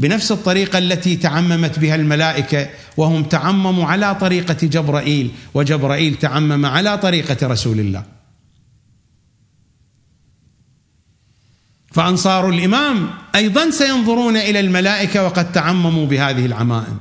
بنفس 0.00 0.32
الطريقة 0.32 0.78
التي 0.78 1.16
تعممت 1.16 1.78
بها 1.78 1.94
الملائكة 1.94 2.68
وهم 2.96 3.22
تعمموا 3.24 3.86
على 3.86 4.14
طريقة 4.14 4.66
جبرائيل 4.66 5.30
وجبرائيل 5.54 6.14
تعمم 6.14 6.66
على 6.66 6.98
طريقة 6.98 7.46
رسول 7.46 7.80
الله. 7.80 8.04
فأنصار 11.92 12.48
الإمام 12.48 13.10
أيضا 13.34 13.70
سينظرون 13.70 14.36
إلى 14.36 14.60
الملائكة 14.60 15.24
وقد 15.24 15.52
تعمموا 15.52 16.06
بهذه 16.06 16.46
العمائم. 16.46 16.98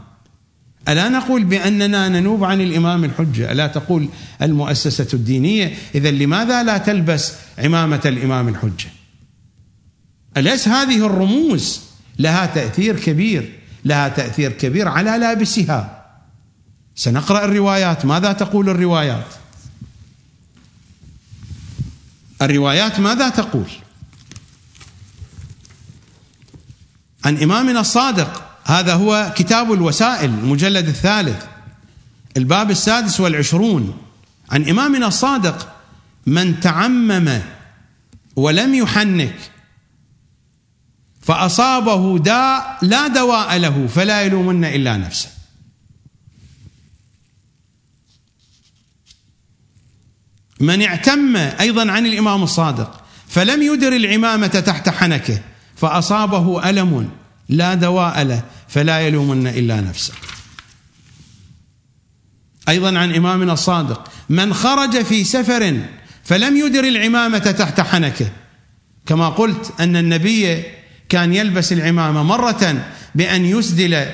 ألا 0.89 1.09
نقول 1.09 1.43
بأننا 1.43 2.09
ننوب 2.09 2.43
عن 2.43 2.61
الإمام 2.61 3.03
الحجة؟ 3.03 3.51
ألا 3.51 3.67
تقول 3.67 4.09
المؤسسة 4.41 5.07
الدينية 5.13 5.73
اذا 5.95 6.11
لماذا 6.11 6.63
لا 6.63 6.77
تلبس 6.77 7.33
عمامة 7.57 8.01
الإمام 8.05 8.47
الحجة؟ 8.47 8.89
أليس 10.37 10.67
هذه 10.67 11.05
الرموز 11.05 11.88
لها 12.19 12.45
تأثير 12.45 12.99
كبير 12.99 13.59
لها 13.85 14.07
تأثير 14.07 14.51
كبير 14.51 14.87
على 14.87 15.17
لابسها. 15.17 16.05
سنقرأ 16.95 17.45
الروايات. 17.45 18.05
ماذا 18.05 18.33
تقول 18.33 18.69
الروايات؟ 18.69 19.25
الروايات 22.41 22.99
ماذا 22.99 23.29
تقول؟ 23.29 23.69
عن 27.25 27.37
إمامنا 27.37 27.79
الصادق. 27.79 28.43
هذا 28.65 28.93
هو 28.93 29.33
كتاب 29.35 29.73
الوسائل 29.73 30.29
المجلد 30.29 30.87
الثالث 30.87 31.45
الباب 32.37 32.71
السادس 32.71 33.19
والعشرون. 33.19 33.97
عن 34.51 34.69
إمامنا 34.69 35.07
الصادق 35.07 35.75
من 36.25 36.59
تعمم 36.59 37.41
ولم 38.35 38.75
يحنك 38.75 39.35
فأصابه 41.29 42.19
داء 42.19 42.77
لا 42.81 43.07
دواء 43.07 43.57
له 43.57 43.87
فلا 43.87 44.21
يلومن 44.21 44.65
إلا 44.65 44.97
نفسه 44.97 45.29
من 50.59 50.81
اعتم 50.81 51.35
أيضا 51.35 51.91
عن 51.91 52.05
الإمام 52.05 52.43
الصادق 52.43 53.03
فلم 53.27 53.61
يدر 53.61 53.95
العمامة 53.95 54.47
تحت 54.47 54.89
حنكه 54.89 55.41
فأصابه 55.75 56.69
ألم 56.69 57.09
لا 57.49 57.73
دواء 57.73 58.23
له 58.23 58.43
فلا 58.67 58.99
يلومن 58.99 59.47
إلا 59.47 59.81
نفسه. 59.81 60.13
أيضا 62.69 62.99
عن 62.99 63.15
إمامنا 63.15 63.53
الصادق 63.53 64.11
من 64.29 64.53
خرج 64.53 65.01
في 65.01 65.23
سفر 65.23 65.81
فلم 66.23 66.57
يدر 66.57 66.83
العمامة 66.83 67.37
تحت 67.37 67.81
حنكه 67.81 68.31
كما 69.05 69.29
قلت 69.29 69.73
أن 69.79 69.95
النبي 69.95 70.78
كان 71.09 71.33
يلبس 71.33 71.73
العمامة 71.73 72.23
مرة 72.23 72.85
بأن 73.15 73.45
يسدل 73.45 74.05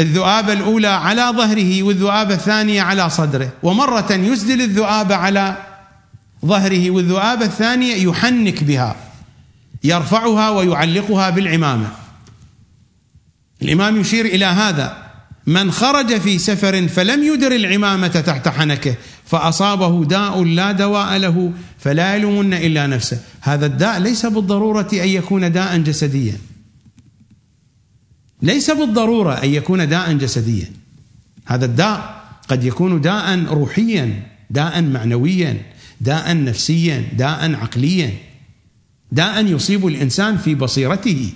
الذؤابه 0.00 0.52
الأولى 0.52 0.88
على 0.88 1.22
ظهره 1.22 1.82
والذؤابه 1.82 2.34
الثانية 2.34 2.82
على 2.82 3.10
صدره 3.10 3.52
ومرة 3.62 4.12
يسدل 4.12 4.60
الذؤابه 4.60 5.16
على 5.16 5.56
ظهره 6.46 6.90
والذؤابه 6.90 7.44
الثانية 7.44 7.94
يحنك 7.94 8.64
بها 8.64 8.96
يرفعها 9.84 10.50
ويعلقها 10.50 11.30
بالعمامة. 11.30 11.88
الإمام 13.62 14.00
يشير 14.00 14.24
إلى 14.24 14.44
هذا 14.44 15.02
من 15.46 15.72
خرج 15.72 16.20
في 16.20 16.38
سفر 16.38 16.88
فلم 16.88 17.22
يدر 17.22 17.52
العمامة 17.52 18.08
تحت 18.08 18.48
حنكه 18.48 18.94
فأصابه 19.32 20.04
داء 20.04 20.42
لا 20.44 20.72
دواء 20.72 21.16
له 21.16 21.52
فلا 21.78 22.16
يلومن 22.16 22.54
إلا 22.54 22.86
نفسه. 22.86 23.20
هذا 23.40 23.66
الداء 23.66 23.98
ليس 23.98 24.26
بالضرورة 24.26 24.88
أن 24.92 25.08
يكون 25.08 25.52
داء 25.52 25.78
جسديا. 25.78 26.38
ليس 28.42 28.70
بالضرورة 28.70 29.32
أن 29.32 29.50
يكون 29.50 29.88
داء 29.88 30.12
جسديا. 30.12 30.72
هذا 31.44 31.64
الداء 31.64 32.24
قد 32.48 32.64
يكون 32.64 33.00
داء 33.00 33.44
روحيا 33.44 34.22
داء 34.50 34.82
معنويا 34.82 35.62
داء 36.00 36.44
نفسيا 36.44 37.08
داء 37.16 37.54
عقليا. 37.54 38.10
داء 39.12 39.46
يصيب 39.46 39.86
الإنسان 39.86 40.36
في 40.36 40.54
بصيرته. 40.54 41.32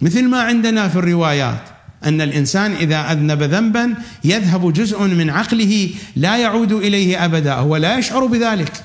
مثل 0.00 0.28
ما 0.28 0.40
عندنا 0.40 0.88
في 0.88 0.96
الروايات 0.96 1.62
أن 2.04 2.20
الإنسان 2.20 2.72
إذا 2.72 3.12
أذنب 3.12 3.42
ذنبا 3.42 3.94
يذهب 4.24 4.72
جزء 4.72 5.02
من 5.02 5.30
عقله 5.30 5.90
لا 6.16 6.36
يعود 6.36 6.72
إليه 6.72 7.24
ابدا. 7.24 7.54
هو 7.54 7.76
لا 7.76 7.98
يشعر 7.98 8.26
بذلك. 8.26 8.84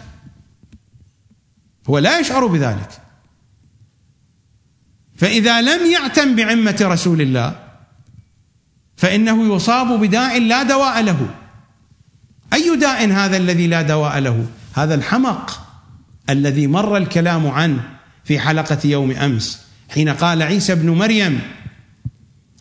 هو 1.89 1.97
لا 1.97 2.19
يشعر 2.19 2.45
بذلك. 2.45 2.89
فإذا 5.15 5.61
لم 5.61 5.91
يعتم 5.91 6.35
بعمة 6.35 6.77
رسول 6.81 7.21
الله 7.21 7.55
فإنه 8.97 9.55
يصاب 9.55 9.99
بداء 9.99 10.39
لا 10.39 10.63
دواء 10.63 11.01
له. 11.01 11.29
أي 12.53 12.75
داء 12.75 13.11
هذا 13.11 13.37
الذي 13.37 13.67
لا 13.67 13.81
دواء 13.81 14.19
له؟ 14.19 14.45
هذا 14.73 14.95
الحمق 14.95 15.61
الذي 16.29 16.67
مر 16.67 16.97
الكلام 16.97 17.47
عنه 17.47 17.83
في 18.23 18.39
حلقة 18.39 18.77
يوم 18.85 19.11
أمس 19.11 19.61
حين 19.89 20.09
قال 20.09 20.41
عيسى 20.41 20.73
ابن 20.73 20.89
مريم 20.89 21.41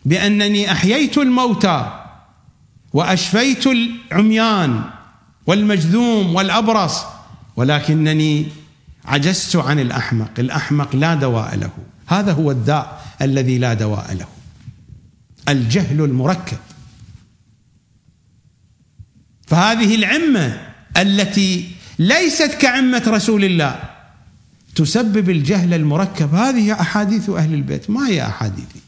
بأنني 0.05 0.71
أحييت 0.71 1.17
الموتى 1.17 2.01
وأشفيت 2.93 3.67
العميان 3.67 4.81
والمجذوم 5.47 6.35
والأبرص 6.35 7.01
ولكنني 7.55 8.47
عجزت 9.05 9.55
عن 9.55 9.79
الأحمق، 9.79 10.31
الأحمق 10.39 10.95
لا 10.95 11.15
دواء 11.15 11.55
له، 11.55 11.71
هذا 12.07 12.31
هو 12.31 12.51
الداء 12.51 13.05
الذي 13.21 13.57
لا 13.57 13.73
دواء 13.73 14.13
له. 14.13 14.27
الجهل 15.49 16.01
المركب. 16.01 16.57
فهذه 19.47 19.95
العمة 19.95 20.71
التي 20.97 21.71
ليست 21.99 22.51
كعمة 22.61 23.03
رسول 23.07 23.43
الله 23.43 23.79
تسبب 24.75 25.29
الجهل 25.29 25.73
المركب. 25.73 26.35
هذه 26.35 26.81
أحاديث 26.81 27.29
أهل 27.29 27.53
البيت. 27.53 27.89
ما 27.89 28.07
هي 28.07 28.27
أحاديث؟ 28.27 28.84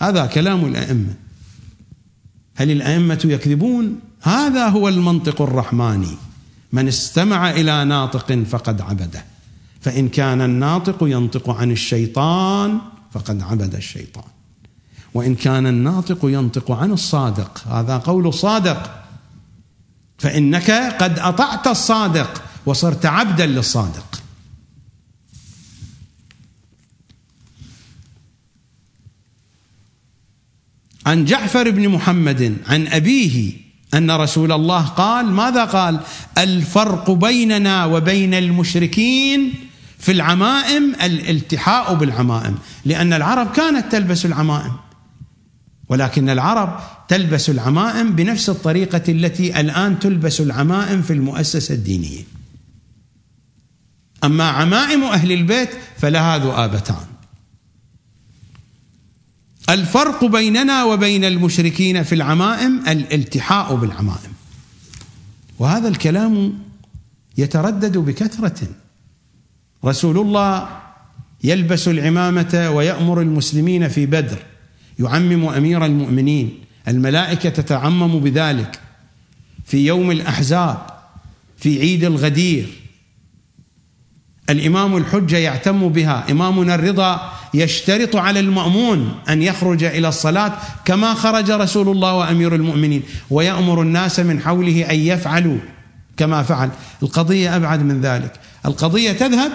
هذا 0.00 0.26
كلام 0.26 0.64
الأئمة. 0.64 1.14
هل 2.56 2.70
الأئمة 2.70 3.20
يكذبون؟ 3.24 4.00
هذا 4.22 4.68
هو 4.68 4.88
المنطق 4.88 5.42
الرحماني. 5.42 6.16
من 6.72 6.88
استمع 6.88 7.50
إلى 7.50 7.84
ناطق 7.84 8.42
فقد 8.42 8.80
عبده. 8.80 9.24
فإن 9.80 10.08
كان 10.08 10.40
الناطق 10.40 10.96
ينطق 11.02 11.50
عن 11.50 11.70
الشيطان 11.70 12.78
فقد 13.12 13.42
عبد 13.42 13.74
الشيطان. 13.74 14.24
وإن 15.14 15.34
كان 15.34 15.66
الناطق 15.66 16.18
ينطق 16.22 16.70
عن 16.70 16.92
الصادق 16.92 17.68
هذا 17.68 17.96
قول 17.96 18.34
صادق. 18.34 19.04
فإنك 20.18 20.70
قد 21.00 21.18
أطعت 21.18 21.66
الصادق 21.66 22.42
وصرت 22.66 23.06
عبدا 23.06 23.46
للصادق. 23.46 24.22
عن 31.06 31.24
جعفر 31.24 31.70
بن 31.70 31.88
محمد 31.88 32.56
عن 32.66 32.86
أبيه 32.86 33.52
أن 33.94 34.10
رسول 34.10 34.52
الله 34.52 34.86
قال 34.86 35.26
ماذا 35.26 35.64
قال؟ 35.64 36.00
الفرق 36.38 37.10
بيننا 37.10 37.84
وبين 37.84 38.34
المشركين 38.34 39.54
في 39.98 40.12
العمائم 40.12 40.94
الالتحاء 41.02 41.94
بالعمائم 41.94 42.58
لأن 42.84 43.12
العرب 43.12 43.52
كانت 43.52 43.92
تلبس 43.92 44.26
العمائم 44.26 44.72
ولكن 45.88 46.30
العرب 46.30 46.80
تلبس 47.08 47.50
العمائم 47.50 48.12
بنفس 48.12 48.48
الطريقة 48.48 49.02
التي 49.08 49.60
الآن 49.60 49.98
تلبس 49.98 50.40
العمائم 50.40 51.02
في 51.02 51.12
المؤسسة 51.12 51.74
الدينية. 51.74 52.22
أما 54.24 54.44
عمائم 54.44 55.04
أهل 55.04 55.32
البيت 55.32 55.70
فلها 55.98 56.38
ذؤابتان. 56.38 57.09
الفرق 59.70 60.24
بيننا 60.24 60.84
وبين 60.84 61.24
المشركين 61.24 62.02
في 62.02 62.14
العمائم 62.14 62.82
الالتحاء 62.88 63.74
بالعمائم. 63.74 64.32
وهذا 65.58 65.88
الكلام 65.88 66.58
يتردد 67.38 67.98
بكثرة. 67.98 68.68
رسول 69.84 70.18
الله 70.18 70.68
يلبس 71.44 71.88
العمامة 71.88 72.70
ويأمر 72.74 73.20
المسلمين 73.20 73.88
في 73.88 74.06
بدر 74.06 74.38
يعمم 74.98 75.48
أمير 75.48 75.84
المؤمنين 75.84 76.58
الملائكة 76.88 77.48
تتعمم 77.48 78.20
بذلك. 78.20 78.80
في 79.64 79.86
يوم 79.86 80.10
الأحزاب 80.10 80.86
في 81.56 81.80
عيد 81.80 82.04
الغدير 82.04 82.79
الإمام 84.50 84.96
الحجة 84.96 85.36
يعتم 85.36 85.88
بها. 85.88 86.24
إمامنا 86.30 86.74
الرضا 86.74 87.32
يشترط 87.54 88.16
على 88.16 88.40
المأمون 88.40 89.14
أن 89.28 89.42
يخرج 89.42 89.84
إلى 89.84 90.08
الصلاة 90.08 90.52
كما 90.84 91.14
خرج 91.14 91.50
رسول 91.50 91.88
الله 91.88 92.14
وأمير 92.14 92.54
المؤمنين 92.54 93.02
ويأمر 93.30 93.82
الناس 93.82 94.20
من 94.20 94.40
حوله 94.40 94.90
أن 94.90 94.98
يفعلوا 94.98 95.58
كما 96.16 96.42
فعل. 96.42 96.70
القضية 97.02 97.56
أبعد 97.56 97.82
من 97.82 98.00
ذلك. 98.00 98.32
القضية 98.66 99.12
تذهب 99.12 99.52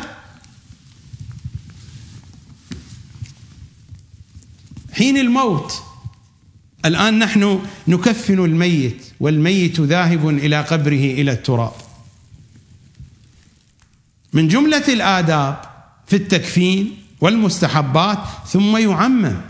حين 4.93 5.17
الموت. 5.17 5.81
الآن 6.85 7.19
نحن 7.19 7.59
نكفن 7.87 8.45
الميت 8.45 9.05
والميت 9.19 9.81
ذاهب 9.81 10.29
إلى 10.29 10.61
قبره 10.61 10.93
إلى 10.93 11.31
التراب. 11.31 11.84
من 14.35 14.47
جملة 14.47 14.83
الآداب 14.87 15.61
في 16.07 16.15
التكفين 16.15 16.97
والمستحبات 17.21 18.19
ثم 18.47 18.77
يعمم. 18.77 19.41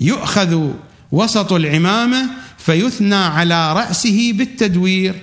يؤخذ 0.00 0.70
وسط 1.12 1.52
العمامة 1.52 2.30
فيثنى 2.58 3.14
على 3.14 3.72
رأسه 3.72 4.32
بالتدوير 4.34 5.14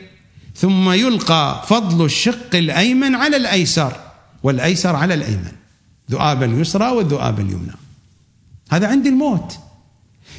ثم 0.56 0.92
يلقى 0.92 1.66
فضل 1.68 2.06
الشق 2.06 2.56
الأيمن 2.56 3.16
على 3.16 3.38
الأيسر 3.38 3.94
والأيسر 4.44 4.96
على 4.96 5.14
الأيمن 5.14 5.52
ذؤاب 6.12 6.44
اليسرى 6.44 6.90
والذؤاب 6.90 7.40
اليمنى. 7.40 7.74
هذا 8.72 8.88
عند 8.88 9.08
الموت. 9.08 9.58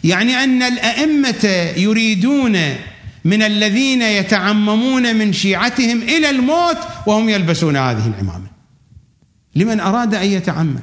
يعني 0.05 0.45
أن 0.45 0.63
الأئمة 0.63 1.73
يريدون 1.77 2.57
من 3.25 3.43
الذين 3.43 4.03
يتعممون 4.03 5.17
من 5.17 5.33
شيعتهم 5.33 6.03
إلى 6.03 6.31
الموت 6.31 6.79
وهم 7.07 7.29
يلبسون 7.29 7.77
هذه 7.77 8.07
العمامة. 8.07 8.47
لمن 9.55 9.81
أراد 9.81 10.15
أن 10.15 10.27
يتعمم. 10.27 10.81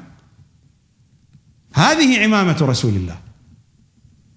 هذه 1.73 2.23
عمامة 2.23 2.57
رسول 2.61 2.95
الله. 2.95 3.17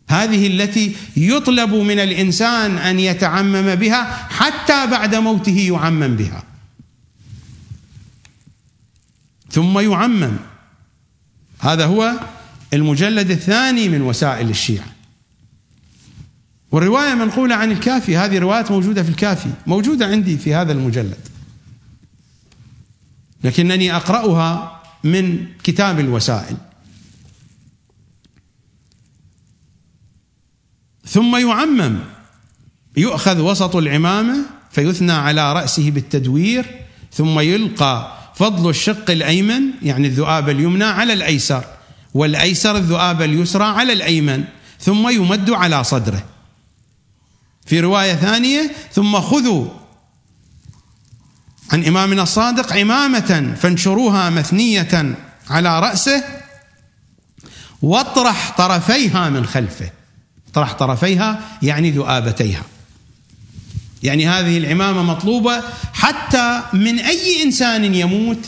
هذه 0.09 0.47
التي 0.47 0.97
يطلب 1.17 1.75
من 1.75 1.99
الإنسان 1.99 2.79
أن 2.79 3.01
يتعمم 3.01 3.75
بها 3.75 4.05
حتى 4.31 4.87
بعد 4.87 5.15
موته 5.15 5.59
يعمم 5.59 6.17
بها. 6.17 6.43
ثم 9.51 9.79
يعمم. 9.79 10.37
هذا 11.61 11.87
هو 11.87 12.13
المجلد 12.75 13.31
الثاني 13.31 13.89
من 13.89 14.03
وسائل 14.03 14.51
الشيعة. 14.51 14.94
والرواية 16.75 17.15
منقولة 17.15 17.55
عن 17.55 17.73
الكافي 17.73 18.17
هذه 18.17 18.39
روايات 18.39 18.71
موجودة 18.71 19.03
في 19.03 19.09
الكافي 19.09 19.51
موجودة 19.67 20.07
عندي 20.07 20.39
في 20.39 20.55
هذا 20.55 20.73
المجلد. 20.73 21.19
لكنني 23.45 23.97
أقرأها 23.97 24.83
من 25.05 25.47
كتاب 25.63 26.01
الوسائل. 26.01 26.57
ثم 31.07 31.37
يعمم 31.37 31.99
يؤخذ 32.97 33.41
وسط 33.41 33.77
العمامة 33.77 34.37
فيثنى 34.71 35.13
على 35.13 35.53
رأسه 35.53 35.91
بالتدوير 35.91 36.65
ثم 37.13 37.41
يلقى 37.41 38.19
فضل 38.35 38.71
الشق 38.71 39.11
الأيمن 39.11 39.63
يعني 39.83 40.07
الذؤاب 40.07 40.49
اليمنى 40.49 40.85
على 40.85 41.13
الأيسر 41.13 41.65
والأيسر 42.15 42.77
الذؤاب 42.77 43.23
اليسرى 43.23 43.65
على 43.65 43.93
الأيمن 43.93 44.45
ثم 44.81 45.09
يمد 45.09 45.51
على 45.51 45.85
صدره. 45.85 46.34
في 47.67 47.81
رواية 47.81 48.15
ثانية 48.15 48.71
ثم 48.93 49.21
خذوا 49.21 49.69
عن 51.73 51.85
إمامنا 51.85 52.23
الصادق 52.23 52.73
عمامة 52.73 53.55
فانشروها 53.61 54.31
مثنية 54.31 55.17
على 55.51 55.81
رأسه 55.81 56.25
واطرح 57.83 58.55
طرفيها 58.59 59.29
من 59.29 59.47
خلفه. 59.47 59.91
طرح 60.55 60.73
طرفيها 60.73 61.41
يعني 61.63 61.91
ذؤابتيها. 61.91 62.63
يعني 64.03 64.29
هذه 64.29 64.59
العمامة 64.59 65.03
مطلوبة 65.03 65.63
حتى 65.93 66.63
من 66.73 66.99
أي 66.99 67.43
إنسان 67.43 67.95
يموت 67.95 68.39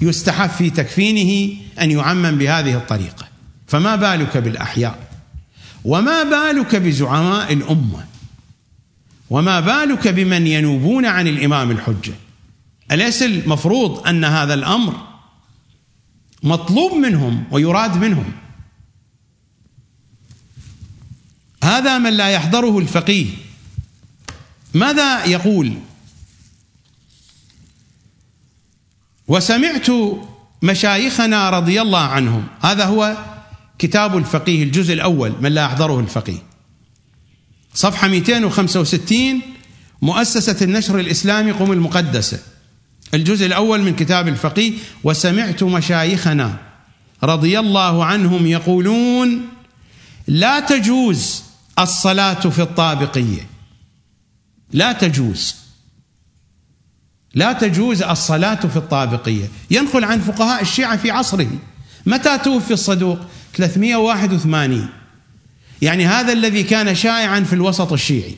يستحب 0.00 0.50
في 0.50 0.70
تكفينه 0.70 1.56
أن 1.80 1.90
يعمم 1.90 2.38
بهذه 2.38 2.74
الطريقة. 2.74 3.26
فما 3.66 3.96
بالك 3.96 4.36
بالأحياء؟ 4.36 4.98
وما 5.84 6.22
بالك 6.22 6.76
بزعماء 6.76 7.52
الأمة؟ 7.52 8.11
وما 9.32 9.60
بالك 9.60 10.08
بمن 10.08 10.46
ينوبون 10.46 11.06
عن 11.06 11.28
الإمام 11.28 11.70
الحجة؟ 11.70 12.12
أليس 12.90 13.22
المفروض 13.22 14.06
أن 14.06 14.24
هذا 14.24 14.54
الأمر 14.54 15.06
مطلوب 16.42 16.92
منهم 16.92 17.44
ويراد 17.50 17.96
منهم؟ 17.96 18.32
هذا 21.64 21.98
من 21.98 22.12
لا 22.12 22.28
يحضره 22.28 22.78
الفقيه. 22.78 23.26
ماذا 24.74 25.24
يقول؟ 25.24 25.72
وسمعت 29.28 29.86
مشايخنا 30.62 31.50
رضي 31.50 31.82
الله 31.82 32.00
عنهم. 32.00 32.46
هذا 32.60 32.84
هو 32.84 33.16
كتاب 33.78 34.16
الفقيه 34.16 34.62
الجزء 34.62 34.94
الأول 34.94 35.32
من 35.40 35.52
لا 35.52 35.64
يحضره 35.64 36.00
الفقيه. 36.00 36.51
صفحة 37.74 38.08
265 38.08 39.40
مؤسسة 40.02 40.64
النشر 40.64 40.98
الإسلامي 40.98 41.52
قم 41.52 41.72
المقدسة. 41.72 42.38
الجزء 43.14 43.46
الأول 43.46 43.82
من 43.82 43.96
كتاب 43.96 44.28
الفقيه 44.28 44.72
وسمعت 45.04 45.62
مشايخنا 45.62 46.56
رضي 47.22 47.58
الله 47.58 48.04
عنهم 48.04 48.46
يقولون 48.46 49.48
لا 50.26 50.60
تجوز 50.60 51.42
الصلاة 51.78 52.40
في 52.40 52.62
الطابقية. 52.62 53.46
لا 54.72 54.92
تجوز. 54.92 55.54
لا 57.34 57.52
تجوز 57.52 58.02
الصلاة 58.02 58.66
في 58.66 58.76
الطابقية. 58.76 59.48
ينقل 59.70 60.04
عن 60.04 60.20
فقهاء 60.20 60.62
الشيعة 60.62 60.96
في 60.96 61.10
عصره. 61.10 61.50
متى 62.06 62.38
توفي 62.38 62.72
الصدوق؟ 62.72 63.18
381 63.54 64.88
يعني 65.82 66.06
هذا 66.06 66.32
الذي 66.32 66.62
كان 66.62 66.94
شائعا 66.94 67.40
في 67.40 67.52
الوسط 67.52 67.92
الشيعي. 67.92 68.36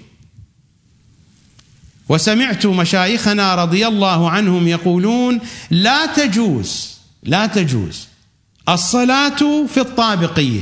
وسمعت 2.08 2.66
مشايخنا 2.66 3.54
رضي 3.54 3.86
الله 3.86 4.30
عنهم 4.30 4.68
يقولون 4.68 5.40
لا 5.70 6.06
تجوز 6.06 6.98
لا 7.22 7.46
تجوز 7.46 8.08
الصلاة 8.68 9.66
في 9.66 9.80
الطابقية. 9.80 10.60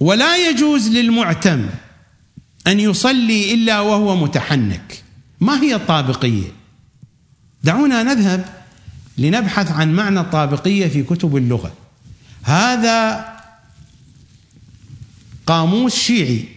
ولا 0.00 0.48
يجوز 0.48 0.88
للمعتم 0.88 1.66
أن 2.66 2.80
يصلي 2.80 3.54
إلا 3.54 3.80
وهو 3.80 4.16
متحنك. 4.16 5.02
ما 5.40 5.62
هي 5.62 5.74
الطابقية؟ 5.74 6.52
دعونا 7.62 8.02
نذهب 8.02 8.44
لنبحث 9.18 9.70
عن 9.70 9.92
معنى 9.92 10.20
الطابقية 10.20 10.88
في 10.88 11.02
كتب 11.02 11.36
اللغة. 11.36 11.72
هذا 12.42 13.31
قاموس 15.46 15.94
شيعي 15.94 16.48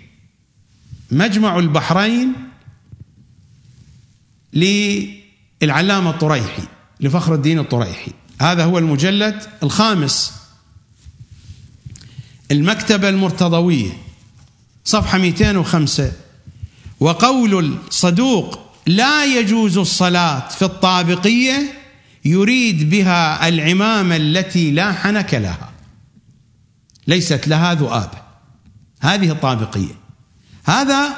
مجمع 1.12 1.60
البحرين 1.60 2.34
للعلامة 4.54 6.10
الطريحي 6.10 6.64
لفخر 7.00 7.34
الدين 7.34 7.60
الطريحي. 7.60 8.12
هذا 8.42 8.64
هو 8.64 8.78
المجلد 8.78 9.44
الخامس. 9.64 10.34
المكتبة 12.52 13.10
المرتضوية 13.10 13.92
صفحة 14.86 15.18
205 15.18 16.12
وقول 17.00 17.78
الصدوق 17.88 18.60
لا 18.88 19.26
يجوز 19.40 19.78
الصلاة 19.78 20.50
في 20.50 20.66
الطابقية 20.66 21.74
يريد 22.26 22.90
بها 22.90 23.48
العمامة 23.48 24.16
التي 24.16 24.72
لا 24.72 24.94
حنك 24.94 25.34
لها. 25.34 25.72
ليست 27.08 27.48
لها 27.48 27.74
ذؤاب 27.74 28.25
هذه 29.06 29.32
الطابقية. 29.32 29.96
هذا 30.66 31.18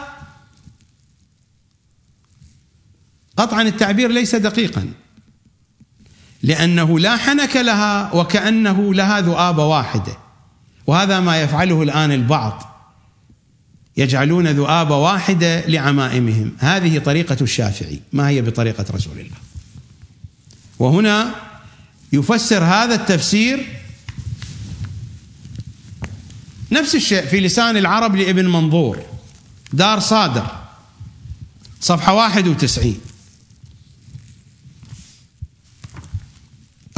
قطعا 3.38 3.62
التعبير 3.62 4.12
ليس 4.12 4.36
دقيقا. 4.36 4.92
لأنه 6.44 7.00
لا 7.00 7.18
حنك 7.18 7.56
لها 7.56 8.14
وكأنه 8.14 8.94
لها 8.94 9.22
ذؤابة 9.22 9.66
واحدة. 9.66 10.18
وهذا 10.88 11.20
ما 11.20 11.42
يفعله 11.42 11.84
الآن 11.84 12.12
البعض. 12.12 12.64
يجعلون 13.98 14.48
ذؤابة 14.48 14.98
واحدة 14.98 15.68
لعمائمهم. 15.68 16.52
هذه 16.60 17.00
طريقة 17.00 17.38
الشافعي. 17.42 18.00
ما 18.14 18.30
هي 18.30 18.42
بطريقة 18.42 18.86
رسول 18.92 19.20
الله؟ 19.20 19.38
وهنا 20.80 21.36
يفسر 22.14 22.64
هذا 22.64 22.96
التفسير 22.96 23.68
نفس 26.72 26.95
الشيء 26.95 27.26
في 27.26 27.39
لسان 27.39 27.77
العرب 27.77 28.15
لابن 28.15 28.45
منظور 28.45 29.06
دار 29.73 29.99
صادر 29.99 30.48
صفحة 31.81 32.14
91 32.14 32.99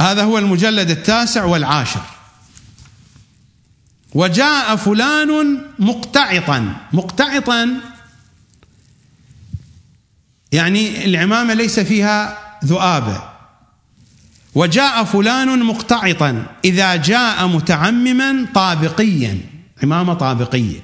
هذا 0.00 0.22
هو 0.24 0.38
المجلد 0.38 0.90
التاسع 0.90 1.44
والعاشر. 1.44 2.02
وجاء 4.14 4.76
فلان 4.76 5.62
مقتعطا 5.78 6.76
مقتعطا 6.92 7.80
يعني 10.52 11.04
العمامة 11.04 11.54
ليس 11.54 11.80
فيها 11.80 12.38
ذؤابة. 12.64 13.22
وجاء 14.54 15.04
فلان 15.04 15.62
مقتعطا 15.62 16.46
إذا 16.64 16.96
جاء 16.96 17.46
متعمما 17.46 18.46
طابقيا. 18.54 19.40
عمامة 19.82 20.14
طابقية. 20.14 20.80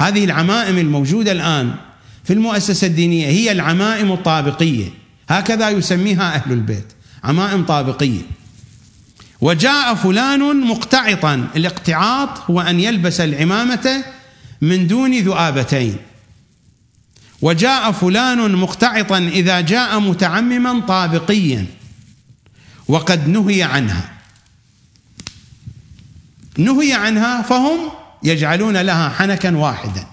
هذه 0.00 0.24
العمائم 0.24 0.78
الموجودة 0.78 1.32
الآن 1.32 1.74
في 2.24 2.32
المؤسسة 2.32 2.86
الدينية 2.86 3.26
هي 3.26 3.52
العمائم 3.52 4.12
الطابقية. 4.12 4.88
هكذا 5.28 5.70
يسميها 5.70 6.34
أهل 6.34 6.52
البيت 6.52 6.92
عمائم 7.24 7.64
طابقية. 7.64 8.22
وجاء 9.40 9.94
فلان 9.94 10.60
مقتعطا 10.60 11.48
الاقتعاط 11.56 12.50
هو 12.50 12.60
أن 12.60 12.80
يلبس 12.80 13.20
العمامة 13.20 14.04
من 14.60 14.86
دون 14.86 15.18
ذؤابتين. 15.18 15.96
وجاء 17.42 17.92
فلان 17.92 18.52
مقتعطا 18.52 19.18
إذا 19.18 19.60
جاء 19.60 20.00
متعمما 20.00 20.80
طابقيا 20.80 21.66
وقد 22.88 23.28
نهي 23.28 23.62
عنها. 23.62 24.15
نهي 26.58 26.92
عنها 26.92 27.42
فهم 27.42 27.78
يجعلون 28.22 28.76
لها 28.76 29.08
حنكا 29.08 29.56
واحدا. 29.56 30.06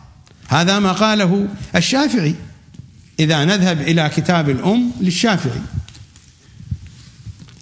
هذا 0.48 0.80
ما 0.80 0.92
قاله 0.92 1.48
الشافعي. 1.76 2.36
إذا 3.20 3.46
نذهب 3.46 3.82
إلى 3.82 4.10
كتاب 4.10 4.50
الأم 4.50 4.92
للشافعي. 5.02 5.62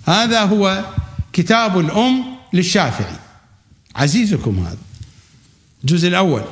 هذا 0.07 0.43
هو 0.43 0.85
كتاب 1.33 1.79
الأم 1.79 2.23
للشافعي. 2.53 3.15
عزيزكم 3.95 4.59
هذا. 4.59 4.77
الجزء 5.83 6.07
الأول. 6.07 6.43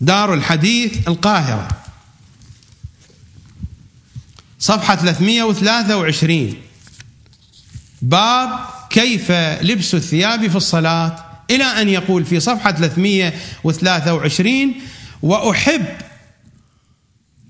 دار 0.00 0.34
الحديث 0.34 1.08
القاهرة. 1.08 1.68
صفحة 4.58 4.96
323 4.96 6.63
باب 8.04 8.50
كيف 8.90 9.30
لبس 9.62 9.94
الثياب 9.94 10.48
في 10.48 10.56
الصلاة. 10.56 11.24
إلى 11.50 11.64
أن 11.64 11.88
يقول 11.88 12.24
في 12.24 12.40
صفحة 12.40 12.72
323 12.72 14.74
وأحب 15.22 15.86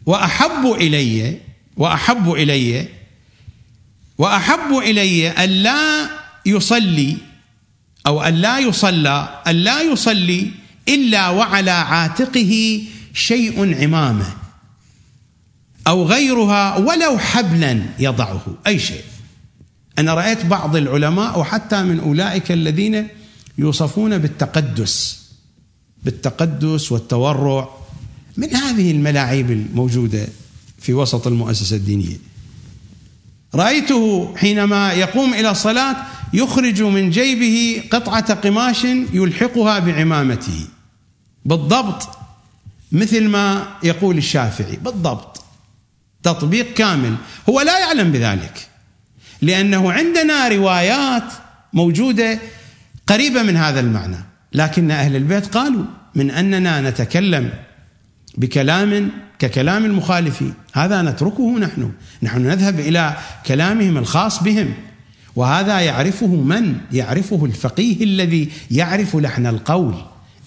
وأحب 0.07 0.67
إلي 0.81 1.39
وأحب 1.77 2.33
إلي 2.33 2.89
وأحب 4.19 4.79
إلي 4.79 5.31
أن 5.31 5.51
لا 5.51 6.09
يصلي 6.47 7.17
أو 8.07 8.23
أن 8.23 8.35
لا 8.35 8.59
يصلى 8.59 9.43
أن 9.47 9.57
لا 9.57 9.83
يصلي 9.83 10.51
إلا 10.89 11.29
وعلى 11.29 11.71
عاتقه 11.71 12.83
شيء 13.15 13.83
عمامة 13.83 14.27
أو 15.87 16.07
غيرها 16.07 16.77
ولو 16.77 17.19
حبلا 17.19 17.83
يضعه 17.99 18.43
أي 18.67 18.79
شيء. 18.79 19.05
أنا 19.99 20.15
رأيت 20.15 20.47
بعض 20.47 20.77
العلماء 20.77 21.39
وحتى 21.39 21.83
من 21.83 22.01
أولئك 22.01 22.53
الذين 22.53 23.09
يوصفون 23.59 24.19
بالتقدس 24.19 25.25
بالتقدس 26.05 26.93
والتورع 26.93 27.69
من 28.37 28.55
هذه 28.55 28.91
الملاعيب 28.91 29.51
الموجودة 29.51 30.27
في 30.79 30.95
وسط 30.95 31.27
المؤسسة 31.27 31.77
الدينية. 31.77 32.17
رأيته 33.55 34.35
حينما 34.37 34.93
يقوم 34.93 35.35
إلى 35.35 35.51
الصلاة 35.51 35.97
يخرج 36.33 36.83
من 36.83 37.11
جيبه 37.11 37.83
قطعة 37.91 38.35
قماش 38.35 38.85
يلحقها 39.13 39.79
بعمامته. 39.79 40.67
بالضبط 41.45 42.09
مثل 42.93 43.29
ما 43.29 43.67
يقول 43.83 44.19
الشافعي 44.19 44.77
بالضبط. 44.77 45.43
تطبيق 46.23 46.75
كامل. 46.75 47.15
هو 47.49 47.61
لا 47.61 47.79
يعلم 47.79 48.13
بذلك. 48.13 48.69
لأنه 49.45 49.93
عندنا 49.93 50.49
روايات 50.49 51.33
موجودة 51.73 52.39
قريبة 53.07 53.43
من 53.43 53.57
هذا 53.57 53.81
المعنى. 53.81 54.17
لكن 54.53 54.91
أهل 54.91 55.17
البيت 55.17 55.47
قالوا 55.47 55.85
من 56.15 56.31
أننا 56.31 56.81
نتكلم 56.91 57.51
بكلام 58.39 59.11
ككلام 59.39 59.85
المخالفين. 59.85 60.55
هذا 60.73 61.03
نتركه 61.03 61.59
نحن. 61.59 61.93
نحن 62.23 62.43
نذهب 62.43 62.81
إلى 62.81 63.17
كلامهم 63.47 63.99
الخاص 63.99 64.43
بهم. 64.43 64.75
وهذا 65.37 65.81
يعرفه 65.81 66.27
من؟ 66.27 66.77
يعرفه 66.93 67.45
الفقيه 67.45 68.05
الذي 68.05 68.51
يعرف 68.71 69.17
لحن 69.17 69.47
القول. 69.47 69.95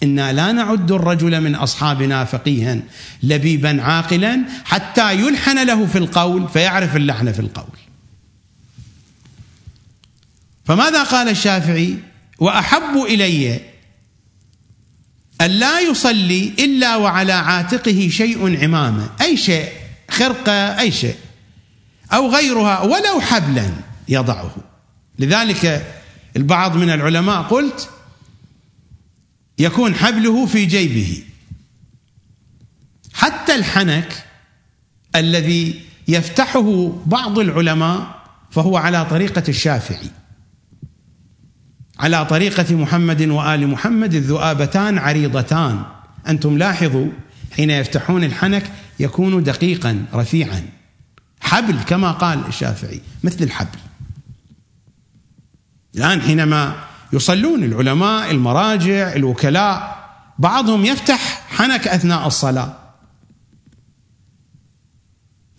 إنا 0.04 0.34
لا 0.34 0.52
نعد 0.52 0.92
الرجل 0.92 1.42
من 1.42 1.56
أصحابنا 1.56 2.24
فقيها 2.24 2.80
لبيبا 3.24 3.82
عاقلا 3.82 4.40
حتى 4.66 5.14
يلحن 5.14 5.68
له 5.68 5.86
في 5.86 5.98
القول 5.98 6.48
فيعرف 6.48 6.96
اللحن 6.96 7.32
في 7.32 7.40
القول. 7.40 7.87
فماذا 10.68 11.04
قال 11.04 11.30
الشافعي؟ 11.30 11.98
وأحب 12.40 12.98
إلي 12.98 13.62
أن 15.42 15.52
لا 15.52 15.80
يصلي 15.80 16.54
إلا 16.60 16.96
وعلى 16.96 17.34
عاتقه 17.34 18.10
شيء 18.12 18.64
عمامة. 18.64 19.10
أي 19.22 19.38
شيء؟ 19.38 19.70
خرقة 20.12 20.80
أي 20.80 20.92
شيء. 20.92 21.16
أو 22.14 22.32
غيرها 22.32 22.82
ولو 22.82 23.22
حبلا 23.22 23.72
يضعه. 24.08 24.56
لذلك 25.20 25.94
البعض 26.36 26.78
من 26.78 26.90
العلماء 26.90 27.42
قلت 27.42 27.90
يكون 29.60 29.96
حبله 29.96 30.46
في 30.46 30.66
جيبه. 30.66 31.24
حتى 33.14 33.56
الحنك 33.56 34.26
الذي 35.16 35.82
يفتحه 36.08 36.92
بعض 37.06 37.40
العلماء 37.40 38.18
فهو 38.52 38.78
على 38.78 39.06
طريقة 39.06 39.44
الشافعي. 39.50 40.10
على 42.00 42.26
طريقة 42.26 42.76
محمد 42.76 43.22
وآل 43.22 43.68
محمد 43.68 44.14
الذؤابتان 44.14 44.98
عريضتان. 44.98 45.84
أنتم 46.28 46.58
لاحظوا 46.58 47.08
حين 47.56 47.70
يفتحون 47.70 48.24
الحنك 48.24 48.72
يكون 49.00 49.44
دقيقا 49.44 50.06
رفيعا. 50.14 50.70
حبل 51.42 51.76
كما 51.84 52.12
قال 52.12 52.46
الشافعي 52.48 53.02
مثل 53.24 53.44
الحبل. 53.44 53.80
الآن 55.96 56.22
حينما 56.22 56.76
يصلون 57.14 57.64
العلماء 57.64 58.32
المراجع 58.32 59.14
الوكلاء 59.14 59.98
بعضهم 60.40 60.86
يفتح 60.86 61.44
حنك 61.50 61.88
أثناء 61.88 62.28
الصلاة. 62.28 62.76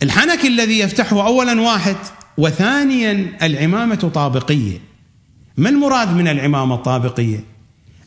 الحنك 0.03 0.45
الذي 0.45 0.79
يفتحه 0.79 1.25
اولا 1.25 1.61
واحد 1.61 1.95
وثانيا 2.37 3.37
العمامة 3.41 4.11
طابقية. 4.13 4.88
ما 5.59 5.69
المراد 5.69 6.09
من 6.13 6.27
العمامة 6.27 6.75
الطابقية؟ 6.75 7.43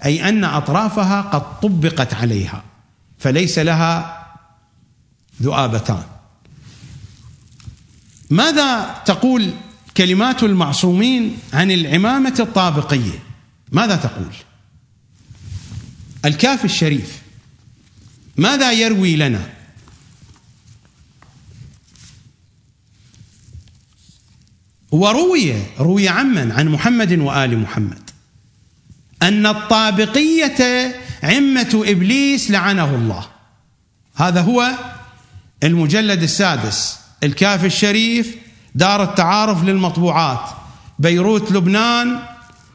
أي 0.05 0.29
أن 0.29 0.45
أطرافها 0.45 1.21
قد 1.21 1.61
طبقت 1.61 2.15
عليها 2.15 2.65
فليس 3.19 3.59
لها 3.59 4.23
ذؤابتان. 5.43 6.03
ماذا 8.31 8.95
تقول 9.05 9.51
كلمات 9.97 10.43
المعصومين 10.43 11.39
عن 11.53 11.71
العمامة 11.71 12.35
الطابقية؟ 12.41 13.19
ماذا 13.73 13.97
تقول؟ 13.97 14.35
الكاف 16.25 16.65
الشريف 16.65 17.23
ماذا 18.37 18.73
يروي 18.73 19.17
لنا؟ 19.17 19.51
وروي 24.93 25.55
روي 25.79 26.09
عمن 26.09 26.53
عن 26.53 26.69
محمد 26.69 27.19
وآل 27.19 27.59
محمد. 27.59 28.11
أن 29.23 29.47
الطابقية 29.47 30.95
عمة 31.23 31.85
إبليس 31.87 32.51
لعنه 32.51 32.95
الله. 32.95 33.27
هذا 34.17 34.41
هو 34.41 34.71
المجلد 35.63 36.23
السادس 36.23 36.99
الكاف 37.23 37.65
الشريف 37.65 38.37
دار 38.75 39.03
التعارف 39.03 39.65
للمطبوعات. 39.65 40.49
بيروت 40.99 41.53
لبنان 41.53 42.19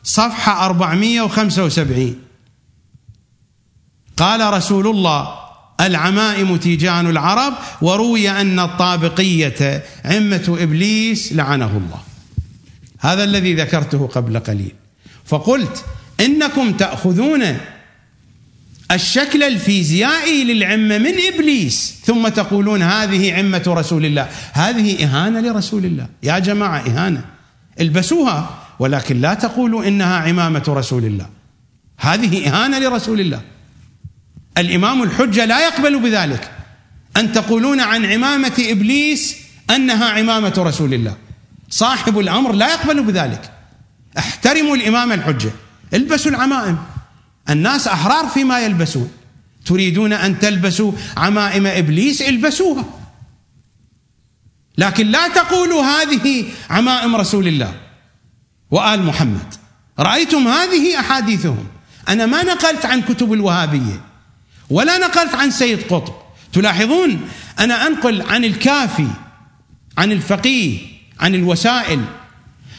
صفحة 0.04 0.66
475 0.66 2.16
قال 4.18 4.54
رسول 4.54 4.88
الله 4.88 5.34
العمائم 5.82 6.58
تيجان 6.58 7.10
العرب 7.10 7.54
وروي 7.82 8.30
أن 8.30 8.60
الطابقية 8.60 9.84
عمة 10.06 10.58
إبليس 10.60 11.34
لعنه 11.34 11.78
الله. 11.78 12.07
هذا 13.00 13.24
الذي 13.24 13.54
ذكرته 13.54 14.08
قبل 14.08 14.40
قليل. 14.40 14.76
فقلت 15.26 15.86
إنكم 16.20 16.74
تأخذون 16.74 17.58
الشكل 18.92 19.44
الفيزيائي 19.44 20.44
للعمة 20.44 20.98
من 20.98 21.14
إبليس 21.34 21.96
ثم 22.06 22.28
تقولون 22.28 22.82
هذه 22.82 23.34
عمة 23.34 23.64
رسول 23.68 24.06
الله. 24.06 24.30
هذه 24.54 25.04
إهانة 25.04 25.40
لرسول 25.40 25.86
الله. 25.86 26.08
يا 26.24 26.40
جماعة 26.40 26.80
إهانة. 26.80 27.26
البسوها 27.80 28.64
ولكن 28.80 29.22
لا 29.22 29.34
تقولوا 29.34 29.88
إنها 29.88 30.16
عمامة 30.16 30.64
رسول 30.68 31.06
الله. 31.06 31.30
هذه 31.98 32.48
إهانة 32.48 32.80
لرسول 32.80 33.20
الله. 33.20 33.42
الإمام 34.58 35.04
الحجة 35.04 35.46
لا 35.46 35.68
يقبل 35.68 36.00
بذلك. 36.00 36.52
أن 37.18 37.32
تقولون 37.32 37.80
عن 37.80 38.06
عمامة 38.06 38.54
إبليس 38.60 39.38
أنها 39.70 40.06
عمامة 40.06 40.54
رسول 40.58 40.94
الله. 40.94 41.16
صاحب 41.70 42.20
الأمر 42.20 42.52
لا 42.52 42.74
يقبل 42.74 43.04
بذلك. 43.04 43.52
احترموا 44.18 44.76
الإمام 44.76 45.12
الحجة. 45.12 45.52
البسوا 45.94 46.32
العمائم. 46.32 46.78
الناس 47.50 47.88
أحرار 47.88 48.28
فيما 48.28 48.60
يلبسون. 48.60 49.12
تريدون 49.66 50.14
أن 50.14 50.40
تلبسوا 50.40 50.92
عمائم 51.18 51.68
إبليس؟ 51.68 52.22
البسوها. 52.22 52.86
لكن 54.78 55.08
لا 55.08 55.28
تقولوا 55.28 55.84
هذه 55.84 56.46
عمائم 56.70 57.16
رسول 57.16 57.48
الله 57.48 57.74
وآل 58.72 59.04
محمد. 59.04 59.54
رأيتم 60.00 60.48
هذه 60.48 61.00
أحاديثهم. 61.00 61.68
أنا 62.10 62.26
ما 62.26 62.44
نقلت 62.44 62.86
عن 62.86 63.02
كتب 63.02 63.34
الوهابية 63.34 64.02
ولا 64.70 64.98
نقلت 64.98 65.36
عن 65.36 65.52
سيد 65.52 65.82
قطب. 65.90 66.14
تلاحظون 66.54 67.30
أنا 67.60 67.88
أنقل 67.88 68.22
عن 68.22 68.46
الكافي 68.46 69.08
عن 69.98 70.12
الفقيه 70.12 70.97
عن 71.20 71.36
الوسائل 71.36 72.06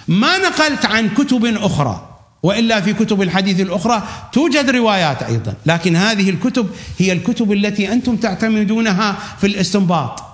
ما 0.08 0.38
نقلت 0.38 0.86
عن 0.86 1.08
كتب 1.08 1.44
أخرى 1.44 2.04
وإلا 2.42 2.80
في 2.80 2.92
كتب 2.92 3.22
الحديث 3.22 3.60
الأخرى 3.60 4.08
توجد 4.32 4.70
روايات 4.70 5.22
أيضا، 5.22 5.54
لكن 5.66 5.96
هذه 5.96 6.30
الكتب 6.30 6.70
هي 6.98 7.12
الكتب 7.12 7.52
التي 7.52 7.92
أنتم 7.92 8.16
تعتمدونها 8.16 9.12
في 9.40 9.46
الاستنباط. 9.46 10.24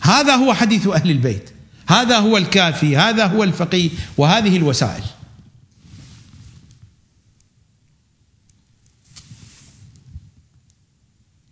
هذا 0.00 0.34
هو 0.34 0.54
حديث 0.54 0.86
أهل 0.86 1.10
البيت، 1.10 1.50
هذا 1.88 2.18
هو 2.18 2.36
الكافي، 2.36 2.96
هذا 2.96 3.26
هو 3.26 3.44
الفقيه، 3.44 3.90
وهذه 4.16 4.56
الوسائل. 4.56 5.02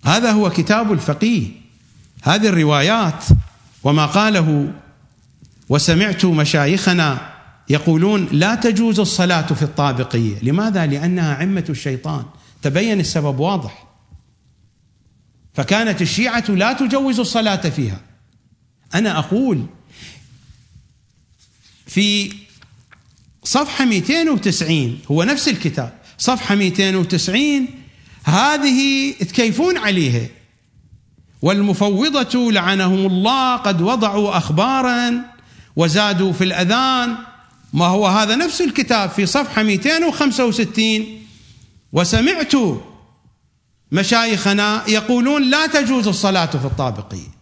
هذا 0.05 0.33
هو 0.33 0.51
كتاب 0.51 0.93
الفقيه 0.93 1.49
هذه 2.23 2.47
الروايات 2.47 3.25
وما 3.85 4.07
قاله 4.07 4.73
وسمعت 5.69 6.25
مشايخنا 6.25 7.33
يقولون 7.69 8.29
لا 8.33 8.55
تجوز 8.55 9.01
الصلاة 9.01 9.47
في 9.47 9.63
الطابقية 9.63 10.39
لماذا؟ 10.43 10.87
لأنها 10.87 11.35
عمة 11.35 11.65
الشيطان. 11.69 12.25
تبين 12.63 13.01
السبب 13.01 13.39
واضح. 13.39 13.87
فكانت 15.55 16.03
الشيعة 16.03 16.45
لا 16.49 16.73
تجوز 16.73 17.21
الصلاة 17.21 17.57
فيها. 17.57 18.01
أنا 18.95 19.19
أقول 19.19 19.67
في 21.87 22.33
صفحة 23.45 23.85
290 23.85 24.99
هو 25.11 25.23
نفس 25.23 25.49
الكتاب 25.49 25.99
صفحة 26.19 26.55
290 26.55 27.69
هذه 28.25 29.13
تكيفون 29.13 29.77
عليها. 29.77 30.27
والمفوضة 31.43 32.53
لعنهم 32.53 33.07
الله 33.07 33.57
قد 33.57 33.83
وضعوا 33.83 34.37
أخبارا 34.37 35.36
وزادوا 35.77 36.33
في 36.33 36.45
الأذان. 36.45 37.17
ما 37.73 37.87
هو 37.87 38.07
هذا؟ 38.07 38.37
نفس 38.37 38.61
الكتاب 38.61 39.11
في 39.11 39.27
صفحة 39.27 39.63
265 39.63 41.27
وسمعت 41.93 42.53
مشايخنا 43.93 44.83
يقولون 44.89 45.51
لا 45.51 45.67
تجوز 45.67 46.09
الصلاة 46.09 46.47
في 46.47 46.65
الطابقية 46.65 47.37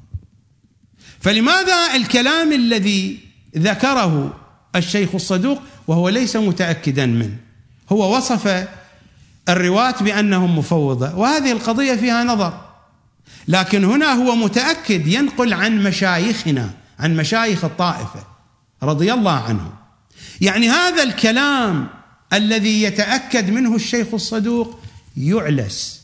فلماذا 1.20 1.94
الكلام 1.94 2.52
الذي 2.52 3.18
ذكره 3.56 4.40
الشيخ 4.76 5.14
الصدوق 5.14 5.62
وهو 5.86 6.08
ليس 6.08 6.36
متأكدا 6.36 7.06
منه؟ 7.06 7.36
هو 7.92 8.16
وصف 8.16 8.68
الرواة 9.48 9.94
بأنهم 10.00 10.58
مفوضة 10.58 11.14
وهذه 11.14 11.52
القضية 11.52 11.94
فيها 11.94 12.24
نظر. 12.24 12.60
لكن 13.48 13.84
هنا 13.84 14.12
هو 14.12 14.34
متأكد 14.34 15.06
ينقل 15.06 15.52
عن 15.52 15.82
مشايخنا. 15.82 16.70
عن 16.98 17.16
مشايخ 17.16 17.64
الطائفة 17.64 18.26
رضي 18.82 19.12
الله 19.12 19.32
عنهم. 19.32 19.72
يعني 20.40 20.70
هذا 20.70 21.02
الكلام 21.02 21.88
الذي 22.32 22.82
يتأكد 22.82 23.50
منه 23.50 23.74
الشيخ 23.74 24.06
الصدوق 24.14 24.80
يعلس 25.16 26.02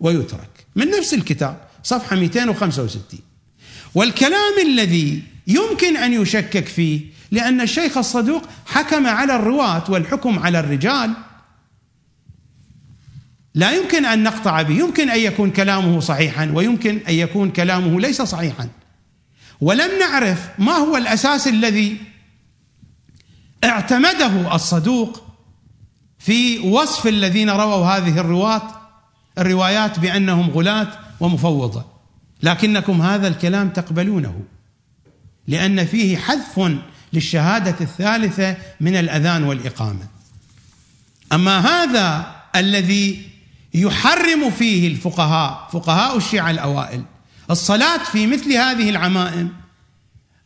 ويترك 0.00 0.66
من 0.76 0.90
نفس 0.90 1.14
الكتاب 1.14 1.60
صفحة 1.82 2.16
265 2.16 3.20
والكلام 3.94 4.58
الذي 4.66 5.22
يمكن 5.46 5.96
أن 5.96 6.12
يشكك 6.12 6.66
فيه 6.66 7.00
لأن 7.30 7.60
الشيخ 7.60 7.98
الصدوق 7.98 8.42
حكم 8.66 9.06
على 9.06 9.36
الرواة 9.36 9.90
والحكم 9.90 10.38
على 10.38 10.60
الرجال. 10.60 11.12
لا 13.54 13.72
يمكن 13.72 14.04
أن 14.04 14.22
نقطع 14.22 14.62
به، 14.62 14.74
يمكن 14.74 15.10
أن 15.10 15.20
يكون 15.20 15.50
كلامه 15.50 16.00
صحيحا 16.00 16.50
ويمكن 16.54 17.00
أن 17.08 17.14
يكون 17.14 17.50
كلامه 17.50 18.00
ليس 18.00 18.22
صحيحا. 18.22 18.68
ولم 19.60 19.98
نعرف 19.98 20.48
ما 20.58 20.72
هو 20.72 20.96
الأساس 20.96 21.48
الذي 21.48 21.96
اعتمده 23.64 24.54
الصدوق 24.54 25.22
في 26.18 26.58
وصف 26.58 27.06
الذين 27.06 27.50
رووا 27.50 27.86
هذه 27.86 28.20
الرواة 28.20 28.62
الروايات 29.38 29.98
بأنهم 29.98 30.50
غلاة 30.50 30.88
ومفوضة. 31.20 31.84
لكنكم 32.42 33.02
هذا 33.02 33.28
الكلام 33.28 33.68
تقبلونه 33.68 34.40
لأن 35.48 35.86
فيه 35.86 36.16
حذف 36.16 36.72
للشهادة 37.12 37.76
الثالثة 37.80 38.56
من 38.80 38.96
الأذان 38.96 39.44
والإقامة. 39.44 40.06
أما 41.32 41.58
هذا 41.58 42.36
الذي 42.56 43.28
يحرم 43.74 44.50
فيه 44.50 44.88
الفقهاء 44.88 45.68
فقهاء 45.72 46.16
الشيعة 46.16 46.50
الأوائل 46.50 47.04
الصلاة 47.50 48.04
في 48.04 48.26
مثل 48.26 48.52
هذه 48.52 48.90
العمائم. 48.90 49.52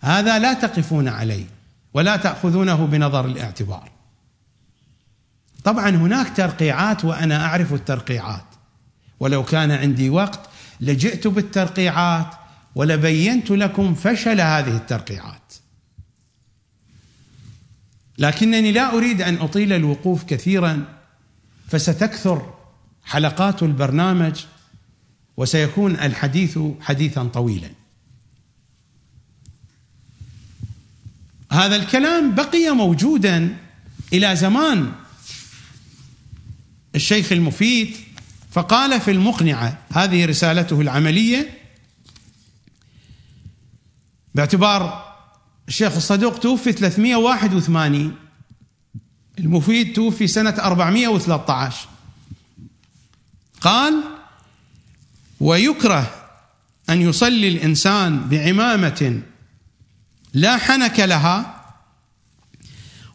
هذا 0.00 0.38
لا 0.38 0.52
تقفون 0.52 1.08
عليه 1.08 1.46
ولا 1.94 2.16
تأخذونه 2.16 2.86
بنظر 2.86 3.24
الاعتبار. 3.24 3.90
طبعا 5.64 5.90
هناك 5.90 6.36
ترقيعات 6.36 7.04
وأنا 7.04 7.44
أعرف 7.46 7.72
الترقيعات. 7.72 8.44
ولو 9.20 9.44
كان 9.44 9.70
عندي 9.70 10.10
وقت 10.10 10.40
لجئت 10.80 11.26
بالترقيعات 11.26 12.34
ولبينت 12.74 13.50
لكم 13.50 13.94
فشل 13.94 14.40
هذه 14.40 14.76
الترقيعات. 14.76 15.52
لكنني 18.18 18.72
لا 18.72 18.92
أريد 18.92 19.22
أن 19.22 19.36
أطيل 19.36 19.72
الوقوف 19.72 20.24
كثيرا 20.24 20.84
فستكثر 21.68 22.54
حلقات 23.04 23.62
البرنامج 23.62 24.44
وسيكون 25.40 25.92
الحديث 25.92 26.58
حديثا 26.80 27.24
طويلا. 27.24 27.70
هذا 31.52 31.76
الكلام 31.76 32.34
بقي 32.34 32.70
موجودا 32.70 33.56
إلى 34.12 34.36
زمان 34.36 34.92
الشيخ 36.94 37.32
المفيد 37.32 37.96
فقال 38.50 39.00
في 39.00 39.10
المقنعة 39.10 39.78
هذه 39.92 40.24
رسالته 40.24 40.80
العملية 40.80 41.58
باعتبار 44.34 45.14
الشيخ 45.68 45.96
الصدوق 45.96 46.38
توفي 46.38 46.72
381 46.72 48.14
المفيد 49.38 49.92
توفي 49.92 50.26
سنة 50.26 50.54
413 50.58 51.88
قال 53.60 54.19
ويكره 55.40 56.10
أن 56.90 57.00
يصلي 57.00 57.48
الإنسان 57.48 58.28
بعمامة 58.28 59.22
لا 60.34 60.56
حنك 60.56 61.00
لها 61.00 61.64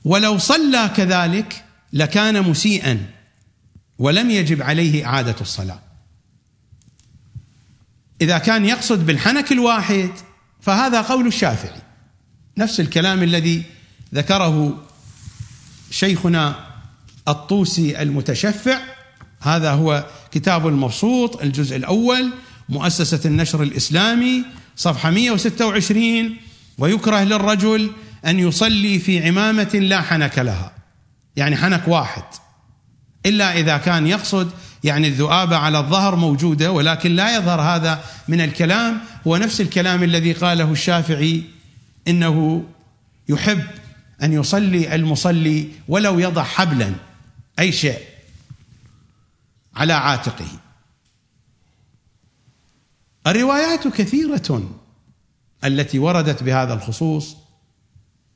ولو 0.06 0.38
صلى 0.38 0.92
كذلك 0.95 1.66
لكان 1.94 2.42
مسيئا 2.42 3.06
ولم 4.00 4.32
يجب 4.32 4.62
عليه 4.62 5.06
إعادة 5.06 5.36
الصلاة. 5.42 5.80
إذا 8.22 8.38
كان 8.38 8.66
يقصد 8.66 9.06
بالحنك 9.06 9.52
الواحد 9.52 10.10
فهذا 10.62 11.02
قول 11.02 11.28
الشافعي. 11.28 11.82
نفس 12.58 12.80
الكلام 12.80 13.24
الذي 13.24 13.64
ذكره 14.14 14.86
شيخنا 15.92 16.66
الطوسي 17.28 18.02
المتشفع 18.02 18.94
هذا 19.45 19.72
هو 19.72 20.06
كتاب 20.32 20.67
المبسوط 20.67 21.41
الجزء 21.41 21.75
الأول 21.75 22.33
مؤسسة 22.69 23.19
النشر 23.25 23.64
الإسلامي 23.64 24.43
صفحة 24.75 25.11
126 25.11 26.38
ويكره 26.77 27.24
للرجل 27.24 27.91
أن 28.25 28.40
يصلي 28.40 28.99
في 28.99 29.27
عمامة 29.27 29.72
لا 29.74 30.01
حنك 30.01 30.40
لها. 30.40 30.72
يعني 31.35 31.56
حنك 31.56 31.88
واحد. 31.88 32.24
إلا 33.25 33.57
إذا 33.57 33.77
كان 33.77 34.07
يقصد 34.07 34.51
يعني 34.83 35.07
الذؤابة 35.07 35.57
على 35.57 35.80
الظهر 35.80 36.15
موجودة 36.15 36.72
ولكن 36.72 37.15
لا 37.15 37.38
يظهر 37.38 37.61
هذا 37.61 37.99
من 38.27 38.41
الكلام. 38.41 38.99
هو 39.27 39.38
نفس 39.38 39.61
الكلام 39.61 40.03
الذي 40.03 40.33
قاله 40.33 40.72
الشافعي 40.72 41.43
إنه 42.07 42.64
يحب 43.30 43.64
أن 44.24 44.33
يصلي 44.33 44.95
المصلي 44.95 45.67
ولو 45.88 46.19
يضع 46.19 46.43
حبلا 46.43 46.91
أي 47.59 47.72
شيء. 47.72 48.15
على 49.76 49.94
عاتقه. 49.94 50.48
الروايات 53.28 53.88
كثيرة 53.88 54.72
التي 55.64 56.00
وردت 56.00 56.44
بهذا 56.44 56.74
الخصوص 56.74 57.38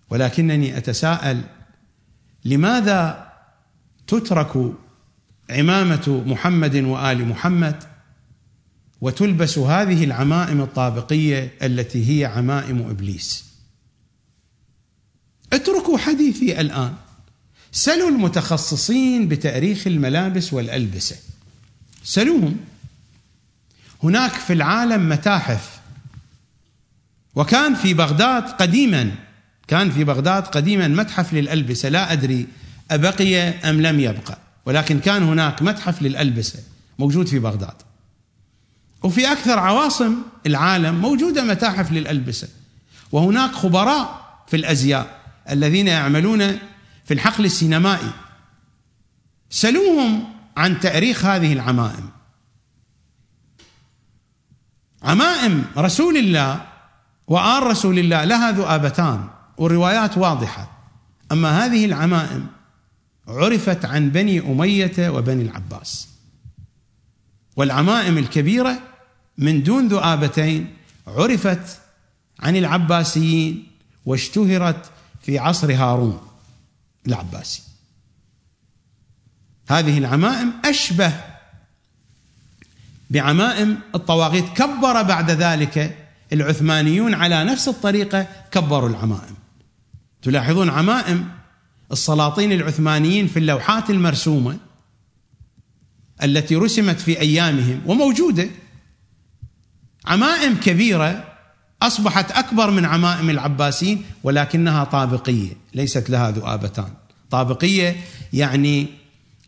ولكنني 0.10 0.78
أتساءل 0.78 1.42
لماذا 2.46 3.32
تترك 4.08 4.74
عمامة 5.50 6.24
محمد 6.26 6.76
وآل 6.76 7.28
محمد 7.28 7.84
وتلبس 9.02 9.58
هذه 9.58 10.04
العمائم 10.04 10.62
الطابقية 10.62 11.58
التي 11.62 12.10
هي 12.10 12.26
عمائم 12.26 12.90
إبليس؟ 12.90 13.46
اتركوا 15.54 15.98
حديثي 15.98 16.62
الآن. 16.62 16.96
سلوا 17.72 18.10
المتخصصين 18.10 19.28
بتأريخ 19.28 19.88
الملابس 19.88 20.54
والألبسة. 20.54 21.16
سلوهم. 22.04 22.58
هناك 24.04 24.32
في 24.32 24.54
العالم 24.54 25.10
متاحف. 25.10 25.80
وكان 27.36 27.76
في 27.76 27.94
بغداد 27.94 28.44
قديما 28.44 29.12
كان 29.68 29.92
في 29.92 30.04
بغداد 30.04 30.44
قديما 30.44 30.88
متحف 30.88 31.34
للألبسة. 31.34 31.90
لا 31.90 32.14
أدري 32.14 32.48
أبقي 32.92 33.50
أم 33.50 33.82
لم 33.82 34.00
يبقى. 34.00 34.38
ولكن 34.66 35.00
كان 35.00 35.24
هناك 35.24 35.62
متحف 35.62 36.02
للألبسة 36.02 36.60
موجود 37.00 37.28
في 37.28 37.40
بغداد. 37.40 37.76
وفي 39.04 39.32
أكثر 39.32 39.60
عواصم 39.60 40.16
العالم 40.46 40.96
موجودة 40.96 41.44
متاحف 41.44 41.92
للألبسة. 41.92 42.48
وهناك 43.12 43.52
خبراء 43.52 44.30
في 44.48 44.56
الأزياء 44.56 45.20
الذين 45.50 45.88
يعملون 45.88 46.60
في 47.10 47.16
الحقل 47.16 47.46
السينمائي. 47.46 48.12
سلوهم 49.50 50.34
عن 50.58 50.80
تأريخ 50.80 51.26
هذه 51.26 51.54
العمائم. 51.54 52.10
عمائم 55.04 55.66
رسول 55.78 56.18
الله 56.18 56.66
وآل 57.28 57.64
رسول 57.64 58.00
الله 58.00 58.24
لها 58.24 58.52
ذؤابتان 58.52 59.30
والروايات 59.58 60.18
واضحة. 60.18 60.72
أما 61.32 61.66
هذه 61.66 61.86
العمائم 61.86 62.48
عرفت 63.28 63.86
عن 63.86 64.10
بني 64.10 64.40
أمية 64.40 65.10
وبني 65.10 65.44
العباس. 65.44 66.08
والعمائم 67.56 68.18
الكبيرة 68.18 68.80
من 69.38 69.64
دون 69.64 69.88
ذؤابتين 69.88 70.76
عرفت 71.08 71.80
عن 72.40 72.56
العباسيين 72.56 73.68
واشتهرت 74.06 74.92
في 75.22 75.40
عصر 75.40 75.74
هارون. 75.74 76.29
العباسي. 77.10 77.62
هذه 79.70 79.98
العمائم 79.98 80.54
أشبه 80.66 81.14
بعمائم 83.10 83.80
الطواغيت. 83.96 84.46
كبر 84.50 85.02
بعد 85.02 85.32
ذلك 85.32 85.98
العثمانيون 86.34 87.14
على 87.14 87.44
نفس 87.44 87.68
الطريقة 87.68 88.28
كبروا 88.52 88.90
العمائم. 88.90 89.36
تلاحظون 90.22 90.70
عمائم 90.70 91.30
السلاطين 91.92 92.52
العثمانيين 92.52 93.28
في 93.28 93.40
اللوحات 93.40 93.90
المرسومة 93.90 94.58
التي 96.24 96.56
رسمت 96.56 97.00
في 97.00 97.20
أيامهم 97.20 97.82
وموجودة. 97.86 98.50
عمائم 100.06 100.56
كبيرة 100.56 101.26
أصبحت 101.82 102.32
أكبر 102.32 102.72
من 102.72 102.86
عمائم 102.86 103.30
العباسيين 103.30 104.06
ولكنها 104.24 104.84
طابقية 104.84 105.54
ليست 105.74 106.10
لها 106.10 106.32
ذؤابتان. 106.32 106.99
طابقية 107.32 107.96
يعني 108.34 108.88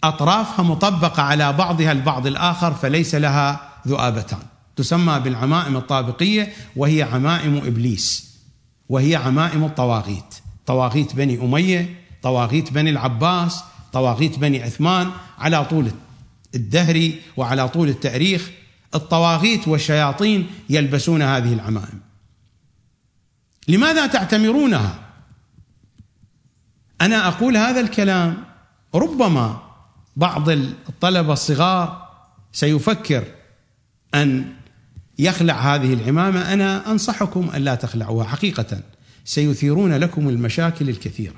أطرافها 0.04 0.64
مطبقة 0.64 1.24
على 1.24 1.54
بعضها 1.54 1.92
البعض 1.92 2.28
الآخر 2.28 2.74
فليس 2.74 3.16
لها 3.16 3.70
ذؤابتان. 3.88 4.40
تسمى 4.76 5.20
بالعمائم 5.20 5.78
الطابقية 5.78 6.54
وهي 6.76 7.04
عمائم 7.04 7.58
إبليس 7.58 8.32
وهي 8.90 9.16
عمائم 9.16 9.64
الطواغيت. 9.64 10.36
طواغيت 10.66 11.16
بني 11.16 11.42
أمية 11.42 11.96
طواغيت 12.24 12.74
بني 12.74 12.90
العباس 12.90 13.64
طواغيت 13.94 14.40
بني 14.40 14.64
عثمان 14.64 15.12
على 15.40 15.66
طول 15.66 15.92
الدهر 16.56 17.12
وعلى 17.38 17.70
طول 17.70 17.90
التأريخ. 17.90 18.50
الطواغيت 18.96 19.68
والشياطين 19.68 20.48
يلبسون 20.70 21.22
هذه 21.22 21.54
العمائم. 21.54 22.00
لماذا 23.68 24.08
تعتمرونها؟ 24.08 25.11
أنا 27.02 27.28
أقول 27.28 27.58
هذا 27.58 27.80
الكلام 27.80 28.44
ربما 28.96 29.62
بعض 30.16 30.50
الطلبة 30.50 31.34
الصغار 31.34 32.10
سيفكر 32.54 33.24
أن 34.16 34.54
يخلع 35.20 35.76
هذه 35.76 35.94
العمامة. 35.94 36.54
أنا 36.54 36.92
أنصحكم 36.92 37.50
أن 37.50 37.62
لا 37.62 37.76
تخلعوها. 37.76 38.28
حقيقة 38.28 38.80
سيثيرون 39.26 39.94
لكم 39.94 40.30
المشاكل 40.30 40.90
الكثيرة. 40.90 41.36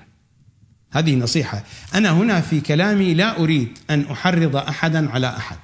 هذه 0.92 1.16
نصيحة. 1.16 1.64
أنا 1.96 2.12
هنا 2.12 2.42
في 2.42 2.62
كلامي 2.62 3.14
لا 3.14 3.40
أريد 3.40 3.78
أن 3.90 4.02
أحرض 4.12 4.56
أحدا 4.56 5.12
على 5.12 5.28
أحد 5.28 5.58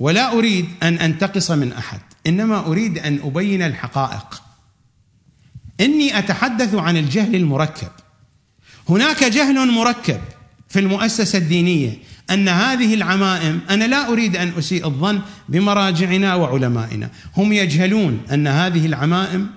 ولا 0.00 0.32
أريد 0.32 0.68
أن 0.82 0.94
أنتقص 0.94 1.50
من 1.50 1.72
أحد 1.72 2.00
إنما 2.26 2.66
أريد 2.66 2.98
أن 2.98 3.20
أبين 3.24 3.62
الحقائق. 3.62 4.42
إني 5.80 6.18
أتحدث 6.18 6.74
عن 6.74 6.96
الجهل 6.96 7.36
المركب. 7.36 7.90
هناك 8.88 9.24
جهل 9.24 9.70
مركب 9.70 10.20
في 10.68 10.80
المؤسسة 10.80 11.38
الدينية 11.38 11.98
أن 12.30 12.48
هذه 12.48 12.94
العمائم 12.94 13.60
أنا 13.70 13.84
لا 13.84 14.08
أريد 14.08 14.36
أن 14.36 14.52
أسيء 14.58 14.86
الظن 14.86 15.20
بمراجعنا 15.48 16.34
وعلمائنا. 16.34 17.10
هم 17.36 17.52
يجهلون 17.52 18.20
أن 18.32 18.46
هذه 18.46 18.86
العمائم 18.86 19.50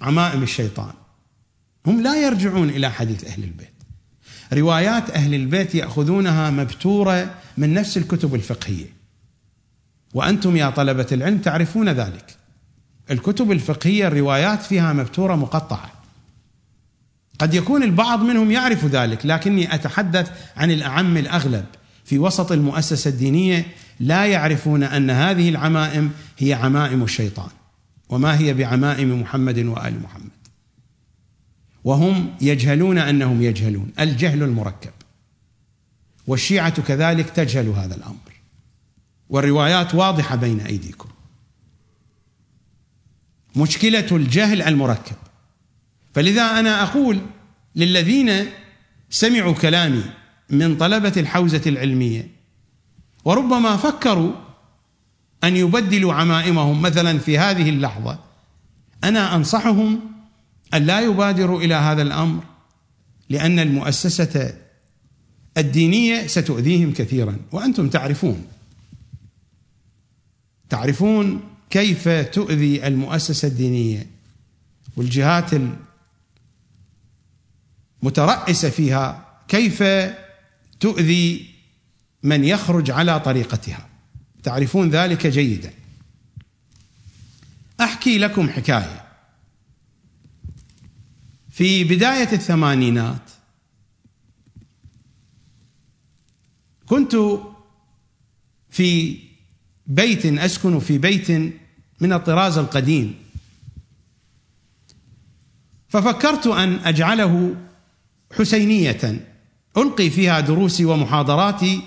عمائم 0.00 0.42
الشيطان. 0.42 0.92
هم 1.86 2.02
لا 2.02 2.26
يرجعون 2.26 2.68
إلى 2.68 2.90
حديث 2.90 3.24
أهل 3.24 3.44
البيت. 3.44 3.68
روايات 4.52 5.10
أهل 5.10 5.34
البيت 5.34 5.74
يأخذونها 5.74 6.50
مبتورة 6.50 7.34
من 7.56 7.74
نفس 7.74 7.96
الكتب 7.96 8.34
الفقهية. 8.34 8.86
وأنتم 10.14 10.56
يا 10.56 10.70
طلبة 10.70 11.06
العلم 11.12 11.38
تعرفون 11.38 11.88
ذلك. 11.88 12.36
الكتب 13.10 13.52
الفقهية 13.52 14.08
الروايات 14.08 14.62
فيها 14.62 14.92
مبتورة 14.92 15.34
مقطعة. 15.34 15.97
قد 17.38 17.54
يكون 17.54 17.82
البعض 17.82 18.22
منهم 18.22 18.50
يعرف 18.50 18.84
ذلك 18.84 19.26
لكني 19.26 19.74
أتحدث 19.74 20.30
عن 20.56 20.70
الأعم 20.70 21.16
الأغلب. 21.16 21.64
في 22.04 22.18
وسط 22.18 22.52
المؤسسة 22.52 23.10
الدينية 23.10 23.66
لا 24.00 24.26
يعرفون 24.26 24.82
أن 24.82 25.10
هذه 25.10 25.48
العمائم 25.48 26.10
هي 26.38 26.54
عمائم 26.54 27.02
الشيطان 27.02 27.50
وما 28.08 28.38
هي 28.38 28.54
بعمائم 28.54 29.20
محمد 29.20 29.58
وآل 29.58 30.02
محمد. 30.02 30.30
وهم 31.84 32.34
يجهلون 32.40 32.98
أنهم 32.98 33.42
يجهلون 33.42 33.92
الجهل 34.00 34.42
المركب. 34.42 34.90
والشيعة 36.26 36.82
كذلك 36.82 37.30
تجهل 37.30 37.68
هذا 37.68 37.94
الأمر. 37.94 38.32
والروايات 39.28 39.94
واضحة 39.94 40.36
بين 40.36 40.60
أيديكم. 40.60 41.08
مشكلة 43.56 44.06
الجهل 44.12 44.62
المركب. 44.62 45.16
فلذا 46.18 46.42
أنا 46.42 46.82
أقول 46.82 47.20
للذين 47.76 48.46
سمعوا 49.10 49.52
كلامي 49.52 50.02
من 50.50 50.76
طلبة 50.76 51.12
الحوزة 51.16 51.62
العلمية 51.66 52.28
وربما 53.24 53.76
فكروا 53.76 54.32
أن 55.44 55.56
يبدلوا 55.56 56.14
عمائمهم 56.14 56.82
مثلا 56.82 57.18
في 57.18 57.38
هذه 57.38 57.68
اللحظة 57.68 58.18
أنا 59.04 59.34
أنصحهم 59.34 60.00
أن 60.74 60.82
لا 60.82 61.00
يبادروا 61.00 61.60
إلى 61.60 61.74
هذا 61.74 62.02
الأمر 62.02 62.44
لأن 63.28 63.58
المؤسسة 63.58 64.54
الدينية 65.58 66.26
ستؤذيهم 66.26 66.92
كثيرا 66.92 67.36
وأنتم 67.52 67.88
تعرفون. 67.88 68.46
تعرفون 70.68 71.40
كيف 71.70 72.08
تؤذي 72.08 72.86
المؤسسة 72.86 73.48
الدينية 73.48 74.06
والجهات 74.96 75.50
المترأسه 78.02 78.70
فيها 78.70 79.38
كيف 79.48 79.82
تؤذي 80.80 81.54
من 82.22 82.44
يخرج 82.44 82.90
على 82.90 83.20
طريقتها. 83.20 83.88
تعرفون 84.42 84.90
ذلك 84.90 85.26
جيدا. 85.26 85.72
أحكي 87.80 88.18
لكم 88.18 88.48
حكاية. 88.48 89.04
في 91.50 91.84
بداية 91.84 92.32
الثمانينات 92.32 93.30
كنت 96.86 97.16
في 98.70 99.18
بيت 99.86 100.26
أسكن 100.26 100.78
في 100.78 100.98
بيت 100.98 101.30
من 102.00 102.12
الطراز 102.12 102.58
القديم. 102.58 103.14
ففكرت 105.88 106.46
أن 106.46 106.74
أجعله 106.74 107.56
حسينية. 108.36 109.26
ألقي 109.76 110.10
فيها 110.10 110.40
دروسي 110.40 110.84
ومحاضراتي 110.84 111.82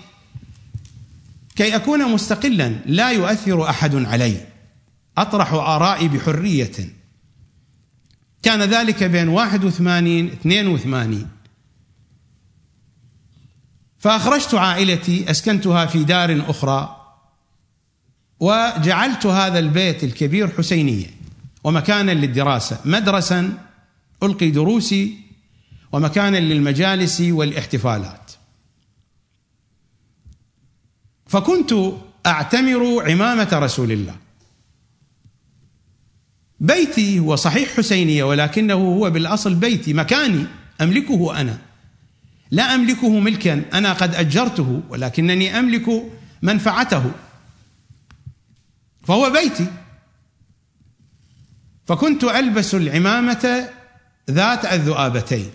كي 1.56 1.76
أكون 1.76 2.12
مستقلا 2.12 2.76
لا 2.86 3.12
يؤثر 3.12 3.70
أحد 3.70 3.96
علي. 3.96 4.48
أطرح 5.18 5.54
آرائي 5.54 6.08
بحرية. 6.08 6.72
كان 8.44 8.62
ذلك 8.62 9.04
بين 9.04 9.28
81 9.28 10.28
82 10.28 11.28
فأخرجت 14.00 14.56
عائلتي 14.56 15.32
أسكنتها 15.32 15.86
في 15.86 16.04
دار 16.04 16.50
أخرى 16.50 16.98
وجعلت 18.40 19.26
هذا 19.26 19.60
البيت 19.60 20.04
الكبير 20.04 20.48
حسينية 20.48 21.08
ومكانا 21.64 22.12
للدراسة. 22.12 22.80
مدرسا 22.86 23.58
ألقي 24.24 24.52
دروسي 24.52 25.18
ومكانا 25.92 26.38
للمجالس 26.38 27.22
والاحتفالات. 27.22 28.32
فكنت 31.28 31.74
أعتمر 32.26 33.12
عمامة 33.12 33.50
رسول 33.54 33.92
الله. 33.92 34.16
بيتي 36.60 37.20
هو 37.20 37.36
صحيح 37.36 37.78
حسينية 37.78 38.24
ولكنه 38.24 38.74
هو 38.74 39.10
بالأصل 39.10 39.56
بيتي. 39.56 39.94
مكاني 39.94 40.46
أملكه 40.82 41.42
أنا. 41.42 41.58
لا 42.52 42.76
أملكه 42.76 43.20
ملكا 43.20 43.66
أنا 43.74 43.94
قد 43.94 44.16
أجرته 44.16 44.82
ولكنني 44.90 45.60
أملك 45.60 46.04
منفعته. 46.42 47.12
فهو 49.04 49.30
بيتي. 49.30 49.68
فكنت 51.86 52.24
ألبس 52.24 52.76
العمامة 52.76 53.70
ذات 54.32 54.66
الذؤابتين. 54.66 55.50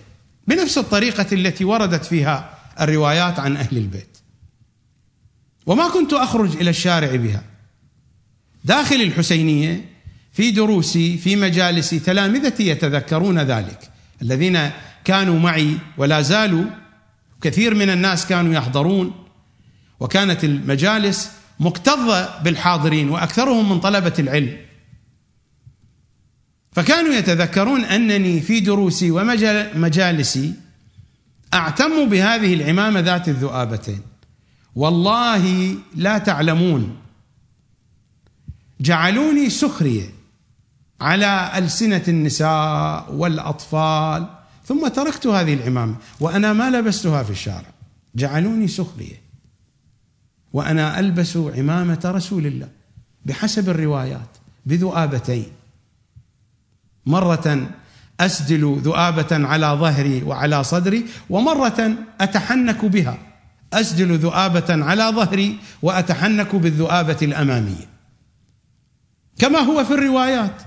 بنفس 0.47 0.79
الطريقة 0.79 1.27
التي 1.33 1.65
وردت 1.65 2.05
فيها 2.05 2.59
الروايات 2.81 3.39
عن 3.39 3.57
أهل 3.57 3.77
البيت. 3.77 4.19
وما 5.67 5.89
كنت 5.89 6.13
أخرج 6.13 6.57
إلى 6.57 6.71
الشارع 6.71 7.17
بها. 7.17 7.45
داخل 8.65 8.97
الحسينية 8.97 9.85
في 10.33 10.51
دروسي 10.51 11.19
في 11.19 11.37
مجالسي 11.37 11.99
تلامذتي 11.99 12.69
يتذكرون 12.69 13.39
ذلك. 13.39 13.91
الذين 14.23 14.71
كانوا 15.05 15.39
معي 15.39 15.79
ولا 15.99 16.23
زالوا 16.23 16.65
كثير 17.41 17.75
من 17.75 17.91
الناس 17.91 18.27
كانوا 18.27 18.55
يحضرون. 18.55 19.13
وكانت 20.01 20.45
المجالس 20.45 21.31
مكتظة 21.61 22.39
بالحاضرين 22.43 23.11
وأكثرهم 23.11 23.73
من 23.73 23.81
طلبة 23.81 24.13
العلم. 24.19 24.66
فكانوا 26.77 27.15
يتذكرون 27.15 27.85
أنني 27.85 28.41
في 28.41 28.61
دروسي 28.61 29.11
ومجالسي 29.11 30.55
أعتم 31.55 32.09
بهذه 32.09 32.55
العمامة 32.55 33.01
ذات 33.01 33.29
الذؤابتين. 33.29 34.01
والله 34.75 35.75
لا 35.95 36.19
تعلمون. 36.19 36.97
جعلوني 38.81 39.51
سخرية 39.51 40.09
على 41.01 41.53
ألسنة 41.59 42.03
النساء 42.09 43.13
والأطفال 43.13 44.27
ثم 44.65 44.89
تركت 44.89 45.27
هذه 45.27 45.55
العمامة 45.55 45.95
وأنا 46.21 46.53
ما 46.53 46.71
لبستها 46.71 47.23
في 47.23 47.31
الشارع. 47.31 47.73
جعلوني 48.15 48.69
سخرية. 48.69 49.21
وأنا 50.53 51.01
ألبس 51.01 51.37
عمامة 51.37 52.01
رسول 52.05 52.47
الله 52.47 52.69
بحسب 53.27 53.69
الروايات 53.69 54.31
بذؤابتين. 54.67 55.56
مرة 57.07 57.71
اسدل 58.21 58.81
ذؤابة 58.83 59.47
على 59.47 59.67
ظهري 59.67 60.23
وعلى 60.23 60.65
صدري 60.65 61.05
ومرة 61.31 61.95
أتحنك 62.21 62.85
بها. 62.85 63.19
اسدل 63.73 64.19
ذؤابة 64.19 64.85
على 64.85 65.05
ظهري 65.05 65.59
وأتحنك 65.83 66.55
بالذؤابة 66.55 67.17
الأمامية. 67.23 67.89
كما 69.39 69.59
هو 69.59 69.85
في 69.85 69.95
الروايات. 69.95 70.63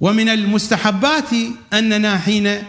ومن 0.00 0.28
المستحبات 0.28 1.30
أننا 1.72 2.18
حين 2.18 2.62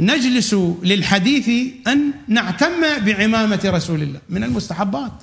نجلس 0.00 0.54
للحديث 0.82 1.48
أن 1.86 2.12
نعتم 2.28 3.04
بعمامة 3.04 3.60
رسول 3.64 4.02
الله. 4.02 4.20
من 4.28 4.44
المستحبات. 4.44 5.22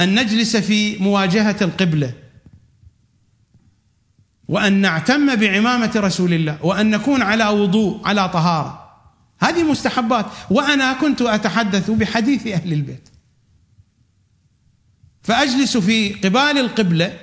أن 0.00 0.20
نجلس 0.20 0.56
في 0.56 0.98
مواجهة 0.98 1.56
القبلة. 1.62 2.25
وأن 4.48 4.72
نعتم 4.72 5.36
بعمامة 5.36 5.92
رسول 5.96 6.32
الله 6.32 6.64
وأن 6.64 6.90
نكون 6.90 7.22
على 7.22 7.48
وضوء 7.48 8.06
على 8.06 8.28
طهارة. 8.28 8.86
هذه 9.40 9.62
مستحبات. 9.62 10.26
وأنا 10.50 10.92
كنت 10.92 11.22
أتحدث 11.22 11.90
بحديث 11.90 12.46
أهل 12.46 12.72
البيت. 12.72 13.08
فأجلس 15.22 15.76
في 15.76 16.12
قبال 16.12 16.58
القبلة. 16.58 17.18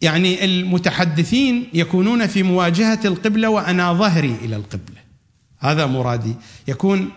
يعني 0.00 0.44
المتحدثين 0.44 1.68
يكونون 1.72 2.26
في 2.26 2.42
مواجهة 2.42 3.00
القبلة 3.04 3.48
وأنا 3.48 3.92
ظهري 3.92 4.34
إلى 4.34 4.56
القبلة. 4.56 4.98
هذا 5.58 5.86
مرادي. 5.86 6.34
يكون 6.68 7.10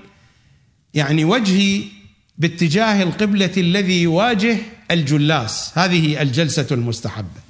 يعني 0.93 1.25
وجهي 1.25 2.00
باتجاه 2.37 3.03
القبلة 3.03 3.51
الذي 3.57 4.01
يواجه 4.01 4.57
الجلاس. 4.91 5.71
هذه 5.77 6.21
الجلسة 6.21 6.67
المستحبة. 6.71 7.41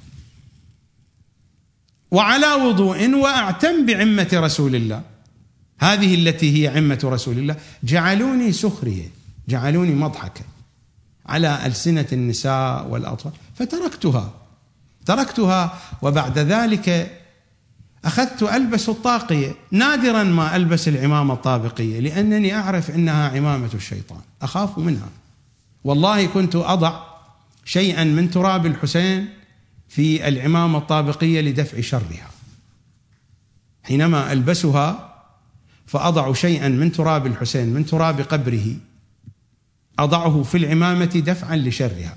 وعلى 2.10 2.46
وضوء 2.46 3.14
وأعتم 3.14 3.86
بعمة 3.86 4.28
رسول 4.32 4.76
الله. 4.76 5.02
هذه 5.80 6.14
التي 6.14 6.62
هي 6.62 6.76
عمة 6.76 7.00
رسول 7.04 7.38
الله. 7.38 7.56
جعلوني 7.84 8.52
سخرية. 8.52 9.10
جعلوني 9.48 9.94
مضحكا 9.94 10.44
على 11.26 11.66
ألسنة 11.66 12.06
النساء 12.12 12.86
والأطفال. 12.86 13.32
فتركتها. 13.54 14.34
تركتها. 15.06 15.78
وبعد 16.02 16.38
ذلك 16.38 17.18
أخذت 18.04 18.42
ألبس 18.42 18.88
الطاقية. 18.88 19.54
نادرا 19.70 20.22
ما 20.22 20.56
ألبس 20.56 20.88
العمامة 20.88 21.34
الطابقية 21.34 22.00
لأنني 22.00 22.54
أعرف 22.54 22.90
إنها 22.90 23.28
عمامة 23.28 23.70
الشيطان. 23.74 24.20
أخاف 24.42 24.78
منها. 24.78 25.08
والله 25.84 26.26
كنت 26.26 26.56
أضع 26.56 27.00
شيئا 27.64 28.04
من 28.04 28.30
تراب 28.30 28.66
الحسين 28.66 29.28
في 29.88 30.28
العمامة 30.28 30.78
الطابقية 30.78 31.40
لدفع 31.40 31.80
شرها. 31.80 32.30
حينما 33.82 34.32
ألبسها 34.32 35.12
فأضع 35.86 36.32
شيئا 36.32 36.68
من 36.68 36.92
تراب 36.92 37.26
الحسين 37.26 37.68
من 37.68 37.86
تراب 37.86 38.20
قبره 38.20 38.76
أضعه 39.98 40.42
في 40.42 40.58
العمامة 40.58 41.04
دفعا 41.04 41.56
لشرها. 41.56 42.16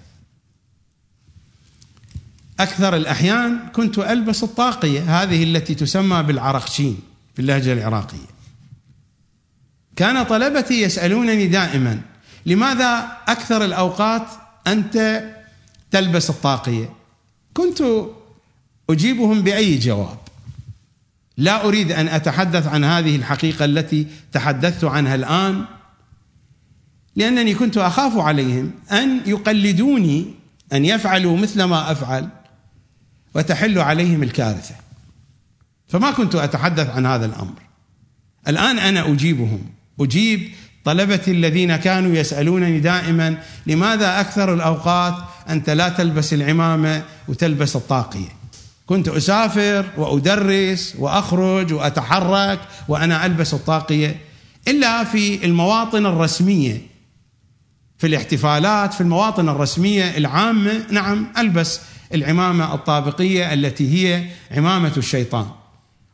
أكثر 2.60 2.96
الأحيان 2.96 3.60
كنت 3.74 4.00
ألبس 4.00 4.44
الطاقية 4.44 5.22
هذه 5.22 5.44
التي 5.44 5.76
تسمى 5.76 6.24
بالعرقشين 6.24 7.00
باللهجة 7.38 7.74
العراقية. 7.74 8.36
كان 9.96 10.24
طلبتي 10.24 10.82
يسألونني 10.82 11.48
دائما 11.48 12.02
لماذا 12.46 13.18
أكثر 13.28 13.66
الأوقات 13.66 14.28
أنت 14.68 15.24
تلبس 15.92 16.30
الطاقية؟ 16.30 16.94
كنت 17.54 17.84
أجيبهم 18.90 19.42
بأي 19.42 19.78
جواب. 19.78 20.18
لا 21.38 21.66
أريد 21.66 21.92
أن 21.92 22.08
أتحدث 22.08 22.68
عن 22.68 22.84
هذه 22.84 23.16
الحقيقة 23.16 23.66
التي 23.66 24.08
تحدثت 24.32 24.84
عنها 24.84 25.16
الآن 25.16 25.66
لأنني 27.16 27.54
كنت 27.54 27.78
أخاف 27.78 28.18
عليهم 28.18 28.72
أن 28.92 29.22
يقلدوني 29.26 30.34
أن 30.74 30.86
يفعلوا 30.86 31.38
مثل 31.38 31.64
ما 31.64 31.92
أفعل. 31.92 32.30
وتحل 33.36 33.80
عليهم 33.80 34.24
الكارثة. 34.24 34.76
فما 35.88 36.12
كنت 36.12 36.36
أتحدث 36.36 36.90
عن 36.90 37.06
هذا 37.06 37.26
الأمر. 37.26 37.54
الآن 38.48 38.80
أنا 38.80 39.12
أجيبهم. 39.12 39.62
أجيب 40.00 40.50
طلبتي 40.86 41.32
الذين 41.32 41.76
كانوا 41.76 42.16
يسألونني 42.16 42.80
دائما 42.80 43.38
لماذا 43.68 44.20
أكثر 44.20 44.54
الأوقات 44.54 45.16
أنت 45.50 45.70
لا 45.70 45.90
تلبس 45.90 46.34
العمامة 46.34 47.04
وتلبس 47.28 47.76
الطاقية؟ 47.76 48.30
كنت 48.86 49.08
أسافر 49.08 49.86
وأدرس 49.98 50.96
وأخرج 51.00 51.74
وأتحرك 51.74 52.60
وأنا 52.88 53.26
ألبس 53.26 53.54
الطاقية. 53.54 54.18
إلا 54.68 55.04
في 55.04 55.46
المواطن 55.46 56.06
الرسمية. 56.06 56.82
في 57.98 58.08
الاحتفالات 58.08 58.94
في 58.94 59.02
المواطن 59.02 59.50
الرسمية 59.50 60.18
العامة 60.18 60.86
نعم 60.92 61.28
ألبس 61.38 61.80
العمامة 62.16 62.74
الطابقية 62.74 63.54
التي 63.54 63.94
هي 63.94 64.30
عمامة 64.52 64.94
الشيطان 64.98 65.48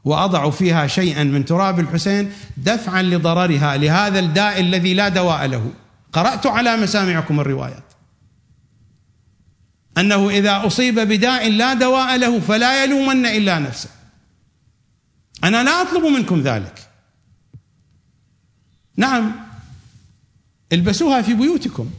وأضع 0.06 0.50
فيها 0.50 0.88
شيئا 0.88 1.24
من 1.24 1.46
تراب 1.46 1.80
الحسين 1.80 2.34
دفعا 2.58 3.02
لضررها 3.02 3.78
لهذا 3.78 4.20
الداء 4.20 4.60
الذي 4.60 4.94
لا 4.94 5.10
دواء 5.10 5.46
له. 5.46 5.72
قرأت 6.14 6.46
على 6.46 6.78
مسامعكم 6.78 7.40
الروايات. 7.40 7.84
أنه 9.98 10.30
إذا 10.30 10.68
أصيب 10.68 11.00
بداء 11.00 11.50
لا 11.50 11.74
دواء 11.74 12.18
له 12.18 12.40
فلا 12.40 12.84
يلومن 12.84 13.26
إلا 13.26 13.60
نفسه. 13.60 13.90
أنا 15.44 15.64
لا 15.64 15.82
أطلب 15.82 16.04
منكم 16.04 16.42
ذلك. 16.42 16.88
نعم 18.98 19.32
البسوها 20.74 21.22
في 21.22 21.34
بيوتكم 21.34 21.90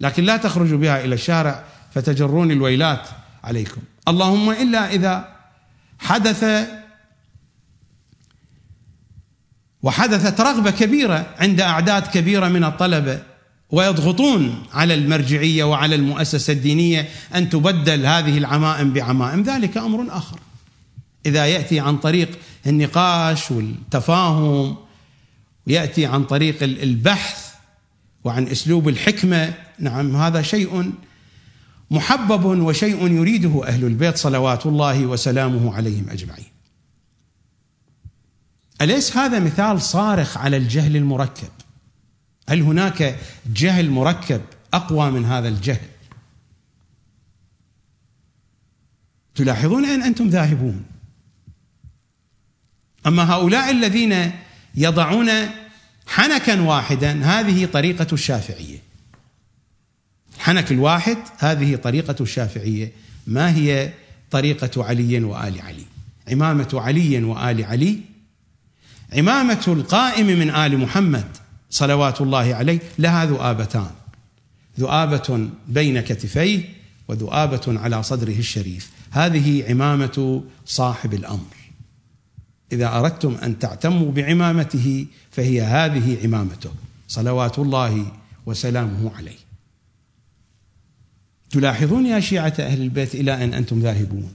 لكن 0.00 0.24
لا 0.24 0.36
تخرجوا 0.36 0.78
بها 0.78 1.04
إلى 1.04 1.14
الشارع 1.14 1.64
فتجرون 1.94 2.50
الويلات 2.50 3.08
عليكم. 3.44 3.80
اللهم 4.08 4.50
إلا 4.50 4.90
إذا 4.90 5.36
حدث 5.98 6.44
وحدثت 9.82 10.40
رغبة 10.40 10.70
كبيرة 10.70 11.34
عند 11.38 11.60
أعداد 11.60 12.06
كبيرة 12.06 12.48
من 12.48 12.64
الطلبه 12.64 13.22
ويضغطون 13.70 14.62
على 14.72 14.94
المرجعية 14.94 15.64
وعلى 15.64 15.94
المؤسسة 15.94 16.52
الدينية 16.52 17.08
أن 17.34 17.50
تبدل 17.50 18.06
هذه 18.06 18.38
العمائم 18.38 18.92
بعمائم. 18.92 19.42
ذلك 19.42 19.76
أمر 19.76 20.16
آخر. 20.16 20.38
إذا 21.26 21.46
يأتي 21.46 21.80
عن 21.80 21.96
طريق 21.96 22.38
النقاش 22.66 23.50
والتفاهم 23.50 24.76
ياتي 25.66 26.06
عن 26.06 26.24
طريق 26.24 26.62
البحث 26.62 27.50
وعن 28.24 28.46
أسلوب 28.46 28.88
الحكمة 28.88 29.54
نعم 29.78 30.16
هذا 30.16 30.42
شيء 30.42 30.92
محبب 31.90 32.44
وشيء 32.44 33.12
يريده 33.12 33.68
أهل 33.68 33.84
البيت 33.84 34.16
صلوات 34.16 34.66
الله 34.66 35.06
وسلامه 35.06 35.74
عليهم 35.74 36.10
أجمعين. 36.10 36.46
أليس 38.80 39.16
هذا 39.16 39.38
مثال 39.38 39.82
صارخ 39.82 40.38
على 40.38 40.56
الجهل 40.56 40.96
المركب؟ 40.96 41.48
هل 42.48 42.62
هناك 42.62 43.18
جهل 43.54 43.90
مركب 43.90 44.40
أقوى 44.74 45.10
من 45.10 45.24
هذا 45.24 45.48
الجهل؟ 45.48 45.88
تلاحظون 49.34 49.84
ان 49.84 50.02
أنتم 50.02 50.28
ذاهبون. 50.28 50.84
أما 53.06 53.32
هؤلاء 53.32 53.70
الذين 53.70 54.32
يضعون 54.74 55.30
حنكا 56.06 56.60
واحدا 56.60 57.24
هذه 57.24 57.66
طريقة 57.66 58.06
الشافعية 58.12 58.89
حنك 60.38 60.72
الواحد 60.72 61.18
هذه 61.38 61.76
طريقة 61.76 62.16
الشافعية. 62.20 62.92
ما 63.26 63.54
هي 63.54 63.92
طريقة 64.30 64.84
علي 64.84 65.24
وآل 65.24 65.60
علي؟ 65.60 65.84
عمامة 66.28 66.68
علي 66.74 67.24
وآل 67.24 67.64
علي. 67.64 67.98
عمامة 69.12 69.64
القائم 69.68 70.26
من 70.26 70.50
آل 70.50 70.78
محمد 70.78 71.26
صلوات 71.70 72.20
الله 72.20 72.54
عليه 72.54 72.78
لها 72.98 73.24
ذؤابتان. 73.24 73.90
ذؤابة 74.80 75.48
بين 75.68 76.00
كتفيه 76.00 76.64
وذؤابة 77.08 77.80
على 77.80 78.02
صدره 78.02 78.38
الشريف. 78.38 78.90
هذه 79.10 79.64
عمامة 79.70 80.42
صاحب 80.66 81.14
الأمر. 81.14 81.56
إذا 82.72 82.98
أردتم 82.98 83.34
أن 83.42 83.58
تعتموا 83.58 84.12
بعمامته 84.12 85.06
فهي 85.30 85.62
هذه 85.62 86.18
عمامته. 86.24 86.70
صلوات 87.08 87.58
الله 87.58 88.06
وسلامه 88.46 89.10
عليه. 89.16 89.39
تلاحظون 91.50 92.06
يا 92.06 92.20
شيعة 92.20 92.54
أهل 92.58 92.82
البيت 92.82 93.14
إلى 93.14 93.44
أن 93.44 93.54
أنتم 93.54 93.80
ذاهبون. 93.80 94.32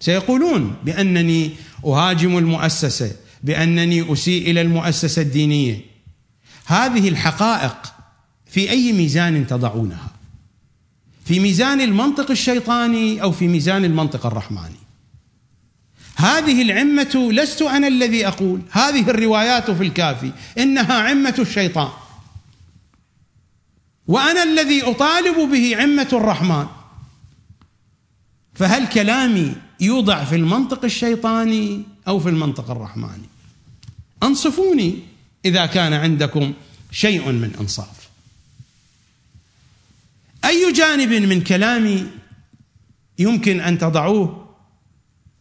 سيقولون 0.00 0.76
بأنني 0.84 1.50
أهاجم 1.84 2.38
المؤسسة 2.38 3.12
بأنني 3.42 4.12
أسيء 4.12 4.50
إلى 4.50 4.60
المؤسسة 4.60 5.22
الدينية. 5.22 5.80
هذه 6.66 7.08
الحقائق 7.08 7.76
في 8.46 8.70
أي 8.70 8.92
ميزان 8.92 9.46
تضعونها؟ 9.46 10.10
في 11.24 11.40
ميزان 11.40 11.80
المنطق 11.80 12.30
الشيطاني 12.30 13.22
أو 13.22 13.32
في 13.32 13.48
ميزان 13.48 13.84
المنطق 13.84 14.26
الرحماني؟ 14.26 14.80
هذه 16.16 16.62
العمة 16.62 17.28
لست 17.32 17.62
أنا 17.62 17.88
الذي 17.88 18.26
أقول 18.26 18.60
هذه 18.70 19.10
الروايات 19.10 19.70
في 19.70 19.82
الكافي 19.82 20.32
إنها 20.58 20.92
عمة 20.94 21.34
الشيطان. 21.38 21.88
وأنا 24.10 24.42
الذي 24.42 24.82
أطالب 24.82 25.50
به 25.52 25.76
عمة 25.76 26.08
الرحمن. 26.12 26.66
فهل 28.54 28.88
كلامي 28.88 29.54
يوضع 29.80 30.24
في 30.24 30.36
المنطق 30.36 30.84
الشيطاني 30.84 31.82
أو 32.08 32.20
في 32.20 32.28
المنطق 32.28 32.70
الرحماني؟ 32.70 33.28
أنصفوني 34.22 34.98
إذا 35.44 35.66
كان 35.66 35.92
عندكم 35.92 36.52
شيء 36.90 37.32
من 37.32 37.54
إنصاف. 37.60 38.08
أي 40.44 40.72
جانب 40.72 41.12
من 41.12 41.40
كلامي 41.40 42.06
يمكن 43.18 43.60
أن 43.60 43.78
تضعوه 43.78 44.54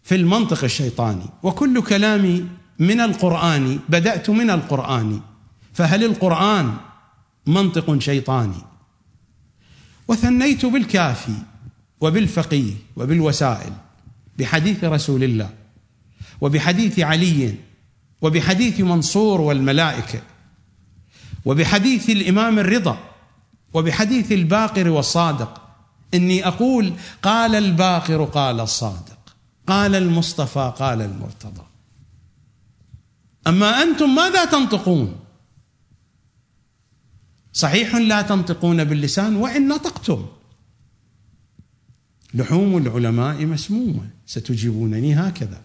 في 0.03 0.15
المنطق 0.15 0.63
الشيطاني؟ 0.63 1.25
وكل 1.43 1.81
كلامي 1.81 2.45
من 2.79 3.01
القرآن 3.01 3.79
بدأت 3.89 4.29
من 4.29 4.49
القرآن. 4.49 5.21
فهل 5.73 6.03
القرآن 6.03 6.77
منطق 7.47 7.99
شيطاني. 7.99 8.61
وثنيت 10.07 10.65
بالكافي 10.65 11.35
وبالفقيه 12.01 12.73
وبالوسائل 12.95 13.73
بحديث 14.37 14.83
رسول 14.83 15.23
الله 15.23 15.49
وبحديث 16.41 16.99
علي 16.99 17.55
وبحديث 18.21 18.79
منصور 18.79 19.41
والملائكة 19.41 20.21
وبحديث 21.45 22.09
الإمام 22.09 22.59
الرضا 22.59 22.97
وبحديث 23.73 24.31
الباقر 24.31 24.89
والصادق. 24.89 25.61
إني 26.13 26.47
أقول 26.47 26.93
قال 27.23 27.55
الباقر 27.55 28.23
قال 28.23 28.59
الصادق 28.59 29.35
قال 29.67 29.95
المصطفى 29.95 30.73
قال 30.77 31.01
المرتضى. 31.01 31.65
أما 33.47 33.83
أنتم 33.83 34.15
ماذا 34.15 34.45
تنطقون؟ 34.45 35.18
صحيح 37.59 37.95
لا 37.95 38.21
تنطقون 38.21 38.83
باللسان 38.83 39.35
وإن 39.35 39.67
نطقتم. 39.67 40.25
لحوم 42.33 42.77
العلماء 42.77 43.45
مسمومة. 43.45 44.09
ستجيبونني 44.25 45.13
هكذا. 45.15 45.61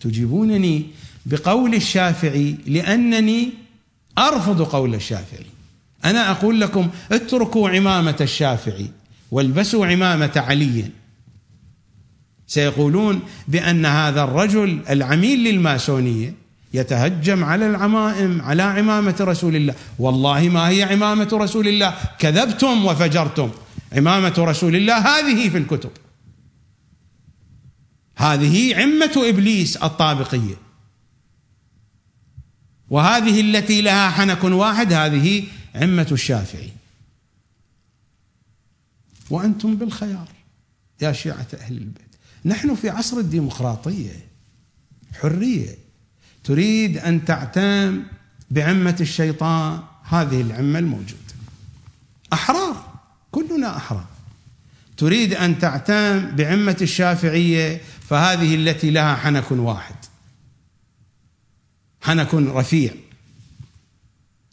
تجيبونني 0.00 0.86
بقول 1.26 1.74
الشافعي 1.74 2.56
لأنني 2.66 3.50
أرفض 4.18 4.62
قول 4.62 4.94
الشافعي. 4.94 5.46
أنا 6.04 6.30
أقول 6.30 6.60
لكم 6.60 6.90
اتركوا 7.12 7.68
عمامة 7.68 8.16
الشافعي 8.20 8.90
والبسوا 9.30 9.86
عمامة 9.86 10.32
علي. 10.36 10.90
سيقولون 12.46 13.20
بأن 13.48 13.86
هذا 13.86 14.22
الرجل 14.22 14.80
العميل 14.90 15.44
للماسونية. 15.44 16.34
يتهجم 16.74 17.44
على 17.44 17.66
العمائم 17.66 18.42
على 18.42 18.62
عمامة 18.62 19.16
رسول 19.20 19.56
الله. 19.56 19.74
والله 19.98 20.48
ما 20.48 20.68
هي 20.68 20.82
عمامة 20.82 21.28
رسول 21.32 21.68
الله؟ 21.68 21.94
كذبتم 22.18 22.86
وفجرتم. 22.86 23.50
عمامة 23.92 24.34
رسول 24.38 24.76
الله 24.76 24.98
هذه 24.98 25.48
في 25.48 25.58
الكتب. 25.58 25.90
هذه 28.16 28.76
عمة 28.82 29.12
إبليس 29.16 29.76
الطابقية. 29.76 30.54
وهذه 32.90 33.40
التي 33.40 33.82
لها 33.82 34.10
حنك 34.10 34.44
واحد 34.44 34.92
هذه 34.92 35.44
عمة 35.74 36.08
الشافعي. 36.12 36.72
وأنتم 39.30 39.76
بالخيار 39.76 40.28
يا 41.00 41.12
شيعة 41.12 41.46
أهل 41.54 41.76
البيت. 41.76 42.16
نحن 42.44 42.74
في 42.74 42.88
عصر 42.88 43.16
الديمقراطية 43.16 44.26
حرية. 45.20 45.87
تريد 46.48 46.98
أن 46.98 47.24
تعتم 47.24 48.02
بعمة 48.50 48.96
الشيطان 49.00 49.80
هذه 50.04 50.40
العمة 50.40 50.78
الموجودة. 50.78 51.34
أحرار 52.32 52.84
كلنا 53.30 53.76
أحرار. 53.76 54.04
تريد 54.96 55.34
أن 55.34 55.58
تعتم 55.58 56.30
بعمة 56.36 56.76
الشافعية 56.82 57.80
فهذه 58.08 58.54
التي 58.54 58.90
لها 58.90 59.16
حنك 59.16 59.52
واحد. 59.52 59.94
حنك 62.02 62.34
رفيع. 62.34 62.90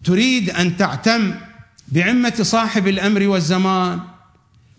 تريد 0.04 0.50
أن 0.50 0.78
تعتم 0.78 1.34
بعمة 1.88 2.36
صاحب 2.42 2.88
الأمر 2.88 3.28
والزمان 3.28 4.00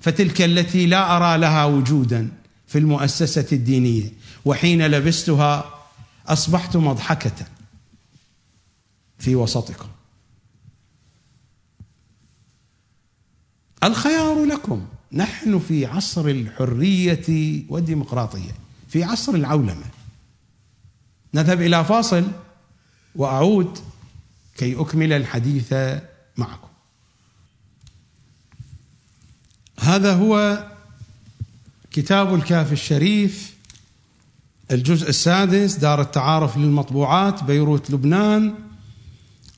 فتلك 0.00 0.42
التي 0.42 0.86
لا 0.86 1.16
أرى 1.16 1.38
لها 1.38 1.64
وجودا 1.64 2.28
في 2.66 2.78
المؤسسة 2.78 3.46
الدينية 3.52 4.12
وحين 4.44 4.86
لبستها 4.86 5.75
أصبحت 6.26 6.76
مضحكة 6.76 7.46
في 9.18 9.34
وسطكم. 9.34 9.88
الخيار 13.84 14.44
لكم. 14.44 14.86
نحن 15.12 15.58
في 15.58 15.86
عصر 15.86 16.28
الحرية 16.28 17.62
والديمقراطية 17.68 18.52
في 18.88 19.04
عصر 19.04 19.34
العولمة. 19.34 19.84
نذهب 21.34 21.60
إلى 21.60 21.84
فاصل 21.84 22.24
وأعود 23.14 23.78
كي 24.56 24.80
أكمل 24.80 25.12
الحديث 25.12 25.74
معكم. 26.36 26.68
هذا 29.80 30.14
هو 30.14 30.64
كتاب 31.90 32.34
الكاف 32.34 32.72
الشريف 32.72 33.55
الجزء 34.70 35.08
السادس 35.08 35.76
دار 35.76 36.00
التعارف 36.00 36.56
للمطبوعات 36.56 37.44
بيروت 37.44 37.90
لبنان 37.90 38.54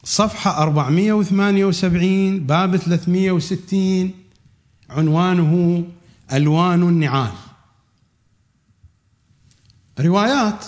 صفحة 0.05 0.63
478 0.63 2.47
باب 2.47 2.77
360 2.77 4.11
عنوانه 4.91 5.85
ألوان 6.33 6.83
النعال. 6.83 7.33
روايات 10.01 10.65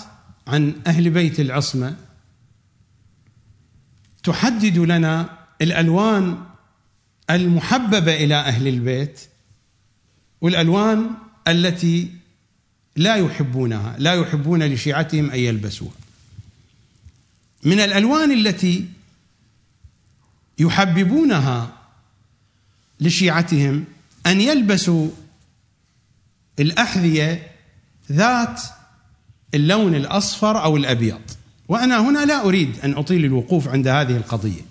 عن 0.47 0.73
أهل 0.87 1.09
بيت 1.09 1.39
العصمة 1.39 1.95
تحدد 4.23 4.77
لنا 4.77 5.29
الألوان 5.61 6.37
المحببة 7.29 8.15
إلى 8.15 8.35
أهل 8.35 8.67
البيت 8.67 9.21
والألوان 10.41 11.09
التي 11.47 12.20
لا 12.95 13.15
يحبونها 13.15 13.95
لا 13.99 14.13
يحبون 14.13 14.63
لشيعتهم 14.63 15.31
أن 15.31 15.39
يلبسوها. 15.39 15.93
من 17.63 17.79
الألوان 17.79 18.31
التي 18.31 18.85
يحببونها 20.59 21.73
لشيعتهم 22.99 23.85
أن 24.25 24.41
يلبسوا 24.41 25.09
الأحذية 26.59 27.51
ذات 28.11 28.61
اللون 29.53 29.95
الأصفر 29.95 30.63
أو 30.63 30.77
الأبيض. 30.77 31.21
وأنا 31.67 31.99
هنا 31.99 32.25
لا 32.25 32.45
أريد 32.45 32.79
أن 32.83 32.93
أطيل 32.93 33.25
الوقوف 33.25 33.67
عند 33.67 33.87
هذه 33.87 34.17
القضية. 34.17 34.61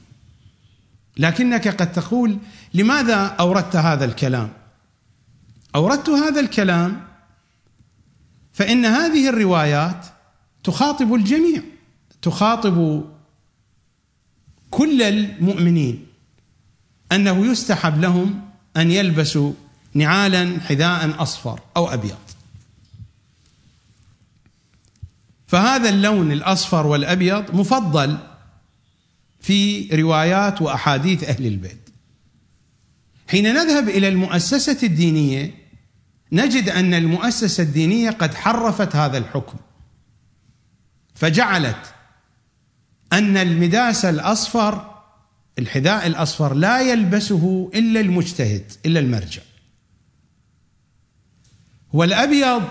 لكنك 1.16 1.68
قد 1.68 1.92
تقول 1.92 2.38
لماذا 2.74 3.14
أوردت 3.14 3.76
هذا 3.76 4.04
الكلام؟ 4.04 4.52
أوردت 5.74 6.08
هذا 6.08 6.40
الكلام 6.40 7.09
فإن 8.60 8.84
هذه 8.84 9.28
الروايات 9.28 10.06
تخاطب 10.64 11.14
الجميع 11.14 11.62
تخاطب 12.22 13.04
كل 14.70 15.02
المؤمنين. 15.02 16.06
أنه 17.12 17.46
يستحب 17.46 18.00
لهم 18.00 18.48
أن 18.76 18.90
يلبسوا 18.90 19.52
نعالا 19.94 20.60
حذاء 20.60 21.22
أصفر 21.22 21.60
أو 21.76 21.88
أبيض. 21.88 22.18
فهذا 25.46 25.88
اللون 25.88 26.32
الأصفر 26.32 26.86
والأبيض 26.86 27.54
مفضل 27.54 28.18
في 29.40 29.88
روايات 29.92 30.62
وأحاديث 30.62 31.24
أهل 31.24 31.46
البيت. 31.46 31.90
حين 33.28 33.54
نذهب 33.54 33.88
إلى 33.88 34.08
المؤسسة 34.08 34.78
الدينية 34.82 35.59
نجد 36.32 36.68
أن 36.68 36.94
المؤسسة 36.94 37.62
الدينية 37.62 38.10
قد 38.10 38.34
حرفت 38.34 38.96
هذا 38.96 39.18
الحكم. 39.18 39.58
فجعلت 41.14 41.94
أن 43.12 43.36
المداس 43.36 44.04
الأصفر 44.04 44.90
الحذاء 45.58 46.06
الأصفر 46.06 46.54
لا 46.54 46.80
يلبسه 46.80 47.70
إلا 47.74 48.00
المجتهد 48.00 48.72
إلا 48.86 49.00
المرجع. 49.00 49.42
والأبيض 51.92 52.62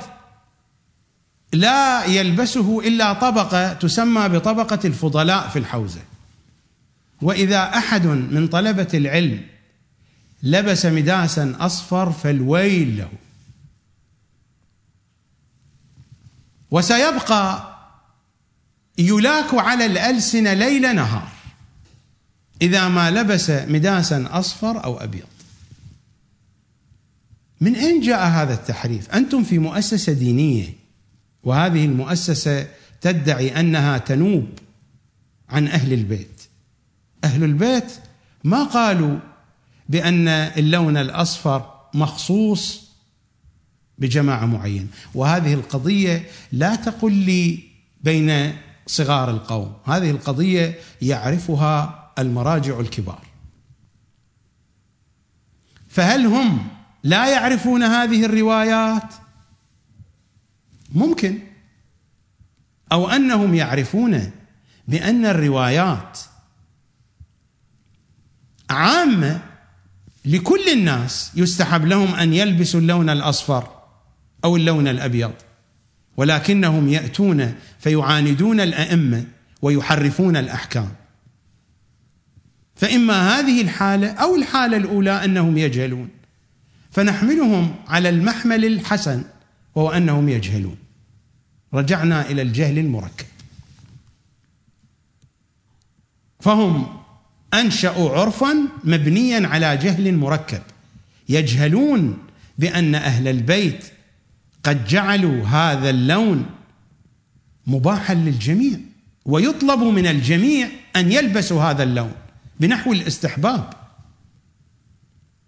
لا 1.54 2.06
يلبسه 2.06 2.80
إلا 2.80 3.14
طبقة 3.14 3.74
تسمى 3.74 4.30
بطبقة 4.30 4.80
الفضلاء 4.86 5.50
في 5.50 5.60
الحوزة. 5.60 6.02
وإذا 7.22 7.64
أحد 7.78 8.06
من 8.06 8.48
طلبة 8.48 8.88
العلم 8.94 9.42
لبس 10.44 10.86
مداسا 10.86 11.56
أصفر 11.60 12.12
فالويل 12.12 12.98
له. 12.98 13.10
وسيبقى 16.72 17.76
يلاك 18.98 19.54
على 19.54 19.86
الألسنة 19.86 20.54
ليل 20.54 20.96
نهار 20.96 21.30
إذا 22.62 22.88
ما 22.88 23.12
لبس 23.12 23.50
مداسا 23.50 24.28
أصفر 24.32 24.84
أو 24.84 24.98
أبيض. 24.98 25.28
من 27.62 27.76
أين 27.76 28.02
جاء 28.02 28.28
هذا 28.28 28.54
التحريف؟ 28.54 29.10
أنتم 29.10 29.44
في 29.44 29.60
مؤسسة 29.60 30.14
دينية 30.14 30.74
وهذه 31.44 31.86
المؤسسة 31.86 32.68
تدعي 33.02 33.60
أنها 33.60 33.98
تنوب 33.98 34.48
عن 35.50 35.68
أهل 35.68 35.94
البيت. 35.94 36.42
أهل 37.24 37.44
البيت 37.44 37.92
ما 38.44 38.64
قالوا 38.64 39.20
بأن 39.90 40.28
اللون 40.28 40.98
الأصفر 40.98 41.74
مخصوص 41.94 42.89
بجماعة 44.00 44.46
معينة 44.46 44.88
وهذه 45.16 45.54
القضية 45.54 46.28
لا 46.52 46.76
تقل 46.76 47.14
لي 47.14 47.64
بين 48.04 48.56
صغار 48.88 49.30
القوم. 49.30 49.74
هذه 49.86 50.12
القضية 50.12 50.80
يعرفها 51.02 52.12
المراجع 52.20 52.80
الكبار. 52.80 53.22
فهل 55.88 56.26
هم 56.26 56.68
لا 57.04 57.32
يعرفون 57.32 57.84
هذه 57.84 58.26
الروايات؟ 58.26 59.14
ممكن. 60.92 61.40
أو 62.92 63.10
أنهم 63.10 63.56
يعرفون 63.56 64.32
بأن 64.88 65.26
الروايات 65.26 66.20
عامة 68.70 69.42
لكل 70.26 70.70
الناس 70.74 71.32
يستحب 71.36 71.86
لهم 71.86 72.16
أن 72.16 72.34
يلبسوا 72.34 72.80
اللون 72.80 73.10
الأصفر. 73.10 73.79
أو 74.46 74.56
اللون 74.56 74.88
الأبيض 74.88 75.34
ولكنهم 76.18 76.90
يأتون 76.90 77.54
فيعاندون 77.80 78.60
الأئمة 78.60 79.26
ويحرفون 79.62 80.38
الأحكام. 80.38 80.90
فإما 82.76 83.40
هذه 83.40 83.62
الحالة 83.62 84.08
أو 84.08 84.36
الحالة 84.36 84.78
الأولى 84.78 85.26
أنهم 85.26 85.58
يجهلون 85.58 86.10
فنحملهم 86.92 87.76
على 87.88 88.10
المحمل 88.10 88.66
الحسن 88.66 89.24
وهو 89.76 89.90
أنهم 89.90 90.30
يجهلون. 90.30 90.78
رجعنا 91.74 92.30
إلى 92.30 92.42
الجهل 92.42 92.80
المركب. 92.80 93.26
فهم 96.40 97.00
أنشأوا 97.54 98.10
عرفا 98.20 98.56
مبنيا 98.84 99.48
على 99.48 99.78
جهل 99.78 100.18
مركب 100.18 100.62
يجهلون 101.30 102.18
بأن 102.58 102.96
أهل 102.96 103.28
البيت 103.28 103.86
قد 104.64 104.86
جعلوا 104.86 105.46
هذا 105.46 105.90
اللون 105.90 106.46
مباحا 107.68 108.14
للجميع 108.14 108.80
ويطلب 109.26 109.80
من 109.80 110.08
الجميع 110.08 110.70
أن 110.96 111.12
يلبسوا 111.12 111.64
هذا 111.64 111.84
اللون 111.84 112.12
بنحو 112.60 112.94
الاستحباب. 112.94 113.74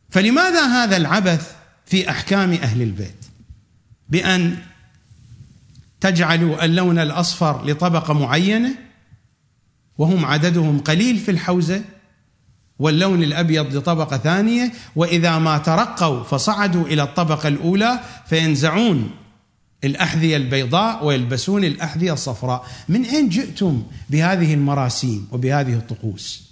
فلماذا 0.09 0.65
هذا 0.65 0.97
العبث 0.97 1.55
في 1.85 2.09
أحكام 2.09 2.51
أهل 2.51 2.81
البيت؟ 2.81 3.25
بأن 4.09 4.57
تجعل 6.01 6.57
اللون 6.61 6.99
الأصفر 6.99 7.65
لطبقة 7.65 8.13
معينة 8.13 8.75
وهم 9.97 10.25
عددهم 10.25 10.79
قليل 10.79 11.17
في 11.17 11.31
الحوزة 11.31 11.83
واللون 12.81 13.23
الأبيض 13.23 13.75
لطبقة 13.75 14.17
ثانية 14.17 14.71
وإذا 14.95 15.37
ما 15.37 15.57
ترقوا 15.57 16.23
فصعدوا 16.23 16.85
إلى 16.85 17.03
الطبقة 17.03 17.47
الأولى 17.47 17.99
فينزعون 18.25 19.11
الأحذية 19.83 20.37
البيضاء 20.37 21.05
ويلبسون 21.05 21.63
الأحذية 21.63 22.13
الصفراء، 22.13 22.65
من 22.89 23.05
أين 23.05 23.29
جئتم 23.29 23.83
بهذه 24.09 24.53
المراسيم 24.53 25.27
وبهذه 25.31 25.73
الطقوس؟ 25.73 26.51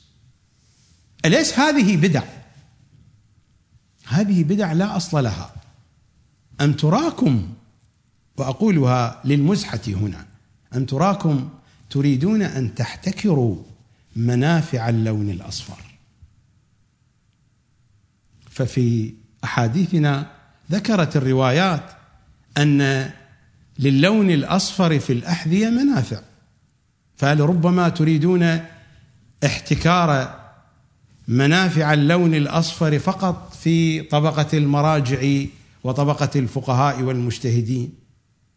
أليس 1.26 1.60
هذه 1.60 1.98
بدع؟ 1.98 2.24
هذه 4.08 4.44
بدع 4.44 4.74
لا 4.74 4.98
أصل 4.98 5.24
لها. 5.24 5.54
أم 6.62 6.74
تراكم 6.74 7.48
وأقولها 8.38 9.22
للمزحة 9.26 9.82
هنا 9.88 10.26
أم 10.76 10.86
تراكم 10.86 11.50
تريدون 11.90 12.42
أن 12.42 12.76
تحتكروا 12.76 13.56
منافع 14.16 14.90
اللون 14.90 15.30
الأصفر. 15.30 15.89
ففي 18.60 19.14
أحاديثنا 19.44 20.28
ذكرت 20.72 21.16
الروايات 21.16 21.84
أن 22.58 23.10
للون 23.80 24.32
الأصفر 24.32 25.00
في 25.00 25.14
الأحذية 25.14 25.70
منافع. 25.70 26.22
فلربما 27.18 27.90
تريدون 27.90 28.60
احتكار 29.46 30.40
منافع 31.28 31.94
اللون 31.94 32.36
الأصفر 32.36 33.00
فقط 33.00 33.54
في 33.54 34.02
طبقة 34.02 34.58
المراجع 34.58 35.46
وطبقة 35.84 36.30
الفقهاء 36.36 37.02
والمجتهدين. 37.02 37.94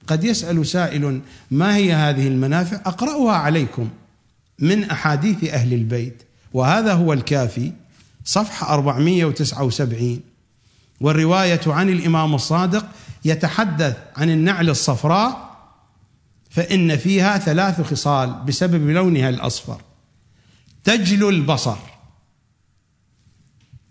قد 0.07 0.25
يسأل 0.25 0.67
سائل 0.67 1.21
ما 1.51 1.77
هي 1.77 1.93
هذه 1.93 2.29
المنافع؟ 2.29 2.77
أقرأها 2.77 3.33
عليكم 3.33 3.89
من 4.59 4.85
أحاديث 4.85 5.45
أهل 5.45 5.75
البيت 5.75 6.23
وهذا 6.53 6.93
هو 6.93 7.13
الكافي. 7.13 7.73
صفحة 8.25 8.75
479 8.75 10.21
والرواية 11.01 11.61
عن 11.67 11.89
الإمام 11.89 12.35
الصادق 12.35 12.87
يتحدث 13.25 13.97
عن 14.17 14.31
النعل 14.31 14.71
الصفراء 14.71 15.53
فإن 16.51 16.97
فيها 16.97 17.39
ثلاث 17.39 17.81
خصال 17.81 18.35
بسبب 18.47 18.91
لونها 18.91 19.29
الأصفر. 19.29 19.81
تجلو 20.85 21.29
البصر 21.29 21.77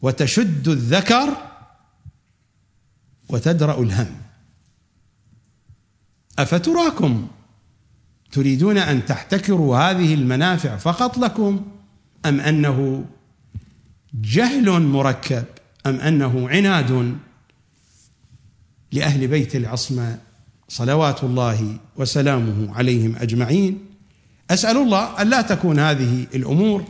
وتشد 0.02 0.68
الذكر 0.68 1.38
وتدرأ 3.30 3.82
الهم. 3.82 4.22
أفتراكم 6.40 7.28
تريدون 8.32 8.78
أن 8.78 9.06
تحتكروا 9.06 9.78
هذه 9.78 10.14
المنافع 10.14 10.78
فقط 10.78 11.18
لكم 11.18 11.66
أم 12.26 12.40
أنه 12.40 13.06
جهل 14.14 14.82
مركب 14.82 15.46
أم 15.86 15.96
أنه 15.96 16.50
عناد 16.50 17.18
لأهل 18.92 19.28
بيت 19.28 19.56
العصمة 19.56 20.20
صلوات 20.70 21.24
الله 21.24 21.78
وسلامه 21.96 22.76
عليهم 22.76 23.16
أجمعين؟ 23.16 23.86
أسأل 24.52 24.78
الله 24.78 25.22
أن 25.22 25.30
لا 25.30 25.42
تكون 25.42 25.80
هذه 25.80 26.28
الأمور 26.36 26.86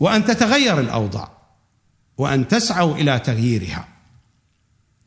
وأن 0.00 0.24
تتغير 0.24 0.80
الأوضاع 0.80 1.30
وأن 2.18 2.48
تسعوا 2.48 2.96
إلى 2.96 3.18
تغييرها. 3.18 3.88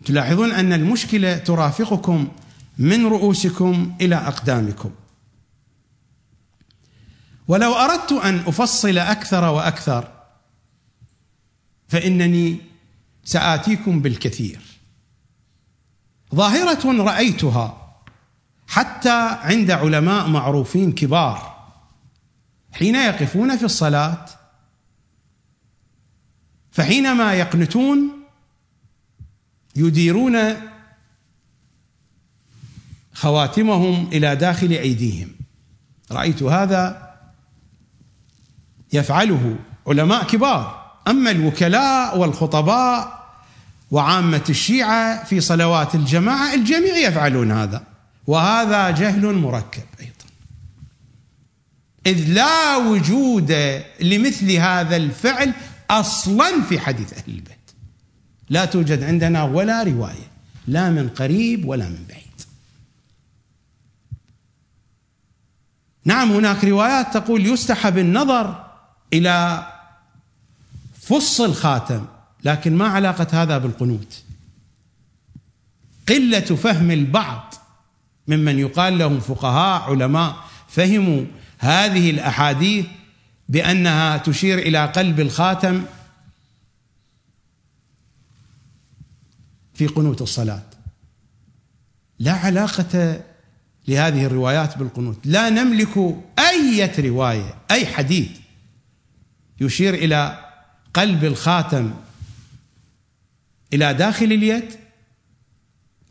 تلاحظون 0.06 0.52
أن 0.52 0.74
المشكلة 0.74 1.38
ترافقكم 1.38 2.28
من 2.78 3.06
رؤوسكم 3.06 3.96
إلى 4.02 4.16
أقدامكم. 4.16 4.92
ولو 7.48 7.74
أردت 7.74 8.12
أن 8.12 8.40
أفصل 8.40 8.98
أكثر 8.98 9.44
وأكثر 9.44 10.21
فإنني 11.92 12.58
سآتيكم 13.24 14.00
بالكثير. 14.02 14.60
ظاهرة 16.36 17.04
رأيتها 17.04 17.96
حتى 18.68 19.38
عند 19.42 19.72
علماء 19.72 20.28
معروفين 20.28 20.92
كبار 20.92 21.68
حين 22.72 22.96
يقفون 22.96 23.58
في 23.58 23.64
الصلاة 23.64 24.26
فحينما 26.72 27.34
يقنتون 27.34 28.12
يديرون 29.76 30.38
خواتمهم 33.14 34.08
إلى 34.08 34.36
داخل 34.36 34.72
أيديهم. 34.72 35.36
رأيت 36.12 36.44
هذا 36.44 37.12
يفعله 38.94 39.60
علماء 39.88 40.24
كبار. 40.24 40.81
أما 41.08 41.32
الوكلاء 41.32 42.18
والخطباء 42.18 43.22
وعامة 43.92 44.44
الشيعة 44.50 45.24
في 45.24 45.42
صلوات 45.42 45.96
الجماعة 45.96 46.54
الجميع 46.54 46.98
يفعلون 46.98 47.52
هذا. 47.52 47.84
وهذا 48.28 48.90
جهل 48.90 49.34
مركب 49.34 49.84
أيضا. 50.00 50.12
إذ 52.06 52.34
لا 52.34 52.78
وجود 52.78 53.82
لمثل 54.02 54.52
هذا 54.52 54.96
الفعل 54.96 55.54
أصلا 55.90 56.62
في 56.70 56.80
حديث 56.80 57.14
أهل 57.14 57.24
البيت. 57.28 57.58
لا 58.50 58.66
توجد 58.66 59.04
عندنا 59.04 59.44
ولا 59.44 59.84
رواية 59.84 60.32
لا 60.68 60.90
من 60.90 61.10
قريب 61.10 61.68
ولا 61.68 61.86
من 61.86 62.06
بعيد. 62.10 62.22
نعم 66.06 66.32
هناك 66.32 66.64
روايات 66.64 67.14
تقول 67.14 67.46
يستحب 67.46 67.98
النظر 67.98 68.66
إلى 69.14 69.68
فص 71.12 71.42
الخاتم 71.42 72.06
لكن 72.44 72.76
ما 72.76 72.88
علاقة 72.88 73.28
هذا 73.44 73.58
بالقنوت. 73.58 74.24
قلة 76.10 76.40
فهم 76.40 76.92
البعض 76.92 77.54
ممن 78.28 78.60
يقال 78.60 78.98
لهم 78.98 79.20
فقهاء 79.20 79.82
علماء 79.82 80.36
فهموا 80.68 81.26
هذه 81.58 82.10
الأحاديث 82.10 82.86
بأنها 83.50 84.18
تشير 84.18 84.60
إلى 84.60 84.86
قلب 84.86 85.20
الخاتم 85.20 85.86
في 89.74 89.88
قنوت 89.88 90.22
الصلاة. 90.22 90.64
لا 92.20 92.34
علاقة 92.34 93.22
لهذه 93.88 94.26
الروايات 94.26 94.78
بالقنوت. 94.78 95.18
لا 95.26 95.50
نملك 95.50 95.98
أي 96.40 96.92
رواية 97.00 97.56
أي 97.72 97.86
حديث 97.86 98.30
يشير 99.62 99.94
إلى 99.94 100.51
قلب 100.94 101.24
الخاتم 101.24 101.94
إلى 103.74 103.94
داخل 103.94 104.26
اليد 104.26 104.76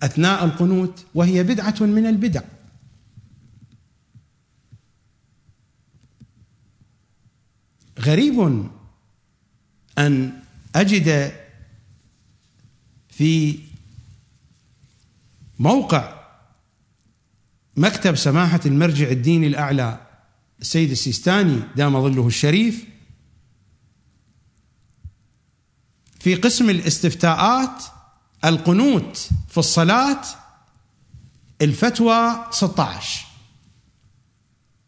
أثناء 0.02 0.44
القنوت 0.44 1.06
وهي 1.14 1.42
بدعة 1.42 1.74
من 1.80 2.06
البدع. 2.06 2.42
غريب 7.98 8.70
أن 9.98 10.42
أجد 10.74 11.32
في 13.08 13.58
موقع 15.58 16.20
مكتب 17.76 18.14
سماحة 18.14 18.60
المرجع 18.66 19.08
الديني 19.10 19.46
الأعلى 19.46 20.06
السيد 20.60 20.90
السيستاني 20.90 21.60
دام 21.76 22.02
ظله 22.02 22.26
الشريف 22.26 22.89
في 26.20 26.34
قسم 26.34 26.70
الاستفتاءات 26.70 27.84
القنوت 28.44 29.28
في 29.48 29.58
الصلاة 29.58 30.20
الفتوى 31.62 32.44
16 32.50 33.26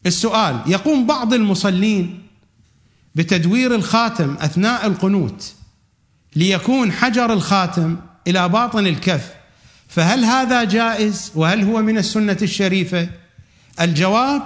السؤال 0.05 0.61
يقوم 0.67 1.07
بعض 1.07 1.33
المصلين 1.33 2.27
بتدوير 3.15 3.75
الخاتم 3.75 4.37
أثناء 4.39 4.87
القنوت 4.87 5.53
ليكون 6.35 6.91
حجر 6.91 7.33
الخاتم 7.33 7.97
إلى 8.27 8.49
باطن 8.49 8.87
الكف 8.87 9.33
فهل 9.87 10.25
هذا 10.25 10.63
جائز 10.63 11.31
وهل 11.35 11.63
هو 11.63 11.81
من 11.81 11.97
السنة 11.97 12.37
الشريفة؟ 12.41 13.09
الجواب 13.81 14.41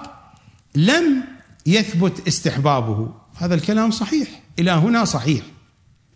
لم 0.75 1.24
يثبت 1.66 2.27
استحبابه. 2.27 3.14
هذا 3.35 3.56
الكلام 3.56 3.91
صحيح 3.91 4.27
إلى 4.59 4.72
هنا 4.72 5.06
صحيح. 5.06 5.41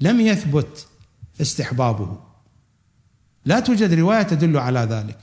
لم 0.01 0.21
يثبت 0.21 0.87
استحبابه. 1.41 2.19
لا 3.45 3.59
توجد 3.59 3.93
رواية 3.93 4.21
تدل 4.21 4.57
على 4.57 4.79
ذلك 4.79 5.17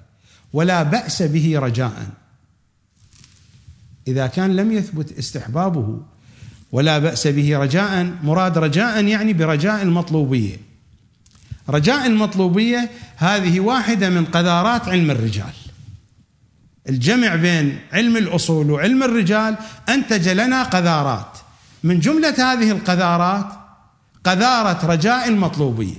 ولا 0.53 0.83
بأس 0.83 1.23
به 1.23 1.59
رجاء. 1.59 2.07
إذا 4.09 4.27
كان 4.27 4.57
لم 4.57 4.73
يثبت 4.73 5.19
استحبابه 5.19 6.01
ولا 6.73 6.99
بأس 6.99 7.27
به 7.27 7.59
رجاء 7.59 8.15
مراد 8.23 8.59
رجاء 8.59 9.05
يعني 9.05 9.33
برجاء 9.33 9.83
المطلوبية. 9.83 10.57
رجاء 11.69 12.07
المطلوبية 12.07 12.91
هذه 13.17 13.61
واحدة 13.61 14.11
من 14.11 14.25
قذارات 14.25 14.89
علم 14.89 15.11
الرجال. 15.11 15.53
الجمع 16.89 17.35
بين 17.35 17.79
علم 17.93 18.17
الأصول 18.17 18.71
وعلم 18.71 19.03
الرجال 19.03 19.57
أنتج 19.89 20.29
لنا 20.29 20.63
قذارات. 20.63 21.39
من 21.85 22.01
جملة 22.01 22.53
هذه 22.53 22.71
القذارات 22.71 23.58
قذارة 24.29 24.87
رجاء 24.87 25.29
المطلوبيه 25.29 25.95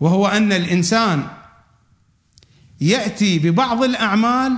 وهو 0.00 0.26
أن 0.26 0.52
الإنسان 0.52 1.26
يأتي 2.80 3.38
ببعض 3.38 3.82
الأعمال 3.82 4.52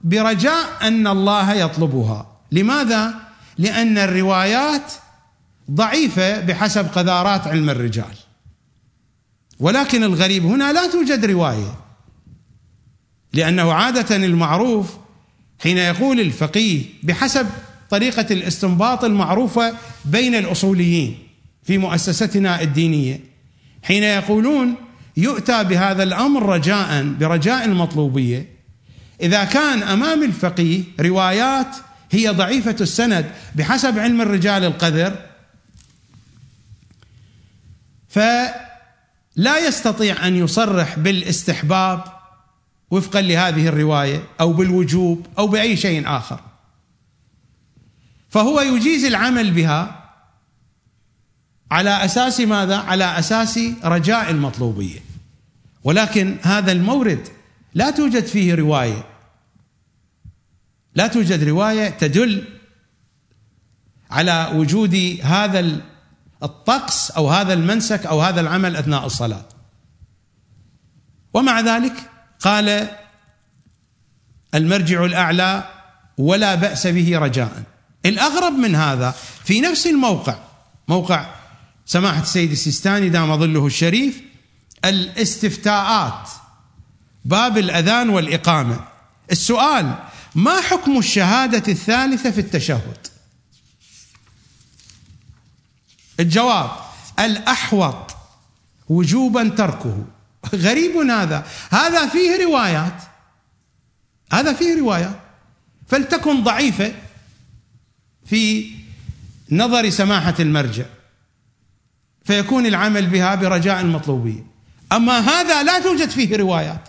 برجاء 0.00 0.88
أن 0.88 1.06
الله 1.06 1.52
يطلبها. 1.52 2.26
لماذا؟ 2.52 3.14
لأن 3.58 3.98
الروايات 3.98 4.92
ضعيفة 5.70 6.40
بحسب 6.40 6.86
قذارات 6.86 7.46
علم 7.46 7.70
الرجال. 7.70 8.14
ولكن 9.60 10.02
الغريب 10.02 10.46
هنا 10.46 10.72
لا 10.72 10.90
توجد 10.90 11.24
رواية. 11.24 11.74
لأنه 13.32 13.72
عادة 13.72 14.16
المعروف 14.16 14.96
حين 15.62 15.78
يقول 15.78 16.20
الفقيه 16.20 16.82
بحسب 17.02 17.46
طريقة 17.90 18.26
الاستنباط 18.30 19.04
المعروفة 19.04 19.74
بين 20.04 20.34
الأصوليين. 20.34 21.29
في 21.70 21.78
مؤسستنا 21.78 22.62
الدينية. 22.62 23.20
حين 23.82 24.02
يقولون 24.02 24.74
يؤتى 25.16 25.64
بهذا 25.64 26.02
الأمر 26.02 26.46
رجاء 26.46 27.02
برجاء 27.20 27.64
المطلوبية. 27.64 28.48
إذا 29.20 29.44
كان 29.44 29.82
أمام 29.82 30.22
الفقيه 30.22 30.82
روايات 31.00 31.76
هي 32.10 32.28
ضعيفة 32.28 32.76
السند 32.80 33.30
بحسب 33.54 33.98
علم 33.98 34.20
الرجال 34.20 34.64
القذر 34.64 35.16
فلا 38.08 39.66
يستطيع 39.68 40.26
أن 40.26 40.36
يصرح 40.36 40.98
بالاستحباب 40.98 42.04
وفقا 42.90 43.20
لهذه 43.20 43.68
الرواية 43.68 44.22
أو 44.40 44.52
بالوجوب 44.52 45.26
أو 45.38 45.46
بأي 45.46 45.76
شيء 45.76 46.08
آخر. 46.08 46.40
فهو 48.30 48.60
يجيز 48.60 49.04
العمل 49.04 49.50
بها 49.50 49.99
على 51.70 52.04
أساس 52.04 52.40
ماذا؟ 52.40 52.76
على 52.76 53.18
أساس 53.18 53.58
رجاء 53.84 54.30
المطلوبية. 54.30 55.00
ولكن 55.84 56.36
هذا 56.42 56.72
المورد 56.72 57.28
لا 57.74 57.90
توجد 57.90 58.24
فيه 58.24 58.54
رواية. 58.54 59.04
لا 60.94 61.06
توجد 61.06 61.44
رواية 61.48 61.88
تدل 61.88 62.44
على 64.10 64.50
وجود 64.54 65.18
هذا 65.22 65.80
الطقس 66.42 67.10
أو 67.10 67.30
هذا 67.30 67.52
المنسك 67.52 68.06
أو 68.06 68.20
هذا 68.20 68.40
العمل 68.40 68.76
أثناء 68.76 69.06
الصلاة. 69.06 69.44
ومع 71.34 71.60
ذلك 71.60 72.10
قال 72.40 72.88
المرجع 74.54 75.04
الأعلى 75.04 75.64
ولا 76.18 76.54
بأس 76.54 76.86
به 76.86 77.18
رجاء. 77.18 77.62
الأغرب 78.06 78.52
من 78.52 78.74
هذا 78.74 79.10
في 79.44 79.60
نفس 79.60 79.86
الموقع 79.86 80.38
موقع 80.88 81.39
سماحة 81.86 82.22
السيد 82.22 82.50
السيستاني 82.50 83.08
دام 83.08 83.36
ظله 83.36 83.66
الشريف 83.66 84.22
الاستفتاءات 84.84 86.30
باب 87.24 87.58
الأذان 87.58 88.08
والإقامة. 88.08 88.88
السؤال 89.32 89.94
ما 90.34 90.60
حكم 90.60 90.98
الشهادة 90.98 91.72
الثالثة 91.72 92.30
في 92.30 92.40
التشهد؟ 92.40 93.06
الجواب 96.20 96.70
الأحوط 97.18 98.16
وجوبا 98.88 99.48
تركه. 99.48 100.04
غريب 100.54 100.96
هذا. 100.96 101.46
هذا 101.70 102.06
فيه 102.08 102.44
روايات. 102.44 103.02
هذا 104.32 104.52
فيه 104.52 104.80
روايات. 104.80 105.20
فلتكن 105.88 106.42
ضعيفة 106.44 106.94
في 108.26 108.70
نظر 109.50 109.90
سماحة 109.90 110.34
المرجع. 110.40 110.84
فيكون 112.30 112.66
العمل 112.66 113.06
بها 113.06 113.34
برجاء 113.34 113.80
المطلوبيه 113.80 114.46
أما 114.92 115.18
هذا 115.18 115.62
لا 115.62 115.82
توجد 115.82 116.08
فيه 116.08 116.36
روايات. 116.36 116.88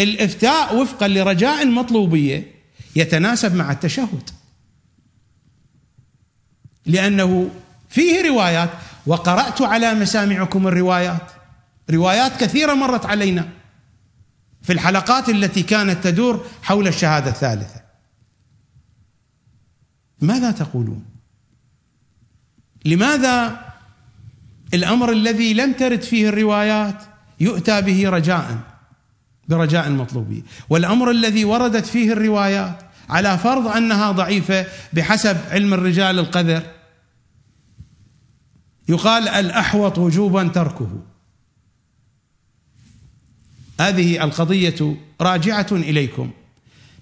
الإفتاء 0.00 0.76
وفقا 0.76 1.08
لرجاء 1.08 1.62
المطلوبية 1.62 2.54
يتناسب 2.96 3.54
مع 3.54 3.72
التشهد. 3.72 4.30
لأنه 6.86 7.50
فيه 7.88 8.28
روايات 8.28 8.70
وقرأت 9.06 9.62
على 9.62 9.94
مسامعكم 9.94 10.66
الروايات. 10.66 11.30
روايات 11.90 12.40
كثيرة 12.40 12.74
مرت 12.74 13.06
علينا 13.06 13.48
في 14.62 14.72
الحلقات 14.72 15.28
التي 15.28 15.62
كانت 15.62 16.04
تدور 16.04 16.46
حول 16.62 16.88
الشهادة 16.88 17.30
الثالثة. 17.30 17.80
ماذا 20.20 20.50
تقولون؟ 20.50 21.04
لماذا 22.84 23.67
الأمر 24.74 25.12
الذي 25.12 25.54
لم 25.54 25.72
ترد 25.72 26.02
فيه 26.02 26.28
الروايات 26.28 27.02
يؤتى 27.40 27.82
به 27.82 28.08
رجاء 28.10 28.58
برجاء 29.48 29.86
المطلوبيه 29.88 30.42
والأمر 30.70 31.10
الذي 31.10 31.44
وردت 31.44 31.86
فيه 31.86 32.12
الروايات 32.12 32.82
على 33.10 33.38
فرض 33.38 33.66
أنها 33.66 34.12
ضعيفة 34.12 34.66
بحسب 34.92 35.36
علم 35.50 35.74
الرجال 35.74 36.18
القذر 36.18 36.62
يقال 38.88 39.28
الأحوط 39.28 39.98
وجوبا 39.98 40.48
تركه. 40.48 41.02
هذه 43.80 44.24
القضية 44.24 44.96
راجعة 45.20 45.66
إليكم. 45.72 46.30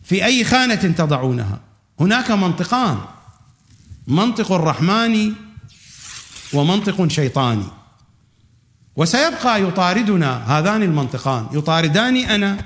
في 0.02 0.24
أي 0.24 0.44
خانة 0.44 0.74
تضعونها؟ 0.74 1.60
هناك 2.00 2.30
منطقان 2.30 2.98
منطق 4.06 4.52
الرحمن 4.52 5.32
ومنطق 6.52 7.06
شيطاني. 7.08 7.66
وسيبقى 8.96 9.62
يطاردنا 9.62 10.58
هذان 10.58 10.82
المنطقان. 10.82 11.48
يطارداني 11.52 12.34
أنا 12.34 12.64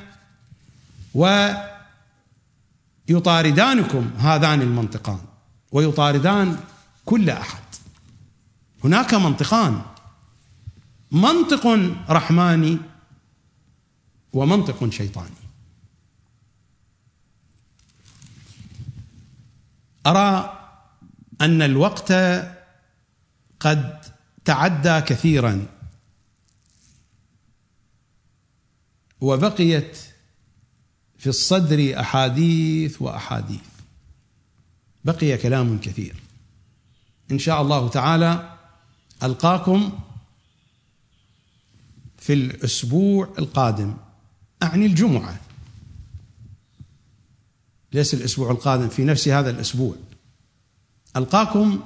ويطاردانكم 3.08 4.10
هذان 4.18 4.62
المنطقان. 4.62 5.20
ويطاردان 5.72 6.56
كل 7.04 7.30
أحد. 7.30 7.62
هناك 8.84 9.14
منطقان. 9.14 9.82
منطق 11.12 11.66
رحماني 12.10 12.78
ومنطق 14.32 14.90
شيطاني. 14.90 15.40
أرى 20.06 20.58
أن 21.40 21.62
الوقت 21.62 22.12
قد 23.60 24.00
تعدى 24.44 25.00
كثيرا. 25.00 25.66
وبقيت 29.20 29.98
في 31.18 31.26
الصدر 31.26 32.00
أحاديث 32.00 33.02
وأحاديث. 33.02 33.60
بقي 35.04 35.36
كلام 35.36 35.78
كثير. 35.78 36.16
إن 37.30 37.38
شاء 37.38 37.62
الله 37.62 37.88
تعالى 37.88 38.56
ألقاكم 39.22 39.98
في 42.18 42.32
الأسبوع 42.32 43.34
القادم. 43.38 43.96
أعني 44.62 44.86
الجمعة. 44.86 45.40
ليس 47.92 48.14
الأسبوع 48.14 48.50
القادم 48.50 48.88
في 48.88 49.04
نفس 49.04 49.28
هذا 49.28 49.50
الأسبوع. 49.50 49.96
ألقاكم 51.16 51.80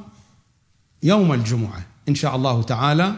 يوم 1.05 1.33
الجمعة. 1.33 1.87
إن 2.09 2.15
شاء 2.15 2.37
الله 2.37 2.63
تعالى 2.63 3.17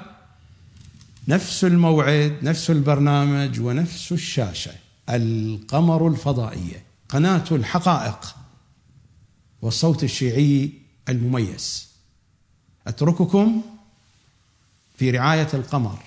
نفس 1.29 1.65
الموعد 1.65 2.37
نفس 2.43 2.71
البرنامج 2.71 3.61
ونفس 3.61 4.13
الشاشة. 4.13 4.73
القمر 5.09 6.09
الفضائيه 6.09 6.83
قناة 7.09 7.45
الحقائق 7.53 8.37
والصوت 9.63 10.05
الشيعي 10.05 10.73
المميز. 11.09 11.89
أترككم 12.87 13.63
في 14.99 15.11
رعاية 15.11 15.49
القمر. 15.55 15.99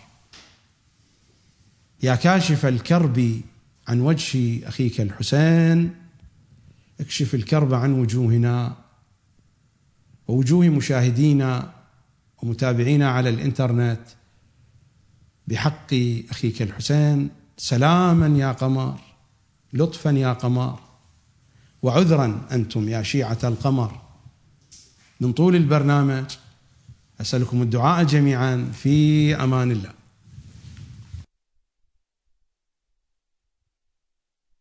يا 2.04 2.16
كاشف 2.16 2.66
الكرب 2.66 3.42
عن 3.88 4.02
وجه 4.02 4.68
أخيك 4.68 5.02
الحسين 5.02 5.96
اكشف 7.00 7.36
الكرب 7.36 7.74
عن 7.74 7.94
وجوهنا. 7.94 8.89
ووجوه 10.30 10.70
مشاهدينا 10.70 11.72
ومتابعينا 12.44 13.10
على 13.12 13.30
الإنترنت 13.30 14.00
بحق 15.48 15.94
أخيك 16.32 16.62
الحسين 16.62 17.30
سلاما 17.58 18.40
يا 18.40 18.52
قمر 18.52 19.00
لطفا 19.74 20.10
يا 20.10 20.34
قمر 20.34 20.80
وعذرا 21.82 22.48
أنتم 22.52 22.90
يا 22.90 23.04
شيعة 23.04 23.38
القمر. 23.44 24.02
من 25.20 25.34
طول 25.34 25.56
البرنامج 25.56 26.26
أسألكم 27.22 27.62
الدعاء 27.62 28.04
جميعا 28.04 28.72
في 28.74 29.36
أمان 29.36 29.72
الله. 29.72 29.99